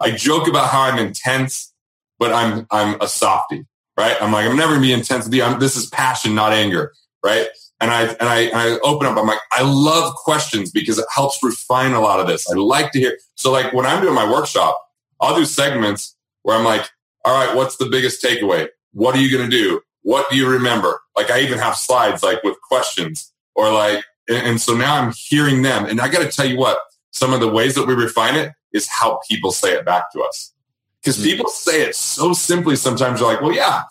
I 0.00 0.10
joke 0.10 0.48
about 0.48 0.70
how 0.70 0.82
I'm 0.82 0.98
intense, 0.98 1.72
but 2.18 2.32
I'm, 2.32 2.66
I'm 2.70 3.00
a 3.00 3.08
softy, 3.08 3.66
right? 3.96 4.16
I'm 4.20 4.32
like, 4.32 4.46
I'm 4.46 4.56
never 4.56 4.72
gonna 4.72 4.82
be 4.82 4.92
intense 4.92 5.24
with 5.24 5.34
you. 5.34 5.42
I'm, 5.42 5.60
this 5.60 5.76
is 5.76 5.86
passion, 5.86 6.34
not 6.34 6.52
anger, 6.52 6.92
right? 7.24 7.48
And 7.80 7.90
I, 7.90 8.04
and 8.04 8.28
I, 8.28 8.40
and 8.40 8.56
I 8.56 8.78
open 8.82 9.06
up, 9.06 9.16
I'm 9.16 9.26
like, 9.26 9.38
I 9.52 9.62
love 9.62 10.14
questions 10.14 10.70
because 10.70 10.98
it 10.98 11.06
helps 11.14 11.38
refine 11.42 11.92
a 11.92 12.00
lot 12.00 12.20
of 12.20 12.26
this. 12.26 12.50
I 12.50 12.54
like 12.54 12.92
to 12.92 12.98
hear. 12.98 13.18
So 13.36 13.52
like 13.52 13.72
when 13.72 13.86
I'm 13.86 14.02
doing 14.02 14.14
my 14.14 14.30
workshop, 14.30 14.76
I'll 15.20 15.36
do 15.36 15.44
segments 15.44 16.16
where 16.42 16.56
I'm 16.56 16.64
like, 16.64 16.88
all 17.24 17.34
right, 17.34 17.56
what's 17.56 17.76
the 17.76 17.86
biggest 17.86 18.22
takeaway? 18.22 18.68
What 18.92 19.14
are 19.14 19.20
you 19.20 19.36
going 19.36 19.48
to 19.48 19.56
do? 19.56 19.80
What 20.02 20.30
do 20.30 20.36
you 20.36 20.48
remember? 20.48 21.00
Like 21.16 21.30
I 21.30 21.40
even 21.40 21.58
have 21.58 21.76
slides 21.76 22.22
like 22.22 22.42
with 22.44 22.56
questions 22.60 23.32
or 23.54 23.72
like, 23.72 24.04
and, 24.28 24.46
and 24.46 24.60
so 24.60 24.74
now 24.74 24.96
I'm 24.96 25.12
hearing 25.16 25.62
them. 25.62 25.86
And 25.86 26.00
I 26.00 26.08
got 26.08 26.22
to 26.22 26.30
tell 26.30 26.46
you 26.46 26.56
what, 26.56 26.78
some 27.10 27.32
of 27.32 27.40
the 27.40 27.48
ways 27.48 27.74
that 27.74 27.86
we 27.86 27.94
refine 27.94 28.36
it 28.36 28.52
is 28.72 28.88
how 28.88 29.20
people 29.28 29.50
say 29.50 29.72
it 29.72 29.84
back 29.84 30.12
to 30.12 30.22
us. 30.22 30.52
Because 31.00 31.16
mm-hmm. 31.16 31.24
people 31.24 31.48
say 31.48 31.82
it 31.82 31.96
so 31.96 32.32
simply 32.32 32.76
sometimes 32.76 33.20
you're 33.20 33.32
like, 33.32 33.40
well, 33.40 33.52
yeah, 33.52 33.82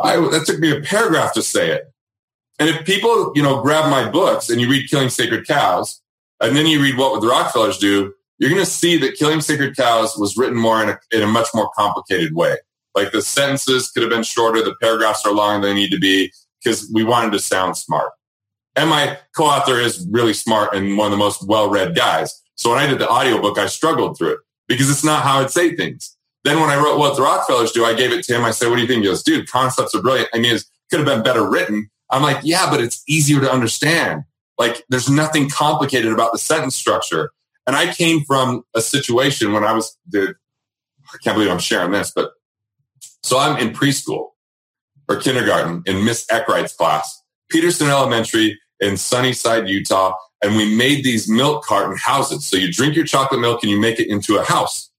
I, 0.00 0.16
that 0.16 0.44
took 0.46 0.58
me 0.58 0.76
a 0.76 0.80
paragraph 0.80 1.32
to 1.34 1.42
say 1.42 1.70
it. 1.70 1.84
And 2.58 2.68
if 2.68 2.84
people, 2.84 3.32
you 3.34 3.42
know, 3.42 3.62
grab 3.62 3.90
my 3.90 4.10
books 4.10 4.50
and 4.50 4.60
you 4.60 4.68
read 4.68 4.90
Killing 4.90 5.10
Sacred 5.10 5.46
Cows, 5.46 6.00
and 6.40 6.56
then 6.56 6.66
you 6.66 6.82
read 6.82 6.96
What 6.96 7.12
Would 7.12 7.22
the 7.22 7.28
Rockefellers 7.28 7.78
Do, 7.78 8.14
you're 8.38 8.50
going 8.50 8.64
to 8.64 8.70
see 8.70 8.96
that 8.98 9.16
Killing 9.16 9.40
Sacred 9.40 9.76
Cows 9.76 10.16
was 10.16 10.36
written 10.36 10.56
more 10.56 10.82
in 10.82 10.90
a, 10.90 10.98
in 11.10 11.22
a 11.22 11.26
much 11.26 11.48
more 11.54 11.70
complicated 11.76 12.34
way. 12.34 12.56
Like 12.94 13.12
the 13.12 13.22
sentences 13.22 13.90
could 13.90 14.02
have 14.02 14.10
been 14.10 14.22
shorter, 14.22 14.62
the 14.62 14.76
paragraphs 14.80 15.24
are 15.26 15.32
longer 15.32 15.66
than 15.66 15.74
they 15.74 15.80
need 15.82 15.90
to 15.90 15.98
be 15.98 16.32
because 16.62 16.90
we 16.92 17.04
wanted 17.04 17.32
to 17.32 17.38
sound 17.38 17.76
smart. 17.76 18.12
And 18.76 18.90
my 18.90 19.18
co-author 19.36 19.78
is 19.78 20.06
really 20.10 20.32
smart 20.32 20.74
and 20.74 20.96
one 20.96 21.06
of 21.06 21.10
the 21.10 21.16
most 21.16 21.46
well-read 21.46 21.96
guys. 21.96 22.40
So 22.54 22.70
when 22.70 22.78
I 22.78 22.86
did 22.86 22.98
the 22.98 23.08
audiobook, 23.08 23.58
I 23.58 23.66
struggled 23.66 24.16
through 24.16 24.34
it 24.34 24.38
because 24.66 24.90
it's 24.90 25.04
not 25.04 25.22
how 25.22 25.40
I'd 25.40 25.50
say 25.50 25.74
things. 25.74 26.16
Then 26.44 26.60
when 26.60 26.70
I 26.70 26.76
wrote 26.76 26.98
What 26.98 27.16
the 27.16 27.22
Rockefellers 27.22 27.72
Do, 27.72 27.84
I 27.84 27.94
gave 27.94 28.12
it 28.12 28.24
to 28.24 28.34
him. 28.34 28.44
I 28.44 28.52
said, 28.52 28.68
what 28.68 28.76
do 28.76 28.82
you 28.82 28.88
think? 28.88 29.02
He 29.02 29.08
goes, 29.08 29.22
dude, 29.22 29.48
concepts 29.48 29.94
are 29.94 30.02
brilliant. 30.02 30.30
I 30.32 30.38
mean, 30.38 30.54
it 30.54 30.64
could 30.90 31.00
have 31.00 31.06
been 31.06 31.22
better 31.22 31.48
written. 31.48 31.90
I'm 32.10 32.22
like, 32.22 32.38
yeah, 32.42 32.70
but 32.70 32.80
it's 32.80 33.02
easier 33.08 33.40
to 33.40 33.52
understand. 33.52 34.22
Like 34.58 34.84
there's 34.88 35.10
nothing 35.10 35.50
complicated 35.50 36.12
about 36.12 36.32
the 36.32 36.38
sentence 36.38 36.74
structure. 36.74 37.32
And 37.68 37.76
I 37.76 37.92
came 37.92 38.24
from 38.24 38.64
a 38.74 38.80
situation 38.80 39.52
when 39.52 39.62
I 39.62 39.74
was, 39.74 39.94
the, 40.08 40.34
I 41.12 41.18
can't 41.22 41.36
believe 41.36 41.50
I'm 41.50 41.58
sharing 41.58 41.90
this, 41.90 42.10
but 42.16 42.30
so 43.22 43.38
I'm 43.38 43.58
in 43.58 43.74
preschool 43.74 44.28
or 45.06 45.16
kindergarten 45.16 45.82
in 45.84 46.02
Miss 46.02 46.24
Eckright's 46.30 46.72
class, 46.72 47.22
Peterson 47.50 47.88
Elementary 47.88 48.58
in 48.80 48.96
Sunnyside, 48.96 49.68
Utah. 49.68 50.14
And 50.42 50.56
we 50.56 50.74
made 50.74 51.04
these 51.04 51.28
milk 51.28 51.62
carton 51.62 51.98
houses. 51.98 52.46
So 52.46 52.56
you 52.56 52.72
drink 52.72 52.96
your 52.96 53.04
chocolate 53.04 53.40
milk 53.42 53.62
and 53.62 53.70
you 53.70 53.78
make 53.78 54.00
it 54.00 54.08
into 54.08 54.38
a 54.38 54.44
house. 54.44 54.90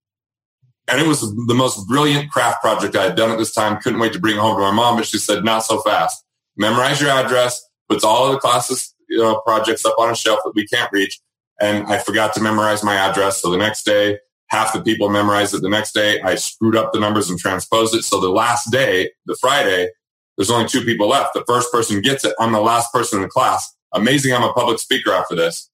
And 0.88 1.02
it 1.02 1.08
was 1.08 1.22
the 1.22 1.56
most 1.56 1.88
brilliant 1.88 2.30
craft 2.30 2.62
project 2.62 2.96
I 2.96 3.06
had 3.06 3.16
done 3.16 3.32
at 3.32 3.40
this 3.40 3.54
time. 3.54 3.82
Couldn't 3.82 4.00
wait 4.00 4.14
to 4.14 4.20
bring 4.20 4.36
it 4.36 4.40
home 4.40 4.58
to 4.58 4.62
my 4.62 4.72
mom, 4.72 4.98
but 4.98 5.08
she 5.08 5.18
said, 5.18 5.44
not 5.44 5.66
so 5.66 5.82
fast. 5.82 6.24
Memorize 6.56 7.02
your 7.02 7.10
address, 7.10 7.68
puts 7.88 8.04
all 8.04 8.28
of 8.28 8.34
the 8.34 8.38
classes, 8.38 8.94
you 9.08 9.18
know, 9.18 9.42
projects 9.44 9.86
up 9.86 9.96
on 9.98 10.12
a 10.12 10.16
shelf 10.16 10.40
that 10.44 10.54
we 10.54 10.68
can't 10.68 10.92
reach 10.92 11.20
and 11.60 11.88
I 11.88 11.98
forgot 11.98 12.34
to 12.34 12.42
memorize 12.42 12.84
my 12.84 12.96
address. 12.96 13.42
So 13.42 13.50
the 13.50 13.58
next 13.58 13.84
day, 13.84 14.20
half 14.48 14.74
the 14.74 14.82
people 14.82 15.10
memorized 15.10 15.54
it. 15.54 15.62
The 15.62 15.70
next 15.70 15.94
day, 15.94 16.22
I 16.22 16.36
screwed 16.36 16.76
up 16.76 16.94
the 16.94 17.00
numbers 17.00 17.30
and 17.30 17.40
transposed 17.40 17.96
it. 17.96 18.04
So 18.04 18.20
the 18.20 18.30
last 18.30 18.72
day, 18.72 19.12
the 19.26 19.38
Friday, 19.40 19.90
there's 20.38 20.50
only 20.50 20.68
two 20.68 20.84
people 20.84 21.08
left. 21.08 21.34
The 21.34 21.44
first 21.46 21.72
person 21.72 22.02
gets 22.02 22.24
it. 22.24 22.34
I'm 22.40 22.52
the 22.52 22.62
last 22.62 22.94
person 22.94 23.18
in 23.18 23.24
the 23.24 23.30
class. 23.30 23.76
Amazing. 23.94 24.34
I'm 24.34 24.44
a 24.44 24.54
public 24.54 24.80
speaker 24.80 25.12
after 25.12 25.36
this, 25.36 25.70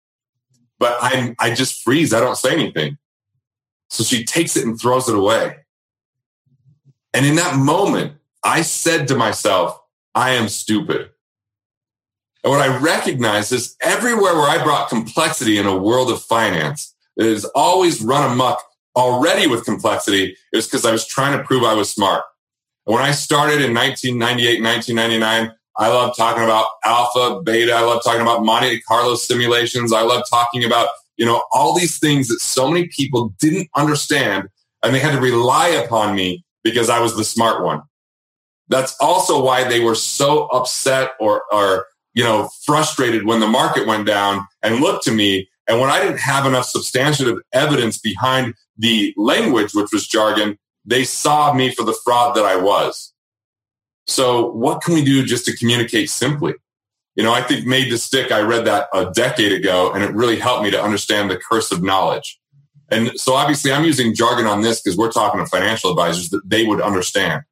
but 0.80 0.98
I 1.02 1.36
I 1.40 1.54
just 1.54 1.84
freeze. 1.84 2.14
I 2.14 2.20
don't 2.20 2.38
say 2.38 2.54
anything. 2.54 2.98
So 3.90 4.04
she 4.04 4.26
takes 4.26 4.58
it 4.58 4.66
and 4.66 4.80
throws 4.80 5.08
it 5.08 5.16
away. 5.16 5.58
And 7.14 7.26
in 7.26 7.36
that 7.36 7.58
moment, 7.58 8.14
I 8.44 8.62
said 8.62 9.08
to 9.10 9.16
myself, 9.16 9.80
I 10.14 10.32
am 10.32 10.50
stupid. 10.50 11.12
And 12.46 12.52
what 12.52 12.62
I 12.62 12.78
recognize 12.78 13.52
is 13.52 13.76
everywhere 13.82 14.36
where 14.36 14.48
I 14.48 14.64
brought 14.64 14.88
complexity 14.88 15.58
in 15.58 15.66
a 15.66 15.76
world 15.76 16.12
of 16.12 16.22
finance 16.22 16.94
that 17.18 17.26
is 17.26 17.44
always 17.56 18.04
run 18.04 18.32
amok 18.32 18.62
already 18.96 19.48
with 19.48 19.66
complexity, 19.66 20.38
it 20.54 20.56
was 20.56 20.68
because 20.68 20.86
I 20.86 20.92
was 20.92 21.08
trying 21.08 21.36
to 21.36 21.44
prove 21.44 21.64
I 21.64 21.74
was 21.74 21.92
smart. 21.92 22.22
And 22.86 22.94
when 22.94 23.04
I 23.04 23.14
started 23.14 23.64
in 23.64 23.74
1998, 23.74 24.62
1999, 24.62 25.56
I 25.78 25.88
love 25.88 26.16
talking 26.16 26.44
about 26.44 26.68
alpha, 26.84 27.42
beta. 27.42 27.74
I 27.74 27.82
love 27.82 28.04
talking 28.04 28.22
about 28.22 28.46
Monte 28.46 28.80
Carlo 28.82 29.16
simulations. 29.16 29.92
I 29.92 30.04
love 30.04 30.22
talking 30.30 30.64
about, 30.64 30.90
you 31.18 31.26
know, 31.26 31.42
all 31.52 31.74
these 31.74 31.98
things 31.98 32.28
that 32.28 32.42
so 32.42 32.70
many 32.70 32.88
people 32.90 33.34
didn't 33.40 33.70
understand 33.76 34.50
and 34.84 34.94
they 34.94 35.00
had 35.00 35.14
to 35.14 35.20
rely 35.20 35.70
upon 35.70 36.16
me 36.16 36.46
because 36.64 36.92
I 36.92 37.00
was 37.00 37.18
the 37.18 37.24
smart 37.24 37.64
one. 37.64 37.82
That's 38.68 38.96
also 39.02 39.44
why 39.44 39.64
they 39.64 39.80
were 39.80 39.96
so 39.96 40.46
upset 40.46 41.14
or, 41.20 41.42
or, 41.52 41.88
you 42.16 42.24
know, 42.24 42.50
frustrated 42.66 43.26
when 43.26 43.42
the 43.42 43.48
market 43.48 43.86
went 43.86 44.08
down 44.08 44.48
and 44.64 44.80
looked 44.80 45.04
to 45.04 45.12
me. 45.12 45.48
And 45.68 45.80
when 45.80 45.90
I 45.90 46.02
didn't 46.02 46.20
have 46.20 46.46
enough 46.46 46.66
substantive 46.66 47.38
evidence 47.54 48.00
behind 48.00 48.56
the 48.78 49.14
language, 49.18 49.74
which 49.74 49.92
was 49.92 50.08
jargon, 50.08 50.58
they 50.86 51.04
saw 51.04 51.54
me 51.54 51.72
for 51.72 51.84
the 51.84 51.98
fraud 52.04 52.36
that 52.36 52.46
I 52.46 52.56
was. 52.56 53.14
So 54.08 54.52
what 54.52 54.82
can 54.82 54.94
we 54.94 55.04
do 55.04 55.26
just 55.26 55.46
to 55.46 55.58
communicate 55.58 56.10
simply? 56.10 56.54
You 57.16 57.24
know, 57.24 57.34
I 57.34 57.42
think 57.42 57.66
Made 57.66 57.90
to 57.90 57.98
Stick, 57.98 58.32
I 58.32 58.42
read 58.42 58.66
that 58.66 58.88
a 58.94 59.12
decade 59.12 59.52
ago 59.52 59.92
and 59.94 60.04
it 60.04 60.14
really 60.14 60.38
helped 60.38 60.64
me 60.64 60.72
to 60.72 60.82
understand 60.82 61.30
the 61.30 61.38
curse 61.38 61.72
of 61.72 61.82
knowledge. 61.82 62.40
And 62.90 63.20
so 63.20 63.34
obviously 63.34 63.72
I'm 63.72 63.84
using 63.84 64.14
jargon 64.14 64.46
on 64.46 64.62
this 64.62 64.82
because 64.82 64.98
we're 64.98 65.12
talking 65.12 65.40
to 65.40 65.48
financial 65.48 65.90
advisors 65.90 66.30
that 66.30 66.48
they 66.48 66.66
would 66.66 66.82
understand. 66.82 67.44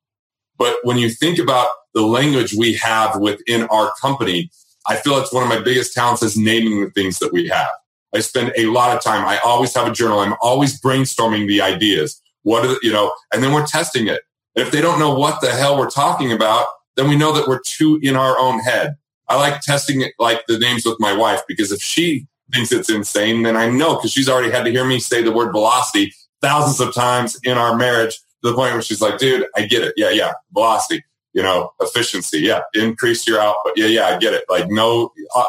But 0.58 0.78
when 0.84 0.98
you 0.98 1.10
think 1.10 1.40
about 1.40 1.70
the 1.94 2.02
language 2.02 2.54
we 2.54 2.74
have 2.76 3.20
within 3.20 3.64
our 3.64 3.92
company, 4.02 4.50
I 4.88 4.96
feel 4.98 5.18
it's 5.18 5.34
one 5.34 5.44
of 5.44 5.50
my 5.50 5.62
biggest 5.62 5.94
talents 5.94 6.24
is 6.24 6.38
naming 6.38 6.82
the 6.82 6.90
things 6.92 7.20
that 7.20 7.32
we 7.32 7.48
have. 7.48 7.70
I 8.14 8.20
spend 8.20 8.54
a 8.56 8.68
lot 8.68 8.96
of 8.96 9.04
time. 9.04 9.26
I 9.26 9.40
always 9.40 9.74
have 9.76 9.88
a 9.88 9.92
journal. 9.92 10.20
I'm 10.20 10.36
always 10.42 10.80
brainstorming 10.80 11.48
the 11.48 11.62
ideas. 11.62 12.22
What 12.44 12.66
are 12.66 12.70
the, 12.70 12.80
you 12.84 12.92
know, 12.92 13.14
and 13.34 13.44
then 13.44 13.54
we're 13.54 13.66
testing 13.66 14.08
it. 14.08 14.22
If 14.56 14.72
they 14.72 14.82
don't 14.82 15.00
know 15.00 15.16
what 15.16 15.42
the 15.42 15.50
hell 15.50 15.78
we're 15.78 15.90
talking 15.90 16.32
about, 16.32 16.68
then 16.96 17.08
we 17.08 17.16
know 17.16 17.34
that 17.34 17.48
we're 17.48 17.62
too 17.66 18.00
in 18.04 18.16
our 18.16 18.38
own 18.38 18.60
head. 18.60 18.96
I 19.30 19.38
like 19.38 19.62
testing 19.62 20.02
it 20.02 20.14
like 20.20 20.46
the 20.48 20.60
names 20.60 20.86
with 20.86 21.00
my 21.00 21.16
wife 21.16 21.42
because 21.48 21.72
if 21.72 21.82
she 21.82 22.28
thinks 22.54 22.72
it's 22.72 22.90
insane, 22.90 23.44
then 23.44 23.56
I 23.56 23.70
know 23.70 23.96
because 23.96 24.12
she's 24.12 24.30
already 24.30 24.52
had 24.52 24.66
to 24.66 24.72
hear 24.72 24.86
me 24.86 25.00
say 25.00 25.24
the 25.24 25.32
word 25.32 25.52
velocity 25.52 26.14
thousands 26.42 26.80
of 26.80 26.94
times 26.94 27.40
in 27.44 27.58
our 27.58 27.76
marriage 27.76 28.16
to 28.16 28.52
the 28.52 28.54
point 28.54 28.74
where 28.74 28.82
she's 28.82 29.02
like, 29.02 29.18
dude, 29.18 29.48
I 29.56 29.66
get 29.66 29.84
it. 29.84 29.94
Yeah, 29.98 30.12
yeah. 30.12 30.34
Velocity, 30.54 31.04
you 31.34 31.44
know, 31.44 31.72
efficiency. 31.80 32.40
Yeah. 32.40 32.62
Increase 32.74 33.28
your 33.28 33.40
output. 33.40 33.74
Yeah, 33.76 33.88
yeah, 33.88 34.06
I 34.08 34.18
get 34.18 34.34
it. 34.34 34.46
Like, 34.50 34.70
no, 34.70 35.12
uh, 35.36 35.46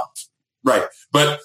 right. 0.65 0.85
But 1.13 1.41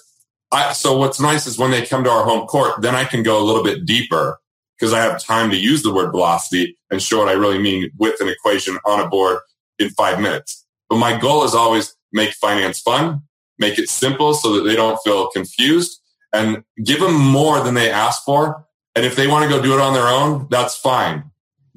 I, 0.52 0.72
so 0.72 0.96
what's 0.96 1.20
nice 1.20 1.46
is 1.46 1.58
when 1.58 1.70
they 1.70 1.86
come 1.86 2.04
to 2.04 2.10
our 2.10 2.24
home 2.24 2.46
court, 2.46 2.82
then 2.82 2.94
I 2.94 3.04
can 3.04 3.22
go 3.22 3.40
a 3.40 3.44
little 3.44 3.62
bit 3.62 3.86
deeper 3.86 4.40
because 4.78 4.92
I 4.92 5.00
have 5.00 5.22
time 5.22 5.50
to 5.50 5.56
use 5.56 5.82
the 5.82 5.92
word 5.92 6.10
velocity 6.10 6.76
and 6.90 7.02
show 7.02 7.18
what 7.18 7.28
I 7.28 7.32
really 7.32 7.58
mean 7.58 7.90
with 7.98 8.20
an 8.20 8.28
equation 8.28 8.78
on 8.86 9.00
a 9.00 9.08
board 9.08 9.38
in 9.78 9.90
five 9.90 10.20
minutes. 10.20 10.66
But 10.88 10.96
my 10.96 11.18
goal 11.18 11.44
is 11.44 11.54
always 11.54 11.94
make 12.12 12.32
finance 12.32 12.80
fun, 12.80 13.22
make 13.58 13.78
it 13.78 13.88
simple 13.88 14.34
so 14.34 14.54
that 14.56 14.62
they 14.62 14.74
don't 14.74 14.98
feel 15.04 15.28
confused 15.30 16.00
and 16.32 16.64
give 16.82 17.00
them 17.00 17.14
more 17.14 17.60
than 17.60 17.74
they 17.74 17.90
ask 17.90 18.24
for. 18.24 18.66
And 18.96 19.04
if 19.04 19.16
they 19.16 19.26
want 19.26 19.48
to 19.48 19.56
go 19.56 19.62
do 19.62 19.74
it 19.74 19.80
on 19.80 19.94
their 19.94 20.08
own, 20.08 20.48
that's 20.50 20.76
fine. 20.76 21.29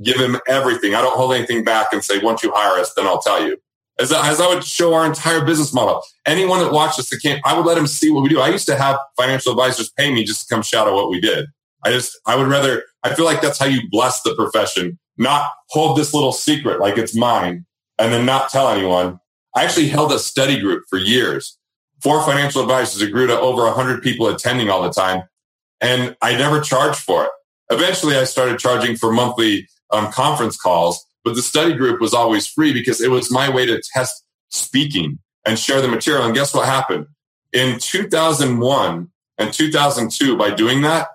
Give 0.03 0.17
him 0.17 0.39
everything. 0.47 0.95
I 0.95 1.01
don't 1.01 1.15
hold 1.15 1.33
anything 1.33 1.63
back 1.63 1.87
and 1.91 2.03
say, 2.03 2.19
once 2.19 2.43
you 2.43 2.51
hire 2.53 2.79
us, 2.79 2.93
then 2.93 3.05
I'll 3.05 3.21
tell 3.21 3.45
you. 3.45 3.57
As, 3.99 4.11
as 4.11 4.41
I 4.41 4.47
would 4.47 4.63
show 4.63 4.93
our 4.93 5.05
entire 5.05 5.45
business 5.45 5.73
model. 5.73 6.01
Anyone 6.25 6.59
that 6.59 6.73
watched 6.73 6.97
us 6.97 7.09
that 7.09 7.21
came, 7.21 7.39
I 7.45 7.55
would 7.55 7.65
let 7.65 7.75
them 7.75 7.87
see 7.87 8.09
what 8.09 8.23
we 8.23 8.29
do. 8.29 8.39
I 8.39 8.49
used 8.49 8.65
to 8.67 8.75
have 8.75 8.97
financial 9.17 9.51
advisors 9.51 9.91
pay 9.91 10.11
me 10.11 10.23
just 10.23 10.47
to 10.47 10.53
come 10.53 10.63
shadow 10.63 10.95
what 10.95 11.09
we 11.09 11.21
did. 11.21 11.45
I 11.83 11.91
just, 11.91 12.17
I 12.25 12.35
would 12.35 12.47
rather, 12.47 12.83
I 13.03 13.13
feel 13.13 13.25
like 13.25 13.41
that's 13.41 13.59
how 13.59 13.65
you 13.65 13.81
bless 13.91 14.21
the 14.23 14.33
profession, 14.35 14.97
not 15.17 15.45
hold 15.69 15.97
this 15.97 16.13
little 16.13 16.31
secret 16.31 16.79
like 16.79 16.97
it's 16.97 17.15
mine 17.15 17.65
and 17.99 18.11
then 18.11 18.25
not 18.25 18.49
tell 18.49 18.69
anyone. 18.69 19.19
I 19.55 19.63
actually 19.63 19.89
held 19.89 20.11
a 20.11 20.19
study 20.19 20.59
group 20.59 20.85
for 20.89 20.97
years. 20.97 21.57
Four 22.01 22.25
financial 22.25 22.61
advisors. 22.61 23.01
It 23.01 23.11
grew 23.11 23.27
to 23.27 23.39
over 23.39 23.63
100 23.63 24.01
people 24.01 24.27
attending 24.27 24.69
all 24.69 24.81
the 24.81 24.91
time. 24.91 25.23
And 25.79 26.15
I 26.21 26.35
never 26.35 26.59
charged 26.59 26.99
for 26.99 27.25
it. 27.25 27.29
Eventually, 27.69 28.17
I 28.17 28.23
started 28.23 28.59
charging 28.59 28.95
for 28.95 29.11
monthly 29.11 29.67
um, 29.93 30.11
conference 30.11 30.57
calls, 30.57 31.05
but 31.23 31.35
the 31.35 31.41
study 31.41 31.73
group 31.73 32.01
was 32.01 32.13
always 32.13 32.47
free 32.47 32.73
because 32.73 32.99
it 32.99 33.09
was 33.09 33.31
my 33.31 33.49
way 33.49 33.65
to 33.65 33.81
test 33.93 34.23
speaking 34.49 35.19
and 35.45 35.57
share 35.57 35.81
the 35.81 35.87
material. 35.87 36.25
And 36.25 36.35
guess 36.35 36.53
what 36.53 36.65
happened? 36.65 37.07
In 37.53 37.79
2001 37.79 39.09
and 39.37 39.53
2002, 39.53 40.37
by 40.37 40.51
doing 40.51 40.81
that, 40.81 41.09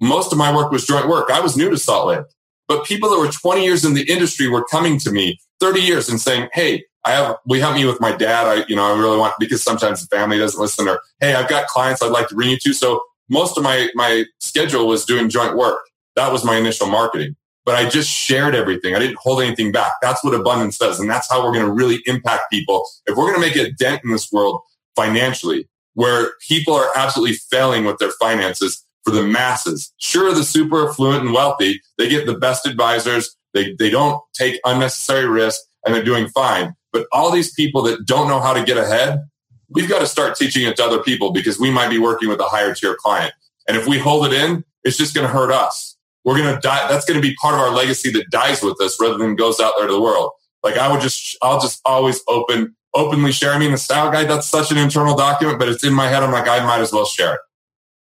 most 0.00 0.32
of 0.32 0.38
my 0.38 0.54
work 0.54 0.72
was 0.72 0.86
joint 0.86 1.08
work. 1.08 1.30
I 1.30 1.40
was 1.40 1.56
new 1.56 1.70
to 1.70 1.78
Salt 1.78 2.08
Lake, 2.08 2.24
but 2.68 2.84
people 2.84 3.10
that 3.10 3.18
were 3.18 3.30
20 3.30 3.64
years 3.64 3.84
in 3.84 3.94
the 3.94 4.10
industry 4.10 4.48
were 4.48 4.64
coming 4.64 4.98
to 5.00 5.10
me 5.10 5.38
30 5.60 5.80
years 5.80 6.08
and 6.08 6.20
saying, 6.20 6.48
Hey, 6.52 6.84
I 7.04 7.12
have, 7.12 7.36
we 7.46 7.60
help 7.60 7.74
me 7.74 7.84
with 7.84 8.00
my 8.00 8.16
dad. 8.16 8.46
I, 8.46 8.64
you 8.66 8.76
know, 8.76 8.84
I 8.84 8.98
really 8.98 9.18
want, 9.18 9.34
because 9.38 9.62
sometimes 9.62 10.06
the 10.06 10.16
family 10.16 10.38
doesn't 10.38 10.60
listen 10.60 10.88
or, 10.88 11.00
Hey, 11.20 11.34
I've 11.34 11.48
got 11.48 11.66
clients 11.68 12.02
I'd 12.02 12.12
like 12.12 12.28
to 12.28 12.34
bring 12.34 12.50
you 12.50 12.58
to. 12.58 12.72
So 12.72 13.02
most 13.28 13.56
of 13.56 13.64
my, 13.64 13.88
my 13.94 14.24
schedule 14.40 14.86
was 14.86 15.04
doing 15.04 15.28
joint 15.28 15.56
work. 15.56 15.80
That 16.16 16.32
was 16.32 16.44
my 16.44 16.56
initial 16.56 16.86
marketing, 16.86 17.36
but 17.64 17.74
I 17.74 17.88
just 17.88 18.10
shared 18.10 18.54
everything. 18.54 18.94
I 18.94 18.98
didn't 18.98 19.18
hold 19.18 19.42
anything 19.42 19.72
back. 19.72 19.92
That's 20.02 20.22
what 20.22 20.34
abundance 20.34 20.78
does. 20.78 21.00
And 21.00 21.08
that's 21.08 21.30
how 21.30 21.44
we're 21.44 21.52
going 21.52 21.66
to 21.66 21.72
really 21.72 22.00
impact 22.06 22.50
people. 22.50 22.84
If 23.06 23.16
we're 23.16 23.30
going 23.32 23.40
to 23.40 23.46
make 23.46 23.56
a 23.56 23.72
dent 23.72 24.02
in 24.04 24.10
this 24.10 24.30
world 24.30 24.60
financially, 24.96 25.68
where 25.94 26.32
people 26.46 26.74
are 26.74 26.90
absolutely 26.96 27.36
failing 27.50 27.84
with 27.84 27.98
their 27.98 28.10
finances, 28.20 28.84
for 29.04 29.10
the 29.10 29.22
masses. 29.22 29.92
Sure, 29.98 30.34
the 30.34 30.44
super 30.44 30.88
affluent 30.88 31.24
and 31.24 31.32
wealthy, 31.32 31.80
they 31.98 32.08
get 32.08 32.26
the 32.26 32.36
best 32.36 32.66
advisors. 32.66 33.36
They, 33.52 33.74
they 33.78 33.90
don't 33.90 34.20
take 34.32 34.60
unnecessary 34.64 35.26
risk 35.28 35.60
and 35.84 35.94
they're 35.94 36.04
doing 36.04 36.28
fine. 36.28 36.74
But 36.92 37.06
all 37.12 37.30
these 37.30 37.52
people 37.52 37.82
that 37.82 38.06
don't 38.06 38.28
know 38.28 38.40
how 38.40 38.54
to 38.54 38.64
get 38.64 38.78
ahead, 38.78 39.20
we've 39.68 39.88
got 39.88 40.00
to 40.00 40.06
start 40.06 40.36
teaching 40.36 40.66
it 40.66 40.76
to 40.76 40.84
other 40.84 41.02
people 41.02 41.32
because 41.32 41.58
we 41.58 41.70
might 41.70 41.90
be 41.90 41.98
working 41.98 42.28
with 42.28 42.40
a 42.40 42.44
higher 42.44 42.74
tier 42.74 42.96
client. 42.98 43.34
And 43.68 43.76
if 43.76 43.86
we 43.86 43.98
hold 43.98 44.26
it 44.26 44.32
in, 44.32 44.64
it's 44.82 44.96
just 44.96 45.14
going 45.14 45.26
to 45.26 45.32
hurt 45.32 45.52
us. 45.52 45.93
We're 46.24 46.38
going 46.38 46.54
to 46.54 46.60
die. 46.60 46.88
That's 46.88 47.04
going 47.04 47.20
to 47.20 47.26
be 47.26 47.34
part 47.36 47.54
of 47.54 47.60
our 47.60 47.70
legacy 47.70 48.10
that 48.12 48.30
dies 48.30 48.62
with 48.62 48.80
us 48.80 48.98
rather 49.00 49.18
than 49.18 49.36
goes 49.36 49.60
out 49.60 49.74
there 49.76 49.86
to 49.86 49.92
the 49.92 50.00
world. 50.00 50.30
Like 50.62 50.78
I 50.78 50.90
would 50.90 51.00
just, 51.00 51.36
I'll 51.42 51.60
just 51.60 51.80
always 51.84 52.22
open, 52.26 52.74
openly 52.94 53.32
share. 53.32 53.52
I 53.52 53.58
mean, 53.58 53.72
the 53.72 53.78
style 53.78 54.10
guide, 54.10 54.28
that's 54.28 54.48
such 54.48 54.70
an 54.70 54.78
internal 54.78 55.14
document, 55.14 55.58
but 55.58 55.68
it's 55.68 55.84
in 55.84 55.92
my 55.92 56.08
head. 56.08 56.22
I'm 56.22 56.32
like, 56.32 56.48
I 56.48 56.64
might 56.64 56.80
as 56.80 56.92
well 56.92 57.04
share 57.04 57.34
it. 57.34 57.40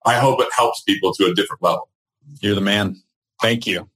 I 0.05 0.15
hope 0.15 0.39
it 0.41 0.47
helps 0.55 0.81
people 0.81 1.13
to 1.15 1.25
a 1.25 1.33
different 1.33 1.61
level. 1.61 1.89
You're 2.41 2.55
the 2.55 2.61
man. 2.61 3.01
Thank 3.41 3.67
you. 3.67 3.89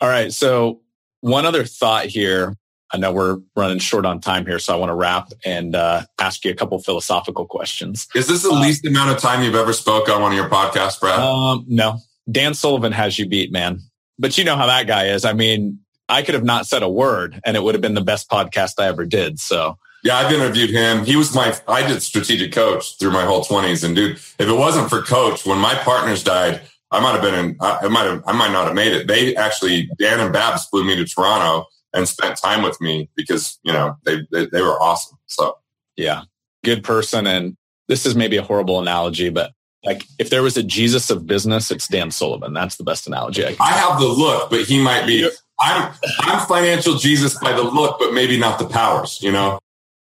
All 0.00 0.08
right. 0.08 0.32
So 0.32 0.80
one 1.20 1.46
other 1.46 1.64
thought 1.64 2.06
here. 2.06 2.56
I 2.94 2.98
know 2.98 3.10
we're 3.10 3.38
running 3.56 3.78
short 3.78 4.04
on 4.04 4.20
time 4.20 4.44
here, 4.44 4.58
so 4.58 4.74
I 4.74 4.76
want 4.76 4.90
to 4.90 4.94
wrap 4.94 5.30
and 5.46 5.74
uh, 5.74 6.02
ask 6.20 6.44
you 6.44 6.50
a 6.50 6.54
couple 6.54 6.78
philosophical 6.78 7.46
questions. 7.46 8.06
Is 8.14 8.26
this 8.26 8.42
the 8.42 8.50
uh, 8.50 8.60
least 8.60 8.84
amount 8.84 9.10
of 9.10 9.18
time 9.18 9.42
you've 9.42 9.54
ever 9.54 9.72
spoke 9.72 10.10
on 10.10 10.20
one 10.20 10.30
of 10.30 10.36
your 10.36 10.50
podcasts, 10.50 11.00
Brad? 11.00 11.18
Um, 11.18 11.64
no. 11.66 12.00
Dan 12.30 12.54
Sullivan 12.54 12.92
has 12.92 13.18
you 13.18 13.28
beat, 13.28 13.52
man. 13.52 13.80
But 14.18 14.38
you 14.38 14.44
know 14.44 14.56
how 14.56 14.66
that 14.66 14.86
guy 14.86 15.06
is. 15.06 15.24
I 15.24 15.32
mean, 15.32 15.80
I 16.08 16.22
could 16.22 16.34
have 16.34 16.44
not 16.44 16.66
said 16.66 16.82
a 16.82 16.88
word 16.88 17.40
and 17.44 17.56
it 17.56 17.62
would 17.62 17.74
have 17.74 17.82
been 17.82 17.94
the 17.94 18.00
best 18.00 18.30
podcast 18.30 18.74
I 18.78 18.86
ever 18.86 19.06
did. 19.06 19.40
So 19.40 19.78
yeah, 20.04 20.16
I've 20.16 20.32
interviewed 20.32 20.70
him. 20.70 21.04
He 21.04 21.16
was 21.16 21.34
my, 21.34 21.56
I 21.68 21.86
did 21.86 22.02
strategic 22.02 22.52
coach 22.52 22.98
through 22.98 23.12
my 23.12 23.24
whole 23.24 23.42
twenties. 23.42 23.84
And 23.84 23.96
dude, 23.96 24.16
if 24.16 24.40
it 24.40 24.52
wasn't 24.52 24.90
for 24.90 25.00
coach, 25.00 25.46
when 25.46 25.58
my 25.58 25.74
partners 25.74 26.22
died, 26.22 26.60
I 26.90 27.00
might 27.00 27.12
have 27.12 27.22
been 27.22 27.34
in, 27.34 27.56
I 27.60 27.88
might 27.88 28.04
have, 28.04 28.22
I 28.26 28.32
might 28.32 28.52
not 28.52 28.66
have 28.66 28.74
made 28.74 28.92
it. 28.92 29.06
They 29.06 29.34
actually, 29.36 29.88
Dan 29.98 30.20
and 30.20 30.32
Babs 30.32 30.66
flew 30.66 30.84
me 30.84 30.96
to 30.96 31.04
Toronto 31.04 31.66
and 31.94 32.08
spent 32.08 32.36
time 32.36 32.62
with 32.62 32.80
me 32.80 33.08
because, 33.16 33.58
you 33.62 33.72
know, 33.72 33.96
they, 34.04 34.26
they, 34.30 34.46
they 34.46 34.60
were 34.60 34.80
awesome. 34.82 35.18
So 35.26 35.56
yeah, 35.96 36.24
good 36.64 36.84
person. 36.84 37.26
And 37.26 37.56
this 37.88 38.04
is 38.04 38.14
maybe 38.14 38.36
a 38.36 38.42
horrible 38.42 38.80
analogy, 38.80 39.30
but 39.30 39.52
like 39.84 40.06
if 40.18 40.30
there 40.30 40.42
was 40.42 40.56
a 40.56 40.62
Jesus 40.62 41.10
of 41.10 41.26
business, 41.26 41.70
it's 41.70 41.88
Dan 41.88 42.10
Sullivan. 42.10 42.52
That's 42.52 42.76
the 42.76 42.84
best 42.84 43.06
analogy. 43.06 43.44
I, 43.44 43.56
I 43.60 43.72
have 43.72 43.98
the 44.00 44.06
look, 44.06 44.50
but 44.50 44.60
he 44.60 44.82
might 44.82 45.06
be. 45.06 45.28
I'm 45.60 45.92
I'm 46.20 46.46
financial 46.46 46.96
Jesus 46.96 47.38
by 47.38 47.52
the 47.52 47.62
look, 47.62 47.98
but 47.98 48.12
maybe 48.12 48.38
not 48.38 48.58
the 48.58 48.66
powers. 48.66 49.22
You 49.22 49.32
know 49.32 49.58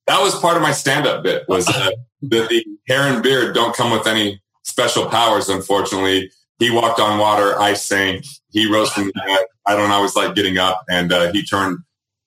that 0.07 0.22
was 0.22 0.38
part 0.39 0.57
of 0.57 0.64
my 0.64 0.72
stand-up 0.72 1.23
bit 1.23 1.48
was 1.48 1.65
that 1.68 1.95
the 2.22 2.65
hair 2.88 3.02
and 3.02 3.23
beard 3.23 3.56
don't 3.56 3.76
come 3.76 3.91
with 3.91 4.07
any 4.07 4.41
special 4.64 5.06
powers. 5.06 5.49
Unfortunately, 5.49 6.31
he 6.60 6.69
walked 6.69 6.99
on 6.99 7.18
water, 7.18 7.60
I 7.60 7.73
sank. 7.73 8.26
He 8.52 8.72
rose 8.72 8.91
from 8.91 9.06
the 9.06 9.14
dead. 9.14 9.45
I 9.65 9.76
don't 9.76 9.91
always 9.91 10.15
like 10.15 10.35
getting 10.35 10.57
up, 10.57 10.84
and 10.89 11.14
uh, 11.14 11.31
he 11.31 11.43
turned 11.45 11.80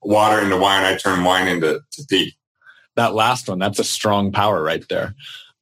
water 0.03 0.41
into 0.41 0.57
wine. 0.57 0.85
I 0.85 0.97
turned 0.97 1.25
wine 1.25 1.49
into 1.49 1.81
to 1.93 2.05
pee. 2.09 2.35
That 2.97 3.15
last 3.15 3.49
one, 3.49 3.59
that's 3.59 3.79
a 3.79 3.85
strong 3.85 4.33
power 4.33 4.63
right 4.63 4.87
there. 4.89 5.15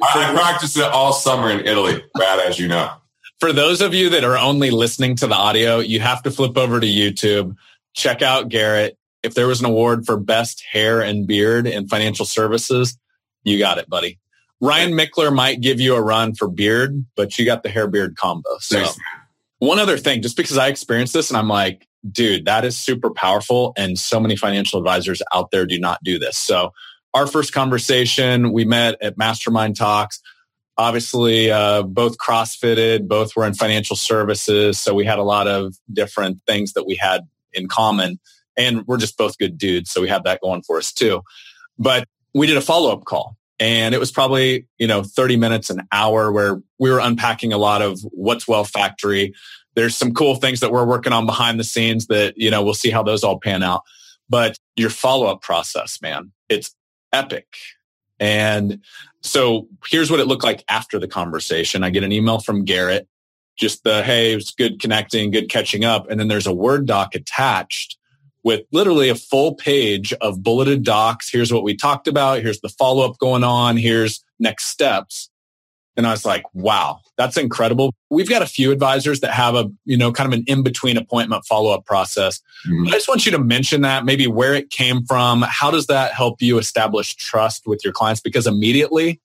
I, 0.02 0.30
I 0.30 0.34
practiced 0.34 0.76
it 0.76 0.84
all 0.84 1.12
summer 1.12 1.50
in 1.50 1.66
Italy, 1.66 2.02
Brad, 2.14 2.40
as 2.40 2.58
you 2.58 2.68
know. 2.68 2.92
For 3.40 3.52
those 3.52 3.80
of 3.80 3.92
you 3.92 4.10
that 4.10 4.22
are 4.22 4.38
only 4.38 4.70
listening 4.70 5.16
to 5.16 5.26
the 5.26 5.34
audio, 5.34 5.78
you 5.78 5.98
have 5.98 6.22
to 6.22 6.30
flip 6.30 6.56
over 6.56 6.78
to 6.78 6.86
YouTube 6.86 7.56
check 7.94 8.22
out 8.22 8.48
Garrett. 8.48 8.98
If 9.22 9.34
there 9.34 9.46
was 9.46 9.60
an 9.60 9.66
award 9.66 10.04
for 10.04 10.16
best 10.16 10.62
hair 10.70 11.00
and 11.00 11.26
beard 11.26 11.66
in 11.66 11.88
financial 11.88 12.26
services, 12.26 12.98
you 13.44 13.58
got 13.58 13.78
it, 13.78 13.88
buddy. 13.88 14.18
Ryan 14.60 14.92
Michler 14.92 15.34
might 15.34 15.60
give 15.60 15.80
you 15.80 15.94
a 15.94 16.02
run 16.02 16.34
for 16.34 16.48
beard, 16.48 17.04
but 17.16 17.38
you 17.38 17.44
got 17.44 17.62
the 17.62 17.68
hair 17.68 17.88
beard 17.88 18.16
combo. 18.16 18.48
So 18.60 18.78
Thanks, 18.78 18.98
one 19.58 19.78
other 19.78 19.98
thing, 19.98 20.22
just 20.22 20.36
because 20.36 20.56
I 20.56 20.68
experienced 20.68 21.12
this 21.12 21.30
and 21.30 21.36
I'm 21.36 21.48
like, 21.48 21.86
dude, 22.10 22.46
that 22.46 22.64
is 22.64 22.76
super 22.76 23.10
powerful. 23.10 23.72
And 23.76 23.98
so 23.98 24.18
many 24.18 24.36
financial 24.36 24.78
advisors 24.78 25.22
out 25.32 25.50
there 25.50 25.66
do 25.66 25.78
not 25.78 26.02
do 26.02 26.18
this. 26.18 26.36
So 26.36 26.72
our 27.14 27.26
first 27.26 27.52
conversation, 27.52 28.52
we 28.52 28.64
met 28.64 28.96
at 29.02 29.18
Mastermind 29.18 29.76
Talks. 29.76 30.20
Obviously, 30.78 31.50
uh, 31.50 31.82
both 31.82 32.16
CrossFitted, 32.16 33.06
both 33.06 33.36
were 33.36 33.46
in 33.46 33.54
financial 33.54 33.96
services. 33.96 34.80
So 34.80 34.94
we 34.94 35.04
had 35.04 35.18
a 35.18 35.22
lot 35.24 35.46
of 35.46 35.74
different 35.92 36.38
things 36.46 36.72
that 36.72 36.86
we 36.86 36.96
had 36.96 37.22
in 37.52 37.68
common. 37.68 38.18
And 38.56 38.86
we're 38.86 38.96
just 38.96 39.16
both 39.16 39.38
good 39.38 39.58
dudes. 39.58 39.90
So 39.90 40.00
we 40.00 40.08
have 40.08 40.24
that 40.24 40.40
going 40.42 40.62
for 40.62 40.78
us 40.78 40.92
too. 40.92 41.22
But 41.78 42.08
we 42.34 42.46
did 42.46 42.56
a 42.56 42.62
follow 42.62 42.92
up 42.92 43.04
call 43.04 43.36
and 43.60 43.94
it 43.94 43.98
was 43.98 44.10
probably, 44.10 44.66
you 44.78 44.86
know, 44.86 45.02
30 45.02 45.36
minutes, 45.36 45.70
an 45.70 45.86
hour 45.92 46.32
where 46.32 46.60
we 46.78 46.90
were 46.90 46.98
unpacking 46.98 47.52
a 47.52 47.58
lot 47.58 47.82
of 47.82 48.00
what's 48.10 48.48
Wealth 48.48 48.70
Factory. 48.70 49.34
There's 49.74 49.96
some 49.96 50.14
cool 50.14 50.36
things 50.36 50.60
that 50.60 50.72
we're 50.72 50.84
working 50.84 51.12
on 51.12 51.26
behind 51.26 51.60
the 51.60 51.64
scenes 51.64 52.06
that, 52.06 52.34
you 52.36 52.50
know, 52.50 52.62
we'll 52.62 52.74
see 52.74 52.90
how 52.90 53.02
those 53.02 53.22
all 53.22 53.38
pan 53.38 53.62
out. 53.62 53.82
But 54.28 54.58
your 54.76 54.90
follow 54.90 55.26
up 55.26 55.42
process, 55.42 56.00
man, 56.02 56.32
it's 56.48 56.74
epic. 57.12 57.46
And 58.18 58.80
so 59.22 59.68
here's 59.88 60.10
what 60.10 60.20
it 60.20 60.26
looked 60.26 60.44
like 60.44 60.64
after 60.68 60.98
the 60.98 61.08
conversation. 61.08 61.82
I 61.82 61.90
get 61.90 62.04
an 62.04 62.12
email 62.12 62.38
from 62.38 62.64
Garrett, 62.64 63.08
just 63.56 63.84
the, 63.84 64.02
hey, 64.02 64.34
it's 64.34 64.52
good 64.52 64.80
connecting, 64.80 65.30
good 65.30 65.48
catching 65.48 65.84
up. 65.84 66.08
And 66.08 66.20
then 66.20 66.28
there's 66.28 66.46
a 66.46 66.52
Word 66.52 66.86
doc 66.86 67.14
attached 67.14 67.98
with 68.44 68.62
literally 68.72 69.08
a 69.08 69.14
full 69.14 69.54
page 69.54 70.12
of 70.14 70.42
bulleted 70.42 70.84
docs. 70.84 71.30
Here's 71.30 71.52
what 71.52 71.62
we 71.62 71.76
talked 71.76 72.08
about. 72.08 72.42
Here's 72.42 72.60
the 72.60 72.68
follow 72.68 73.08
up 73.08 73.18
going 73.18 73.44
on. 73.44 73.76
Here's 73.76 74.24
next 74.38 74.66
steps. 74.66 75.30
And 75.96 76.06
I 76.06 76.10
was 76.10 76.24
like, 76.24 76.44
wow, 76.54 77.00
that's 77.18 77.36
incredible. 77.36 77.92
We've 78.08 78.28
got 78.28 78.40
a 78.40 78.46
few 78.46 78.72
advisors 78.72 79.20
that 79.20 79.32
have 79.32 79.54
a, 79.54 79.70
you 79.84 79.96
know, 79.96 80.10
kind 80.10 80.32
of 80.32 80.38
an 80.38 80.44
in 80.46 80.62
between 80.62 80.96
appointment 80.96 81.44
follow 81.44 81.70
up 81.70 81.84
process. 81.84 82.40
Mm-hmm. 82.66 82.88
I 82.88 82.90
just 82.92 83.08
want 83.08 83.26
you 83.26 83.32
to 83.32 83.38
mention 83.38 83.82
that, 83.82 84.04
maybe 84.04 84.26
where 84.26 84.54
it 84.54 84.70
came 84.70 85.04
from. 85.04 85.42
How 85.42 85.70
does 85.70 85.88
that 85.88 86.14
help 86.14 86.40
you 86.40 86.58
establish 86.58 87.14
trust 87.16 87.66
with 87.66 87.84
your 87.84 87.92
clients? 87.92 88.20
Because 88.20 88.46
immediately 88.46 89.20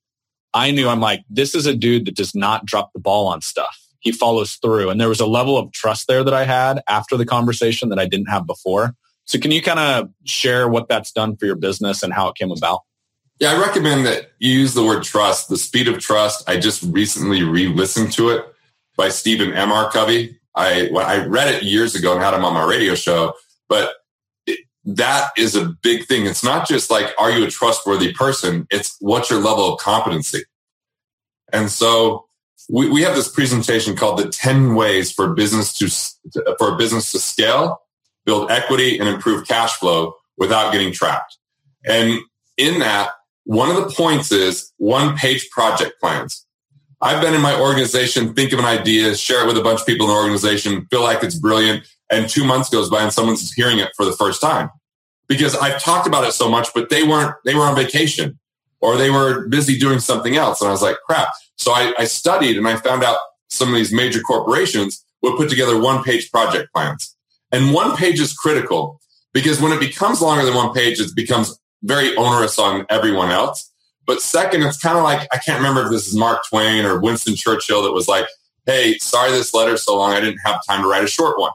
I 0.53 0.71
knew 0.71 0.89
I'm 0.89 0.99
like, 0.99 1.23
this 1.29 1.55
is 1.55 1.65
a 1.65 1.75
dude 1.75 2.05
that 2.05 2.15
does 2.15 2.35
not 2.35 2.65
drop 2.65 2.91
the 2.93 2.99
ball 2.99 3.27
on 3.27 3.41
stuff. 3.41 3.77
He 3.99 4.11
follows 4.11 4.55
through. 4.55 4.89
And 4.89 4.99
there 4.99 5.09
was 5.09 5.19
a 5.19 5.25
level 5.25 5.57
of 5.57 5.71
trust 5.71 6.07
there 6.07 6.23
that 6.23 6.33
I 6.33 6.43
had 6.43 6.81
after 6.89 7.15
the 7.15 7.25
conversation 7.25 7.89
that 7.89 7.99
I 7.99 8.05
didn't 8.05 8.27
have 8.27 8.45
before. 8.45 8.93
So 9.25 9.39
can 9.39 9.51
you 9.51 9.61
kind 9.61 9.79
of 9.79 10.09
share 10.25 10.69
what 10.69 10.87
that's 10.87 11.11
done 11.11 11.35
for 11.35 11.45
your 11.45 11.55
business 11.55 12.03
and 12.03 12.13
how 12.13 12.29
it 12.29 12.35
came 12.35 12.51
about? 12.51 12.81
Yeah, 13.39 13.51
I 13.51 13.61
recommend 13.61 14.05
that 14.05 14.31
you 14.39 14.51
use 14.51 14.73
the 14.73 14.83
word 14.83 15.03
trust. 15.03 15.49
The 15.49 15.57
speed 15.57 15.87
of 15.87 15.99
trust. 15.99 16.49
I 16.49 16.57
just 16.57 16.81
recently 16.83 17.43
re-listened 17.43 18.11
to 18.13 18.29
it 18.29 18.45
by 18.95 19.09
Stephen 19.09 19.53
M. 19.53 19.71
R. 19.71 19.91
Covey. 19.91 20.39
I 20.55 20.89
I 20.89 21.25
read 21.25 21.53
it 21.53 21.63
years 21.63 21.93
ago 21.95 22.13
and 22.13 22.21
had 22.21 22.33
him 22.33 22.43
on 22.43 22.53
my 22.53 22.65
radio 22.65 22.95
show, 22.95 23.33
but 23.69 23.93
that 24.85 25.31
is 25.37 25.55
a 25.55 25.65
big 25.65 26.05
thing. 26.05 26.25
It's 26.25 26.43
not 26.43 26.67
just 26.67 26.89
like 26.89 27.13
are 27.19 27.29
you 27.29 27.45
a 27.45 27.49
trustworthy 27.49 28.13
person? 28.13 28.65
It's 28.71 28.97
what's 28.99 29.29
your 29.29 29.41
level 29.41 29.73
of 29.73 29.79
competency. 29.79 30.43
And 31.53 31.69
so 31.69 32.25
we, 32.69 32.89
we 32.89 33.01
have 33.03 33.15
this 33.15 33.29
presentation 33.29 33.95
called 33.95 34.19
the 34.19 34.29
10 34.29 34.75
ways 34.75 35.11
for 35.11 35.33
business 35.33 35.77
to 35.77 36.55
for 36.57 36.73
a 36.73 36.77
business 36.77 37.11
to 37.11 37.19
scale, 37.19 37.81
build 38.25 38.49
equity 38.49 38.97
and 38.97 39.07
improve 39.07 39.47
cash 39.47 39.73
flow 39.73 40.15
without 40.37 40.71
getting 40.71 40.91
trapped. 40.91 41.37
And 41.85 42.19
in 42.57 42.79
that, 42.79 43.11
one 43.47 43.69
of 43.69 43.77
the 43.77 43.95
points 43.95 44.29
is 44.29 44.73
one 44.75 45.15
page 45.15 45.49
project 45.51 46.01
plans. 46.01 46.45
I've 46.99 47.21
been 47.21 47.33
in 47.33 47.41
my 47.41 47.57
organization, 47.57 48.33
think 48.33 48.51
of 48.51 48.59
an 48.59 48.65
idea, 48.65 49.15
share 49.15 49.41
it 49.41 49.47
with 49.47 49.57
a 49.57 49.61
bunch 49.61 49.79
of 49.79 49.85
people 49.85 50.05
in 50.07 50.13
the 50.13 50.19
organization, 50.19 50.85
feel 50.91 51.01
like 51.01 51.23
it's 51.23 51.39
brilliant. 51.39 51.87
And 52.09 52.27
two 52.27 52.43
months 52.43 52.69
goes 52.69 52.89
by 52.89 53.03
and 53.03 53.13
someone's 53.13 53.53
hearing 53.53 53.79
it 53.79 53.91
for 53.95 54.03
the 54.03 54.11
first 54.11 54.41
time 54.41 54.69
because 55.29 55.55
I've 55.55 55.81
talked 55.81 56.07
about 56.07 56.25
it 56.25 56.33
so 56.33 56.49
much, 56.49 56.73
but 56.75 56.89
they 56.89 57.03
weren't, 57.03 57.35
they 57.45 57.55
were 57.55 57.61
on 57.61 57.73
vacation 57.73 58.37
or 58.81 58.97
they 58.97 59.09
were 59.09 59.47
busy 59.47 59.79
doing 59.79 59.99
something 59.99 60.35
else. 60.35 60.59
And 60.59 60.67
I 60.67 60.71
was 60.71 60.81
like, 60.81 60.97
crap. 61.05 61.29
So 61.55 61.71
I, 61.71 61.93
I 61.97 62.03
studied 62.03 62.57
and 62.57 62.67
I 62.67 62.75
found 62.75 63.01
out 63.01 63.17
some 63.47 63.69
of 63.69 63.75
these 63.75 63.93
major 63.93 64.19
corporations 64.19 65.05
would 65.21 65.37
put 65.37 65.49
together 65.49 65.79
one 65.79 66.03
page 66.03 66.29
project 66.31 66.73
plans. 66.73 67.15
And 67.53 67.73
one 67.73 67.95
page 67.95 68.19
is 68.19 68.33
critical 68.33 68.99
because 69.33 69.61
when 69.61 69.71
it 69.71 69.79
becomes 69.79 70.21
longer 70.21 70.43
than 70.43 70.53
one 70.53 70.73
page, 70.73 70.99
it 70.99 71.15
becomes 71.15 71.57
very 71.83 72.15
onerous 72.15 72.59
on 72.59 72.85
everyone 72.89 73.29
else. 73.29 73.71
But 74.05 74.21
second, 74.21 74.63
it's 74.63 74.79
kind 74.79 74.97
of 74.97 75.03
like 75.03 75.27
I 75.33 75.37
can't 75.37 75.57
remember 75.57 75.83
if 75.83 75.91
this 75.91 76.07
is 76.07 76.15
Mark 76.15 76.41
Twain 76.49 76.85
or 76.85 76.99
Winston 76.99 77.35
Churchill 77.35 77.83
that 77.83 77.91
was 77.91 78.07
like, 78.07 78.25
"Hey, 78.65 78.97
sorry 78.99 79.31
this 79.31 79.53
letter's 79.53 79.83
so 79.83 79.97
long. 79.97 80.13
I 80.13 80.21
didn't 80.21 80.39
have 80.45 80.61
time 80.67 80.81
to 80.81 80.87
write 80.87 81.03
a 81.03 81.07
short 81.07 81.39
one." 81.39 81.51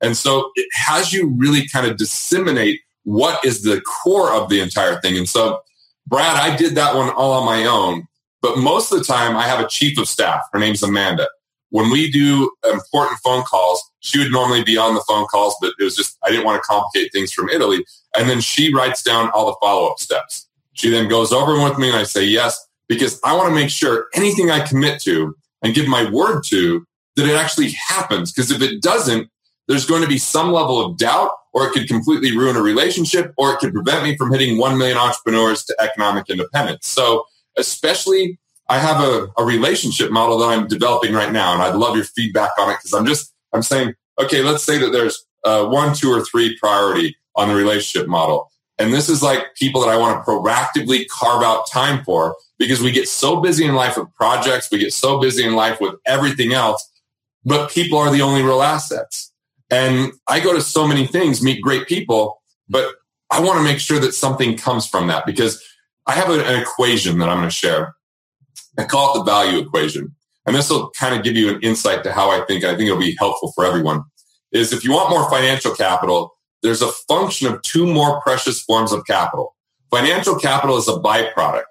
And 0.00 0.16
so 0.16 0.50
it 0.54 0.66
has 0.72 1.12
you 1.12 1.34
really 1.36 1.68
kind 1.68 1.86
of 1.86 1.98
disseminate 1.98 2.80
what 3.04 3.44
is 3.44 3.62
the 3.62 3.80
core 3.82 4.32
of 4.32 4.48
the 4.48 4.60
entire 4.60 5.00
thing. 5.00 5.16
And 5.16 5.28
so, 5.28 5.60
Brad, 6.06 6.36
I 6.36 6.56
did 6.56 6.74
that 6.74 6.94
one 6.94 7.10
all 7.10 7.32
on 7.32 7.44
my 7.44 7.64
own. 7.66 8.06
But 8.42 8.58
most 8.58 8.90
of 8.90 8.98
the 8.98 9.04
time, 9.04 9.36
I 9.36 9.46
have 9.46 9.60
a 9.60 9.68
chief 9.68 9.98
of 9.98 10.08
staff. 10.08 10.40
Her 10.52 10.58
name's 10.58 10.82
Amanda. 10.82 11.28
When 11.70 11.90
we 11.90 12.10
do 12.10 12.50
important 12.70 13.20
phone 13.22 13.42
calls, 13.42 13.82
she 14.00 14.18
would 14.18 14.32
normally 14.32 14.64
be 14.64 14.76
on 14.76 14.94
the 14.94 15.04
phone 15.06 15.26
calls, 15.26 15.54
but 15.60 15.74
it 15.78 15.84
was 15.84 15.94
just, 15.94 16.16
I 16.24 16.30
didn't 16.30 16.44
want 16.44 16.60
to 16.60 16.66
complicate 16.66 17.12
things 17.12 17.32
from 17.32 17.48
Italy. 17.48 17.84
And 18.16 18.28
then 18.28 18.40
she 18.40 18.74
writes 18.74 19.02
down 19.02 19.30
all 19.30 19.46
the 19.46 19.56
follow 19.60 19.88
up 19.88 19.98
steps. 19.98 20.48
She 20.72 20.90
then 20.90 21.08
goes 21.08 21.32
over 21.32 21.52
them 21.52 21.64
with 21.64 21.78
me 21.78 21.88
and 21.88 21.96
I 21.96 22.04
say 22.04 22.24
yes, 22.24 22.58
because 22.88 23.20
I 23.24 23.36
want 23.36 23.48
to 23.48 23.54
make 23.54 23.70
sure 23.70 24.06
anything 24.14 24.50
I 24.50 24.66
commit 24.66 25.00
to 25.02 25.34
and 25.62 25.74
give 25.74 25.86
my 25.86 26.10
word 26.10 26.42
to 26.46 26.84
that 27.16 27.26
it 27.26 27.36
actually 27.36 27.70
happens. 27.72 28.32
Because 28.32 28.50
if 28.50 28.62
it 28.62 28.82
doesn't, 28.82 29.28
there's 29.68 29.86
going 29.86 30.02
to 30.02 30.08
be 30.08 30.18
some 30.18 30.52
level 30.52 30.84
of 30.84 30.96
doubt 30.96 31.30
or 31.52 31.66
it 31.66 31.72
could 31.72 31.88
completely 31.88 32.36
ruin 32.36 32.56
a 32.56 32.62
relationship 32.62 33.32
or 33.36 33.52
it 33.52 33.58
could 33.58 33.72
prevent 33.72 34.04
me 34.04 34.16
from 34.16 34.32
hitting 34.32 34.58
1 34.58 34.78
million 34.78 34.96
entrepreneurs 34.96 35.64
to 35.64 35.76
economic 35.80 36.28
independence. 36.28 36.86
So 36.86 37.24
especially 37.56 38.38
I 38.68 38.78
have 38.78 39.02
a, 39.02 39.28
a 39.36 39.44
relationship 39.44 40.10
model 40.10 40.38
that 40.38 40.46
I'm 40.46 40.66
developing 40.66 41.12
right 41.12 41.32
now 41.32 41.52
and 41.52 41.62
I'd 41.62 41.74
love 41.74 41.96
your 41.96 42.04
feedback 42.04 42.52
on 42.58 42.70
it 42.70 42.78
because 42.78 42.94
I'm 42.94 43.06
just, 43.06 43.32
I'm 43.52 43.62
saying, 43.62 43.94
okay, 44.20 44.42
let's 44.42 44.62
say 44.62 44.78
that 44.78 44.90
there's 44.90 45.24
uh, 45.44 45.66
one, 45.66 45.94
two, 45.94 46.10
or 46.10 46.24
three 46.24 46.56
priority 46.58 47.16
on 47.40 47.48
the 47.48 47.54
relationship 47.54 48.08
model. 48.08 48.50
And 48.78 48.92
this 48.92 49.08
is 49.08 49.22
like 49.22 49.54
people 49.56 49.80
that 49.82 49.90
I 49.90 49.96
want 49.96 50.24
to 50.24 50.30
proactively 50.30 51.06
carve 51.08 51.42
out 51.42 51.70
time 51.70 52.02
for 52.04 52.36
because 52.58 52.80
we 52.80 52.92
get 52.92 53.08
so 53.08 53.40
busy 53.40 53.64
in 53.64 53.74
life 53.74 53.96
with 53.96 54.12
projects. 54.14 54.70
We 54.70 54.78
get 54.78 54.92
so 54.92 55.20
busy 55.20 55.44
in 55.44 55.54
life 55.54 55.80
with 55.80 55.94
everything 56.06 56.52
else, 56.52 56.88
but 57.44 57.70
people 57.70 57.98
are 57.98 58.10
the 58.10 58.22
only 58.22 58.42
real 58.42 58.62
assets. 58.62 59.32
And 59.70 60.12
I 60.28 60.40
go 60.40 60.52
to 60.54 60.62
so 60.62 60.86
many 60.86 61.06
things, 61.06 61.42
meet 61.42 61.62
great 61.62 61.86
people, 61.86 62.40
but 62.68 62.94
I 63.30 63.40
want 63.40 63.58
to 63.58 63.64
make 63.64 63.78
sure 63.78 63.98
that 64.00 64.14
something 64.14 64.56
comes 64.56 64.86
from 64.86 65.06
that 65.08 65.26
because 65.26 65.62
I 66.06 66.12
have 66.12 66.30
an 66.30 66.60
equation 66.60 67.18
that 67.18 67.28
I'm 67.28 67.38
going 67.38 67.48
to 67.48 67.54
share. 67.54 67.94
I 68.78 68.84
call 68.84 69.14
it 69.14 69.18
the 69.18 69.24
value 69.24 69.58
equation. 69.60 70.14
And 70.46 70.56
this 70.56 70.70
will 70.70 70.90
kind 70.90 71.14
of 71.14 71.22
give 71.22 71.36
you 71.36 71.54
an 71.54 71.60
insight 71.60 72.02
to 72.04 72.12
how 72.12 72.30
I 72.30 72.44
think, 72.46 72.64
I 72.64 72.76
think 72.76 72.88
it'll 72.88 72.98
be 72.98 73.16
helpful 73.18 73.52
for 73.52 73.64
everyone 73.64 74.04
is 74.52 74.72
if 74.72 74.84
you 74.84 74.92
want 74.92 75.10
more 75.10 75.28
financial 75.30 75.74
capital, 75.74 76.34
there's 76.62 76.82
a 76.82 76.92
function 77.08 77.52
of 77.52 77.62
two 77.62 77.86
more 77.86 78.20
precious 78.20 78.60
forms 78.60 78.92
of 78.92 79.06
capital. 79.06 79.56
Financial 79.90 80.36
capital 80.36 80.76
is 80.76 80.88
a 80.88 80.92
byproduct. 80.92 81.64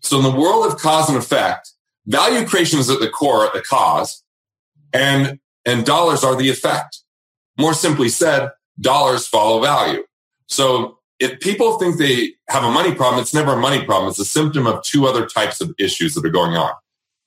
So 0.00 0.16
in 0.16 0.24
the 0.24 0.40
world 0.40 0.66
of 0.66 0.78
cause 0.78 1.08
and 1.08 1.18
effect, 1.18 1.72
value 2.06 2.46
creation 2.46 2.78
is 2.78 2.90
at 2.90 3.00
the 3.00 3.10
core, 3.10 3.46
at 3.46 3.52
the 3.52 3.62
cause, 3.62 4.22
and, 4.92 5.38
and 5.64 5.84
dollars 5.84 6.24
are 6.24 6.36
the 6.36 6.50
effect. 6.50 6.98
More 7.58 7.74
simply 7.74 8.08
said, 8.08 8.50
dollars 8.80 9.26
follow 9.26 9.60
value. 9.60 10.02
So 10.46 10.98
if 11.18 11.38
people 11.40 11.78
think 11.78 11.98
they 11.98 12.32
have 12.48 12.64
a 12.64 12.70
money 12.70 12.94
problem, 12.94 13.20
it's 13.20 13.34
never 13.34 13.52
a 13.52 13.60
money 13.60 13.84
problem. 13.84 14.08
It's 14.10 14.18
a 14.18 14.24
symptom 14.24 14.66
of 14.66 14.82
two 14.82 15.06
other 15.06 15.26
types 15.26 15.60
of 15.60 15.72
issues 15.78 16.14
that 16.14 16.24
are 16.24 16.30
going 16.30 16.56
on. 16.56 16.72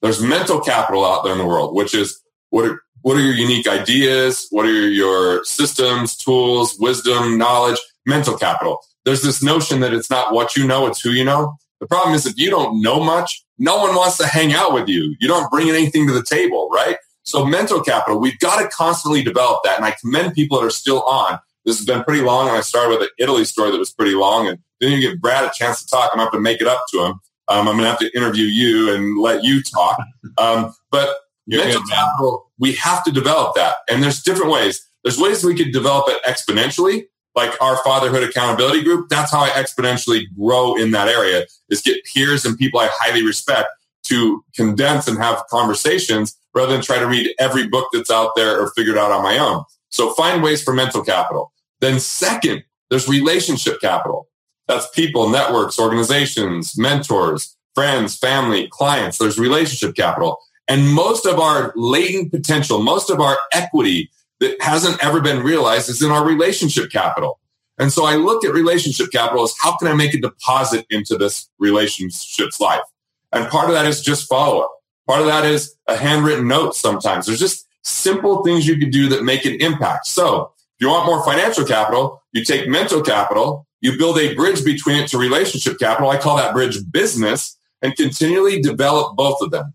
There's 0.01 0.21
mental 0.21 0.59
capital 0.59 1.05
out 1.05 1.23
there 1.23 1.31
in 1.31 1.39
the 1.39 1.45
world, 1.45 1.75
which 1.75 1.93
is 1.93 2.21
what 2.49 2.77
what 3.03 3.17
are 3.17 3.21
your 3.21 3.33
unique 3.33 3.67
ideas? 3.67 4.47
What 4.49 4.65
are 4.65 4.89
your 4.89 5.43
systems, 5.43 6.15
tools, 6.15 6.77
wisdom, 6.79 7.37
knowledge, 7.37 7.77
mental 8.05 8.37
capital? 8.37 8.79
There's 9.05 9.21
this 9.21 9.43
notion 9.43 9.81
that 9.81 9.93
it's 9.93 10.09
not 10.09 10.33
what 10.33 10.55
you 10.55 10.65
know, 10.65 10.87
it's 10.87 11.01
who 11.01 11.11
you 11.11 11.25
know. 11.25 11.57
The 11.81 11.87
problem 11.87 12.15
is 12.15 12.25
if 12.25 12.37
you 12.37 12.49
don't 12.49 12.81
know 12.81 13.01
much, 13.01 13.43
no 13.59 13.77
one 13.77 13.93
wants 13.93 14.17
to 14.19 14.25
hang 14.25 14.53
out 14.53 14.73
with 14.73 14.87
you. 14.87 15.15
You 15.19 15.27
don't 15.27 15.51
bring 15.51 15.69
anything 15.69 16.07
to 16.07 16.13
the 16.13 16.23
table, 16.23 16.69
right? 16.73 16.95
So 17.23 17.45
mental 17.45 17.81
capital, 17.81 18.19
we've 18.19 18.39
got 18.39 18.61
to 18.61 18.69
constantly 18.69 19.21
develop 19.21 19.59
that. 19.65 19.75
And 19.75 19.85
I 19.85 19.95
commend 19.99 20.33
people 20.33 20.59
that 20.59 20.65
are 20.65 20.71
still 20.71 21.03
on. 21.03 21.39
This 21.65 21.77
has 21.77 21.85
been 21.85 22.03
pretty 22.03 22.21
long. 22.21 22.47
And 22.47 22.57
I 22.57 22.61
started 22.61 22.91
with 22.91 23.01
an 23.01 23.09
Italy 23.19 23.43
story 23.43 23.71
that 23.71 23.77
was 23.77 23.91
pretty 23.91 24.15
long. 24.15 24.47
And 24.47 24.59
then 24.79 24.93
you 24.93 25.01
give 25.01 25.19
Brad 25.19 25.43
a 25.43 25.51
chance 25.53 25.83
to 25.83 25.87
talk. 25.87 26.11
I'm 26.13 26.19
going 26.19 26.27
to 26.27 26.31
have 26.31 26.39
to 26.39 26.39
make 26.39 26.61
it 26.61 26.67
up 26.67 26.85
to 26.93 27.03
him. 27.03 27.19
Um, 27.49 27.67
I'm 27.67 27.75
going 27.77 27.79
to 27.79 27.89
have 27.89 27.99
to 27.99 28.15
interview 28.15 28.45
you 28.45 28.95
and 28.95 29.19
let 29.19 29.43
you 29.43 29.61
talk. 29.61 29.97
Um, 30.37 30.73
but 30.89 31.13
You're 31.45 31.63
mental 31.63 31.81
good, 31.81 31.91
capital, 31.91 32.51
we 32.57 32.73
have 32.73 33.03
to 33.03 33.11
develop 33.11 33.55
that. 33.55 33.75
And 33.89 34.01
there's 34.01 34.23
different 34.23 34.51
ways. 34.51 34.87
There's 35.03 35.19
ways 35.19 35.43
we 35.43 35.55
could 35.55 35.71
develop 35.71 36.05
it 36.07 36.23
exponentially, 36.23 37.05
like 37.35 37.59
our 37.61 37.77
fatherhood 37.83 38.23
accountability 38.23 38.83
group. 38.83 39.09
That's 39.09 39.31
how 39.31 39.41
I 39.41 39.49
exponentially 39.49 40.25
grow 40.39 40.75
in 40.75 40.91
that 40.91 41.09
area 41.09 41.45
is 41.69 41.81
get 41.81 42.03
peers 42.05 42.45
and 42.45 42.57
people 42.57 42.79
I 42.79 42.89
highly 42.93 43.25
respect 43.25 43.69
to 44.03 44.43
condense 44.55 45.07
and 45.07 45.17
have 45.17 45.43
conversations 45.49 46.37
rather 46.53 46.71
than 46.71 46.81
try 46.81 46.99
to 46.99 47.07
read 47.07 47.33
every 47.39 47.67
book 47.67 47.87
that's 47.91 48.11
out 48.11 48.31
there 48.35 48.59
or 48.59 48.71
figure 48.71 48.93
it 48.93 48.97
out 48.97 49.11
on 49.11 49.23
my 49.23 49.37
own. 49.37 49.63
So 49.89 50.13
find 50.13 50.43
ways 50.43 50.63
for 50.63 50.73
mental 50.73 51.03
capital. 51.03 51.51
Then 51.81 51.99
second, 51.99 52.63
there's 52.89 53.07
relationship 53.07 53.81
capital. 53.81 54.27
That's 54.67 54.87
people, 54.91 55.29
networks, 55.29 55.79
organizations, 55.79 56.77
mentors, 56.77 57.57
friends, 57.75 58.17
family, 58.17 58.67
clients. 58.71 59.17
There's 59.17 59.37
relationship 59.37 59.95
capital. 59.95 60.37
And 60.67 60.87
most 60.87 61.25
of 61.25 61.39
our 61.39 61.73
latent 61.75 62.31
potential, 62.31 62.81
most 62.81 63.09
of 63.09 63.19
our 63.19 63.37
equity 63.53 64.09
that 64.39 64.61
hasn't 64.61 65.03
ever 65.03 65.21
been 65.21 65.43
realized 65.43 65.89
is 65.89 66.01
in 66.01 66.11
our 66.11 66.25
relationship 66.25 66.91
capital. 66.91 67.39
And 67.77 67.91
so 67.91 68.05
I 68.05 68.15
look 68.15 68.45
at 68.45 68.53
relationship 68.53 69.11
capital 69.11 69.43
as 69.43 69.53
how 69.59 69.75
can 69.77 69.87
I 69.87 69.93
make 69.93 70.13
a 70.13 70.21
deposit 70.21 70.85
into 70.89 71.17
this 71.17 71.49
relationship's 71.59 72.59
life? 72.59 72.81
And 73.31 73.49
part 73.49 73.67
of 73.67 73.73
that 73.73 73.85
is 73.85 74.01
just 74.01 74.29
follow 74.29 74.61
up. 74.61 74.71
Part 75.07 75.21
of 75.21 75.27
that 75.27 75.45
is 75.45 75.75
a 75.87 75.97
handwritten 75.97 76.47
note 76.47 76.75
sometimes. 76.75 77.25
There's 77.25 77.39
just 77.39 77.67
simple 77.81 78.43
things 78.43 78.67
you 78.67 78.77
can 78.77 78.89
do 78.89 79.09
that 79.09 79.23
make 79.23 79.45
an 79.45 79.55
impact. 79.55 80.07
So 80.07 80.53
if 80.57 80.81
you 80.81 80.89
want 80.89 81.05
more 81.05 81.25
financial 81.25 81.65
capital, 81.65 82.21
you 82.31 82.43
take 82.43 82.67
mental 82.69 83.01
capital, 83.01 83.67
you 83.81 83.97
build 83.97 84.17
a 84.17 84.33
bridge 84.33 84.63
between 84.63 85.03
it 85.03 85.09
to 85.09 85.17
relationship 85.17 85.77
capital. 85.79 86.09
I 86.09 86.17
call 86.17 86.37
that 86.37 86.53
bridge 86.53 86.77
business 86.91 87.57
and 87.81 87.95
continually 87.95 88.61
develop 88.61 89.17
both 89.17 89.41
of 89.41 89.51
them. 89.51 89.73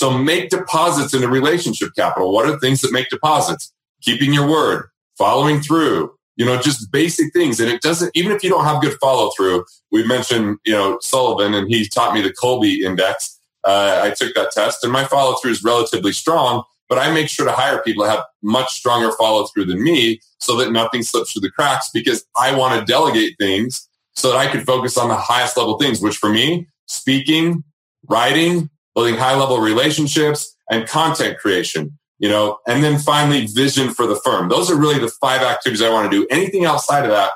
So 0.00 0.16
make 0.16 0.48
deposits 0.48 1.12
in 1.12 1.22
into 1.22 1.30
relationship 1.30 1.90
capital. 1.94 2.32
What 2.32 2.48
are 2.48 2.58
things 2.58 2.80
that 2.80 2.90
make 2.90 3.10
deposits? 3.10 3.70
Keeping 4.00 4.32
your 4.32 4.48
word, 4.48 4.86
following 5.18 5.60
through, 5.60 6.14
you 6.36 6.46
know, 6.46 6.56
just 6.58 6.90
basic 6.90 7.34
things. 7.34 7.60
And 7.60 7.70
it 7.70 7.82
doesn't, 7.82 8.10
even 8.14 8.32
if 8.32 8.42
you 8.42 8.48
don't 8.48 8.64
have 8.64 8.80
good 8.80 8.96
follow 8.98 9.30
through, 9.36 9.66
we 9.92 10.02
mentioned, 10.06 10.56
you 10.64 10.72
know, 10.72 10.96
Sullivan 11.02 11.52
and 11.52 11.68
he 11.68 11.86
taught 11.86 12.14
me 12.14 12.22
the 12.22 12.32
Kolbe 12.32 12.78
index. 12.78 13.38
Uh, 13.62 14.00
I 14.02 14.12
took 14.12 14.34
that 14.36 14.52
test 14.52 14.82
and 14.82 14.90
my 14.90 15.04
follow 15.04 15.36
through 15.36 15.50
is 15.50 15.62
relatively 15.62 16.12
strong, 16.12 16.62
but 16.88 16.96
I 16.96 17.12
make 17.12 17.28
sure 17.28 17.44
to 17.44 17.52
hire 17.52 17.82
people 17.82 18.02
that 18.04 18.16
have 18.16 18.24
much 18.42 18.70
stronger 18.70 19.12
follow 19.18 19.48
through 19.48 19.66
than 19.66 19.82
me 19.82 20.20
so 20.38 20.56
that 20.56 20.72
nothing 20.72 21.02
slips 21.02 21.32
through 21.32 21.42
the 21.42 21.50
cracks 21.50 21.90
because 21.92 22.24
I 22.38 22.56
want 22.56 22.80
to 22.80 22.90
delegate 22.90 23.36
things 23.38 23.86
so 24.14 24.30
that 24.30 24.38
I 24.38 24.46
can 24.46 24.64
focus 24.64 24.96
on 24.96 25.08
the 25.08 25.16
highest 25.16 25.58
level 25.58 25.76
things, 25.76 26.00
which 26.00 26.16
for 26.16 26.30
me, 26.30 26.68
speaking, 26.86 27.64
writing, 28.08 28.70
building 28.94 29.14
high 29.14 29.36
level 29.36 29.58
relationships 29.58 30.56
and 30.70 30.86
content 30.86 31.38
creation, 31.38 31.98
you 32.18 32.28
know, 32.28 32.58
and 32.66 32.82
then 32.82 32.98
finally 32.98 33.46
vision 33.46 33.92
for 33.92 34.06
the 34.06 34.16
firm. 34.24 34.48
Those 34.48 34.70
are 34.70 34.76
really 34.76 34.98
the 34.98 35.12
five 35.20 35.42
activities 35.42 35.82
I 35.82 35.90
want 35.90 36.10
to 36.10 36.16
do. 36.16 36.26
Anything 36.30 36.64
outside 36.64 37.04
of 37.04 37.10
that, 37.10 37.30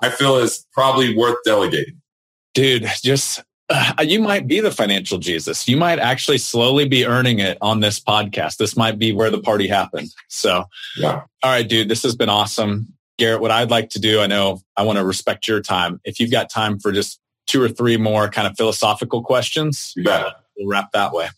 I 0.00 0.10
feel 0.10 0.36
is 0.36 0.66
probably 0.72 1.16
worth 1.16 1.38
delegating. 1.44 2.00
Dude, 2.54 2.86
just 3.02 3.42
uh, 3.70 3.94
you 4.02 4.20
might 4.20 4.48
be 4.48 4.60
the 4.60 4.70
financial 4.70 5.18
Jesus. 5.18 5.68
You 5.68 5.76
might 5.76 5.98
actually 5.98 6.38
slowly 6.38 6.88
be 6.88 7.06
earning 7.06 7.38
it 7.38 7.56
on 7.60 7.80
this 7.80 8.00
podcast. 8.00 8.56
This 8.56 8.76
might 8.76 8.98
be 8.98 9.12
where 9.12 9.30
the 9.30 9.40
party 9.40 9.68
happened. 9.68 10.08
So, 10.28 10.64
yeah. 10.96 11.22
All 11.42 11.50
right, 11.50 11.68
dude, 11.68 11.88
this 11.88 12.02
has 12.02 12.16
been 12.16 12.28
awesome. 12.28 12.94
Garrett, 13.18 13.40
what 13.40 13.50
I'd 13.50 13.70
like 13.70 13.90
to 13.90 14.00
do, 14.00 14.20
I 14.20 14.26
know 14.26 14.60
I 14.76 14.82
want 14.82 14.98
to 14.98 15.04
respect 15.04 15.46
your 15.46 15.60
time. 15.60 16.00
If 16.04 16.18
you've 16.18 16.30
got 16.30 16.50
time 16.50 16.80
for 16.80 16.90
just 16.90 17.20
two 17.46 17.62
or 17.62 17.68
three 17.68 17.96
more 17.96 18.28
kind 18.28 18.48
of 18.48 18.56
philosophical 18.56 19.22
questions, 19.22 19.92
you 19.94 20.04
bet. 20.04 20.39
We'll 20.60 20.68
wrap 20.68 20.92
that 20.92 21.12
way. 21.12 21.28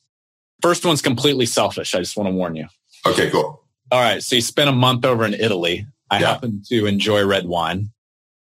First 0.61 0.85
one's 0.85 1.03
completely 1.03 1.47
selfish. 1.47 1.95
I 1.95 1.99
just 1.99 2.17
want 2.17 2.29
to 2.29 2.33
warn 2.33 2.57
you. 2.57 2.67
Okay, 3.07 3.31
cool. 3.31 3.65
All 3.91 4.01
right. 4.01 4.23
So 4.23 4.37
you 4.37 4.43
spent 4.43 4.69
a 4.69 4.73
month 4.73 5.05
over 5.05 5.25
in 5.25 5.35
Italy. 5.35 5.87
I 6.11 6.21
yeah. 6.21 6.29
happen 6.29 6.63
to 6.69 6.87
enjoy 6.87 7.25
red 7.27 7.47
wine. 7.47 7.91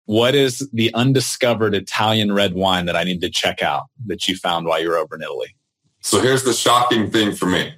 What 0.05 0.35
is 0.35 0.69
the 0.73 0.95
undiscovered 0.95 1.75
Italian 1.75 2.33
red 2.33 2.55
wine 2.55 2.87
that 2.87 2.97
I 2.97 3.05
need 3.05 3.21
to 3.23 3.31
check 3.31 3.63
out 3.63 3.85
that 4.07 4.29
you 4.29 4.37
found 4.37 4.67
while 4.67 4.81
you 4.81 4.89
were 4.89 4.97
over 4.97 5.17
in 5.17 5.23
Italy? 5.23 5.55
So 6.01 6.21
here's 6.21 6.45
the 6.45 6.53
shocking 6.53 7.11
thing 7.11 7.35
for 7.35 7.47
me. 7.47 7.75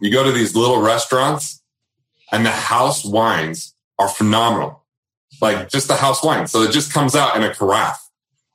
You 0.00 0.12
go 0.12 0.22
to 0.22 0.30
these 0.30 0.54
little 0.54 0.80
restaurants 0.80 1.62
and 2.30 2.44
the 2.44 2.50
house 2.50 3.04
wines 3.04 3.74
are 3.98 4.08
phenomenal. 4.08 4.84
Like 5.40 5.68
just 5.68 5.88
the 5.88 5.96
house 5.96 6.22
wine. 6.22 6.46
So 6.46 6.62
it 6.62 6.72
just 6.72 6.92
comes 6.92 7.16
out 7.16 7.34
in 7.36 7.42
a 7.42 7.54
carafe 7.54 7.98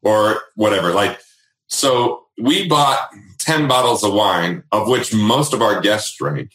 or 0.03 0.41
whatever. 0.55 0.91
Like, 0.91 1.19
so 1.67 2.25
we 2.37 2.67
bought 2.67 3.09
10 3.43 3.67
bottles 3.67 4.03
of 4.03 4.13
wine, 4.13 4.63
of 4.71 4.87
which 4.87 5.13
most 5.13 5.53
of 5.53 5.61
our 5.61 5.81
guests 5.81 6.15
drank. 6.17 6.51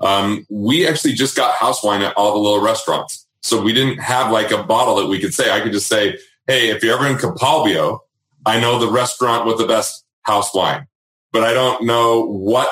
Um, 0.00 0.46
we 0.50 0.86
actually 0.86 1.12
just 1.14 1.36
got 1.36 1.54
house 1.54 1.82
wine 1.82 2.02
at 2.02 2.14
all 2.16 2.34
the 2.34 2.38
little 2.38 2.60
restaurants. 2.60 3.26
So 3.42 3.60
we 3.60 3.72
didn't 3.72 3.98
have 3.98 4.30
like 4.30 4.50
a 4.50 4.62
bottle 4.62 4.96
that 4.96 5.06
we 5.06 5.20
could 5.20 5.34
say. 5.34 5.50
I 5.50 5.60
could 5.60 5.72
just 5.72 5.86
say, 5.86 6.18
hey, 6.46 6.70
if 6.70 6.82
you're 6.82 6.96
ever 6.96 7.06
in 7.06 7.16
Capalbio, 7.16 8.00
I 8.46 8.60
know 8.60 8.78
the 8.78 8.90
restaurant 8.90 9.46
with 9.46 9.58
the 9.58 9.66
best 9.66 10.04
house 10.22 10.52
wine, 10.54 10.86
but 11.32 11.44
I 11.44 11.54
don't 11.54 11.84
know 11.84 12.26
what, 12.26 12.68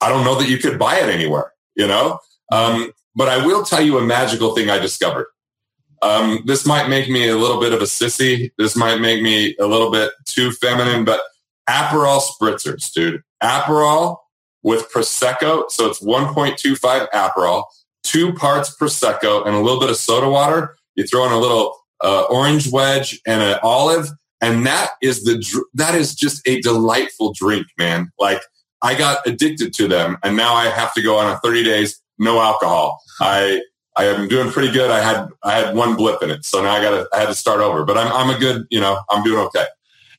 I 0.00 0.08
don't 0.08 0.24
know 0.24 0.38
that 0.38 0.48
you 0.48 0.58
could 0.58 0.78
buy 0.78 0.96
it 0.96 1.08
anywhere, 1.08 1.52
you 1.74 1.86
know? 1.86 2.18
Um, 2.52 2.92
but 3.14 3.28
I 3.28 3.44
will 3.44 3.64
tell 3.64 3.82
you 3.82 3.98
a 3.98 4.02
magical 4.02 4.54
thing 4.54 4.70
I 4.70 4.78
discovered. 4.78 5.26
Um, 6.02 6.42
this 6.46 6.66
might 6.66 6.88
make 6.88 7.10
me 7.10 7.28
a 7.28 7.36
little 7.36 7.60
bit 7.60 7.72
of 7.72 7.82
a 7.82 7.84
sissy. 7.84 8.52
This 8.56 8.76
might 8.76 9.00
make 9.00 9.22
me 9.22 9.54
a 9.58 9.66
little 9.66 9.90
bit 9.90 10.12
too 10.24 10.50
feminine, 10.52 11.04
but 11.04 11.20
Aperol 11.70 12.20
spritzers, 12.20 12.92
dude. 12.92 13.22
Aperol 13.40 14.16
with 14.64 14.90
Prosecco. 14.92 15.70
So 15.70 15.86
it's 15.88 16.02
1.25 16.02 17.08
Aperol, 17.10 17.64
two 18.02 18.32
parts 18.32 18.76
Prosecco, 18.76 19.46
and 19.46 19.54
a 19.54 19.60
little 19.60 19.78
bit 19.78 19.88
of 19.88 19.96
soda 19.96 20.28
water. 20.28 20.76
You 20.96 21.06
throw 21.06 21.24
in 21.26 21.32
a 21.32 21.38
little 21.38 21.76
uh, 22.02 22.22
orange 22.24 22.72
wedge 22.72 23.20
and 23.24 23.40
an 23.40 23.58
olive. 23.62 24.08
And 24.40 24.66
that 24.66 24.92
is 25.00 25.22
the, 25.22 25.64
that 25.74 25.94
is 25.94 26.14
just 26.14 26.46
a 26.48 26.60
delightful 26.60 27.32
drink, 27.34 27.66
man. 27.78 28.10
Like 28.18 28.42
I 28.82 28.96
got 28.98 29.24
addicted 29.26 29.72
to 29.74 29.86
them 29.86 30.16
and 30.24 30.36
now 30.36 30.54
I 30.54 30.66
have 30.66 30.92
to 30.94 31.02
go 31.02 31.18
on 31.18 31.30
a 31.30 31.38
30 31.38 31.62
days, 31.62 32.00
no 32.18 32.40
alcohol. 32.40 33.00
I, 33.20 33.60
I 33.96 34.06
am 34.06 34.28
doing 34.28 34.50
pretty 34.50 34.72
good. 34.72 34.90
I 34.90 35.00
had 35.00 35.28
I 35.42 35.52
had 35.52 35.76
one 35.76 35.94
blip 35.96 36.22
in 36.22 36.30
it, 36.30 36.44
so 36.44 36.62
now 36.62 36.72
I 36.72 36.80
got 36.80 36.90
to 36.90 37.08
I 37.12 37.18
had 37.18 37.26
to 37.26 37.34
start 37.34 37.60
over. 37.60 37.84
But 37.84 37.98
I'm 37.98 38.10
I'm 38.12 38.34
a 38.34 38.38
good 38.38 38.64
you 38.70 38.80
know 38.80 39.00
I'm 39.10 39.22
doing 39.22 39.40
okay. 39.46 39.66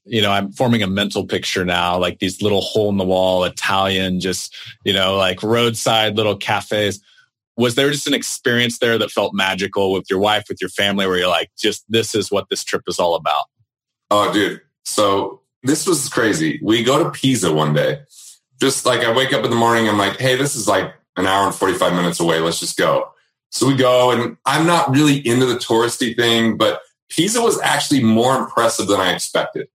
You 0.05 0.21
know, 0.21 0.31
I'm 0.31 0.51
forming 0.51 0.81
a 0.81 0.87
mental 0.87 1.25
picture 1.25 1.63
now, 1.63 1.97
like 1.97 2.19
these 2.19 2.41
little 2.41 2.61
hole 2.61 2.89
in 2.89 2.97
the 2.97 3.05
wall 3.05 3.43
Italian, 3.43 4.19
just 4.19 4.55
you 4.83 4.93
know, 4.93 5.15
like 5.15 5.43
roadside 5.43 6.17
little 6.17 6.35
cafes. 6.35 7.01
Was 7.57 7.75
there 7.75 7.91
just 7.91 8.07
an 8.07 8.13
experience 8.13 8.79
there 8.79 8.97
that 8.97 9.11
felt 9.11 9.33
magical 9.35 9.91
with 9.91 10.05
your 10.09 10.19
wife, 10.19 10.45
with 10.49 10.59
your 10.59 10.69
family, 10.69 11.05
where 11.05 11.17
you're 11.17 11.27
like, 11.27 11.51
just 11.57 11.85
this 11.89 12.15
is 12.15 12.31
what 12.31 12.49
this 12.49 12.63
trip 12.63 12.83
is 12.87 12.97
all 12.97 13.15
about? 13.15 13.43
Oh, 14.09 14.33
dude. 14.33 14.61
So 14.83 15.41
this 15.63 15.85
was 15.85 16.09
crazy. 16.09 16.59
We 16.63 16.83
go 16.83 17.03
to 17.03 17.11
Pisa 17.11 17.53
one 17.53 17.73
day. 17.73 18.01
Just 18.59 18.85
like 18.85 19.01
I 19.01 19.15
wake 19.15 19.33
up 19.33 19.43
in 19.43 19.49
the 19.49 19.55
morning, 19.55 19.87
I'm 19.87 19.97
like, 19.97 20.17
hey, 20.19 20.35
this 20.35 20.55
is 20.55 20.67
like 20.67 20.93
an 21.17 21.27
hour 21.27 21.45
and 21.45 21.55
45 21.55 21.93
minutes 21.93 22.19
away. 22.19 22.39
Let's 22.39 22.59
just 22.59 22.77
go. 22.77 23.11
So 23.49 23.67
we 23.67 23.75
go, 23.75 24.11
and 24.11 24.37
I'm 24.45 24.65
not 24.65 24.89
really 24.89 25.25
into 25.27 25.45
the 25.45 25.55
touristy 25.55 26.15
thing, 26.15 26.57
but 26.57 26.81
Pisa 27.09 27.41
was 27.41 27.59
actually 27.61 28.01
more 28.01 28.37
impressive 28.37 28.87
than 28.87 28.99
I 28.99 29.13
expected. 29.13 29.67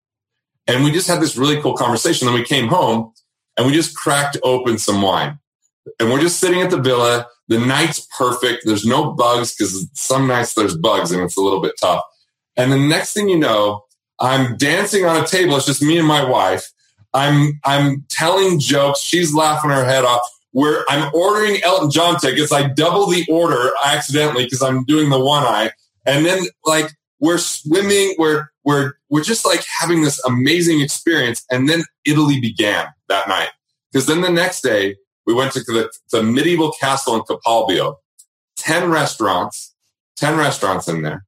And 0.67 0.85
we 0.85 0.91
just 0.91 1.09
had 1.09 1.21
this 1.21 1.37
really 1.37 1.61
cool 1.61 1.77
conversation. 1.77 2.27
Then 2.27 2.35
we 2.35 2.45
came 2.45 2.69
home 2.69 3.13
and 3.57 3.67
we 3.67 3.73
just 3.73 3.97
cracked 3.97 4.37
open 4.43 4.79
some 4.79 5.03
wine. 5.03 5.39
And 6.01 6.11
we're 6.11 6.21
just 6.21 6.41
sitting 6.41 6.61
at 6.61 6.71
the 6.71 6.81
villa. 6.81 7.29
The 7.49 7.59
night's 7.59 8.07
perfect. 8.19 8.63
There's 8.67 8.85
no 8.85 9.13
bugs 9.13 9.55
because 9.55 9.89
some 9.95 10.27
nights 10.27 10.55
there's 10.55 10.77
bugs 10.77 11.13
and 11.13 11.23
it's 11.23 11.37
a 11.37 11.41
little 11.41 11.63
bit 11.63 11.75
tough. 11.81 12.03
And 12.57 12.73
the 12.73 12.79
next 12.79 13.13
thing 13.13 13.29
you 13.29 13.39
know, 13.39 13.85
I'm 14.19 14.57
dancing 14.57 15.05
on 15.05 15.23
a 15.23 15.27
table. 15.27 15.57
It's 15.57 15.67
just 15.67 15.83
me 15.83 15.99
and 15.99 16.09
my 16.09 16.25
wife. 16.25 16.69
I'm 17.15 17.61
I'm 17.65 18.05
telling 18.09 18.59
jokes. 18.59 19.01
She's 19.01 19.33
laughing 19.33 19.71
her 19.71 19.85
head 19.85 20.05
off 20.05 20.23
where 20.53 20.85
I'm 20.89 21.13
ordering 21.15 21.63
Elton 21.63 21.91
John 21.91 22.19
tickets. 22.19 22.51
I 22.51 22.69
double 22.69 23.07
the 23.07 23.27
order 23.31 23.71
accidentally 23.85 24.45
because 24.45 24.63
I'm 24.63 24.85
doing 24.85 25.11
the 25.11 25.23
one 25.23 25.45
eye. 25.45 25.71
And 26.07 26.25
then 26.25 26.45
like 26.65 26.91
we're 27.21 27.39
swimming, 27.39 28.15
we're 28.19 28.49
we're 28.67 28.95
we're 29.09 29.23
just 29.23 29.47
like 29.47 29.65
having 29.81 30.03
this 30.03 30.23
amazing 30.25 30.81
experience. 30.81 31.47
And 31.51 31.69
then 31.69 31.85
Italy 32.05 32.41
began 32.41 32.89
that 33.09 33.29
night. 33.29 33.51
Because 33.91 34.07
then 34.07 34.21
the 34.21 34.29
next 34.31 34.61
day 34.61 34.97
we 35.25 35.33
went 35.33 35.53
to 35.53 35.61
the, 35.61 35.91
the 36.11 36.23
medieval 36.23 36.73
castle 36.73 37.15
in 37.15 37.23
Capalbio, 37.23 37.95
10 38.57 38.91
restaurants, 38.91 39.75
10 40.17 40.37
restaurants 40.37 40.89
in 40.89 41.03
there, 41.03 41.25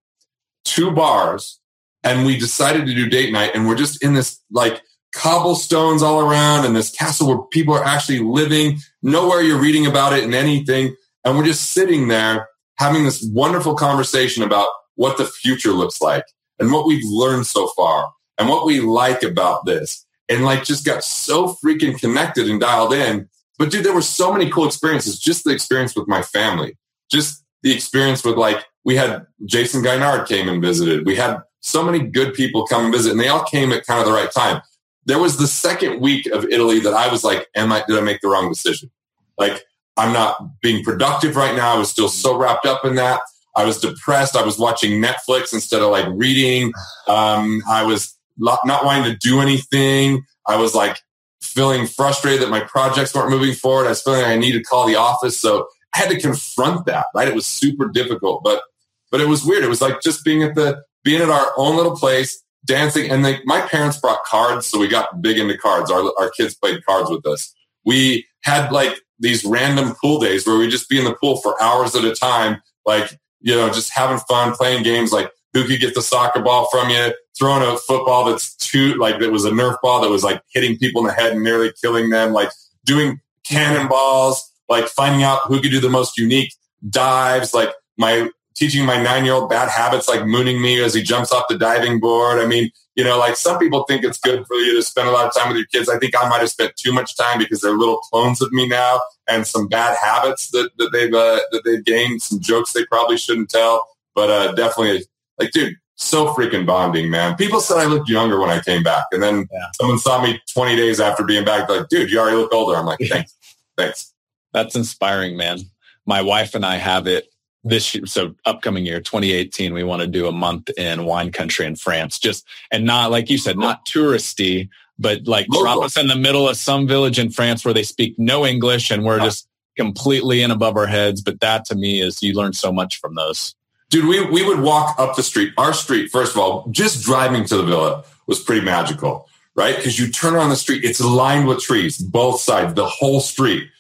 two 0.65 0.90
bars, 0.90 1.60
and 2.02 2.27
we 2.27 2.36
decided 2.36 2.86
to 2.86 2.94
do 2.94 3.09
date 3.09 3.32
night. 3.32 3.52
And 3.55 3.66
we're 3.66 3.77
just 3.77 4.02
in 4.02 4.15
this 4.15 4.40
like 4.51 4.82
cobblestones 5.15 6.02
all 6.02 6.20
around 6.20 6.66
and 6.66 6.74
this 6.74 6.90
castle 6.90 7.28
where 7.28 7.47
people 7.52 7.74
are 7.74 7.85
actually 7.85 8.19
living. 8.19 8.78
Nowhere 9.02 9.43
you're 9.43 9.60
reading 9.60 9.86
about 9.86 10.12
it 10.12 10.24
in 10.24 10.35
anything. 10.35 10.94
And 11.24 11.36
we're 11.36 11.47
just 11.47 11.70
sitting 11.70 12.09
there 12.09 12.48
having 12.77 13.05
this 13.05 13.23
wonderful 13.32 13.77
conversation 13.77 14.43
about 14.43 14.69
what 14.97 15.16
the 15.16 15.24
future 15.24 15.73
looks 15.73 16.01
like 16.01 16.24
and 16.59 16.72
what 16.72 16.86
we've 16.86 17.05
learned 17.05 17.47
so 17.47 17.68
far 17.76 18.10
and 18.39 18.48
what 18.48 18.66
we 18.66 18.80
like 18.80 19.22
about 19.22 19.64
this. 19.66 20.05
And 20.28 20.44
like 20.44 20.64
just 20.64 20.85
got 20.85 21.02
so 21.02 21.56
freaking 21.64 21.98
connected 21.98 22.51
and 22.51 22.60
dialed 22.60 22.93
in. 22.93 23.28
But 23.59 23.70
dude, 23.70 23.85
there 23.85 23.94
were 23.94 24.02
so 24.02 24.32
many 24.32 24.51
cool 24.51 24.66
experiences. 24.66 25.18
Just 25.18 25.44
the 25.44 25.52
experience 25.52 25.97
with 25.97 26.06
my 26.06 26.22
family, 26.22 26.76
just 27.10 27.43
the 27.62 27.74
experience 27.74 28.22
with 28.24 28.36
like, 28.36 28.64
we 28.85 28.97
had 28.97 29.26
Jayson 29.47 29.82
Gaignard 29.82 30.28
came 30.28 30.48
and 30.48 30.62
visited. 30.62 31.06
We 31.06 31.16
had 31.16 31.40
so 31.60 31.82
many 31.82 32.01
good 32.01 32.35
people 32.35 32.66
come 32.66 32.85
and 32.85 32.94
visit 32.94 33.12
and 33.12 33.20
they 33.20 33.28
all 33.28 33.44
came 33.44 33.72
at 33.72 33.86
kind 33.86 34.01
of 34.01 34.06
the 34.06 34.12
right 34.12 34.30
time. 34.30 34.62
There 35.06 35.18
was 35.18 35.39
the 35.39 35.47
second 35.47 36.01
week 36.01 36.26
of 36.26 36.44
Italy 36.44 36.80
that 36.80 36.94
I 36.94 37.10
was 37.10 37.24
like, 37.24 37.48
am 37.56 37.72
I, 37.72 37.82
did 37.89 37.98
I 37.98 38.02
make 38.02 38.20
the 38.20 38.28
wrong 38.28 38.48
decision? 38.51 38.90
Like, 39.39 39.62
I'm 39.97 40.12
not 40.12 40.60
being 40.60 40.85
productive 40.85 41.35
right 41.35 41.56
now. 41.56 41.74
I 41.74 41.78
was 41.78 41.90
still 41.90 42.09
so 42.09 42.36
wrapped 42.36 42.66
up 42.66 42.85
in 42.85 42.94
that. 42.97 43.20
I 43.59 43.64
was 43.64 43.78
depressed. 43.78 44.36
I 44.36 44.44
was 44.44 44.56
watching 44.56 45.02
Netflix 45.02 45.52
instead 45.52 45.82
of 45.82 45.90
like 45.90 46.06
reading. 46.12 46.72
Um, 47.09 47.60
I 47.68 47.82
was 47.82 48.16
not 48.39 48.85
wanting 48.85 49.10
to 49.10 49.18
do 49.18 49.40
anything. 49.40 50.22
I 50.47 50.56
was 50.56 50.76
like 50.76 50.97
feeling 51.43 51.89
frustrated 51.89 52.40
that 52.40 52.51
my 52.51 52.60
projects 52.60 53.12
weren't 53.12 53.30
moving 53.30 53.55
forward. 53.55 53.86
I 53.86 53.90
was 53.90 54.02
feeling 54.02 54.22
like 54.22 54.30
I 54.30 54.36
needed 54.36 54.59
to 54.59 54.64
call 54.64 54.86
the 54.86 54.94
office. 54.94 55.40
So 55.40 55.66
I 55.93 55.98
had 55.98 56.10
to 56.10 56.20
confront 56.20 56.86
that, 56.86 57.06
right? 57.16 57.26
It 57.26 57.35
was 57.35 57.47
super 57.47 57.89
difficult, 57.89 58.44
but, 58.44 58.62
but 59.10 59.20
it 59.20 59.26
was 59.26 59.44
weird. 59.44 59.64
It 59.64 59.68
was 59.68 59.80
like 59.80 60.01
just 60.02 60.24
being 60.24 60.44
at 60.44 60.55
the, 60.55 60.80
being 61.02 61.20
at 61.20 61.28
our 61.28 61.51
own 61.56 61.76
little 61.76 61.97
place, 61.97 62.40
dancing. 62.64 63.10
And 63.10 63.24
like 63.24 63.40
my 63.44 63.60
parents 63.62 63.98
brought 63.98 64.22
cards. 64.24 64.66
So 64.66 64.78
we 64.78 64.86
got 64.86 65.20
big 65.20 65.36
into 65.36 65.59
cards. 65.59 65.90
Our, 65.90 66.12
our 66.20 66.30
kids 66.30 66.55
played 66.55 66.86
cards 66.86 67.10
with 67.10 67.26
us. 67.26 67.52
We 67.85 68.24
had 68.43 68.70
like 68.70 68.94
these 69.18 69.44
random 69.44 69.97
pool 70.01 70.20
days 70.20 70.47
where 70.47 70.56
we'd 70.56 70.70
just 70.70 70.89
be 70.89 70.98
in 70.98 71.05
the 71.05 71.16
pool 71.16 71.39
for 71.39 71.60
hours 71.60 71.97
at 71.97 72.05
a 72.05 72.14
time, 72.14 72.62
like, 72.86 73.18
you 73.40 73.55
know, 73.55 73.69
just 73.69 73.93
having 73.93 74.19
fun, 74.28 74.55
playing 74.55 74.82
games 74.82 75.12
like 75.12 75.31
who 75.52 75.65
could 75.65 75.81
get 75.81 75.94
the 75.94 76.02
soccer 76.02 76.40
ball 76.40 76.69
from 76.70 76.90
you, 76.90 77.12
throwing 77.39 77.62
a 77.62 77.77
football 77.78 78.24
that's 78.24 78.55
too 78.56 78.94
like 78.94 79.19
that 79.20 79.31
was 79.31 79.44
a 79.44 79.51
Nerf 79.51 79.77
ball 79.82 80.01
that 80.02 80.10
was 80.10 80.24
like 80.24 80.43
hitting 80.52 80.77
people 80.78 81.02
in 81.02 81.06
the 81.06 81.12
head 81.12 81.32
and 81.32 81.43
nearly 81.43 81.73
killing 81.81 82.10
them, 82.10 82.32
like 82.32 82.51
doing 82.85 83.20
cannonballs, 83.44 84.52
like 84.69 84.86
finding 84.86 85.23
out 85.23 85.40
who 85.47 85.60
could 85.60 85.70
do 85.70 85.81
the 85.81 85.89
most 85.89 86.19
unique 86.19 86.52
dives, 86.89 87.55
like 87.55 87.70
my 87.97 88.31
teaching 88.55 88.85
my 88.85 89.01
nine 89.01 89.24
year 89.24 89.35
old 89.35 89.48
bad 89.48 89.69
habits, 89.69 90.09
like 90.09 90.27
mooning 90.27 90.60
me 90.60 90.82
as 90.82 90.94
he 90.94 91.02
jumps 91.02 91.32
off 91.32 91.44
the 91.48 91.56
diving 91.56 92.01
board. 92.01 92.40
I 92.40 92.47
mean, 92.47 92.70
you 92.98 93.04
know, 93.04 93.16
like 93.16 93.36
some 93.36 93.60
people 93.60 93.84
think 93.84 94.02
it's 94.02 94.18
good 94.18 94.44
for 94.48 94.56
you 94.56 94.74
to 94.74 94.82
spend 94.82 95.06
a 95.08 95.12
lot 95.12 95.24
of 95.24 95.32
time 95.32 95.46
with 95.46 95.56
your 95.56 95.66
kids. 95.66 95.88
I 95.88 96.00
think 96.00 96.20
I 96.20 96.28
might 96.28 96.40
have 96.40 96.50
spent 96.50 96.74
too 96.74 96.92
much 96.92 97.16
time 97.16 97.38
because 97.38 97.60
they're 97.60 97.78
little 97.78 97.98
clones 97.98 98.42
of 98.42 98.50
me 98.50 98.66
now 98.66 99.00
and 99.28 99.46
some 99.46 99.68
bad 99.68 99.96
habits 100.02 100.50
that, 100.50 100.70
that 100.78 100.90
they've, 100.92 101.14
uh, 101.14 101.38
that 101.52 101.62
they've 101.64 101.84
gained, 101.84 102.22
some 102.22 102.40
jokes 102.40 102.72
they 102.72 102.84
probably 102.86 103.16
shouldn't 103.16 103.50
tell. 103.50 103.88
But, 104.16 104.30
uh, 104.30 104.52
definitely 104.54 105.04
like, 105.38 105.52
dude, 105.52 105.76
so 105.94 106.34
freaking 106.34 106.66
bonding, 106.66 107.08
man. 107.08 107.36
People 107.36 107.60
said 107.60 107.76
I 107.76 107.84
looked 107.84 108.08
younger 108.08 108.40
when 108.40 108.50
I 108.50 108.60
came 108.60 108.82
back. 108.82 109.04
And 109.12 109.22
then 109.22 109.46
yeah. 109.52 109.66
someone 109.80 110.00
saw 110.00 110.20
me 110.20 110.42
20 110.52 110.74
days 110.74 110.98
after 110.98 111.22
being 111.22 111.44
back, 111.44 111.68
like, 111.68 111.88
dude, 111.88 112.10
you 112.10 112.18
already 112.18 112.36
look 112.36 112.52
older. 112.52 112.76
I'm 112.76 112.84
like, 112.86 112.98
thanks. 113.08 113.32
thanks. 113.76 114.12
That's 114.52 114.74
inspiring, 114.74 115.36
man. 115.36 115.60
My 116.04 116.22
wife 116.22 116.56
and 116.56 116.66
I 116.66 116.78
have 116.78 117.06
it 117.06 117.28
this 117.69 117.95
year, 117.95 118.07
so 118.07 118.35
upcoming 118.45 118.85
year 118.86 119.01
2018 119.01 119.73
we 119.73 119.85
want 119.85 120.01
to 120.03 120.09
do 120.09 120.27
a 120.27 120.32
month 120.32 120.70
in 120.77 121.05
wine 121.05 121.31
country 121.31 121.66
in 121.66 121.77
france 121.77 122.19
just 122.19 122.47
and 122.70 122.85
not 122.85 123.11
like 123.11 123.31
you 123.31 123.39
said 123.39 123.57
not 123.57 123.85
touristy 123.86 124.69
but 124.99 125.27
like 125.27 125.47
Local. 125.49 125.62
drop 125.62 125.85
us 125.85 125.97
in 125.97 126.09
the 126.09 126.16
middle 126.16 126.49
of 126.49 126.57
some 126.57 126.86
village 126.86 127.19
in 127.19 127.31
france 127.31 127.65
where 127.65 127.74
they 127.74 127.82
speak 127.82 128.15
no 128.19 128.47
english 128.47 128.90
and 128.90 129.05
we're 129.05 129.20
just 129.20 129.49
completely 129.77 130.43
in 130.43 130.51
above 130.51 130.77
our 130.77 130.86
heads 130.86 131.20
but 131.20 131.40
that 131.40 131.65
to 131.65 131.74
me 131.74 132.01
is 132.01 132.23
you 132.23 132.35
learn 132.35 132.53
so 132.53 132.73
much 132.73 132.99
from 132.99 133.15
those 133.15 133.55
Dude, 133.90 134.05
we, 134.05 134.23
we 134.27 134.45
would 134.45 134.61
walk 134.61 134.97
up 134.99 135.16
the 135.16 135.23
street. 135.23 135.55
Our 135.57 135.73
street, 135.73 136.11
first 136.11 136.32
of 136.32 136.39
all, 136.39 136.69
just 136.70 137.03
driving 137.03 137.45
to 137.47 137.57
the 137.57 137.62
villa 137.62 138.05
was 138.27 138.39
pretty 138.39 138.61
magical, 138.61 139.27
right? 139.55 139.77
Because 139.77 139.99
you 139.99 140.12
turn 140.12 140.35
around 140.35 140.51
the 140.51 140.57
street, 140.57 140.85
it's 140.85 141.01
lined 141.01 141.49
with 141.49 141.61
trees, 141.61 141.97
both 141.97 142.40
sides, 142.40 142.74
the 142.74 142.86
whole 142.86 143.20
street. 143.20 143.70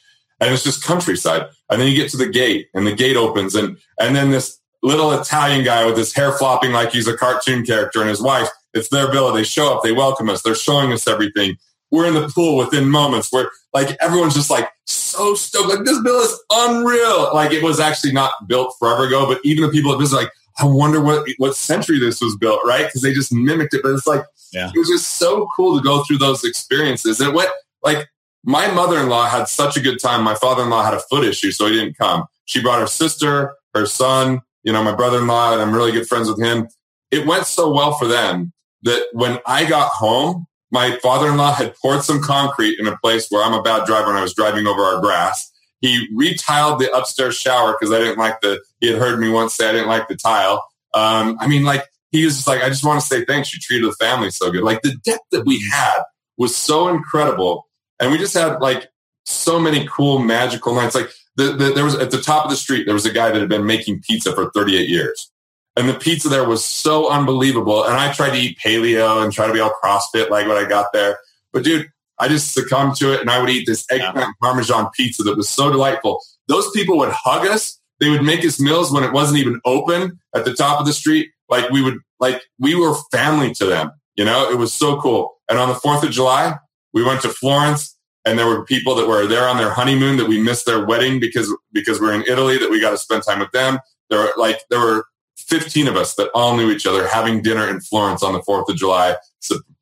And 0.40 0.52
it's 0.52 0.64
just 0.64 0.84
countryside. 0.84 1.46
And 1.68 1.80
then 1.80 1.88
you 1.88 1.96
get 1.96 2.10
to 2.12 2.16
the 2.16 2.28
gate 2.28 2.68
and 2.74 2.86
the 2.86 2.94
gate 2.94 3.16
opens 3.16 3.54
and, 3.54 3.76
and 4.00 4.14
then 4.14 4.30
this 4.30 4.58
little 4.82 5.12
Italian 5.12 5.64
guy 5.64 5.84
with 5.84 5.96
his 5.96 6.14
hair 6.14 6.32
flopping 6.32 6.72
like 6.72 6.92
he's 6.92 7.08
a 7.08 7.16
cartoon 7.16 7.64
character 7.64 8.00
and 8.00 8.08
his 8.08 8.22
wife, 8.22 8.48
it's 8.74 8.88
their 8.88 9.10
villa. 9.10 9.32
They 9.32 9.44
show 9.44 9.74
up, 9.74 9.82
they 9.82 9.92
welcome 9.92 10.28
us, 10.28 10.42
they're 10.42 10.54
showing 10.54 10.92
us 10.92 11.08
everything. 11.08 11.56
We're 11.90 12.06
in 12.06 12.14
the 12.14 12.28
pool 12.28 12.56
within 12.56 12.88
moments 12.88 13.32
where 13.32 13.50
like 13.72 13.96
everyone's 14.00 14.34
just 14.34 14.50
like 14.50 14.68
so 14.84 15.34
stoked. 15.34 15.68
Like 15.68 15.84
this 15.84 16.00
bill 16.02 16.20
is 16.20 16.38
unreal. 16.52 17.30
Like 17.32 17.52
it 17.52 17.62
was 17.62 17.80
actually 17.80 18.12
not 18.12 18.32
built 18.46 18.74
forever 18.78 19.06
ago, 19.06 19.26
but 19.26 19.40
even 19.42 19.64
the 19.64 19.70
people 19.70 19.92
that 19.92 19.98
visit, 19.98 20.16
like, 20.16 20.32
I 20.58 20.64
wonder 20.64 21.00
what 21.00 21.28
what 21.38 21.54
century 21.54 21.98
this 21.98 22.20
was 22.20 22.36
built, 22.36 22.60
right? 22.66 22.86
Because 22.86 23.02
they 23.02 23.14
just 23.14 23.32
mimicked 23.32 23.74
it. 23.74 23.82
But 23.82 23.92
it's 23.92 24.06
like 24.06 24.24
yeah. 24.52 24.70
it 24.74 24.78
was 24.78 24.88
just 24.88 25.16
so 25.16 25.48
cool 25.54 25.76
to 25.76 25.82
go 25.82 26.02
through 26.04 26.18
those 26.18 26.44
experiences. 26.44 27.20
And 27.20 27.32
what 27.32 27.50
like 27.82 28.08
my 28.44 28.68
mother-in-law 28.70 29.28
had 29.28 29.48
such 29.48 29.76
a 29.76 29.80
good 29.80 29.98
time. 29.98 30.22
My 30.22 30.34
father-in-law 30.34 30.84
had 30.84 30.94
a 30.94 31.00
foot 31.00 31.24
issue, 31.24 31.50
so 31.50 31.66
he 31.66 31.72
didn't 31.72 31.98
come. 31.98 32.24
She 32.44 32.62
brought 32.62 32.80
her 32.80 32.86
sister, 32.86 33.54
her 33.74 33.86
son, 33.86 34.40
you 34.62 34.72
know, 34.72 34.82
my 34.82 34.94
brother-in-law, 34.94 35.52
and 35.52 35.62
I'm 35.62 35.72
really 35.72 35.92
good 35.92 36.06
friends 36.06 36.28
with 36.28 36.40
him. 36.40 36.68
It 37.10 37.26
went 37.26 37.46
so 37.46 37.72
well 37.72 37.92
for 37.92 38.06
them 38.06 38.52
that 38.82 39.06
when 39.12 39.38
I 39.46 39.64
got 39.64 39.90
home, 39.90 40.46
my 40.70 40.98
father-in-law 41.02 41.54
had 41.54 41.74
poured 41.76 42.02
some 42.02 42.20
concrete 42.22 42.78
in 42.78 42.86
a 42.86 42.96
place 42.98 43.26
where 43.30 43.42
I'm 43.42 43.54
a 43.54 43.62
bad 43.62 43.86
driver 43.86 44.08
and 44.08 44.18
I 44.18 44.22
was 44.22 44.34
driving 44.34 44.66
over 44.66 44.82
our 44.82 45.00
grass. 45.00 45.50
He 45.80 46.06
retiled 46.14 46.78
the 46.78 46.94
upstairs 46.94 47.36
shower 47.36 47.72
because 47.72 47.94
I 47.94 47.98
didn't 47.98 48.18
like 48.18 48.40
the, 48.40 48.60
he 48.80 48.88
had 48.88 48.98
heard 48.98 49.20
me 49.20 49.30
once 49.30 49.54
say 49.54 49.68
I 49.68 49.72
didn't 49.72 49.88
like 49.88 50.08
the 50.08 50.16
tile. 50.16 50.66
Um, 50.92 51.36
I 51.40 51.46
mean, 51.46 51.64
like, 51.64 51.84
he 52.10 52.24
was 52.24 52.36
just 52.36 52.48
like, 52.48 52.62
I 52.62 52.68
just 52.68 52.84
want 52.84 53.00
to 53.00 53.06
say 53.06 53.24
thanks. 53.24 53.52
You 53.52 53.60
treated 53.60 53.88
the 53.88 53.94
family 53.94 54.30
so 54.30 54.50
good. 54.50 54.62
Like 54.62 54.82
the 54.82 54.96
debt 55.04 55.20
that 55.30 55.44
we 55.46 55.62
had 55.70 56.02
was 56.36 56.56
so 56.56 56.88
incredible. 56.88 57.67
And 58.00 58.12
we 58.12 58.18
just 58.18 58.34
had 58.34 58.60
like 58.60 58.88
so 59.24 59.58
many 59.58 59.86
cool 59.90 60.18
magical 60.18 60.74
nights. 60.74 60.94
Like 60.94 61.10
the, 61.36 61.52
the, 61.52 61.72
there 61.72 61.84
was 61.84 61.94
at 61.94 62.10
the 62.10 62.20
top 62.20 62.44
of 62.44 62.50
the 62.50 62.56
street, 62.56 62.84
there 62.84 62.94
was 62.94 63.06
a 63.06 63.12
guy 63.12 63.30
that 63.30 63.40
had 63.40 63.48
been 63.48 63.66
making 63.66 64.02
pizza 64.02 64.32
for 64.32 64.50
38 64.50 64.88
years. 64.88 65.30
And 65.76 65.88
the 65.88 65.94
pizza 65.94 66.28
there 66.28 66.48
was 66.48 66.64
so 66.64 67.08
unbelievable. 67.08 67.84
And 67.84 67.94
I 67.94 68.12
tried 68.12 68.30
to 68.30 68.38
eat 68.38 68.58
paleo 68.58 69.22
and 69.22 69.32
try 69.32 69.46
to 69.46 69.52
be 69.52 69.60
all 69.60 69.72
CrossFit 69.82 70.30
like 70.30 70.48
when 70.48 70.56
I 70.56 70.68
got 70.68 70.86
there. 70.92 71.18
But 71.52 71.62
dude, 71.62 71.88
I 72.18 72.26
just 72.26 72.52
succumbed 72.52 72.96
to 72.96 73.12
it 73.12 73.20
and 73.20 73.30
I 73.30 73.40
would 73.40 73.50
eat 73.50 73.66
this 73.66 73.86
eggplant 73.90 74.16
yeah. 74.16 74.32
parmesan 74.42 74.90
pizza 74.96 75.22
that 75.22 75.36
was 75.36 75.48
so 75.48 75.70
delightful. 75.70 76.20
Those 76.48 76.68
people 76.72 76.98
would 76.98 77.12
hug 77.12 77.46
us. 77.46 77.80
They 78.00 78.08
would 78.08 78.22
make 78.22 78.44
us 78.44 78.60
meals 78.60 78.92
when 78.92 79.04
it 79.04 79.12
wasn't 79.12 79.38
even 79.38 79.60
open 79.64 80.18
at 80.34 80.44
the 80.44 80.54
top 80.54 80.80
of 80.80 80.86
the 80.86 80.92
street. 80.92 81.30
Like 81.48 81.70
we 81.70 81.82
would, 81.82 81.98
like 82.18 82.42
we 82.58 82.74
were 82.74 82.94
family 83.12 83.54
to 83.54 83.66
them. 83.66 83.92
You 84.16 84.24
know, 84.24 84.50
it 84.50 84.58
was 84.58 84.72
so 84.72 85.00
cool. 85.00 85.36
And 85.48 85.58
on 85.58 85.68
the 85.68 85.74
4th 85.74 86.02
of 86.02 86.10
July, 86.10 86.56
we 86.92 87.02
went 87.04 87.22
to 87.22 87.28
Florence 87.28 87.96
and 88.24 88.38
there 88.38 88.46
were 88.46 88.64
people 88.64 88.94
that 88.96 89.08
were 89.08 89.26
there 89.26 89.48
on 89.48 89.56
their 89.56 89.70
honeymoon 89.70 90.16
that 90.18 90.28
we 90.28 90.40
missed 90.40 90.66
their 90.66 90.84
wedding 90.84 91.20
because, 91.20 91.54
because 91.72 92.00
we're 92.00 92.12
in 92.12 92.22
Italy 92.22 92.58
that 92.58 92.70
we 92.70 92.80
got 92.80 92.90
to 92.90 92.98
spend 92.98 93.22
time 93.22 93.38
with 93.38 93.50
them. 93.52 93.78
There 94.10 94.18
were 94.18 94.32
like, 94.36 94.60
there 94.70 94.80
were 94.80 95.06
15 95.36 95.88
of 95.88 95.96
us 95.96 96.14
that 96.16 96.30
all 96.34 96.56
knew 96.56 96.70
each 96.70 96.86
other 96.86 97.08
having 97.08 97.42
dinner 97.42 97.68
in 97.68 97.80
Florence 97.80 98.22
on 98.22 98.34
the 98.34 98.40
4th 98.40 98.68
of 98.68 98.76
July, 98.76 99.16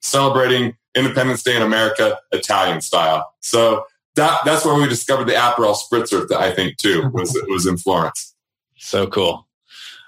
celebrating 0.00 0.76
Independence 0.94 1.42
Day 1.42 1.56
in 1.56 1.62
America, 1.62 2.18
Italian 2.30 2.80
style. 2.80 3.32
So 3.40 3.84
that, 4.14 4.38
that's 4.44 4.64
where 4.64 4.74
we 4.74 4.88
discovered 4.88 5.26
the 5.26 5.32
Aperol 5.32 5.76
Spritzer, 5.76 6.30
I 6.32 6.52
think, 6.52 6.76
too, 6.76 7.10
was, 7.12 7.36
was 7.48 7.66
in 7.66 7.76
Florence. 7.76 8.34
So 8.76 9.06
cool. 9.06 9.48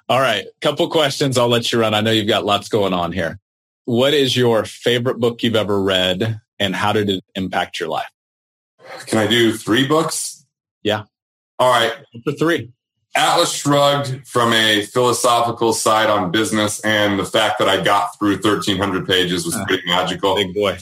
All 0.09 0.21
right. 0.21 0.47
Couple 0.61 0.89
questions. 0.89 1.37
I'll 1.37 1.49
let 1.49 1.73
you 1.73 1.81
run. 1.81 1.93
I 1.93 2.01
know 2.01 2.13
you've 2.13 2.29
got 2.29 2.45
lots 2.45 2.69
going 2.69 2.93
on 2.93 3.13
here. 3.13 3.39
What 3.85 4.15
is 4.15 4.37
your 4.37 4.65
favorite 4.65 5.19
book 5.19 5.43
you've 5.43 5.57
ever 5.57 5.83
read 5.83 6.41
and 6.59 6.75
how 6.75 6.93
did 6.93 7.09
it 7.09 7.25
impact 7.35 7.81
your 7.81 7.89
life? 7.89 8.11
Can 9.07 9.19
I 9.19 9.27
do 9.27 9.53
three 9.53 9.87
books? 9.87 10.47
Yeah. 10.83 11.05
All 11.59 11.71
right. 11.71 11.93
For 12.25 12.33
three. 12.33 12.73
Atlas 13.17 13.53
Shrugged 13.53 14.27
from 14.27 14.53
a 14.53 14.83
philosophical 14.83 15.73
side 15.73 16.09
on 16.09 16.31
business 16.31 16.81
and 16.85 17.19
the 17.19 17.25
fact 17.25 17.59
that 17.59 17.69
I 17.69 17.83
got 17.83 18.17
through 18.19 18.35
1300 18.35 19.07
pages 19.07 19.45
was 19.45 19.57
pretty 19.67 19.83
magical. 19.87 20.37
Big 20.37 20.55
boy. 20.55 20.79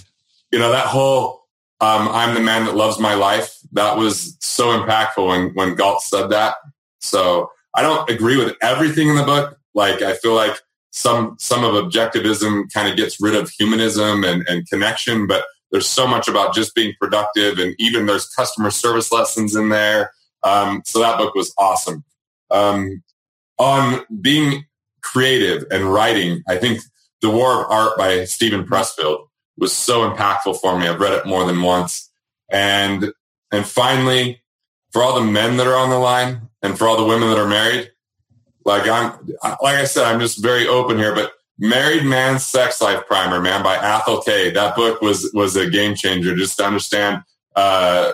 You 0.50 0.58
know, 0.58 0.70
that 0.70 0.86
whole 0.86 1.46
um, 1.80 2.08
I'm 2.08 2.34
the 2.34 2.40
man 2.40 2.64
that 2.64 2.74
loves 2.74 2.98
my 2.98 3.14
life, 3.14 3.58
that 3.72 3.96
was 3.96 4.36
so 4.40 4.78
impactful 4.78 5.26
when, 5.26 5.50
when 5.54 5.74
Galt 5.74 6.00
said 6.00 6.28
that. 6.28 6.56
So 7.00 7.50
I 7.74 7.82
don't 7.82 8.08
agree 8.08 8.38
with 8.38 8.56
everything 8.62 9.08
in 9.08 9.16
the 9.16 9.24
book. 9.24 9.58
Like, 9.74 10.00
I 10.00 10.14
feel 10.14 10.34
like 10.34 10.58
some, 10.90 11.36
some 11.38 11.64
of 11.64 11.72
objectivism 11.72 12.72
kind 12.72 12.88
of 12.88 12.96
gets 12.96 13.20
rid 13.20 13.34
of 13.34 13.50
humanism 13.50 14.24
and, 14.24 14.46
and 14.48 14.66
connection, 14.68 15.26
but 15.26 15.44
there's 15.76 15.86
so 15.86 16.06
much 16.06 16.26
about 16.26 16.54
just 16.54 16.74
being 16.74 16.94
productive 16.98 17.58
and 17.58 17.74
even 17.78 18.06
there's 18.06 18.30
customer 18.30 18.70
service 18.70 19.12
lessons 19.12 19.54
in 19.54 19.68
there. 19.68 20.10
Um, 20.42 20.80
so 20.86 21.00
that 21.00 21.18
book 21.18 21.34
was 21.34 21.52
awesome 21.58 22.02
um, 22.50 23.02
on 23.58 24.00
being 24.22 24.64
creative 25.02 25.66
and 25.70 25.92
writing. 25.92 26.42
I 26.48 26.56
think 26.56 26.80
The 27.20 27.28
War 27.28 27.66
of 27.66 27.70
Art 27.70 27.98
by 27.98 28.24
Steven 28.24 28.64
Pressfield 28.64 29.26
was 29.58 29.74
so 29.74 30.10
impactful 30.10 30.58
for 30.62 30.78
me. 30.78 30.88
I've 30.88 30.98
read 30.98 31.12
it 31.12 31.26
more 31.26 31.44
than 31.44 31.60
once. 31.60 32.10
And, 32.50 33.12
and 33.52 33.66
finally, 33.66 34.42
for 34.92 35.02
all 35.02 35.20
the 35.20 35.30
men 35.30 35.58
that 35.58 35.66
are 35.66 35.76
on 35.76 35.90
the 35.90 35.98
line 35.98 36.48
and 36.62 36.78
for 36.78 36.88
all 36.88 36.96
the 36.96 37.04
women 37.04 37.28
that 37.28 37.38
are 37.38 37.46
married, 37.46 37.90
like 38.64 38.88
I'm, 38.88 39.12
like 39.42 39.76
I 39.76 39.84
said, 39.84 40.04
I'm 40.04 40.20
just 40.20 40.42
very 40.42 40.66
open 40.66 40.96
here, 40.96 41.14
but 41.14 41.32
Married 41.58 42.04
Man's 42.04 42.46
Sex 42.46 42.82
Life 42.82 43.06
Primer, 43.06 43.40
man, 43.40 43.62
by 43.62 43.76
Athol 43.76 44.22
Kay. 44.22 44.50
That 44.50 44.76
book 44.76 45.00
was, 45.00 45.30
was 45.32 45.56
a 45.56 45.68
game 45.68 45.94
changer 45.94 46.36
just 46.36 46.58
to 46.58 46.64
understand, 46.64 47.22
uh, 47.54 48.12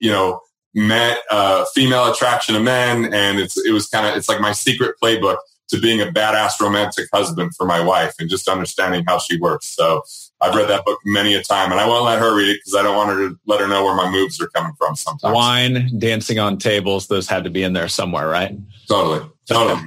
you 0.00 0.10
know, 0.10 0.40
met 0.74 1.18
uh, 1.30 1.64
female 1.74 2.12
attraction 2.12 2.56
of 2.56 2.62
men, 2.62 3.12
and 3.14 3.38
it's 3.38 3.56
it 3.56 3.72
was 3.72 3.86
kind 3.86 4.06
of 4.06 4.16
it's 4.16 4.28
like 4.28 4.40
my 4.40 4.52
secret 4.52 4.96
playbook 5.02 5.36
to 5.68 5.80
being 5.80 6.00
a 6.00 6.06
badass 6.06 6.60
romantic 6.60 7.08
husband 7.12 7.54
for 7.56 7.66
my 7.66 7.80
wife 7.80 8.14
and 8.18 8.28
just 8.28 8.48
understanding 8.48 9.02
how 9.06 9.18
she 9.18 9.38
works. 9.38 9.74
So 9.74 10.02
I've 10.40 10.54
read 10.54 10.68
that 10.68 10.84
book 10.84 10.98
many 11.06 11.34
a 11.34 11.42
time, 11.42 11.70
and 11.70 11.80
I 11.80 11.88
won't 11.88 12.04
let 12.04 12.18
her 12.18 12.36
read 12.36 12.50
it 12.50 12.60
because 12.64 12.74
I 12.78 12.82
don't 12.82 12.96
want 12.96 13.10
her 13.10 13.28
to 13.28 13.38
let 13.46 13.60
her 13.60 13.68
know 13.68 13.84
where 13.84 13.94
my 13.94 14.10
moves 14.10 14.40
are 14.40 14.48
coming 14.48 14.72
from. 14.76 14.96
Sometimes 14.96 15.34
wine, 15.34 15.98
dancing 15.98 16.38
on 16.38 16.58
tables, 16.58 17.06
those 17.06 17.28
had 17.28 17.44
to 17.44 17.50
be 17.50 17.62
in 17.62 17.72
there 17.72 17.88
somewhere, 17.88 18.28
right? 18.28 18.58
Totally, 18.88 19.26
totally. 19.48 19.80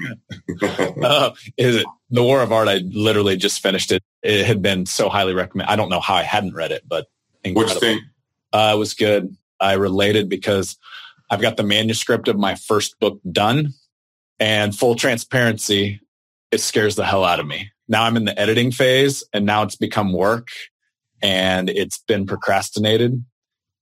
uh, 1.04 1.32
is 1.58 1.76
it 1.76 1.86
the 2.10 2.24
War 2.24 2.42
of 2.42 2.52
Art? 2.52 2.68
I 2.68 2.78
literally 2.78 3.38
just 3.38 3.62
finished 3.62 3.92
it. 3.92 4.04
It 4.24 4.46
had 4.46 4.62
been 4.62 4.86
so 4.86 5.10
highly 5.10 5.34
recommended. 5.34 5.72
I 5.72 5.76
don't 5.76 5.90
know 5.90 6.00
how 6.00 6.16
I 6.16 6.24
hadn't 6.24 6.54
read 6.54 6.72
it, 6.72 6.84
but 6.88 7.08
incredible. 7.44 7.76
which 7.76 7.82
thing? 7.82 8.00
Uh, 8.54 8.74
it 8.76 8.78
was 8.78 8.94
good. 8.94 9.36
I 9.60 9.74
related 9.74 10.30
because 10.30 10.78
I've 11.30 11.42
got 11.42 11.58
the 11.58 11.64
manuscript 11.64 12.28
of 12.28 12.38
my 12.38 12.56
first 12.56 13.00
book 13.00 13.20
done, 13.32 13.74
and 14.40 14.76
full 14.76 14.96
transparency, 14.96 16.00
it 16.52 16.62
scares 16.62 16.96
the 16.96 17.06
hell 17.06 17.24
out 17.24 17.40
of 17.40 17.48
me 17.48 17.72
now 17.88 18.04
I'm 18.04 18.18
in 18.18 18.26
the 18.26 18.38
editing 18.40 18.72
phase 18.72 19.24
and 19.34 19.46
now 19.46 19.64
it's 19.64 19.76
become 19.76 20.14
work 20.14 20.50
and 21.22 21.70
it's 21.70 22.00
been 22.00 22.26
procrastinated. 22.26 23.24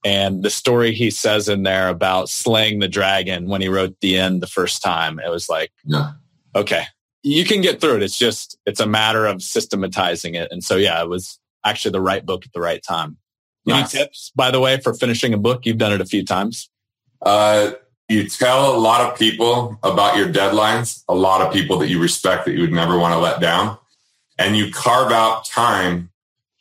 And 0.04 0.44
the 0.44 0.52
story 0.52 0.94
he 0.94 1.10
says 1.10 1.50
in 1.50 1.64
there 1.64 1.90
about 1.90 2.30
slaying 2.30 2.80
the 2.80 2.88
dragon 2.88 3.50
when 3.50 3.62
he 3.62 3.68
wrote 3.68 3.96
the 4.02 4.18
end 4.20 4.42
the 4.42 4.48
first 4.48 4.84
time, 4.84 5.20
it 5.20 5.30
was 5.30 5.50
like, 5.50 5.72
yeah. 5.84 6.12
okay, 6.56 6.86
you 7.26 7.44
can 7.44 7.62
get 7.62 7.82
through 7.82 7.96
it. 7.96 8.04
It's 8.04 8.20
just, 8.20 8.56
it's 8.68 8.80
a 8.80 8.86
matter 8.86 9.26
of 9.26 9.42
systematizing 9.42 10.36
it. 10.36 10.52
And 10.52 10.64
so, 10.64 10.76
yeah, 10.76 11.02
it 11.02 11.10
was 11.10 11.40
actually 11.66 11.94
the 11.94 12.02
right 12.02 12.24
book 12.24 12.46
at 12.46 12.54
the 12.54 12.62
right 12.62 12.84
time. 12.88 13.18
Nice. 13.66 13.96
Any 13.96 14.06
tips, 14.06 14.32
by 14.36 14.52
the 14.52 14.60
way, 14.60 14.80
for 14.80 14.94
finishing 14.94 15.34
a 15.34 15.38
book? 15.38 15.66
You've 15.66 15.80
done 15.80 15.92
it 15.92 16.02
a 16.02 16.06
few 16.06 16.24
times. 16.24 16.70
Uh, 17.24 17.72
you 18.08 18.30
tell 18.30 18.76
a 18.76 18.78
lot 18.78 19.02
of 19.02 19.18
people 19.18 19.80
about 19.82 20.16
your 20.16 20.32
deadlines, 20.32 21.04
a 21.10 21.16
lot 21.16 21.42
of 21.42 21.52
people 21.52 21.80
that 21.80 21.88
you 21.88 22.00
respect 22.00 22.46
that 22.46 22.54
you 22.54 22.62
would 22.62 22.72
never 22.72 22.96
want 23.00 23.14
to 23.14 23.18
let 23.18 23.42
down 23.42 23.80
and 24.38 24.56
you 24.56 24.72
carve 24.72 25.12
out 25.12 25.46
time 25.46 26.12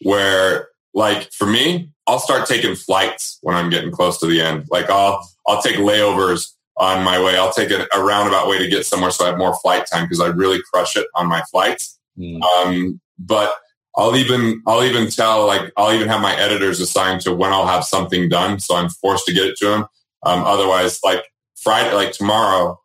where 0.01 0.69
like 0.95 1.31
for 1.31 1.47
me, 1.47 1.91
I'll 2.07 2.19
start 2.19 2.49
taking 2.49 2.75
flights 2.75 3.39
when 3.43 3.55
I'm 3.55 3.69
getting 3.69 3.91
close 3.91 4.19
to 4.21 4.27
the 4.27 4.41
end. 4.41 4.67
Like 4.71 4.89
I'll, 4.89 5.29
I'll 5.47 5.61
take 5.61 5.77
layovers 5.77 6.54
on 6.77 7.05
my 7.05 7.23
way. 7.23 7.37
I'll 7.39 7.53
take 7.53 7.71
a, 7.71 7.87
a 7.95 8.03
roundabout 8.03 8.49
way 8.49 8.59
to 8.59 8.69
get 8.69 8.87
somewhere 8.87 9.11
so 9.11 9.25
I 9.25 9.29
have 9.29 9.39
more 9.39 9.57
flight 9.61 9.87
time 9.91 10.05
because 10.05 10.21
I 10.21 10.27
really 10.29 10.61
crush 10.73 10.97
it 10.97 11.07
on 11.15 11.29
my 11.29 11.43
flights. 11.51 11.99
Mm. 12.19 12.43
Um, 12.43 13.01
but 13.19 13.53
I'll 13.97 14.17
even, 14.17 14.61
I'll 14.67 14.83
even 14.83 15.09
tell, 15.09 15.47
like, 15.47 15.73
I'll 15.77 15.93
even 15.93 16.09
have 16.09 16.21
my 16.21 16.37
editors 16.37 16.81
assigned 16.81 17.21
to 17.23 17.35
when 17.35 17.53
I'll 17.53 17.67
have 17.67 17.85
something 17.85 18.29
done. 18.29 18.59
So 18.59 18.75
I'm 18.75 18.89
forced 18.89 19.27
to 19.27 19.33
get 19.33 19.47
it 19.47 19.57
to 19.59 19.67
them. 19.67 19.87
Um, 20.25 20.43
otherwise, 20.45 20.99
like 21.05 21.23
Friday, 21.57 21.95
like 21.95 22.13
tomorrow, 22.13 22.81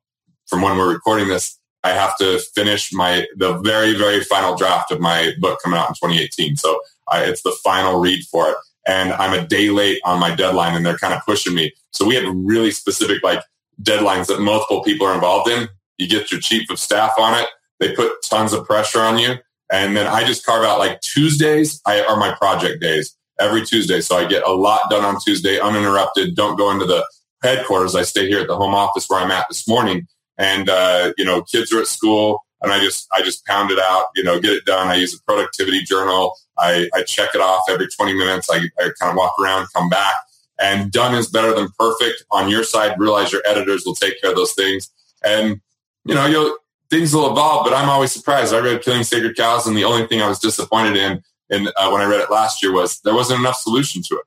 from 0.47 0.61
when 0.61 0.77
we're 0.77 0.91
recording 0.91 1.27
this, 1.27 1.57
I 1.83 1.91
have 1.91 2.17
to 2.17 2.39
finish 2.53 2.91
my 2.91 3.25
the 3.37 3.57
very 3.59 3.93
very 3.93 4.21
final 4.21 4.55
draft 4.55 4.91
of 4.91 4.99
my 4.99 5.31
book 5.39 5.59
coming 5.63 5.79
out 5.79 5.89
in 5.89 5.95
2018. 5.95 6.57
So 6.57 6.79
I, 7.09 7.23
it's 7.23 7.43
the 7.43 7.55
final 7.63 7.99
read 7.99 8.23
for 8.25 8.49
it, 8.49 8.57
and 8.87 9.13
I'm 9.13 9.37
a 9.37 9.47
day 9.47 9.69
late 9.69 10.01
on 10.03 10.19
my 10.19 10.35
deadline, 10.35 10.75
and 10.75 10.85
they're 10.85 10.97
kind 10.97 11.13
of 11.13 11.21
pushing 11.25 11.55
me. 11.55 11.73
So 11.91 12.05
we 12.05 12.15
have 12.15 12.25
really 12.35 12.71
specific 12.71 13.23
like 13.23 13.41
deadlines 13.81 14.27
that 14.27 14.39
multiple 14.39 14.83
people 14.83 15.07
are 15.07 15.13
involved 15.13 15.49
in. 15.49 15.67
You 15.97 16.07
get 16.07 16.31
your 16.31 16.39
chief 16.39 16.69
of 16.69 16.79
staff 16.79 17.11
on 17.17 17.39
it. 17.39 17.47
They 17.79 17.93
put 17.95 18.11
tons 18.29 18.53
of 18.53 18.65
pressure 18.65 18.99
on 18.99 19.17
you, 19.17 19.35
and 19.71 19.95
then 19.95 20.07
I 20.07 20.23
just 20.25 20.45
carve 20.45 20.65
out 20.65 20.79
like 20.79 20.99
Tuesdays 21.01 21.81
I, 21.85 22.01
are 22.01 22.17
my 22.17 22.33
project 22.35 22.81
days 22.81 23.15
every 23.39 23.65
Tuesday. 23.65 24.01
So 24.01 24.17
I 24.17 24.25
get 24.25 24.45
a 24.45 24.51
lot 24.51 24.89
done 24.89 25.05
on 25.05 25.19
Tuesday, 25.21 25.59
uninterrupted. 25.59 26.35
Don't 26.35 26.57
go 26.57 26.71
into 26.71 26.85
the 26.85 27.05
headquarters. 27.41 27.95
I 27.95 28.01
stay 28.03 28.27
here 28.27 28.41
at 28.41 28.47
the 28.47 28.57
home 28.57 28.75
office 28.75 29.05
where 29.07 29.19
I'm 29.19 29.31
at 29.31 29.45
this 29.49 29.67
morning 29.67 30.07
and 30.37 30.69
uh, 30.69 31.13
you 31.17 31.25
know 31.25 31.43
kids 31.43 31.71
are 31.71 31.79
at 31.79 31.87
school 31.87 32.43
and 32.61 32.71
I 32.71 32.79
just 32.79 33.07
I 33.13 33.21
just 33.21 33.45
pound 33.45 33.71
it 33.71 33.79
out, 33.79 34.05
you 34.15 34.23
know, 34.23 34.39
get 34.39 34.53
it 34.53 34.65
done. 34.65 34.87
I 34.87 34.95
use 34.95 35.13
a 35.13 35.23
productivity 35.23 35.83
journal. 35.83 36.35
I, 36.57 36.89
I 36.93 37.03
check 37.03 37.29
it 37.33 37.41
off 37.41 37.63
every 37.69 37.87
20 37.87 38.13
minutes. 38.13 38.49
I, 38.51 38.57
I 38.79 38.89
kind 38.99 39.11
of 39.11 39.15
walk 39.15 39.33
around, 39.41 39.67
come 39.73 39.87
back, 39.87 40.13
and 40.59 40.91
done 40.91 41.15
is 41.15 41.27
better 41.27 41.53
than 41.53 41.69
perfect. 41.77 42.23
On 42.31 42.49
your 42.49 42.63
side, 42.63 42.99
realize 42.99 43.31
your 43.31 43.41
editors 43.47 43.83
will 43.85 43.95
take 43.95 44.21
care 44.21 44.31
of 44.31 44.35
those 44.35 44.53
things, 44.53 44.89
and 45.23 45.61
you 46.05 46.15
know 46.15 46.25
you'll 46.25 46.57
things 46.89 47.13
will 47.13 47.31
evolve. 47.31 47.65
But 47.65 47.73
I'm 47.73 47.89
always 47.89 48.11
surprised. 48.11 48.53
I 48.53 48.59
read 48.59 48.81
Killing 48.81 49.03
Sacred 49.03 49.35
Cows, 49.35 49.67
and 49.67 49.75
the 49.75 49.85
only 49.85 50.07
thing 50.07 50.21
I 50.21 50.27
was 50.27 50.39
disappointed 50.39 50.95
in, 50.95 51.21
in 51.49 51.67
uh, 51.77 51.89
when 51.89 52.01
I 52.01 52.05
read 52.05 52.21
it 52.21 52.31
last 52.31 52.61
year 52.63 52.71
was 52.71 52.99
there 53.01 53.13
wasn't 53.13 53.39
enough 53.39 53.55
solution 53.55 54.01
to 54.03 54.15
it. 54.15 54.25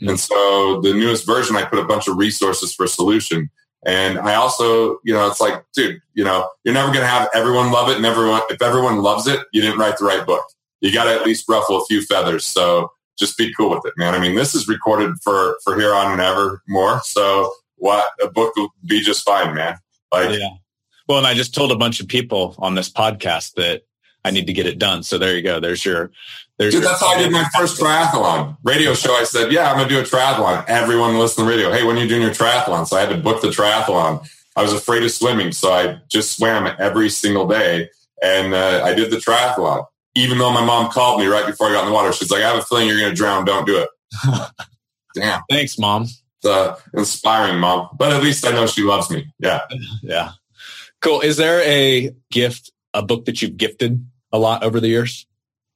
Mm-hmm. 0.00 0.08
And 0.10 0.20
so 0.20 0.80
the 0.80 0.92
newest 0.92 1.26
version, 1.26 1.56
I 1.56 1.64
put 1.64 1.78
a 1.78 1.84
bunch 1.84 2.08
of 2.08 2.16
resources 2.16 2.74
for 2.74 2.86
solution. 2.86 3.50
And 3.84 4.18
I 4.18 4.34
also, 4.34 4.98
you 5.04 5.14
know, 5.14 5.28
it's 5.28 5.40
like, 5.40 5.64
dude, 5.74 6.00
you 6.14 6.24
know, 6.24 6.48
you're 6.64 6.74
never 6.74 6.88
going 6.88 7.00
to 7.00 7.06
have 7.06 7.28
everyone 7.32 7.70
love 7.70 7.88
it. 7.88 7.96
And 7.96 8.06
everyone, 8.06 8.42
if 8.50 8.60
everyone 8.60 9.02
loves 9.02 9.26
it, 9.26 9.40
you 9.52 9.60
didn't 9.60 9.78
write 9.78 9.98
the 9.98 10.04
right 10.04 10.26
book. 10.26 10.44
You 10.80 10.92
got 10.92 11.04
to 11.04 11.12
at 11.12 11.24
least 11.24 11.48
ruffle 11.48 11.80
a 11.80 11.84
few 11.86 12.02
feathers. 12.02 12.44
So 12.44 12.90
just 13.18 13.36
be 13.36 13.52
cool 13.54 13.70
with 13.70 13.84
it, 13.84 13.94
man. 13.96 14.14
I 14.14 14.18
mean, 14.18 14.34
this 14.34 14.54
is 14.54 14.68
recorded 14.68 15.14
for, 15.22 15.56
for 15.64 15.78
here 15.78 15.94
on 15.94 16.12
and 16.12 16.20
ever 16.20 16.62
more. 16.68 17.00
So 17.04 17.52
what 17.76 18.06
a 18.22 18.28
book 18.28 18.54
will 18.56 18.70
be 18.86 19.00
just 19.00 19.24
fine, 19.24 19.54
man. 19.54 19.78
Like, 20.12 20.38
yeah. 20.38 20.48
Well, 21.08 21.18
and 21.18 21.26
I 21.26 21.34
just 21.34 21.54
told 21.54 21.72
a 21.72 21.76
bunch 21.76 22.00
of 22.00 22.08
people 22.08 22.54
on 22.58 22.74
this 22.74 22.90
podcast 22.90 23.54
that 23.54 23.82
I 24.24 24.30
need 24.30 24.46
to 24.46 24.52
get 24.52 24.66
it 24.66 24.78
done. 24.78 25.02
So 25.02 25.16
there 25.18 25.34
you 25.34 25.42
go. 25.42 25.58
There's 25.58 25.84
your 25.84 26.10
there's 26.58 26.74
Dude, 26.74 26.82
that's 26.82 27.00
how 27.00 27.08
I 27.08 27.18
did 27.18 27.32
my 27.32 27.48
first 27.56 27.80
triathlon 27.80 28.56
radio 28.64 28.92
show. 28.92 29.14
I 29.14 29.24
said, 29.24 29.52
"Yeah, 29.52 29.70
I'm 29.70 29.76
gonna 29.76 29.88
do 29.88 30.00
a 30.00 30.02
triathlon." 30.02 30.64
Everyone 30.68 31.16
listened 31.18 31.46
to 31.46 31.50
the 31.50 31.56
radio. 31.56 31.72
Hey, 31.72 31.84
when 31.84 31.96
are 31.96 32.02
you 32.02 32.08
doing 32.08 32.22
your 32.22 32.32
triathlon? 32.32 32.86
So 32.86 32.96
I 32.96 33.00
had 33.00 33.10
to 33.10 33.16
book 33.16 33.40
the 33.40 33.48
triathlon. 33.48 34.28
I 34.56 34.62
was 34.62 34.72
afraid 34.72 35.04
of 35.04 35.12
swimming, 35.12 35.52
so 35.52 35.72
I 35.72 36.00
just 36.08 36.36
swam 36.36 36.68
every 36.80 37.10
single 37.10 37.46
day, 37.46 37.88
and 38.22 38.54
uh, 38.54 38.82
I 38.84 38.92
did 38.92 39.12
the 39.12 39.18
triathlon. 39.18 39.86
Even 40.14 40.38
though 40.38 40.52
my 40.52 40.64
mom 40.64 40.90
called 40.90 41.20
me 41.20 41.26
right 41.26 41.46
before 41.46 41.68
I 41.68 41.72
got 41.72 41.84
in 41.84 41.90
the 41.90 41.94
water, 41.94 42.12
she's 42.12 42.30
like, 42.30 42.42
"I 42.42 42.48
have 42.48 42.58
a 42.58 42.62
feeling 42.62 42.88
you're 42.88 43.00
gonna 43.00 43.14
drown. 43.14 43.44
Don't 43.44 43.66
do 43.66 43.78
it." 43.78 43.88
Damn. 45.14 45.42
Thanks, 45.50 45.78
mom. 45.78 46.02
It's 46.02 46.46
uh, 46.46 46.76
inspiring, 46.94 47.58
mom. 47.58 47.88
But 47.96 48.12
at 48.12 48.22
least 48.22 48.46
I 48.46 48.52
know 48.52 48.66
she 48.66 48.82
loves 48.82 49.10
me. 49.10 49.32
Yeah. 49.38 49.60
Yeah. 50.02 50.32
Cool. 51.00 51.20
Is 51.20 51.36
there 51.36 51.60
a 51.62 52.14
gift, 52.30 52.72
a 52.92 53.02
book 53.02 53.26
that 53.26 53.40
you've 53.40 53.56
gifted 53.56 54.04
a 54.32 54.38
lot 54.38 54.64
over 54.64 54.80
the 54.80 54.88
years? 54.88 55.26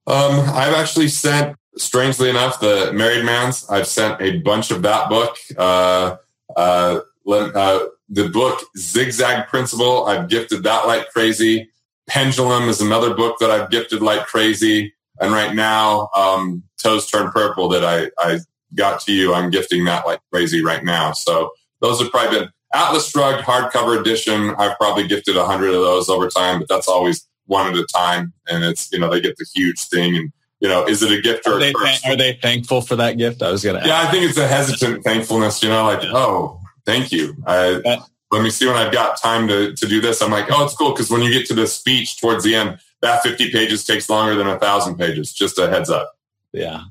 Um, 0.06 0.40
I've 0.48 0.74
actually 0.74 1.08
sent, 1.08 1.56
strangely 1.76 2.28
enough, 2.28 2.58
the 2.58 2.92
Married 2.92 3.24
Man's. 3.24 3.68
I've 3.68 3.86
sent 3.86 4.20
a 4.20 4.38
bunch 4.38 4.72
of 4.72 4.82
that 4.82 5.08
book. 5.08 5.36
Uh, 5.56 6.16
uh, 6.56 7.00
uh, 7.28 7.78
the 8.08 8.28
book 8.28 8.60
Zigzag 8.76 9.48
Principle. 9.48 10.06
I've 10.06 10.28
gifted 10.28 10.64
that 10.64 10.86
like 10.86 11.08
crazy. 11.10 11.70
Pendulum 12.12 12.68
is 12.68 12.82
another 12.82 13.14
book 13.14 13.38
that 13.40 13.50
I've 13.50 13.70
gifted 13.70 14.02
like 14.02 14.26
crazy. 14.26 14.92
And 15.18 15.32
right 15.32 15.54
now, 15.54 16.10
um, 16.14 16.62
Toes 16.76 17.06
Turn 17.10 17.30
Purple 17.30 17.70
that 17.70 17.84
I, 17.86 18.10
I 18.18 18.40
got 18.74 19.00
to 19.02 19.12
you, 19.12 19.32
I'm 19.32 19.48
gifting 19.48 19.86
that 19.86 20.04
like 20.04 20.20
crazy 20.30 20.62
right 20.62 20.84
now. 20.84 21.12
So 21.12 21.52
those 21.80 22.02
have 22.02 22.10
probably 22.10 22.40
been 22.40 22.48
Atlas 22.74 23.08
Shrugged 23.08 23.44
hardcover 23.44 23.98
edition. 23.98 24.54
I've 24.58 24.76
probably 24.76 25.08
gifted 25.08 25.38
a 25.38 25.46
hundred 25.46 25.68
of 25.68 25.80
those 25.80 26.10
over 26.10 26.28
time, 26.28 26.58
but 26.58 26.68
that's 26.68 26.86
always 26.86 27.26
one 27.46 27.72
at 27.72 27.78
a 27.78 27.86
time, 27.86 28.34
and 28.46 28.62
it's 28.62 28.92
you 28.92 28.98
know 28.98 29.10
they 29.10 29.20
get 29.20 29.36
the 29.38 29.46
huge 29.54 29.80
thing 29.80 30.16
and. 30.16 30.32
You 30.60 30.68
know, 30.68 30.86
is 30.86 31.02
it 31.02 31.10
a 31.10 31.20
gift 31.20 31.44
or 31.48 31.54
are 31.54 31.58
they, 31.58 31.72
th- 31.72 32.06
are 32.06 32.14
they 32.14 32.34
thankful 32.34 32.82
for 32.82 32.94
that 32.94 33.18
gift? 33.18 33.42
I 33.42 33.50
was 33.50 33.64
going 33.64 33.82
to. 33.82 33.84
Yeah, 33.84 34.00
I 34.00 34.08
think 34.12 34.30
it's 34.30 34.38
a 34.38 34.46
hesitant 34.46 35.02
thankfulness. 35.02 35.60
You 35.60 35.70
know, 35.70 35.82
like, 35.82 36.04
oh, 36.04 36.60
thank 36.86 37.10
you. 37.10 37.34
I, 37.44 37.80
that, 37.82 37.98
let 38.32 38.42
me 38.42 38.50
see 38.50 38.66
when 38.66 38.76
I've 38.76 38.92
got 38.92 39.20
time 39.20 39.46
to, 39.48 39.74
to 39.74 39.86
do 39.86 40.00
this. 40.00 40.22
I'm 40.22 40.30
like, 40.30 40.46
oh, 40.50 40.64
it's 40.64 40.74
cool 40.74 40.92
because 40.92 41.10
when 41.10 41.20
you 41.20 41.30
get 41.30 41.46
to 41.48 41.54
the 41.54 41.66
speech 41.66 42.18
towards 42.18 42.42
the 42.42 42.54
end, 42.54 42.78
that 43.02 43.22
50 43.22 43.52
pages 43.52 43.84
takes 43.84 44.08
longer 44.08 44.34
than 44.34 44.46
a 44.46 44.58
thousand 44.58 44.96
pages. 44.96 45.32
Just 45.32 45.58
a 45.58 45.68
heads 45.68 45.90
up. 45.90 46.16
Yeah. 46.52 46.84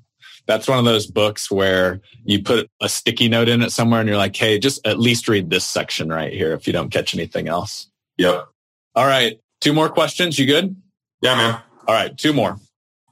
That's 0.46 0.68
one 0.68 0.78
of 0.78 0.86
those 0.86 1.08
books 1.08 1.50
where 1.50 2.02
you 2.24 2.44
put 2.44 2.70
a 2.80 2.88
sticky 2.88 3.28
note 3.28 3.50
in 3.50 3.64
it 3.64 3.72
somewhere 3.72 4.02
and 4.02 4.08
you're 4.08 4.18
like, 4.18 4.36
hey, 4.36 4.60
just 4.60 4.86
at 4.86 5.00
least 5.00 5.28
read 5.28 5.50
this 5.50 5.66
section 5.66 6.10
right 6.10 6.32
here 6.32 6.54
if 6.54 6.68
you 6.68 6.74
don't 6.74 6.92
catch 6.92 7.16
anything 7.16 7.48
else. 7.48 7.90
Yep. 8.18 8.48
All 8.96 9.06
right. 9.06 9.40
Two 9.62 9.74
more 9.74 9.90
questions. 9.90 10.38
You 10.38 10.46
good? 10.46 10.76
Yeah, 11.22 11.36
man. 11.36 11.62
All 11.88 11.96
right. 11.96 12.16
Two 12.16 12.34
more. 12.34 12.60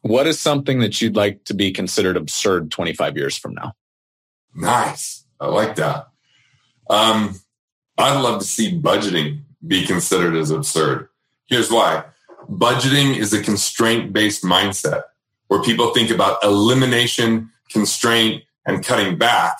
What 0.01 0.27
is 0.27 0.39
something 0.39 0.80
that 0.80 1.01
you'd 1.01 1.15
like 1.15 1.43
to 1.45 1.53
be 1.56 1.72
considered 1.72 2.15
absurd 2.15 2.72
25 2.72 3.18
years 3.18 3.38
from 3.38 3.56
now? 3.56 3.73
Nice. 4.53 5.26
I 5.39 5.47
like 5.47 5.76
that. 5.76 6.07
Um, 6.89 7.39
I'd 7.99 8.21
love 8.21 8.39
to 8.39 8.47
see 8.47 8.80
budgeting 8.80 9.41
be 9.67 9.85
considered 9.85 10.35
as 10.38 10.51
absurd. 10.51 11.09
Here's 11.47 11.69
why. 11.69 12.05
Budgeting 12.49 13.17
is 13.17 13.34
a 13.34 13.43
constraint 13.43 14.13
based 14.13 14.41
mindset 14.41 15.03
where 15.49 15.61
people 15.61 15.93
think 15.93 16.09
about 16.09 16.41
elimination, 16.41 17.51
constraint, 17.69 18.43
and 18.65 18.85
cutting 18.85 19.17
back. 19.17 19.57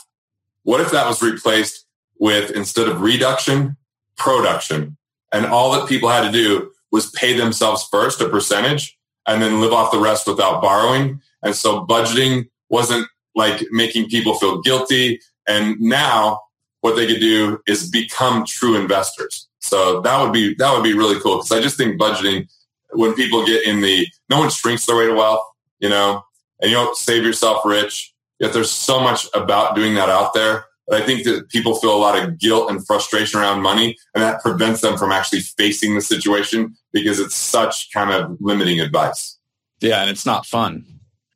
What 0.64 0.80
if 0.80 0.92
that 0.92 1.06
was 1.06 1.22
replaced 1.22 1.86
with 2.18 2.52
instead 2.52 2.88
of 2.88 3.02
reduction, 3.02 3.76
production? 4.16 4.96
And 5.34 5.46
all 5.46 5.74
that 5.74 5.90
people 5.90 6.08
had 6.08 6.24
to 6.24 6.32
do 6.32 6.72
was 6.92 7.12
pay 7.12 7.34
themselves 7.34 7.88
first 7.92 8.22
a 8.22 8.30
percentage 8.30 8.98
and 9.28 9.42
then 9.44 9.60
live 9.60 9.74
off 9.74 9.92
the 9.92 10.00
rest 10.00 10.28
without 10.28 10.62
borrowing. 10.62 11.22
And 11.44 11.56
so 11.56 11.86
budgeting 11.86 12.50
wasn't 12.70 13.06
like 13.36 13.66
making 13.72 14.10
people 14.10 14.36
feel 14.36 14.62
guilty. 14.62 15.20
And 15.46 15.80
now 15.82 16.40
what 16.82 16.96
they 16.96 17.08
could 17.08 17.20
do 17.20 17.60
is 17.68 17.90
become 17.90 18.46
true 18.46 18.76
investors. 18.76 19.48
So 19.60 20.02
that 20.02 20.22
would 20.22 20.34
be 20.34 20.56
that 20.56 20.74
would 20.74 20.84
be 20.84 20.94
really 20.94 21.20
cool 21.20 21.38
because 21.38 21.52
I 21.52 21.62
just 21.62 21.78
think 21.78 22.00
budgeting 22.00 22.48
when 22.92 23.14
people 23.14 23.46
get 23.46 23.66
in 23.66 23.82
the 23.82 24.08
no 24.30 24.40
one 24.40 24.50
shrinks 24.50 24.86
their 24.86 24.98
way 24.98 25.08
to 25.08 25.14
wealth, 25.14 25.42
you 25.80 25.90
know, 25.90 26.24
and 26.62 26.72
you 26.72 26.78
don't 26.78 26.96
save 26.96 27.24
yourself 27.24 27.66
rich. 27.66 28.14
Yet 28.40 28.54
there's 28.54 28.72
so 28.72 29.00
much 29.02 29.28
about 29.34 29.76
doing 29.76 29.96
that 29.96 30.10
out 30.10 30.34
there. 30.34 30.66
But 30.88 31.04
I 31.04 31.06
think 31.06 31.24
that 31.26 31.50
people 31.50 31.76
feel 31.76 31.96
a 31.96 32.00
lot 32.00 32.18
of 32.18 32.40
guilt 32.40 32.72
and 32.72 32.84
frustration 32.86 33.40
around 33.40 33.62
money, 33.62 33.96
and 34.16 34.24
that 34.24 34.42
prevents 34.42 34.82
them 34.82 34.98
from 34.98 35.12
actually 35.12 35.42
facing 35.42 35.94
the 35.94 36.02
situation 36.02 36.76
because 36.92 37.20
it's 37.20 37.36
such 37.36 37.92
kind 37.94 38.10
of 38.10 38.38
limiting 38.40 38.80
advice. 38.80 39.38
Yeah, 39.82 40.02
and 40.02 40.10
it's 40.10 40.26
not 40.26 40.48
fun. 40.48 40.86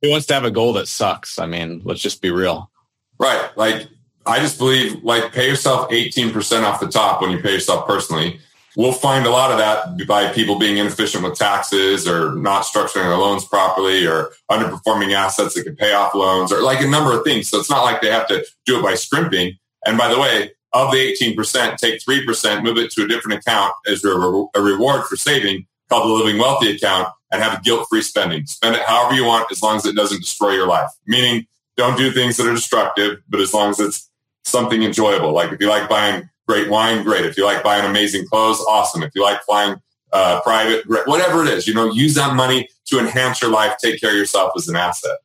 Who 0.02 0.10
wants 0.10 0.26
to 0.28 0.34
have 0.34 0.44
a 0.44 0.52
goal 0.52 0.74
that 0.74 0.88
sucks? 0.88 1.38
I 1.38 1.46
mean, 1.46 1.82
let's 1.86 2.02
just 2.02 2.22
be 2.22 2.32
real. 2.32 2.72
Right. 3.20 3.56
Like 3.56 3.88
I 4.26 4.40
just 4.40 4.58
believe 4.58 5.04
like 5.04 5.32
pay 5.32 5.48
yourself 5.48 5.90
18% 5.90 6.64
off 6.64 6.80
the 6.80 6.88
top 6.88 7.22
when 7.22 7.32
you 7.32 7.40
pay 7.40 7.54
yourself 7.54 7.86
personally. 7.86 8.40
We'll 8.76 8.92
find 8.92 9.26
a 9.26 9.30
lot 9.30 9.52
of 9.52 9.60
that 9.60 10.08
by 10.08 10.34
people 10.34 10.58
being 10.58 10.78
inefficient 10.78 11.24
with 11.24 11.36
taxes 11.36 12.08
or 12.08 12.34
not 12.36 12.64
structuring 12.64 13.04
their 13.04 13.18
loans 13.18 13.46
properly 13.46 14.08
or 14.08 14.32
underperforming 14.50 15.14
assets 15.14 15.54
that 15.54 15.64
can 15.64 15.76
pay 15.76 15.94
off 15.94 16.16
loans 16.16 16.52
or 16.52 16.62
like 16.62 16.82
a 16.82 16.88
number 16.88 17.16
of 17.16 17.24
things. 17.24 17.50
So 17.50 17.60
it's 17.60 17.70
not 17.70 17.84
like 17.84 18.02
they 18.02 18.10
have 18.10 18.28
to 18.30 18.44
do 18.66 18.80
it 18.80 18.82
by 18.82 18.96
scrimping. 18.96 19.58
And 19.86 19.98
by 19.98 20.08
the 20.12 20.20
way, 20.20 20.52
of 20.74 20.92
the 20.92 20.98
18%, 20.98 21.78
take 21.78 22.02
3%, 22.02 22.64
move 22.64 22.78
it 22.78 22.90
to 22.92 23.04
a 23.04 23.08
different 23.08 23.40
account 23.40 23.74
as 23.86 24.04
a, 24.04 24.18
re- 24.18 24.48
a 24.56 24.62
reward 24.62 25.04
for 25.06 25.16
saving 25.16 25.68
called 25.88 26.10
the 26.10 26.14
Living 26.14 26.42
Wealthy 26.42 26.76
account 26.76 27.10
and 27.32 27.44
have 27.44 27.64
guilt-free 27.64 28.02
spending. 28.02 28.48
Spend 28.48 28.76
it 28.76 28.82
however 28.82 29.14
you 29.14 29.26
want 29.26 29.52
as 29.52 29.62
long 29.62 29.76
as 29.76 29.86
it 29.86 29.96
doesn't 29.96 30.22
destroy 30.22 30.52
your 30.52 30.68
life. 30.68 30.90
Meaning 31.06 31.46
don't 31.78 31.98
do 31.98 32.12
things 32.12 32.38
that 32.38 32.48
are 32.48 32.54
destructive, 32.54 33.20
but 33.30 33.40
as 33.40 33.54
long 33.54 33.70
as 33.70 33.80
it's 33.80 34.10
something 34.46 34.84
enjoyable. 34.84 35.34
Like 35.34 35.52
if 35.52 35.60
you 35.60 35.70
like 35.70 35.90
buying 35.90 36.30
great 36.48 36.70
wine, 36.70 37.04
great. 37.04 37.26
If 37.26 37.38
you 37.38 37.46
like 37.46 37.64
buying 37.64 37.86
amazing 37.86 38.28
clothes, 38.28 38.60
awesome. 38.68 39.04
If 39.04 39.12
you 39.16 39.24
like 39.24 39.42
flying 39.44 39.82
uh, 40.12 40.42
private, 40.42 40.88
great. 40.88 41.08
whatever 41.08 41.44
it 41.44 41.50
is, 41.50 41.68
you 41.68 41.74
know, 41.74 41.92
use 41.92 42.16
that 42.16 42.36
money 42.36 42.70
to 42.86 43.00
enhance 43.00 43.42
your 43.42 43.52
life, 43.52 43.78
take 43.84 44.00
care 44.00 44.12
of 44.12 44.18
yourself 44.18 44.52
as 44.56 44.68
an 44.68 44.76
asset. 44.76 45.18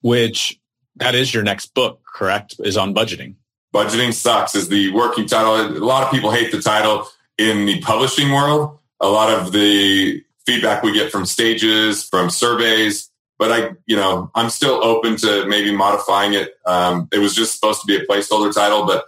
Which 0.00 0.58
that 0.96 1.14
is 1.14 1.32
your 1.32 1.42
next 1.42 1.74
book, 1.74 2.00
correct? 2.04 2.56
Is 2.64 2.76
on 2.76 2.94
budgeting. 2.94 3.36
Budgeting 3.74 4.12
sucks 4.12 4.54
is 4.54 4.68
the 4.68 4.92
working 4.92 5.26
title. 5.26 5.54
A 5.54 5.78
lot 5.78 6.02
of 6.02 6.10
people 6.10 6.30
hate 6.30 6.52
the 6.52 6.60
title 6.60 7.08
in 7.38 7.64
the 7.64 7.80
publishing 7.80 8.30
world. 8.30 8.78
A 9.00 9.08
lot 9.08 9.30
of 9.30 9.52
the 9.52 10.22
feedback 10.44 10.82
we 10.82 10.92
get 10.92 11.10
from 11.10 11.24
stages, 11.24 12.04
from 12.04 12.28
surveys, 12.28 13.10
but 13.42 13.50
I, 13.50 13.70
you 13.86 13.96
know, 13.96 14.30
I'm 14.36 14.50
still 14.50 14.84
open 14.84 15.16
to 15.16 15.46
maybe 15.46 15.74
modifying 15.74 16.32
it. 16.32 16.54
Um, 16.64 17.08
it 17.12 17.18
was 17.18 17.34
just 17.34 17.52
supposed 17.54 17.80
to 17.80 17.86
be 17.88 17.96
a 17.96 18.06
placeholder 18.06 18.54
title, 18.54 18.86
but 18.86 19.04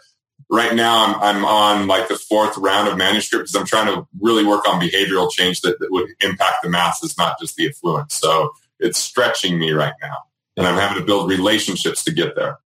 right 0.51 0.75
now 0.75 1.07
I'm, 1.07 1.37
I'm 1.37 1.45
on 1.45 1.87
like 1.87 2.09
the 2.09 2.17
fourth 2.17 2.57
round 2.57 2.89
of 2.89 2.99
manuscript 2.99 3.45
because 3.45 3.55
I'm 3.55 3.65
trying 3.65 3.95
to 3.95 4.09
really 4.21 4.45
work 4.45 4.67
on 4.69 4.81
behavioral 4.81 5.31
change 5.31 5.61
that, 5.61 5.79
that 5.79 5.93
would 5.93 6.09
impact 6.21 6.65
the 6.65 6.69
masses, 6.69 7.17
not 7.17 7.39
just 7.39 7.55
the 7.55 7.69
affluent. 7.69 8.11
So 8.11 8.51
it's 8.81 8.99
stretching 8.99 9.57
me 9.57 9.71
right 9.71 9.95
now 10.03 10.17
and 10.57 10.67
I'm 10.67 10.81
having 10.81 10.99
to 10.99 11.07
build 11.07 11.31
relationships 11.31 12.03
to 12.03 12.13
get 12.13 12.35
there. 12.35 12.59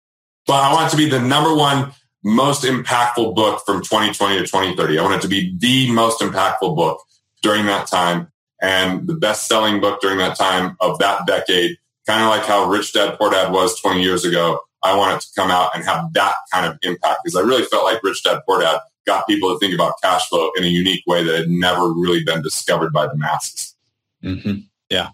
But 0.47 0.65
I 0.65 0.73
want 0.73 0.87
it 0.87 0.91
to 0.93 0.97
be 0.97 1.11
the 1.11 1.21
number 1.21 1.55
one 1.55 1.93
most 2.25 2.65
impactful 2.65 3.35
book 3.35 3.61
from 3.67 3.83
2020 3.83 4.37
to 4.37 4.45
2030. 4.45 4.99
I 4.99 5.03
want 5.03 5.17
it 5.17 5.21
to 5.21 5.29
be 5.29 5.55
the 5.59 5.93
most 5.93 6.23
impactful 6.23 6.75
book 6.75 7.03
during 7.43 7.67
that 7.67 7.89
time 7.89 8.33
and 8.61 9.07
the 9.07 9.15
best 9.15 9.47
selling 9.47 9.81
book 9.81 10.01
during 10.01 10.19
that 10.19 10.37
time 10.37 10.77
of 10.81 10.99
that 10.99 11.27
decade, 11.27 11.77
kind 12.07 12.23
of 12.23 12.29
like 12.29 12.45
how 12.45 12.69
Rich 12.69 12.93
Dad 12.93 13.17
Poor 13.19 13.31
Dad 13.31 13.53
was 13.53 13.81
20 13.81 14.03
years 14.03 14.25
ago. 14.25 14.61
I 14.83 14.97
want 14.97 15.17
it 15.17 15.27
to 15.27 15.29
come 15.37 15.51
out 15.51 15.71
and 15.75 15.85
have 15.85 16.13
that 16.15 16.35
kind 16.53 16.67
of 16.67 16.79
impact 16.83 17.21
because 17.25 17.37
I 17.37 17.41
really 17.41 17.65
felt 17.65 17.85
like 17.85 18.03
Rich 18.03 18.23
Dad 18.25 18.41
Poor 18.47 18.61
Dad 18.61 18.81
got 19.07 19.27
people 19.27 19.53
to 19.53 19.59
think 19.59 19.75
about 19.75 19.95
cash 20.03 20.29
flow 20.29 20.51
in 20.57 20.65
a 20.65 20.69
unique 20.69 21.03
way 21.07 21.25
that 21.25 21.35
had 21.37 21.49
never 21.49 21.93
really 21.93 22.23
been 22.23 22.43
discovered 22.43 22.93
by 22.93 23.07
the 23.07 23.17
masses. 23.17 23.75
Mm-hmm. 24.23 24.61
Yeah. 24.91 25.11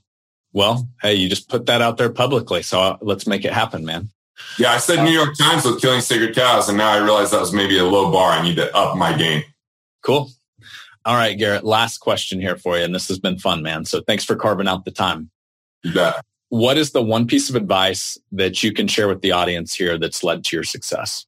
Well, 0.52 0.88
hey, 1.02 1.14
you 1.14 1.28
just 1.28 1.48
put 1.48 1.66
that 1.66 1.82
out 1.82 1.96
there 1.96 2.10
publicly. 2.10 2.62
So 2.62 2.80
uh, 2.80 2.96
let's 3.00 3.26
make 3.26 3.44
it 3.44 3.52
happen, 3.52 3.84
man. 3.84 4.10
Yeah, 4.58 4.72
I 4.72 4.78
said 4.78 5.02
New 5.02 5.10
York 5.10 5.36
Times 5.36 5.64
with 5.64 5.80
killing 5.80 6.00
sacred 6.00 6.34
cows, 6.34 6.68
and 6.68 6.78
now 6.78 6.90
I 6.90 6.98
realize 6.98 7.30
that 7.30 7.40
was 7.40 7.52
maybe 7.52 7.78
a 7.78 7.84
low 7.84 8.10
bar. 8.10 8.30
I 8.30 8.42
need 8.42 8.56
to 8.56 8.74
up 8.76 8.96
my 8.96 9.16
game. 9.16 9.42
Cool. 10.02 10.30
All 11.04 11.14
right, 11.14 11.36
Garrett, 11.36 11.64
last 11.64 11.98
question 11.98 12.40
here 12.40 12.56
for 12.56 12.78
you. 12.78 12.84
And 12.84 12.94
this 12.94 13.08
has 13.08 13.18
been 13.18 13.38
fun, 13.38 13.62
man. 13.62 13.84
So 13.84 14.00
thanks 14.00 14.24
for 14.24 14.36
carving 14.36 14.68
out 14.68 14.84
the 14.84 14.90
time. 14.90 15.30
Yeah. 15.82 16.20
What 16.48 16.78
is 16.78 16.92
the 16.92 17.02
one 17.02 17.26
piece 17.26 17.50
of 17.50 17.56
advice 17.56 18.16
that 18.32 18.62
you 18.62 18.72
can 18.72 18.88
share 18.88 19.08
with 19.08 19.20
the 19.20 19.32
audience 19.32 19.74
here 19.74 19.98
that's 19.98 20.24
led 20.24 20.44
to 20.44 20.56
your 20.56 20.64
success? 20.64 21.26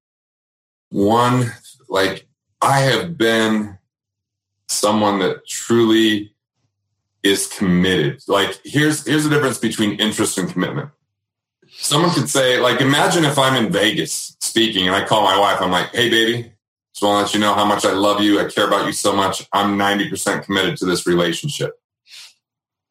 One, 0.91 1.53
like 1.89 2.27
I 2.63 2.81
have 2.81 3.19
been 3.19 3.79
someone 4.69 5.19
that 5.19 5.47
truly 5.47 6.33
is 7.23 7.47
committed. 7.47 8.23
Like 8.29 8.59
here's 8.65 9.07
here's 9.07 9.25
the 9.25 9.31
difference 9.31 9.59
between 9.59 9.99
interest 9.99 10.39
and 10.39 10.49
commitment. 10.49 10.91
Someone 11.69 12.13
could 12.13 12.31
say, 12.31 12.59
like, 12.59 12.81
imagine 12.81 13.25
if 13.25 13.39
I'm 13.39 13.63
in 13.63 13.71
Vegas 13.71 14.37
speaking 14.41 14.87
and 14.87 14.97
I 14.97 15.05
call 15.05 15.23
my 15.23 15.39
wife, 15.39 15.61
I'm 15.61 15.71
like, 15.71 15.89
hey 15.95 16.09
baby, 16.09 16.53
just 16.97 17.03
want 17.03 17.19
to 17.19 17.25
let 17.27 17.35
you 17.35 17.41
know 17.41 17.53
how 17.53 17.67
much 17.67 17.85
I 17.85 17.93
love 17.93 18.23
you. 18.23 18.41
I 18.41 18.49
care 18.49 18.67
about 18.67 18.87
you 18.87 18.93
so 18.93 19.15
much. 19.15 19.47
I'm 19.53 19.77
90% 19.79 20.45
committed 20.45 20.79
to 20.79 20.87
this 20.87 21.07
relationship. 21.07 21.79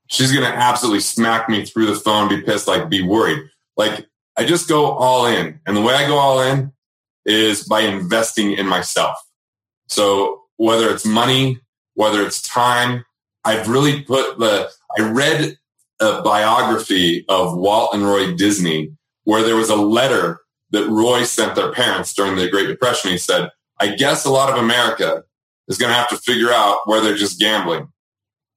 She's 0.05 0.31
going 0.31 0.43
to 0.43 0.55
absolutely 0.55 0.99
smack 0.99 1.49
me 1.49 1.65
through 1.65 1.87
the 1.87 1.95
phone, 1.95 2.29
be 2.29 2.43
pissed, 2.43 2.67
like 2.67 2.87
be 2.87 3.01
worried. 3.01 3.49
Like 3.75 4.05
I 4.37 4.45
just 4.45 4.69
go 4.69 4.85
all 4.85 5.25
in. 5.25 5.59
And 5.65 5.75
the 5.75 5.81
way 5.81 5.95
I 5.95 6.07
go 6.07 6.17
all 6.17 6.39
in 6.39 6.71
is 7.25 7.63
by 7.63 7.79
investing 7.79 8.51
in 8.51 8.67
myself. 8.67 9.17
So 9.87 10.43
whether 10.57 10.91
it's 10.91 11.03
money, 11.03 11.59
whether 11.95 12.21
it's 12.21 12.43
time, 12.43 13.05
I've 13.43 13.67
really 13.67 14.03
put 14.03 14.37
the, 14.37 14.69
I 14.99 15.01
read 15.01 15.57
a 15.99 16.21
biography 16.21 17.25
of 17.27 17.57
Walt 17.57 17.95
and 17.95 18.05
Roy 18.05 18.35
Disney 18.35 18.91
where 19.23 19.41
there 19.41 19.55
was 19.55 19.71
a 19.71 19.75
letter 19.75 20.41
that 20.69 20.87
Roy 20.87 21.23
sent 21.23 21.55
their 21.55 21.71
parents 21.71 22.13
during 22.13 22.35
the 22.35 22.47
Great 22.47 22.67
Depression. 22.67 23.09
He 23.09 23.17
said, 23.17 23.49
I 23.79 23.95
guess 23.95 24.25
a 24.25 24.31
lot 24.31 24.51
of 24.51 24.57
America 24.57 25.23
is 25.67 25.77
going 25.77 25.89
to 25.89 25.95
have 25.95 26.09
to 26.09 26.17
figure 26.17 26.51
out 26.51 26.79
where 26.85 27.01
they're 27.01 27.15
just 27.15 27.39
gambling. 27.39 27.87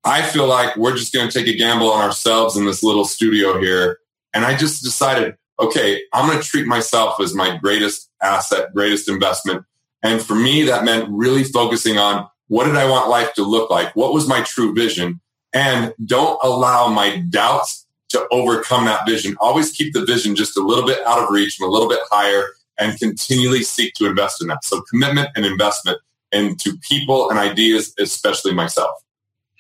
I 0.05 0.23
feel 0.23 0.47
like 0.47 0.77
we're 0.77 0.97
just 0.97 1.13
going 1.13 1.29
to 1.29 1.39
take 1.39 1.53
a 1.53 1.57
gamble 1.57 1.91
on 1.91 2.05
ourselves 2.05 2.57
in 2.57 2.65
this 2.65 2.83
little 2.83 3.05
studio 3.05 3.61
here. 3.61 3.99
And 4.33 4.45
I 4.45 4.57
just 4.57 4.83
decided, 4.83 5.37
okay, 5.59 6.01
I'm 6.13 6.29
going 6.29 6.41
to 6.41 6.47
treat 6.47 6.67
myself 6.67 7.21
as 7.21 7.35
my 7.35 7.57
greatest 7.57 8.11
asset, 8.23 8.73
greatest 8.75 9.09
investment. 9.09 9.65
And 10.03 10.23
for 10.23 10.35
me, 10.35 10.63
that 10.65 10.85
meant 10.85 11.09
really 11.11 11.45
focusing 11.45 11.99
on 11.99 12.29
what 12.47 12.65
did 12.65 12.77
I 12.77 12.89
want 12.89 13.11
life 13.11 13.35
to 13.35 13.43
look 13.43 13.71
like? 13.71 13.95
What 13.97 14.15
was 14.15 14.29
my 14.29 14.43
true 14.43 14.75
vision? 14.75 15.21
And 15.53 15.93
don't 16.05 16.39
allow 16.43 16.89
my 16.89 17.19
doubts 17.29 17.87
to 18.11 18.27
overcome 18.31 18.85
that 18.87 19.07
vision. 19.07 19.37
Always 19.41 19.73
keep 19.73 19.93
the 19.93 20.05
vision 20.05 20.37
just 20.37 20.57
a 20.57 20.63
little 20.63 20.87
bit 20.87 21.05
out 21.07 21.19
of 21.19 21.31
reach 21.31 21.59
and 21.59 21.69
a 21.69 21.71
little 21.71 21.89
bit 21.89 22.01
higher 22.11 22.47
and 22.79 22.99
continually 22.99 23.63
seek 23.63 23.95
to 23.95 24.07
invest 24.07 24.41
in 24.41 24.49
that. 24.49 24.65
So 24.65 24.83
commitment 24.83 25.31
and 25.37 25.45
investment 25.45 25.99
into 26.33 26.77
people 26.89 27.31
and 27.31 27.39
ideas, 27.39 27.95
especially 27.99 28.55
myself. 28.55 28.91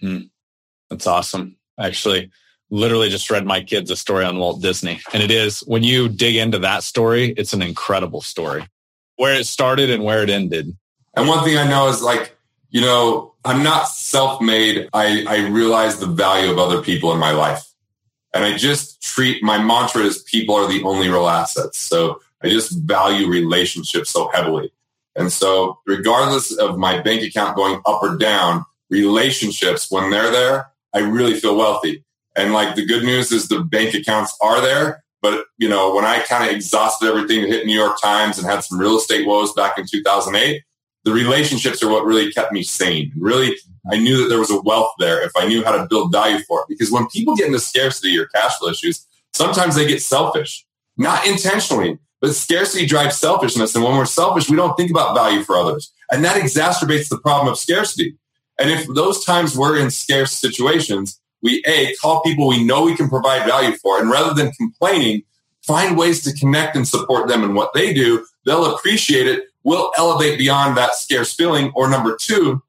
Hmm. 0.00 0.22
That's 0.90 1.06
awesome. 1.06 1.56
Actually, 1.78 2.30
literally 2.70 3.08
just 3.08 3.30
read 3.30 3.46
my 3.46 3.62
kids 3.62 3.90
a 3.90 3.96
story 3.96 4.24
on 4.24 4.38
Walt 4.38 4.62
Disney. 4.62 5.00
And 5.12 5.22
it 5.22 5.30
is 5.30 5.60
when 5.60 5.82
you 5.82 6.08
dig 6.08 6.36
into 6.36 6.58
that 6.60 6.82
story, 6.82 7.34
it's 7.36 7.52
an 7.52 7.62
incredible 7.62 8.20
story. 8.20 8.66
Where 9.16 9.34
it 9.34 9.46
started 9.46 9.90
and 9.90 10.04
where 10.04 10.22
it 10.22 10.30
ended. 10.30 10.76
And 11.16 11.26
one 11.26 11.42
thing 11.44 11.56
I 11.56 11.68
know 11.68 11.88
is 11.88 12.02
like, 12.02 12.36
you 12.70 12.80
know, 12.80 13.34
I'm 13.44 13.62
not 13.62 13.88
self-made. 13.88 14.88
I, 14.92 15.24
I 15.26 15.48
realize 15.48 15.98
the 15.98 16.06
value 16.06 16.50
of 16.50 16.58
other 16.58 16.82
people 16.82 17.12
in 17.12 17.18
my 17.18 17.32
life. 17.32 17.64
And 18.34 18.44
I 18.44 18.56
just 18.56 19.02
treat 19.02 19.42
my 19.42 19.62
mantra 19.62 20.02
is 20.02 20.22
people 20.22 20.54
are 20.54 20.68
the 20.68 20.82
only 20.84 21.08
real 21.08 21.28
assets. 21.28 21.78
So 21.78 22.20
I 22.42 22.48
just 22.48 22.78
value 22.80 23.28
relationships 23.28 24.10
so 24.10 24.30
heavily. 24.32 24.72
And 25.16 25.32
so 25.32 25.78
regardless 25.86 26.56
of 26.56 26.78
my 26.78 27.00
bank 27.00 27.22
account 27.22 27.56
going 27.56 27.80
up 27.86 28.02
or 28.02 28.16
down, 28.16 28.64
relationships, 28.90 29.90
when 29.90 30.10
they're 30.10 30.30
there, 30.30 30.70
I 30.94 31.00
really 31.00 31.34
feel 31.34 31.56
wealthy. 31.56 32.04
And 32.36 32.52
like 32.52 32.76
the 32.76 32.86
good 32.86 33.02
news 33.02 33.32
is 33.32 33.48
the 33.48 33.60
bank 33.60 33.94
accounts 33.94 34.36
are 34.40 34.60
there. 34.60 35.02
But, 35.20 35.46
you 35.58 35.68
know, 35.68 35.92
when 35.92 36.04
I 36.04 36.20
kind 36.20 36.48
of 36.48 36.54
exhausted 36.54 37.08
everything 37.08 37.42
to 37.42 37.48
hit 37.48 37.66
New 37.66 37.76
York 37.76 38.00
Times 38.00 38.38
and 38.38 38.46
had 38.46 38.62
some 38.62 38.78
real 38.78 38.96
estate 38.96 39.26
woes 39.26 39.52
back 39.52 39.76
in 39.76 39.84
2008, 39.84 40.62
the 41.04 41.12
relationships 41.12 41.82
are 41.82 41.90
what 41.90 42.04
really 42.04 42.30
kept 42.32 42.52
me 42.52 42.62
sane. 42.62 43.12
Really, 43.18 43.56
I 43.90 43.98
knew 43.98 44.22
that 44.22 44.28
there 44.28 44.38
was 44.38 44.50
a 44.50 44.60
wealth 44.60 44.92
there 45.00 45.20
if 45.22 45.32
I 45.36 45.48
knew 45.48 45.64
how 45.64 45.72
to 45.72 45.88
build 45.88 46.12
value 46.12 46.38
for 46.46 46.60
it. 46.60 46.66
Because 46.68 46.92
when 46.92 47.08
people 47.08 47.34
get 47.34 47.46
into 47.46 47.58
scarcity 47.58 48.16
or 48.16 48.26
cash 48.26 48.56
flow 48.58 48.68
issues, 48.68 49.04
sometimes 49.32 49.74
they 49.74 49.86
get 49.86 50.02
selfish, 50.02 50.64
not 50.96 51.26
intentionally, 51.26 51.98
but 52.20 52.34
scarcity 52.34 52.86
drives 52.86 53.16
selfishness. 53.16 53.74
And 53.74 53.84
when 53.84 53.96
we're 53.96 54.06
selfish, 54.06 54.50
we 54.50 54.56
don't 54.56 54.76
think 54.76 54.90
about 54.90 55.14
value 55.14 55.42
for 55.42 55.56
others. 55.56 55.92
And 56.10 56.24
that 56.24 56.40
exacerbates 56.40 57.08
the 57.08 57.18
problem 57.18 57.48
of 57.48 57.58
scarcity. 57.58 58.16
And 58.58 58.70
if 58.70 58.86
those 58.94 59.24
times 59.24 59.56
we're 59.56 59.78
in 59.78 59.90
scarce 59.90 60.32
situations, 60.32 61.20
we 61.42 61.62
A, 61.66 61.94
call 61.96 62.22
people 62.22 62.48
we 62.48 62.64
know 62.64 62.84
we 62.84 62.96
can 62.96 63.08
provide 63.08 63.46
value 63.46 63.76
for. 63.76 64.00
And 64.00 64.10
rather 64.10 64.34
than 64.34 64.52
complaining, 64.52 65.22
find 65.62 65.96
ways 65.96 66.22
to 66.24 66.32
connect 66.32 66.74
and 66.74 66.88
support 66.88 67.28
them 67.28 67.44
in 67.44 67.54
what 67.54 67.72
they 67.72 67.94
do. 67.94 68.26
They'll 68.44 68.74
appreciate 68.74 69.26
it 69.26 69.44
we'll 69.68 69.92
elevate 69.98 70.38
beyond 70.38 70.76
that 70.76 70.94
scarce 70.94 71.34
feeling. 71.34 71.70
Or 71.74 71.90
number 71.90 72.16
two, 72.18 72.62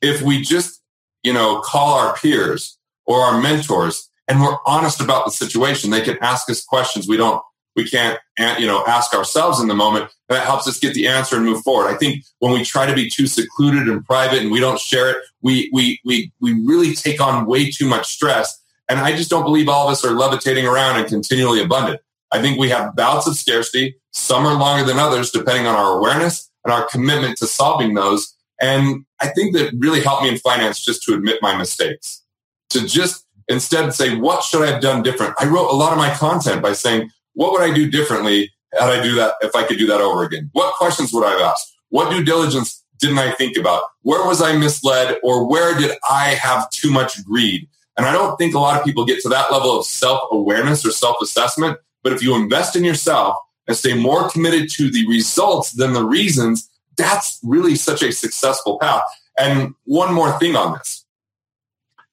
if 0.00 0.22
we 0.22 0.40
just, 0.40 0.82
you 1.22 1.32
know, 1.32 1.60
call 1.60 1.98
our 1.98 2.16
peers 2.16 2.78
or 3.04 3.20
our 3.20 3.40
mentors 3.40 4.08
and 4.26 4.40
we're 4.40 4.56
honest 4.66 5.02
about 5.02 5.26
the 5.26 5.30
situation, 5.30 5.90
they 5.90 6.00
can 6.00 6.16
ask 6.22 6.48
us 6.48 6.64
questions 6.64 7.06
we 7.06 7.18
don't, 7.18 7.42
we 7.76 7.88
can't, 7.88 8.18
you 8.58 8.66
know, 8.66 8.84
ask 8.86 9.14
ourselves 9.14 9.60
in 9.60 9.68
the 9.68 9.74
moment. 9.74 10.10
That 10.28 10.44
helps 10.44 10.66
us 10.66 10.78
get 10.78 10.94
the 10.94 11.06
answer 11.06 11.36
and 11.36 11.44
move 11.44 11.62
forward. 11.62 11.88
I 11.88 11.96
think 11.96 12.24
when 12.38 12.52
we 12.52 12.64
try 12.64 12.86
to 12.86 12.94
be 12.94 13.10
too 13.10 13.26
secluded 13.26 13.88
and 13.88 14.04
private 14.04 14.40
and 14.40 14.50
we 14.50 14.60
don't 14.60 14.80
share 14.80 15.10
it, 15.10 15.18
we, 15.42 15.70
we, 15.72 16.00
we, 16.04 16.32
we 16.40 16.54
really 16.64 16.94
take 16.94 17.20
on 17.20 17.46
way 17.46 17.70
too 17.70 17.86
much 17.86 18.08
stress. 18.08 18.60
And 18.88 18.98
I 19.00 19.16
just 19.16 19.30
don't 19.30 19.44
believe 19.44 19.68
all 19.68 19.86
of 19.86 19.92
us 19.92 20.04
are 20.04 20.12
levitating 20.12 20.66
around 20.66 20.98
and 20.98 21.06
continually 21.06 21.62
abundant. 21.62 22.00
I 22.32 22.40
think 22.40 22.58
we 22.58 22.68
have 22.70 22.96
bouts 22.96 23.26
of 23.26 23.36
scarcity. 23.36 23.96
Some 24.12 24.46
are 24.46 24.58
longer 24.58 24.84
than 24.84 24.98
others, 24.98 25.30
depending 25.30 25.66
on 25.66 25.74
our 25.74 25.98
awareness 25.98 26.50
and 26.64 26.72
our 26.72 26.86
commitment 26.86 27.38
to 27.38 27.46
solving 27.46 27.94
those. 27.94 28.34
And 28.60 29.04
I 29.20 29.28
think 29.28 29.54
that 29.54 29.74
really 29.78 30.00
helped 30.00 30.22
me 30.22 30.30
in 30.30 30.38
finance 30.38 30.82
just 30.82 31.02
to 31.04 31.14
admit 31.14 31.42
my 31.42 31.56
mistakes, 31.56 32.22
to 32.70 32.86
just 32.86 33.26
instead 33.48 33.92
say, 33.92 34.16
what 34.16 34.42
should 34.42 34.62
I 34.62 34.70
have 34.70 34.80
done 34.80 35.02
different? 35.02 35.34
I 35.38 35.46
wrote 35.46 35.70
a 35.70 35.76
lot 35.76 35.92
of 35.92 35.98
my 35.98 36.10
content 36.14 36.62
by 36.62 36.72
saying, 36.72 37.10
what 37.34 37.52
would 37.52 37.62
I 37.62 37.72
do 37.72 37.90
differently 37.90 38.52
had 38.72 38.90
I 38.90 39.02
do 39.02 39.14
that 39.16 39.34
if 39.42 39.54
I 39.54 39.64
could 39.64 39.78
do 39.78 39.86
that 39.86 40.00
over 40.00 40.24
again? 40.24 40.50
What 40.52 40.74
questions 40.74 41.12
would 41.12 41.24
I 41.24 41.32
have 41.32 41.40
asked? 41.40 41.76
What 41.90 42.10
due 42.10 42.24
diligence 42.24 42.82
didn't 42.98 43.18
I 43.18 43.32
think 43.32 43.56
about? 43.56 43.82
Where 44.02 44.26
was 44.26 44.42
I 44.42 44.56
misled 44.56 45.18
or 45.22 45.48
where 45.48 45.76
did 45.78 45.92
I 46.08 46.30
have 46.30 46.70
too 46.70 46.90
much 46.90 47.24
greed? 47.24 47.68
And 47.96 48.06
I 48.06 48.12
don't 48.12 48.36
think 48.36 48.54
a 48.54 48.58
lot 48.58 48.78
of 48.78 48.84
people 48.84 49.04
get 49.04 49.20
to 49.20 49.28
that 49.28 49.52
level 49.52 49.78
of 49.78 49.86
self 49.86 50.22
awareness 50.32 50.84
or 50.84 50.90
self 50.90 51.16
assessment. 51.22 51.78
But 52.02 52.12
if 52.12 52.22
you 52.22 52.34
invest 52.34 52.76
in 52.76 52.84
yourself 52.84 53.36
and 53.66 53.76
stay 53.76 53.94
more 53.94 54.28
committed 54.28 54.68
to 54.72 54.90
the 54.90 55.06
results 55.06 55.72
than 55.72 55.92
the 55.92 56.04
reasons, 56.04 56.68
that's 56.96 57.38
really 57.42 57.76
such 57.76 58.02
a 58.02 58.12
successful 58.12 58.78
path. 58.78 59.02
And 59.38 59.74
one 59.84 60.12
more 60.12 60.38
thing 60.38 60.56
on 60.56 60.74
this 60.74 61.04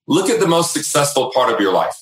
look 0.08 0.30
at 0.30 0.40
the 0.40 0.48
most 0.48 0.74
successful 0.74 1.32
part 1.32 1.54
of 1.54 1.60
your 1.60 1.72
life. 1.72 2.01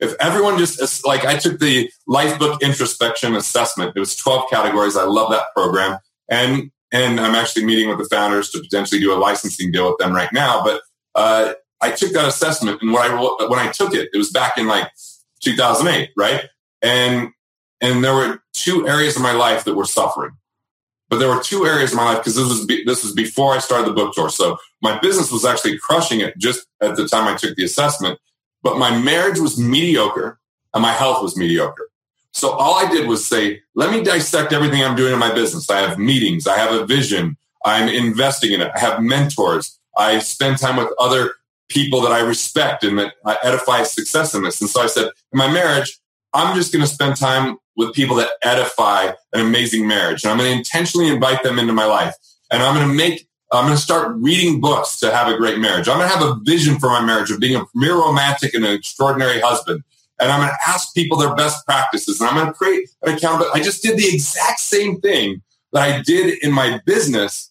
If 0.00 0.14
everyone 0.20 0.58
just, 0.58 1.06
like 1.06 1.24
I 1.24 1.36
took 1.36 1.58
the 1.58 1.90
Lifebook 2.08 2.60
introspection 2.60 3.34
assessment, 3.34 3.92
it 3.96 4.00
was 4.00 4.14
12 4.16 4.48
categories. 4.50 4.96
I 4.96 5.04
love 5.04 5.30
that 5.30 5.46
program. 5.54 5.98
And, 6.28 6.70
and 6.92 7.18
I'm 7.18 7.34
actually 7.34 7.64
meeting 7.64 7.88
with 7.88 7.98
the 7.98 8.04
founders 8.04 8.50
to 8.50 8.60
potentially 8.60 9.00
do 9.00 9.12
a 9.12 9.18
licensing 9.18 9.72
deal 9.72 9.88
with 9.88 9.98
them 9.98 10.12
right 10.12 10.32
now. 10.32 10.62
But, 10.62 10.82
uh, 11.14 11.54
I 11.80 11.90
took 11.90 12.12
that 12.12 12.26
assessment 12.26 12.82
and 12.82 12.92
when 12.92 13.02
I, 13.02 13.46
when 13.48 13.58
I 13.58 13.70
took 13.70 13.94
it, 13.94 14.08
it 14.12 14.18
was 14.18 14.30
back 14.30 14.58
in 14.58 14.66
like 14.66 14.90
2008, 15.42 16.10
right? 16.16 16.44
And, 16.82 17.30
and 17.80 18.02
there 18.02 18.14
were 18.14 18.42
two 18.52 18.88
areas 18.88 19.16
of 19.16 19.22
my 19.22 19.32
life 19.32 19.64
that 19.64 19.74
were 19.74 19.84
suffering. 19.84 20.32
But 21.08 21.18
there 21.18 21.28
were 21.28 21.42
two 21.42 21.64
areas 21.64 21.92
of 21.92 21.96
my 21.96 22.04
life 22.04 22.18
because 22.18 22.36
this 22.36 22.48
was 22.48 22.66
be, 22.66 22.84
this 22.84 23.02
was 23.02 23.12
before 23.12 23.54
I 23.54 23.58
started 23.58 23.88
the 23.88 23.94
book 23.94 24.14
tour. 24.14 24.28
So 24.28 24.58
my 24.82 24.98
business 24.98 25.32
was 25.32 25.44
actually 25.44 25.78
crushing 25.78 26.20
it 26.20 26.36
just 26.38 26.66
at 26.82 26.96
the 26.96 27.08
time 27.08 27.26
I 27.26 27.36
took 27.36 27.56
the 27.56 27.64
assessment. 27.64 28.18
But 28.62 28.78
my 28.78 28.98
marriage 28.98 29.38
was 29.38 29.58
mediocre 29.58 30.38
and 30.74 30.82
my 30.82 30.92
health 30.92 31.22
was 31.22 31.36
mediocre. 31.36 31.88
So 32.32 32.50
all 32.50 32.74
I 32.74 32.90
did 32.90 33.08
was 33.08 33.26
say, 33.26 33.62
let 33.74 33.90
me 33.90 34.02
dissect 34.02 34.52
everything 34.52 34.82
I'm 34.82 34.96
doing 34.96 35.12
in 35.12 35.18
my 35.18 35.32
business. 35.32 35.68
I 35.70 35.80
have 35.80 35.98
meetings. 35.98 36.46
I 36.46 36.56
have 36.56 36.72
a 36.72 36.86
vision. 36.86 37.36
I'm 37.64 37.88
investing 37.88 38.52
in 38.52 38.60
it. 38.60 38.70
I 38.74 38.78
have 38.78 39.02
mentors. 39.02 39.78
I 39.96 40.18
spend 40.20 40.58
time 40.58 40.76
with 40.76 40.92
other 40.98 41.32
people 41.68 42.00
that 42.02 42.12
I 42.12 42.20
respect 42.20 42.84
and 42.84 42.98
that 42.98 43.14
edify 43.42 43.82
success 43.82 44.34
in 44.34 44.42
this. 44.42 44.60
And 44.60 44.70
so 44.70 44.80
I 44.80 44.86
said, 44.86 45.04
in 45.04 45.38
my 45.38 45.50
marriage, 45.50 45.98
I'm 46.34 46.54
just 46.54 46.72
going 46.72 46.84
to 46.84 46.90
spend 46.90 47.16
time 47.16 47.56
with 47.76 47.94
people 47.94 48.16
that 48.16 48.30
edify 48.42 49.12
an 49.32 49.40
amazing 49.40 49.86
marriage. 49.86 50.24
And 50.24 50.32
I'm 50.32 50.38
going 50.38 50.50
to 50.50 50.56
intentionally 50.56 51.08
invite 51.08 51.42
them 51.42 51.58
into 51.58 51.72
my 51.72 51.84
life. 51.84 52.14
And 52.50 52.62
I'm 52.62 52.74
going 52.74 52.88
to 52.88 52.94
make, 52.94 53.27
I'm 53.50 53.64
going 53.64 53.76
to 53.76 53.82
start 53.82 54.14
reading 54.16 54.60
books 54.60 54.98
to 55.00 55.10
have 55.10 55.28
a 55.28 55.36
great 55.36 55.58
marriage. 55.58 55.88
I'm 55.88 55.98
going 55.98 56.08
to 56.08 56.16
have 56.16 56.26
a 56.26 56.40
vision 56.42 56.78
for 56.78 56.88
my 56.88 57.00
marriage 57.00 57.30
of 57.30 57.40
being 57.40 57.56
a 57.56 57.64
premier 57.64 57.94
romantic 57.94 58.54
and 58.54 58.64
an 58.64 58.72
extraordinary 58.72 59.40
husband. 59.40 59.84
And 60.20 60.30
I'm 60.30 60.40
going 60.40 60.50
to 60.50 60.70
ask 60.70 60.94
people 60.94 61.16
their 61.16 61.34
best 61.34 61.64
practices. 61.64 62.20
And 62.20 62.28
I'm 62.28 62.36
going 62.36 62.48
to 62.48 62.52
create 62.52 62.90
an 63.02 63.14
account. 63.14 63.40
But 63.40 63.54
I 63.54 63.62
just 63.62 63.82
did 63.82 63.96
the 63.96 64.08
exact 64.12 64.60
same 64.60 65.00
thing 65.00 65.42
that 65.72 65.82
I 65.82 66.02
did 66.02 66.42
in 66.42 66.52
my 66.52 66.80
business. 66.84 67.50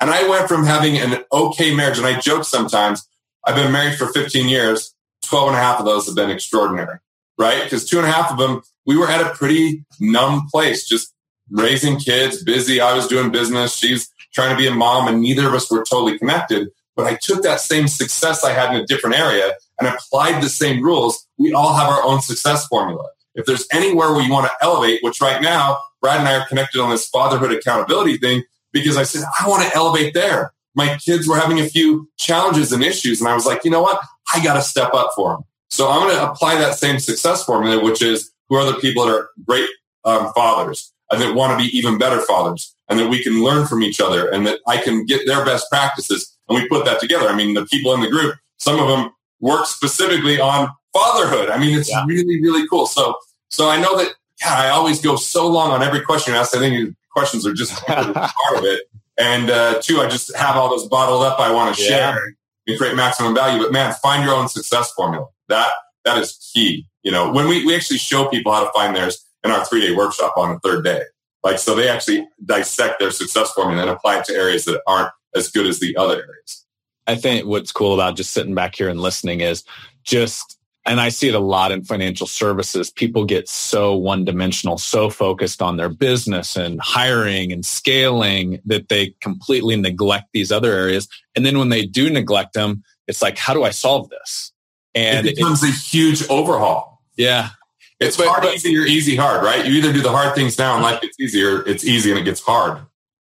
And 0.00 0.10
I 0.10 0.28
went 0.28 0.48
from 0.48 0.64
having 0.64 0.96
an 0.98 1.24
okay 1.32 1.74
marriage. 1.74 1.98
And 1.98 2.06
I 2.06 2.18
joke 2.18 2.44
sometimes, 2.44 3.06
I've 3.44 3.54
been 3.54 3.70
married 3.70 3.96
for 3.96 4.06
15 4.06 4.48
years. 4.48 4.94
12 5.26 5.48
and 5.48 5.56
a 5.56 5.60
half 5.60 5.78
of 5.78 5.84
those 5.84 6.06
have 6.06 6.14
been 6.16 6.30
extraordinary 6.30 6.98
right? 7.38 7.64
Because 7.64 7.84
two 7.84 7.98
and 7.98 8.06
a 8.06 8.10
half 8.10 8.30
of 8.30 8.38
them, 8.38 8.62
we 8.84 8.96
were 8.96 9.08
at 9.08 9.20
a 9.20 9.34
pretty 9.34 9.84
numb 10.00 10.48
place, 10.50 10.86
just 10.86 11.12
raising 11.50 11.98
kids, 11.98 12.42
busy. 12.42 12.80
I 12.80 12.94
was 12.94 13.06
doing 13.06 13.30
business. 13.30 13.76
She's 13.76 14.10
trying 14.36 14.50
to 14.50 14.56
be 14.56 14.68
a 14.68 14.74
mom, 14.74 15.08
and 15.08 15.22
neither 15.22 15.48
of 15.48 15.54
us 15.54 15.70
were 15.70 15.78
totally 15.78 16.18
connected. 16.18 16.68
But 16.94 17.06
I 17.06 17.18
took 17.20 17.42
that 17.42 17.60
same 17.60 17.88
success 17.88 18.44
I 18.44 18.52
had 18.52 18.74
in 18.74 18.82
a 18.82 18.86
different 18.86 19.16
area 19.16 19.54
and 19.80 19.88
applied 19.88 20.42
the 20.42 20.48
same 20.50 20.82
rules. 20.82 21.26
We 21.38 21.54
all 21.54 21.74
have 21.74 21.88
our 21.88 22.02
own 22.02 22.20
success 22.20 22.66
formula. 22.66 23.08
If 23.34 23.46
there's 23.46 23.66
anywhere 23.72 24.12
where 24.12 24.22
you 24.22 24.30
want 24.30 24.46
to 24.46 24.52
elevate, 24.60 25.02
which 25.02 25.20
right 25.20 25.40
now, 25.42 25.78
Brad 26.02 26.20
and 26.20 26.28
I 26.28 26.38
are 26.38 26.46
connected 26.46 26.80
on 26.80 26.90
this 26.90 27.08
fatherhood 27.08 27.50
accountability 27.50 28.18
thing 28.18 28.44
because 28.72 28.98
I 28.98 29.04
said, 29.04 29.24
I 29.40 29.48
want 29.48 29.66
to 29.66 29.74
elevate 29.74 30.12
there. 30.12 30.52
My 30.74 30.96
kids 30.98 31.26
were 31.26 31.36
having 31.36 31.58
a 31.58 31.68
few 31.68 32.10
challenges 32.18 32.72
and 32.72 32.84
issues. 32.84 33.20
And 33.20 33.28
I 33.28 33.34
was 33.34 33.46
like, 33.46 33.64
you 33.64 33.70
know 33.70 33.82
what? 33.82 34.00
I 34.34 34.44
got 34.44 34.54
to 34.54 34.62
step 34.62 34.92
up 34.92 35.12
for 35.16 35.32
them. 35.32 35.44
So 35.70 35.90
I'm 35.90 36.06
going 36.06 36.16
to 36.16 36.30
apply 36.30 36.56
that 36.56 36.74
same 36.74 36.98
success 36.98 37.44
formula, 37.44 37.82
which 37.82 38.02
is 38.02 38.30
who 38.48 38.56
are 38.56 38.70
the 38.70 38.78
people 38.78 39.06
that 39.06 39.14
are 39.14 39.30
great 39.46 39.68
um, 40.04 40.32
fathers 40.34 40.92
and 41.10 41.20
that 41.22 41.34
want 41.34 41.58
to 41.58 41.64
be 41.64 41.76
even 41.76 41.98
better 41.98 42.20
fathers 42.20 42.75
and 42.88 42.98
that 42.98 43.08
we 43.08 43.22
can 43.22 43.42
learn 43.42 43.66
from 43.66 43.82
each 43.82 44.00
other 44.00 44.28
and 44.28 44.46
that 44.46 44.60
I 44.66 44.76
can 44.78 45.04
get 45.04 45.26
their 45.26 45.44
best 45.44 45.68
practices. 45.70 46.36
And 46.48 46.60
we 46.60 46.68
put 46.68 46.84
that 46.84 47.00
together. 47.00 47.28
I 47.28 47.34
mean, 47.34 47.54
the 47.54 47.66
people 47.66 47.92
in 47.94 48.00
the 48.00 48.08
group, 48.08 48.36
some 48.58 48.78
of 48.78 48.88
them 48.88 49.10
work 49.40 49.66
specifically 49.66 50.40
on 50.40 50.68
fatherhood. 50.92 51.50
I 51.50 51.58
mean, 51.58 51.78
it's 51.78 51.90
yeah. 51.90 52.04
really, 52.06 52.40
really 52.40 52.66
cool. 52.68 52.86
So, 52.86 53.16
so 53.48 53.68
I 53.68 53.80
know 53.80 53.96
that, 53.98 54.14
yeah, 54.40 54.54
I 54.54 54.68
always 54.68 55.00
go 55.00 55.16
so 55.16 55.48
long 55.48 55.70
on 55.70 55.82
every 55.82 56.00
question 56.00 56.34
you 56.34 56.40
ask. 56.40 56.56
I 56.56 56.60
think 56.60 56.94
questions 57.10 57.46
are 57.46 57.54
just 57.54 57.72
part 57.86 58.06
of 58.06 58.64
it. 58.64 58.82
And 59.18 59.50
uh, 59.50 59.80
two, 59.82 60.00
I 60.00 60.08
just 60.08 60.34
have 60.36 60.56
all 60.56 60.68
those 60.68 60.86
bottled 60.88 61.22
up 61.22 61.40
I 61.40 61.50
want 61.52 61.74
to 61.74 61.82
yeah. 61.82 61.88
share 61.88 62.34
and 62.66 62.78
create 62.78 62.94
maximum 62.94 63.34
value. 63.34 63.62
But 63.62 63.72
man, 63.72 63.94
find 64.02 64.22
your 64.22 64.34
own 64.34 64.48
success 64.48 64.92
formula. 64.92 65.26
That 65.48 65.70
that 66.04 66.18
is 66.18 66.50
key. 66.54 66.86
You 67.02 67.12
know, 67.12 67.32
when 67.32 67.48
we, 67.48 67.64
we 67.64 67.74
actually 67.74 67.98
show 67.98 68.28
people 68.28 68.52
how 68.52 68.64
to 68.64 68.70
find 68.72 68.94
theirs 68.94 69.24
in 69.44 69.50
our 69.50 69.64
three 69.64 69.80
day 69.80 69.94
workshop 69.94 70.34
on 70.36 70.54
the 70.54 70.60
third 70.60 70.84
day. 70.84 71.02
Like 71.46 71.58
so 71.58 71.74
they 71.74 71.88
actually 71.88 72.26
dissect 72.44 72.98
their 72.98 73.10
success 73.10 73.52
formula 73.52 73.82
and 73.82 73.90
apply 73.90 74.18
it 74.18 74.24
to 74.26 74.34
areas 74.34 74.64
that 74.64 74.82
aren't 74.86 75.10
as 75.34 75.48
good 75.48 75.66
as 75.66 75.80
the 75.80 75.96
other 75.96 76.14
areas. 76.14 76.66
I 77.06 77.14
think 77.14 77.46
what's 77.46 77.72
cool 77.72 77.94
about 77.94 78.16
just 78.16 78.32
sitting 78.32 78.54
back 78.54 78.74
here 78.74 78.88
and 78.88 79.00
listening 79.00 79.40
is 79.40 79.64
just 80.02 80.58
and 80.84 81.00
I 81.00 81.08
see 81.08 81.28
it 81.28 81.34
a 81.34 81.40
lot 81.40 81.72
in 81.72 81.82
financial 81.82 82.26
services. 82.28 82.90
People 82.90 83.24
get 83.24 83.48
so 83.48 83.94
one 83.96 84.24
dimensional, 84.24 84.78
so 84.78 85.10
focused 85.10 85.60
on 85.60 85.76
their 85.76 85.88
business 85.88 86.56
and 86.56 86.80
hiring 86.80 87.52
and 87.52 87.66
scaling 87.66 88.60
that 88.66 88.88
they 88.88 89.14
completely 89.20 89.74
neglect 89.74 90.26
these 90.32 90.52
other 90.52 90.72
areas. 90.72 91.08
And 91.34 91.44
then 91.44 91.58
when 91.58 91.70
they 91.70 91.86
do 91.86 92.08
neglect 92.08 92.54
them, 92.54 92.84
it's 93.08 93.20
like, 93.20 93.36
how 93.36 93.52
do 93.52 93.64
I 93.64 93.70
solve 93.70 94.10
this? 94.10 94.52
and 94.96 95.26
it 95.26 95.36
becomes 95.36 95.62
it, 95.62 95.70
a 95.70 95.72
huge 95.72 96.28
overhaul. 96.28 97.02
Yeah. 97.16 97.50
It's 97.98 98.16
but, 98.16 98.28
hard, 98.28 98.42
but, 98.42 98.54
easy, 98.54 98.76
or 98.76 98.82
easy, 98.82 99.16
hard, 99.16 99.42
right? 99.42 99.64
You 99.64 99.72
either 99.74 99.92
do 99.92 100.02
the 100.02 100.10
hard 100.10 100.34
things 100.34 100.58
now 100.58 100.74
and 100.74 100.82
life 100.82 101.00
gets 101.00 101.18
easier, 101.18 101.66
it's 101.66 101.84
easy 101.84 102.10
and 102.10 102.18
it 102.18 102.24
gets 102.24 102.40
hard. 102.40 102.80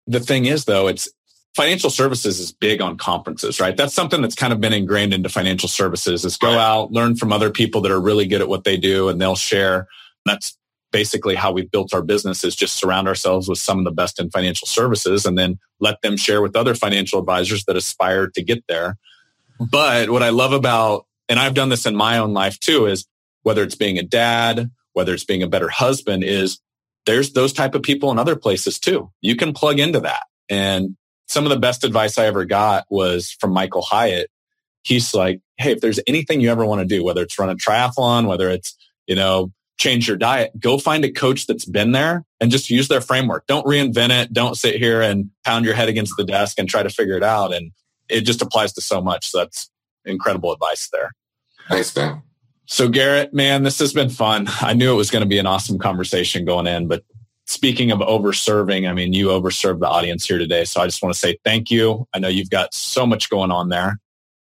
The 0.06 0.20
thing 0.20 0.46
is, 0.46 0.64
though, 0.64 0.86
it's 0.86 1.08
financial 1.56 1.90
services 1.90 2.38
is 2.38 2.52
big 2.52 2.80
on 2.80 2.96
conferences, 2.96 3.60
right? 3.60 3.76
That's 3.76 3.94
something 3.94 4.22
that's 4.22 4.36
kind 4.36 4.52
of 4.52 4.60
been 4.60 4.72
ingrained 4.72 5.12
into 5.12 5.28
financial 5.28 5.68
services 5.68 6.24
is 6.24 6.36
go 6.36 6.56
out, 6.56 6.92
learn 6.92 7.16
from 7.16 7.32
other 7.32 7.50
people 7.50 7.80
that 7.82 7.90
are 7.90 8.00
really 8.00 8.26
good 8.26 8.40
at 8.40 8.48
what 8.48 8.64
they 8.64 8.76
do 8.76 9.08
and 9.08 9.20
they'll 9.20 9.34
share. 9.34 9.88
That's 10.24 10.56
basically 10.92 11.34
how 11.34 11.52
we've 11.52 11.70
built 11.70 11.92
our 11.92 12.02
business 12.02 12.44
is 12.44 12.54
just 12.54 12.76
surround 12.76 13.08
ourselves 13.08 13.48
with 13.48 13.58
some 13.58 13.78
of 13.78 13.84
the 13.84 13.90
best 13.90 14.20
in 14.20 14.30
financial 14.30 14.66
services 14.66 15.26
and 15.26 15.36
then 15.36 15.58
let 15.80 16.00
them 16.02 16.16
share 16.16 16.42
with 16.42 16.56
other 16.56 16.74
financial 16.74 17.18
advisors 17.18 17.64
that 17.64 17.76
aspire 17.76 18.28
to 18.28 18.42
get 18.42 18.64
there. 18.68 18.96
Hmm. 19.58 19.64
But 19.70 20.10
what 20.10 20.22
I 20.22 20.30
love 20.30 20.52
about 20.52 21.06
and 21.28 21.38
I've 21.38 21.54
done 21.54 21.68
this 21.68 21.86
in 21.86 21.94
my 21.94 22.18
own 22.18 22.34
life 22.34 22.58
too, 22.58 22.86
is 22.86 23.06
whether 23.42 23.62
it's 23.62 23.74
being 23.74 23.98
a 23.98 24.02
dad, 24.02 24.70
whether 24.92 25.14
it's 25.14 25.24
being 25.24 25.42
a 25.42 25.48
better 25.48 25.68
husband, 25.68 26.24
is 26.24 26.60
there's 27.06 27.32
those 27.32 27.52
type 27.52 27.74
of 27.74 27.82
people 27.82 28.10
in 28.10 28.18
other 28.18 28.36
places 28.36 28.78
too. 28.78 29.10
You 29.20 29.36
can 29.36 29.52
plug 29.52 29.78
into 29.78 30.00
that. 30.00 30.24
And 30.48 30.96
some 31.26 31.44
of 31.44 31.50
the 31.50 31.58
best 31.58 31.84
advice 31.84 32.18
I 32.18 32.26
ever 32.26 32.44
got 32.44 32.84
was 32.90 33.30
from 33.40 33.52
Michael 33.52 33.82
Hyatt. 33.82 34.30
He's 34.82 35.14
like, 35.14 35.40
Hey, 35.56 35.72
if 35.72 35.80
there's 35.80 36.00
anything 36.06 36.40
you 36.40 36.50
ever 36.50 36.64
want 36.64 36.80
to 36.80 36.86
do, 36.86 37.04
whether 37.04 37.22
it's 37.22 37.38
run 37.38 37.50
a 37.50 37.54
triathlon, 37.54 38.26
whether 38.26 38.48
it's, 38.48 38.76
you 39.06 39.14
know, 39.14 39.52
change 39.78 40.08
your 40.08 40.16
diet, 40.16 40.52
go 40.58 40.76
find 40.76 41.04
a 41.04 41.10
coach 41.10 41.46
that's 41.46 41.64
been 41.64 41.92
there 41.92 42.24
and 42.40 42.50
just 42.50 42.68
use 42.68 42.88
their 42.88 43.00
framework. 43.00 43.46
Don't 43.46 43.66
reinvent 43.66 44.10
it. 44.10 44.32
Don't 44.32 44.56
sit 44.56 44.76
here 44.76 45.00
and 45.00 45.30
pound 45.44 45.64
your 45.64 45.74
head 45.74 45.88
against 45.88 46.16
the 46.16 46.24
desk 46.24 46.58
and 46.58 46.68
try 46.68 46.82
to 46.82 46.90
figure 46.90 47.16
it 47.16 47.22
out. 47.22 47.54
And 47.54 47.72
it 48.08 48.22
just 48.22 48.42
applies 48.42 48.72
to 48.74 48.80
so 48.80 49.00
much. 49.00 49.30
So 49.30 49.38
that's 49.38 49.70
incredible 50.04 50.52
advice 50.52 50.88
there. 50.92 51.12
Thanks, 51.68 51.92
Ben. 51.92 52.22
So 52.70 52.88
Garrett, 52.88 53.34
man, 53.34 53.64
this 53.64 53.80
has 53.80 53.92
been 53.92 54.10
fun. 54.10 54.46
I 54.60 54.74
knew 54.74 54.92
it 54.92 54.96
was 54.96 55.10
going 55.10 55.24
to 55.24 55.28
be 55.28 55.38
an 55.38 55.46
awesome 55.46 55.76
conversation 55.76 56.44
going 56.44 56.68
in, 56.68 56.86
but 56.86 57.02
speaking 57.48 57.90
of 57.90 58.00
over 58.00 58.32
serving, 58.32 58.86
I 58.86 58.92
mean, 58.92 59.12
you 59.12 59.26
overserved 59.26 59.80
the 59.80 59.88
audience 59.88 60.24
here 60.24 60.38
today. 60.38 60.64
So 60.64 60.80
I 60.80 60.86
just 60.86 61.02
want 61.02 61.12
to 61.12 61.18
say 61.18 61.36
thank 61.44 61.72
you. 61.72 62.06
I 62.14 62.20
know 62.20 62.28
you've 62.28 62.48
got 62.48 62.72
so 62.72 63.04
much 63.04 63.28
going 63.28 63.50
on 63.50 63.70
there. 63.70 63.98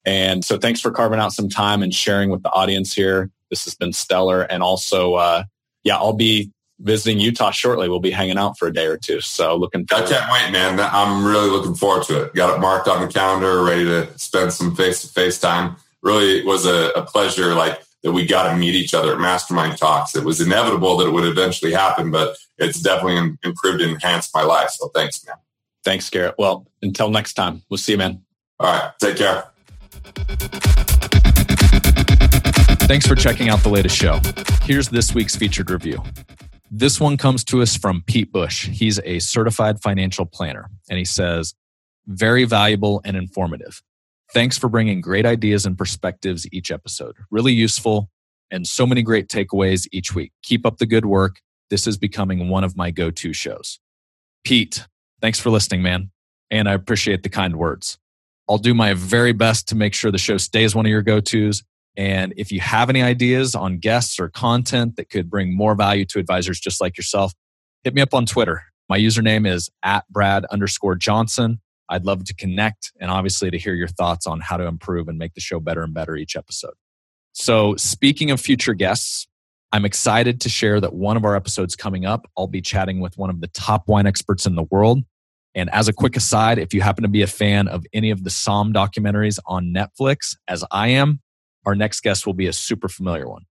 And 0.06 0.44
so 0.44 0.58
thanks 0.58 0.82
for 0.82 0.90
carving 0.90 1.20
out 1.20 1.34
some 1.34 1.50
time 1.50 1.84
and 1.84 1.94
sharing 1.94 2.32
with 2.32 2.42
the 2.42 2.50
audience 2.50 2.96
here. 2.96 3.30
This 3.52 3.64
has 3.66 3.76
been 3.76 3.94
stellar. 3.94 4.42
And 4.42 4.64
also, 4.64 5.14
uh, 5.14 5.44
yeah, 5.84 5.98
I'll 5.98 6.14
be 6.14 6.52
visiting 6.80 7.20
Utah 7.20 7.52
shortly. 7.52 7.90
We'll 7.90 8.00
be 8.00 8.10
hanging 8.10 8.40
out 8.40 8.58
for 8.58 8.68
a 8.68 8.74
day 8.74 8.88
or 8.88 8.98
two. 8.98 9.22
So 9.22 9.56
looking 9.56 9.86
forward. 9.86 10.08
I 10.08 10.10
can't 10.10 10.32
wait, 10.32 10.52
man. 10.52 10.80
I'm 10.80 11.24
really 11.24 11.52
looking 11.52 11.76
forward 11.76 12.06
to 12.06 12.24
it. 12.24 12.34
Got 12.34 12.58
it 12.58 12.60
marked 12.60 12.88
on 12.88 13.06
the 13.06 13.08
calendar, 13.08 13.64
ready 13.64 13.86
to 13.86 14.18
spend 14.18 14.52
some 14.52 14.76
face 14.76 15.04
to 15.04 15.10
face 15.10 15.40
time. 15.40 15.76
Really 16.02 16.44
was 16.44 16.66
a, 16.66 16.90
a 16.96 17.04
pleasure, 17.04 17.54
like 17.54 17.82
that 18.06 18.12
we 18.12 18.24
got 18.24 18.52
to 18.52 18.56
meet 18.56 18.76
each 18.76 18.94
other 18.94 19.14
at 19.14 19.20
mastermind 19.20 19.80
talks. 19.80 20.16
It 20.16 20.24
was 20.24 20.40
inevitable 20.40 20.96
that 20.98 21.08
it 21.08 21.12
would 21.12 21.26
eventually 21.26 21.74
happen, 21.74 22.12
but 22.12 22.38
it's 22.60 22.80
definitely 22.80 23.36
improved 23.44 23.82
and 23.82 23.94
enhanced 23.94 24.30
my 24.36 24.44
life. 24.44 24.70
So 24.70 24.90
thanks, 24.90 25.26
man. 25.26 25.38
Thanks, 25.84 26.08
Garrett. 26.12 26.36
Well, 26.38 26.68
until 26.84 27.10
next 27.10 27.34
time, 27.34 27.64
we'll 27.68 27.80
see 27.80 27.94
you, 27.94 27.98
man. 27.98 28.22
All 28.60 28.72
right. 28.72 28.92
Take 29.00 29.18
care. 29.18 29.46
Thanks 32.86 33.08
for 33.08 33.16
checking 33.16 33.50
out 33.50 33.62
the 33.62 33.70
latest 33.70 33.98
show. 33.98 34.20
Here's 34.62 34.90
this 34.90 35.16
week's 35.16 35.36
featured 35.36 35.72
review. 35.72 36.04
This 36.70 37.00
one 37.02 37.18
comes 37.18 37.44
to 37.46 37.64
us 37.64 37.76
from 37.76 38.04
Pete 38.06 38.32
Bush. 38.32 38.68
He's 38.68 39.00
a 39.00 39.18
certified 39.18 39.82
financial 39.82 40.28
planner, 40.28 40.70
and 40.92 41.00
he 41.00 41.06
says, 41.06 41.56
Very 42.06 42.44
valuable 42.44 43.02
and 43.04 43.18
informative. 43.18 43.82
Thanks 44.36 44.58
for 44.58 44.68
bringing 44.68 45.00
great 45.00 45.26
ideas 45.26 45.66
and 45.66 45.78
perspectives 45.78 46.46
each 46.52 46.70
episode. 46.70 47.16
Really 47.32 47.54
useful 47.54 48.10
and 48.52 48.68
so 48.68 48.86
many 48.86 49.02
great 49.02 49.30
takeaways 49.30 49.88
each 49.94 50.14
week. 50.14 50.34
Keep 50.44 50.66
up 50.66 50.78
the 50.78 50.86
good 50.86 51.06
work. 51.06 51.40
This 51.70 51.88
is 51.88 51.98
becoming 51.98 52.50
one 52.50 52.66
of 52.66 52.76
my 52.76 52.92
go 52.92 53.12
to 53.12 53.32
shows. 53.32 53.80
Pete, 54.44 54.86
thanks 55.22 55.40
for 55.40 55.52
listening, 55.52 55.82
man. 55.82 56.12
And 56.52 56.68
I 56.68 56.74
appreciate 56.74 57.24
the 57.24 57.30
kind 57.30 57.56
words. 57.56 57.98
I'll 58.50 58.58
do 58.58 58.74
my 58.74 58.94
very 58.94 59.32
best 59.32 59.70
to 59.70 59.76
make 59.76 59.94
sure 59.94 60.12
the 60.12 60.18
show 60.18 60.36
stays 60.36 60.76
one 60.76 60.86
of 60.86 60.90
your 60.90 61.02
go 61.02 61.22
tos. 61.22 61.64
And 61.96 62.34
if 62.36 62.52
you 62.52 62.60
have 62.60 62.90
any 62.90 63.02
ideas 63.02 63.56
on 63.56 63.78
guests 63.78 64.20
or 64.20 64.28
content 64.28 64.98
that 64.98 65.10
could 65.10 65.30
bring 65.30 65.56
more 65.56 65.76
value 65.76 66.04
to 66.08 66.20
advisors 66.20 66.60
just 66.60 66.82
like 66.82 66.98
yourself, 66.98 67.32
hit 67.86 67.94
me 67.94 68.02
up 68.02 68.14
on 68.14 68.26
Twitter. 68.26 68.64
My 68.90 69.00
username 69.00 69.48
is 69.48 69.70
at 69.82 70.04
Brad 70.10 70.44
underscore 70.52 70.96
Johnson. 70.96 71.62
I'd 71.90 72.06
love 72.06 72.24
to 72.26 72.34
connect 72.34 72.92
and 73.00 73.12
obviously 73.12 73.52
to 73.52 73.58
hear 73.58 73.74
your 73.74 73.88
thoughts 73.88 74.26
on 74.26 74.40
how 74.40 74.58
to 74.58 74.66
improve 74.66 75.08
and 75.08 75.18
make 75.18 75.34
the 75.34 75.42
show 75.42 75.60
better 75.60 75.84
and 75.84 75.94
better 75.94 76.16
each 76.16 76.36
episode. 76.36 76.74
So, 77.34 77.76
speaking 77.76 78.32
of 78.32 78.40
future 78.40 78.74
guests, 78.74 79.28
I'm 79.72 79.86
excited 79.86 80.40
to 80.42 80.50
share 80.50 80.80
that 80.80 80.94
one 80.94 81.18
of 81.18 81.26
our 81.26 81.36
episodes 81.36 81.76
coming 81.76 82.06
up, 82.06 82.30
I'll 82.38 82.48
be 82.48 82.62
chatting 82.62 83.02
with 83.02 83.18
one 83.18 83.30
of 83.30 83.42
the 83.42 83.48
top 83.48 83.88
wine 83.88 84.08
experts 84.08 84.46
in 84.46 84.56
the 84.56 84.64
world. 84.64 85.04
And 85.54 85.70
as 85.74 85.88
a 85.88 85.94
quick 85.94 86.16
aside, 86.16 86.60
if 86.60 86.74
you 86.74 86.82
happen 86.82 87.04
to 87.04 87.10
be 87.10 87.22
a 87.22 87.28
fan 87.28 87.68
of 87.68 87.86
any 87.94 88.10
of 88.12 88.24
the 88.24 88.30
Somm 88.30 88.74
documentaries 88.74 89.40
on 89.46 89.74
Netflix, 89.74 90.36
as 90.48 90.64
I 90.72 90.90
am, 90.90 91.22
our 91.66 91.76
next 91.76 92.02
guest 92.02 92.26
will 92.26 92.34
be 92.34 92.48
a 92.48 92.54
super 92.54 92.88
familiar 92.88 93.28
one. 93.28 93.44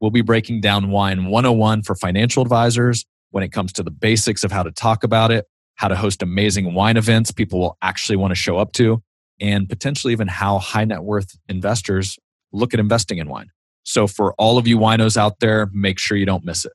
We'll 0.00 0.10
be 0.10 0.20
breaking 0.20 0.60
down 0.60 0.90
wine 0.90 1.26
101 1.26 1.82
for 1.82 1.94
financial 1.94 2.42
advisors 2.42 3.04
when 3.30 3.42
it 3.42 3.52
comes 3.52 3.72
to 3.72 3.82
the 3.82 3.90
basics 3.90 4.44
of 4.44 4.52
how 4.52 4.62
to 4.62 4.70
talk 4.70 5.02
about 5.02 5.32
it, 5.32 5.46
how 5.76 5.88
to 5.88 5.96
host 5.96 6.22
amazing 6.22 6.74
wine 6.74 6.96
events 6.96 7.30
people 7.30 7.58
will 7.60 7.78
actually 7.82 8.16
want 8.16 8.30
to 8.30 8.36
show 8.36 8.58
up 8.58 8.72
to, 8.72 9.02
and 9.40 9.68
potentially 9.68 10.12
even 10.12 10.28
how 10.28 10.58
high 10.58 10.84
net 10.84 11.02
worth 11.02 11.36
investors 11.48 12.18
look 12.52 12.72
at 12.74 12.80
investing 12.80 13.18
in 13.18 13.28
wine. 13.28 13.50
So, 13.82 14.06
for 14.06 14.34
all 14.34 14.56
of 14.58 14.66
you 14.66 14.78
winos 14.78 15.16
out 15.16 15.40
there, 15.40 15.68
make 15.72 15.98
sure 15.98 16.16
you 16.16 16.26
don't 16.26 16.44
miss 16.44 16.64
it. 16.64 16.72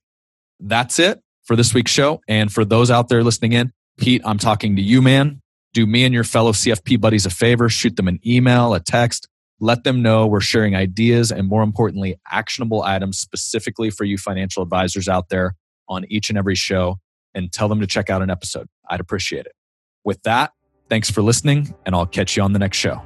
That's 0.59 0.99
it 0.99 1.21
for 1.43 1.55
this 1.55 1.73
week's 1.73 1.91
show. 1.91 2.21
And 2.27 2.51
for 2.51 2.63
those 2.63 2.91
out 2.91 3.09
there 3.09 3.23
listening 3.23 3.53
in, 3.53 3.71
Pete, 3.97 4.21
I'm 4.25 4.37
talking 4.37 4.75
to 4.75 4.81
you, 4.81 5.01
man. 5.01 5.41
Do 5.73 5.85
me 5.85 6.03
and 6.03 6.13
your 6.13 6.23
fellow 6.23 6.51
CFP 6.51 6.99
buddies 6.99 7.25
a 7.25 7.29
favor, 7.29 7.69
shoot 7.69 7.95
them 7.95 8.07
an 8.07 8.19
email, 8.25 8.73
a 8.73 8.79
text, 8.79 9.27
let 9.59 9.83
them 9.83 10.01
know 10.01 10.25
we're 10.25 10.41
sharing 10.41 10.75
ideas 10.75 11.31
and, 11.31 11.47
more 11.47 11.63
importantly, 11.63 12.15
actionable 12.29 12.81
items 12.81 13.19
specifically 13.19 13.89
for 13.89 14.03
you 14.03 14.17
financial 14.17 14.63
advisors 14.63 15.07
out 15.07 15.29
there 15.29 15.55
on 15.87 16.05
each 16.09 16.29
and 16.29 16.37
every 16.37 16.55
show 16.55 16.97
and 17.33 17.51
tell 17.51 17.67
them 17.67 17.79
to 17.79 17.87
check 17.87 18.09
out 18.09 18.21
an 18.21 18.29
episode. 18.29 18.67
I'd 18.89 18.99
appreciate 18.99 19.45
it. 19.45 19.53
With 20.03 20.21
that, 20.23 20.53
thanks 20.89 21.09
for 21.09 21.21
listening, 21.21 21.73
and 21.85 21.95
I'll 21.95 22.05
catch 22.05 22.35
you 22.35 22.43
on 22.43 22.53
the 22.53 22.59
next 22.59 22.77
show. 22.77 23.01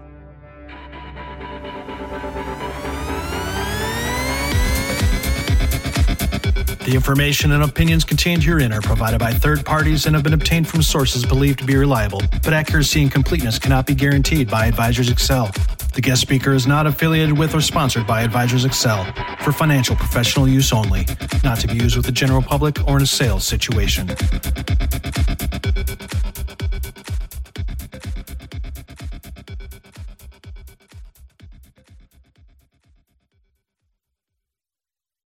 The 6.85 6.95
information 6.95 7.53
and 7.53 7.63
opinions 7.63 8.03
contained 8.03 8.43
herein 8.43 8.73
are 8.73 8.81
provided 8.81 9.17
by 9.19 9.31
third 9.31 9.65
parties 9.65 10.05
and 10.05 10.13
have 10.15 10.23
been 10.23 10.33
obtained 10.33 10.67
from 10.67 10.81
sources 10.81 11.25
believed 11.25 11.59
to 11.59 11.65
be 11.65 11.77
reliable, 11.77 12.21
but 12.43 12.51
accuracy 12.51 13.01
and 13.01 13.09
completeness 13.09 13.57
cannot 13.57 13.85
be 13.85 13.95
guaranteed 13.95 14.49
by 14.49 14.65
Advisors 14.65 15.09
Excel. 15.09 15.49
The 15.93 16.01
guest 16.01 16.21
speaker 16.21 16.51
is 16.51 16.67
not 16.67 16.85
affiliated 16.85 17.37
with 17.37 17.55
or 17.55 17.61
sponsored 17.61 18.05
by 18.05 18.23
Advisors 18.23 18.65
Excel 18.65 19.05
for 19.39 19.53
financial 19.53 19.95
professional 19.95 20.47
use 20.47 20.73
only, 20.73 21.05
not 21.41 21.59
to 21.61 21.67
be 21.67 21.75
used 21.75 21.95
with 21.95 22.05
the 22.05 22.11
general 22.11 22.41
public 22.41 22.85
or 22.85 22.97
in 22.97 23.03
a 23.03 23.07
sales 23.07 23.45
situation. 23.45 24.09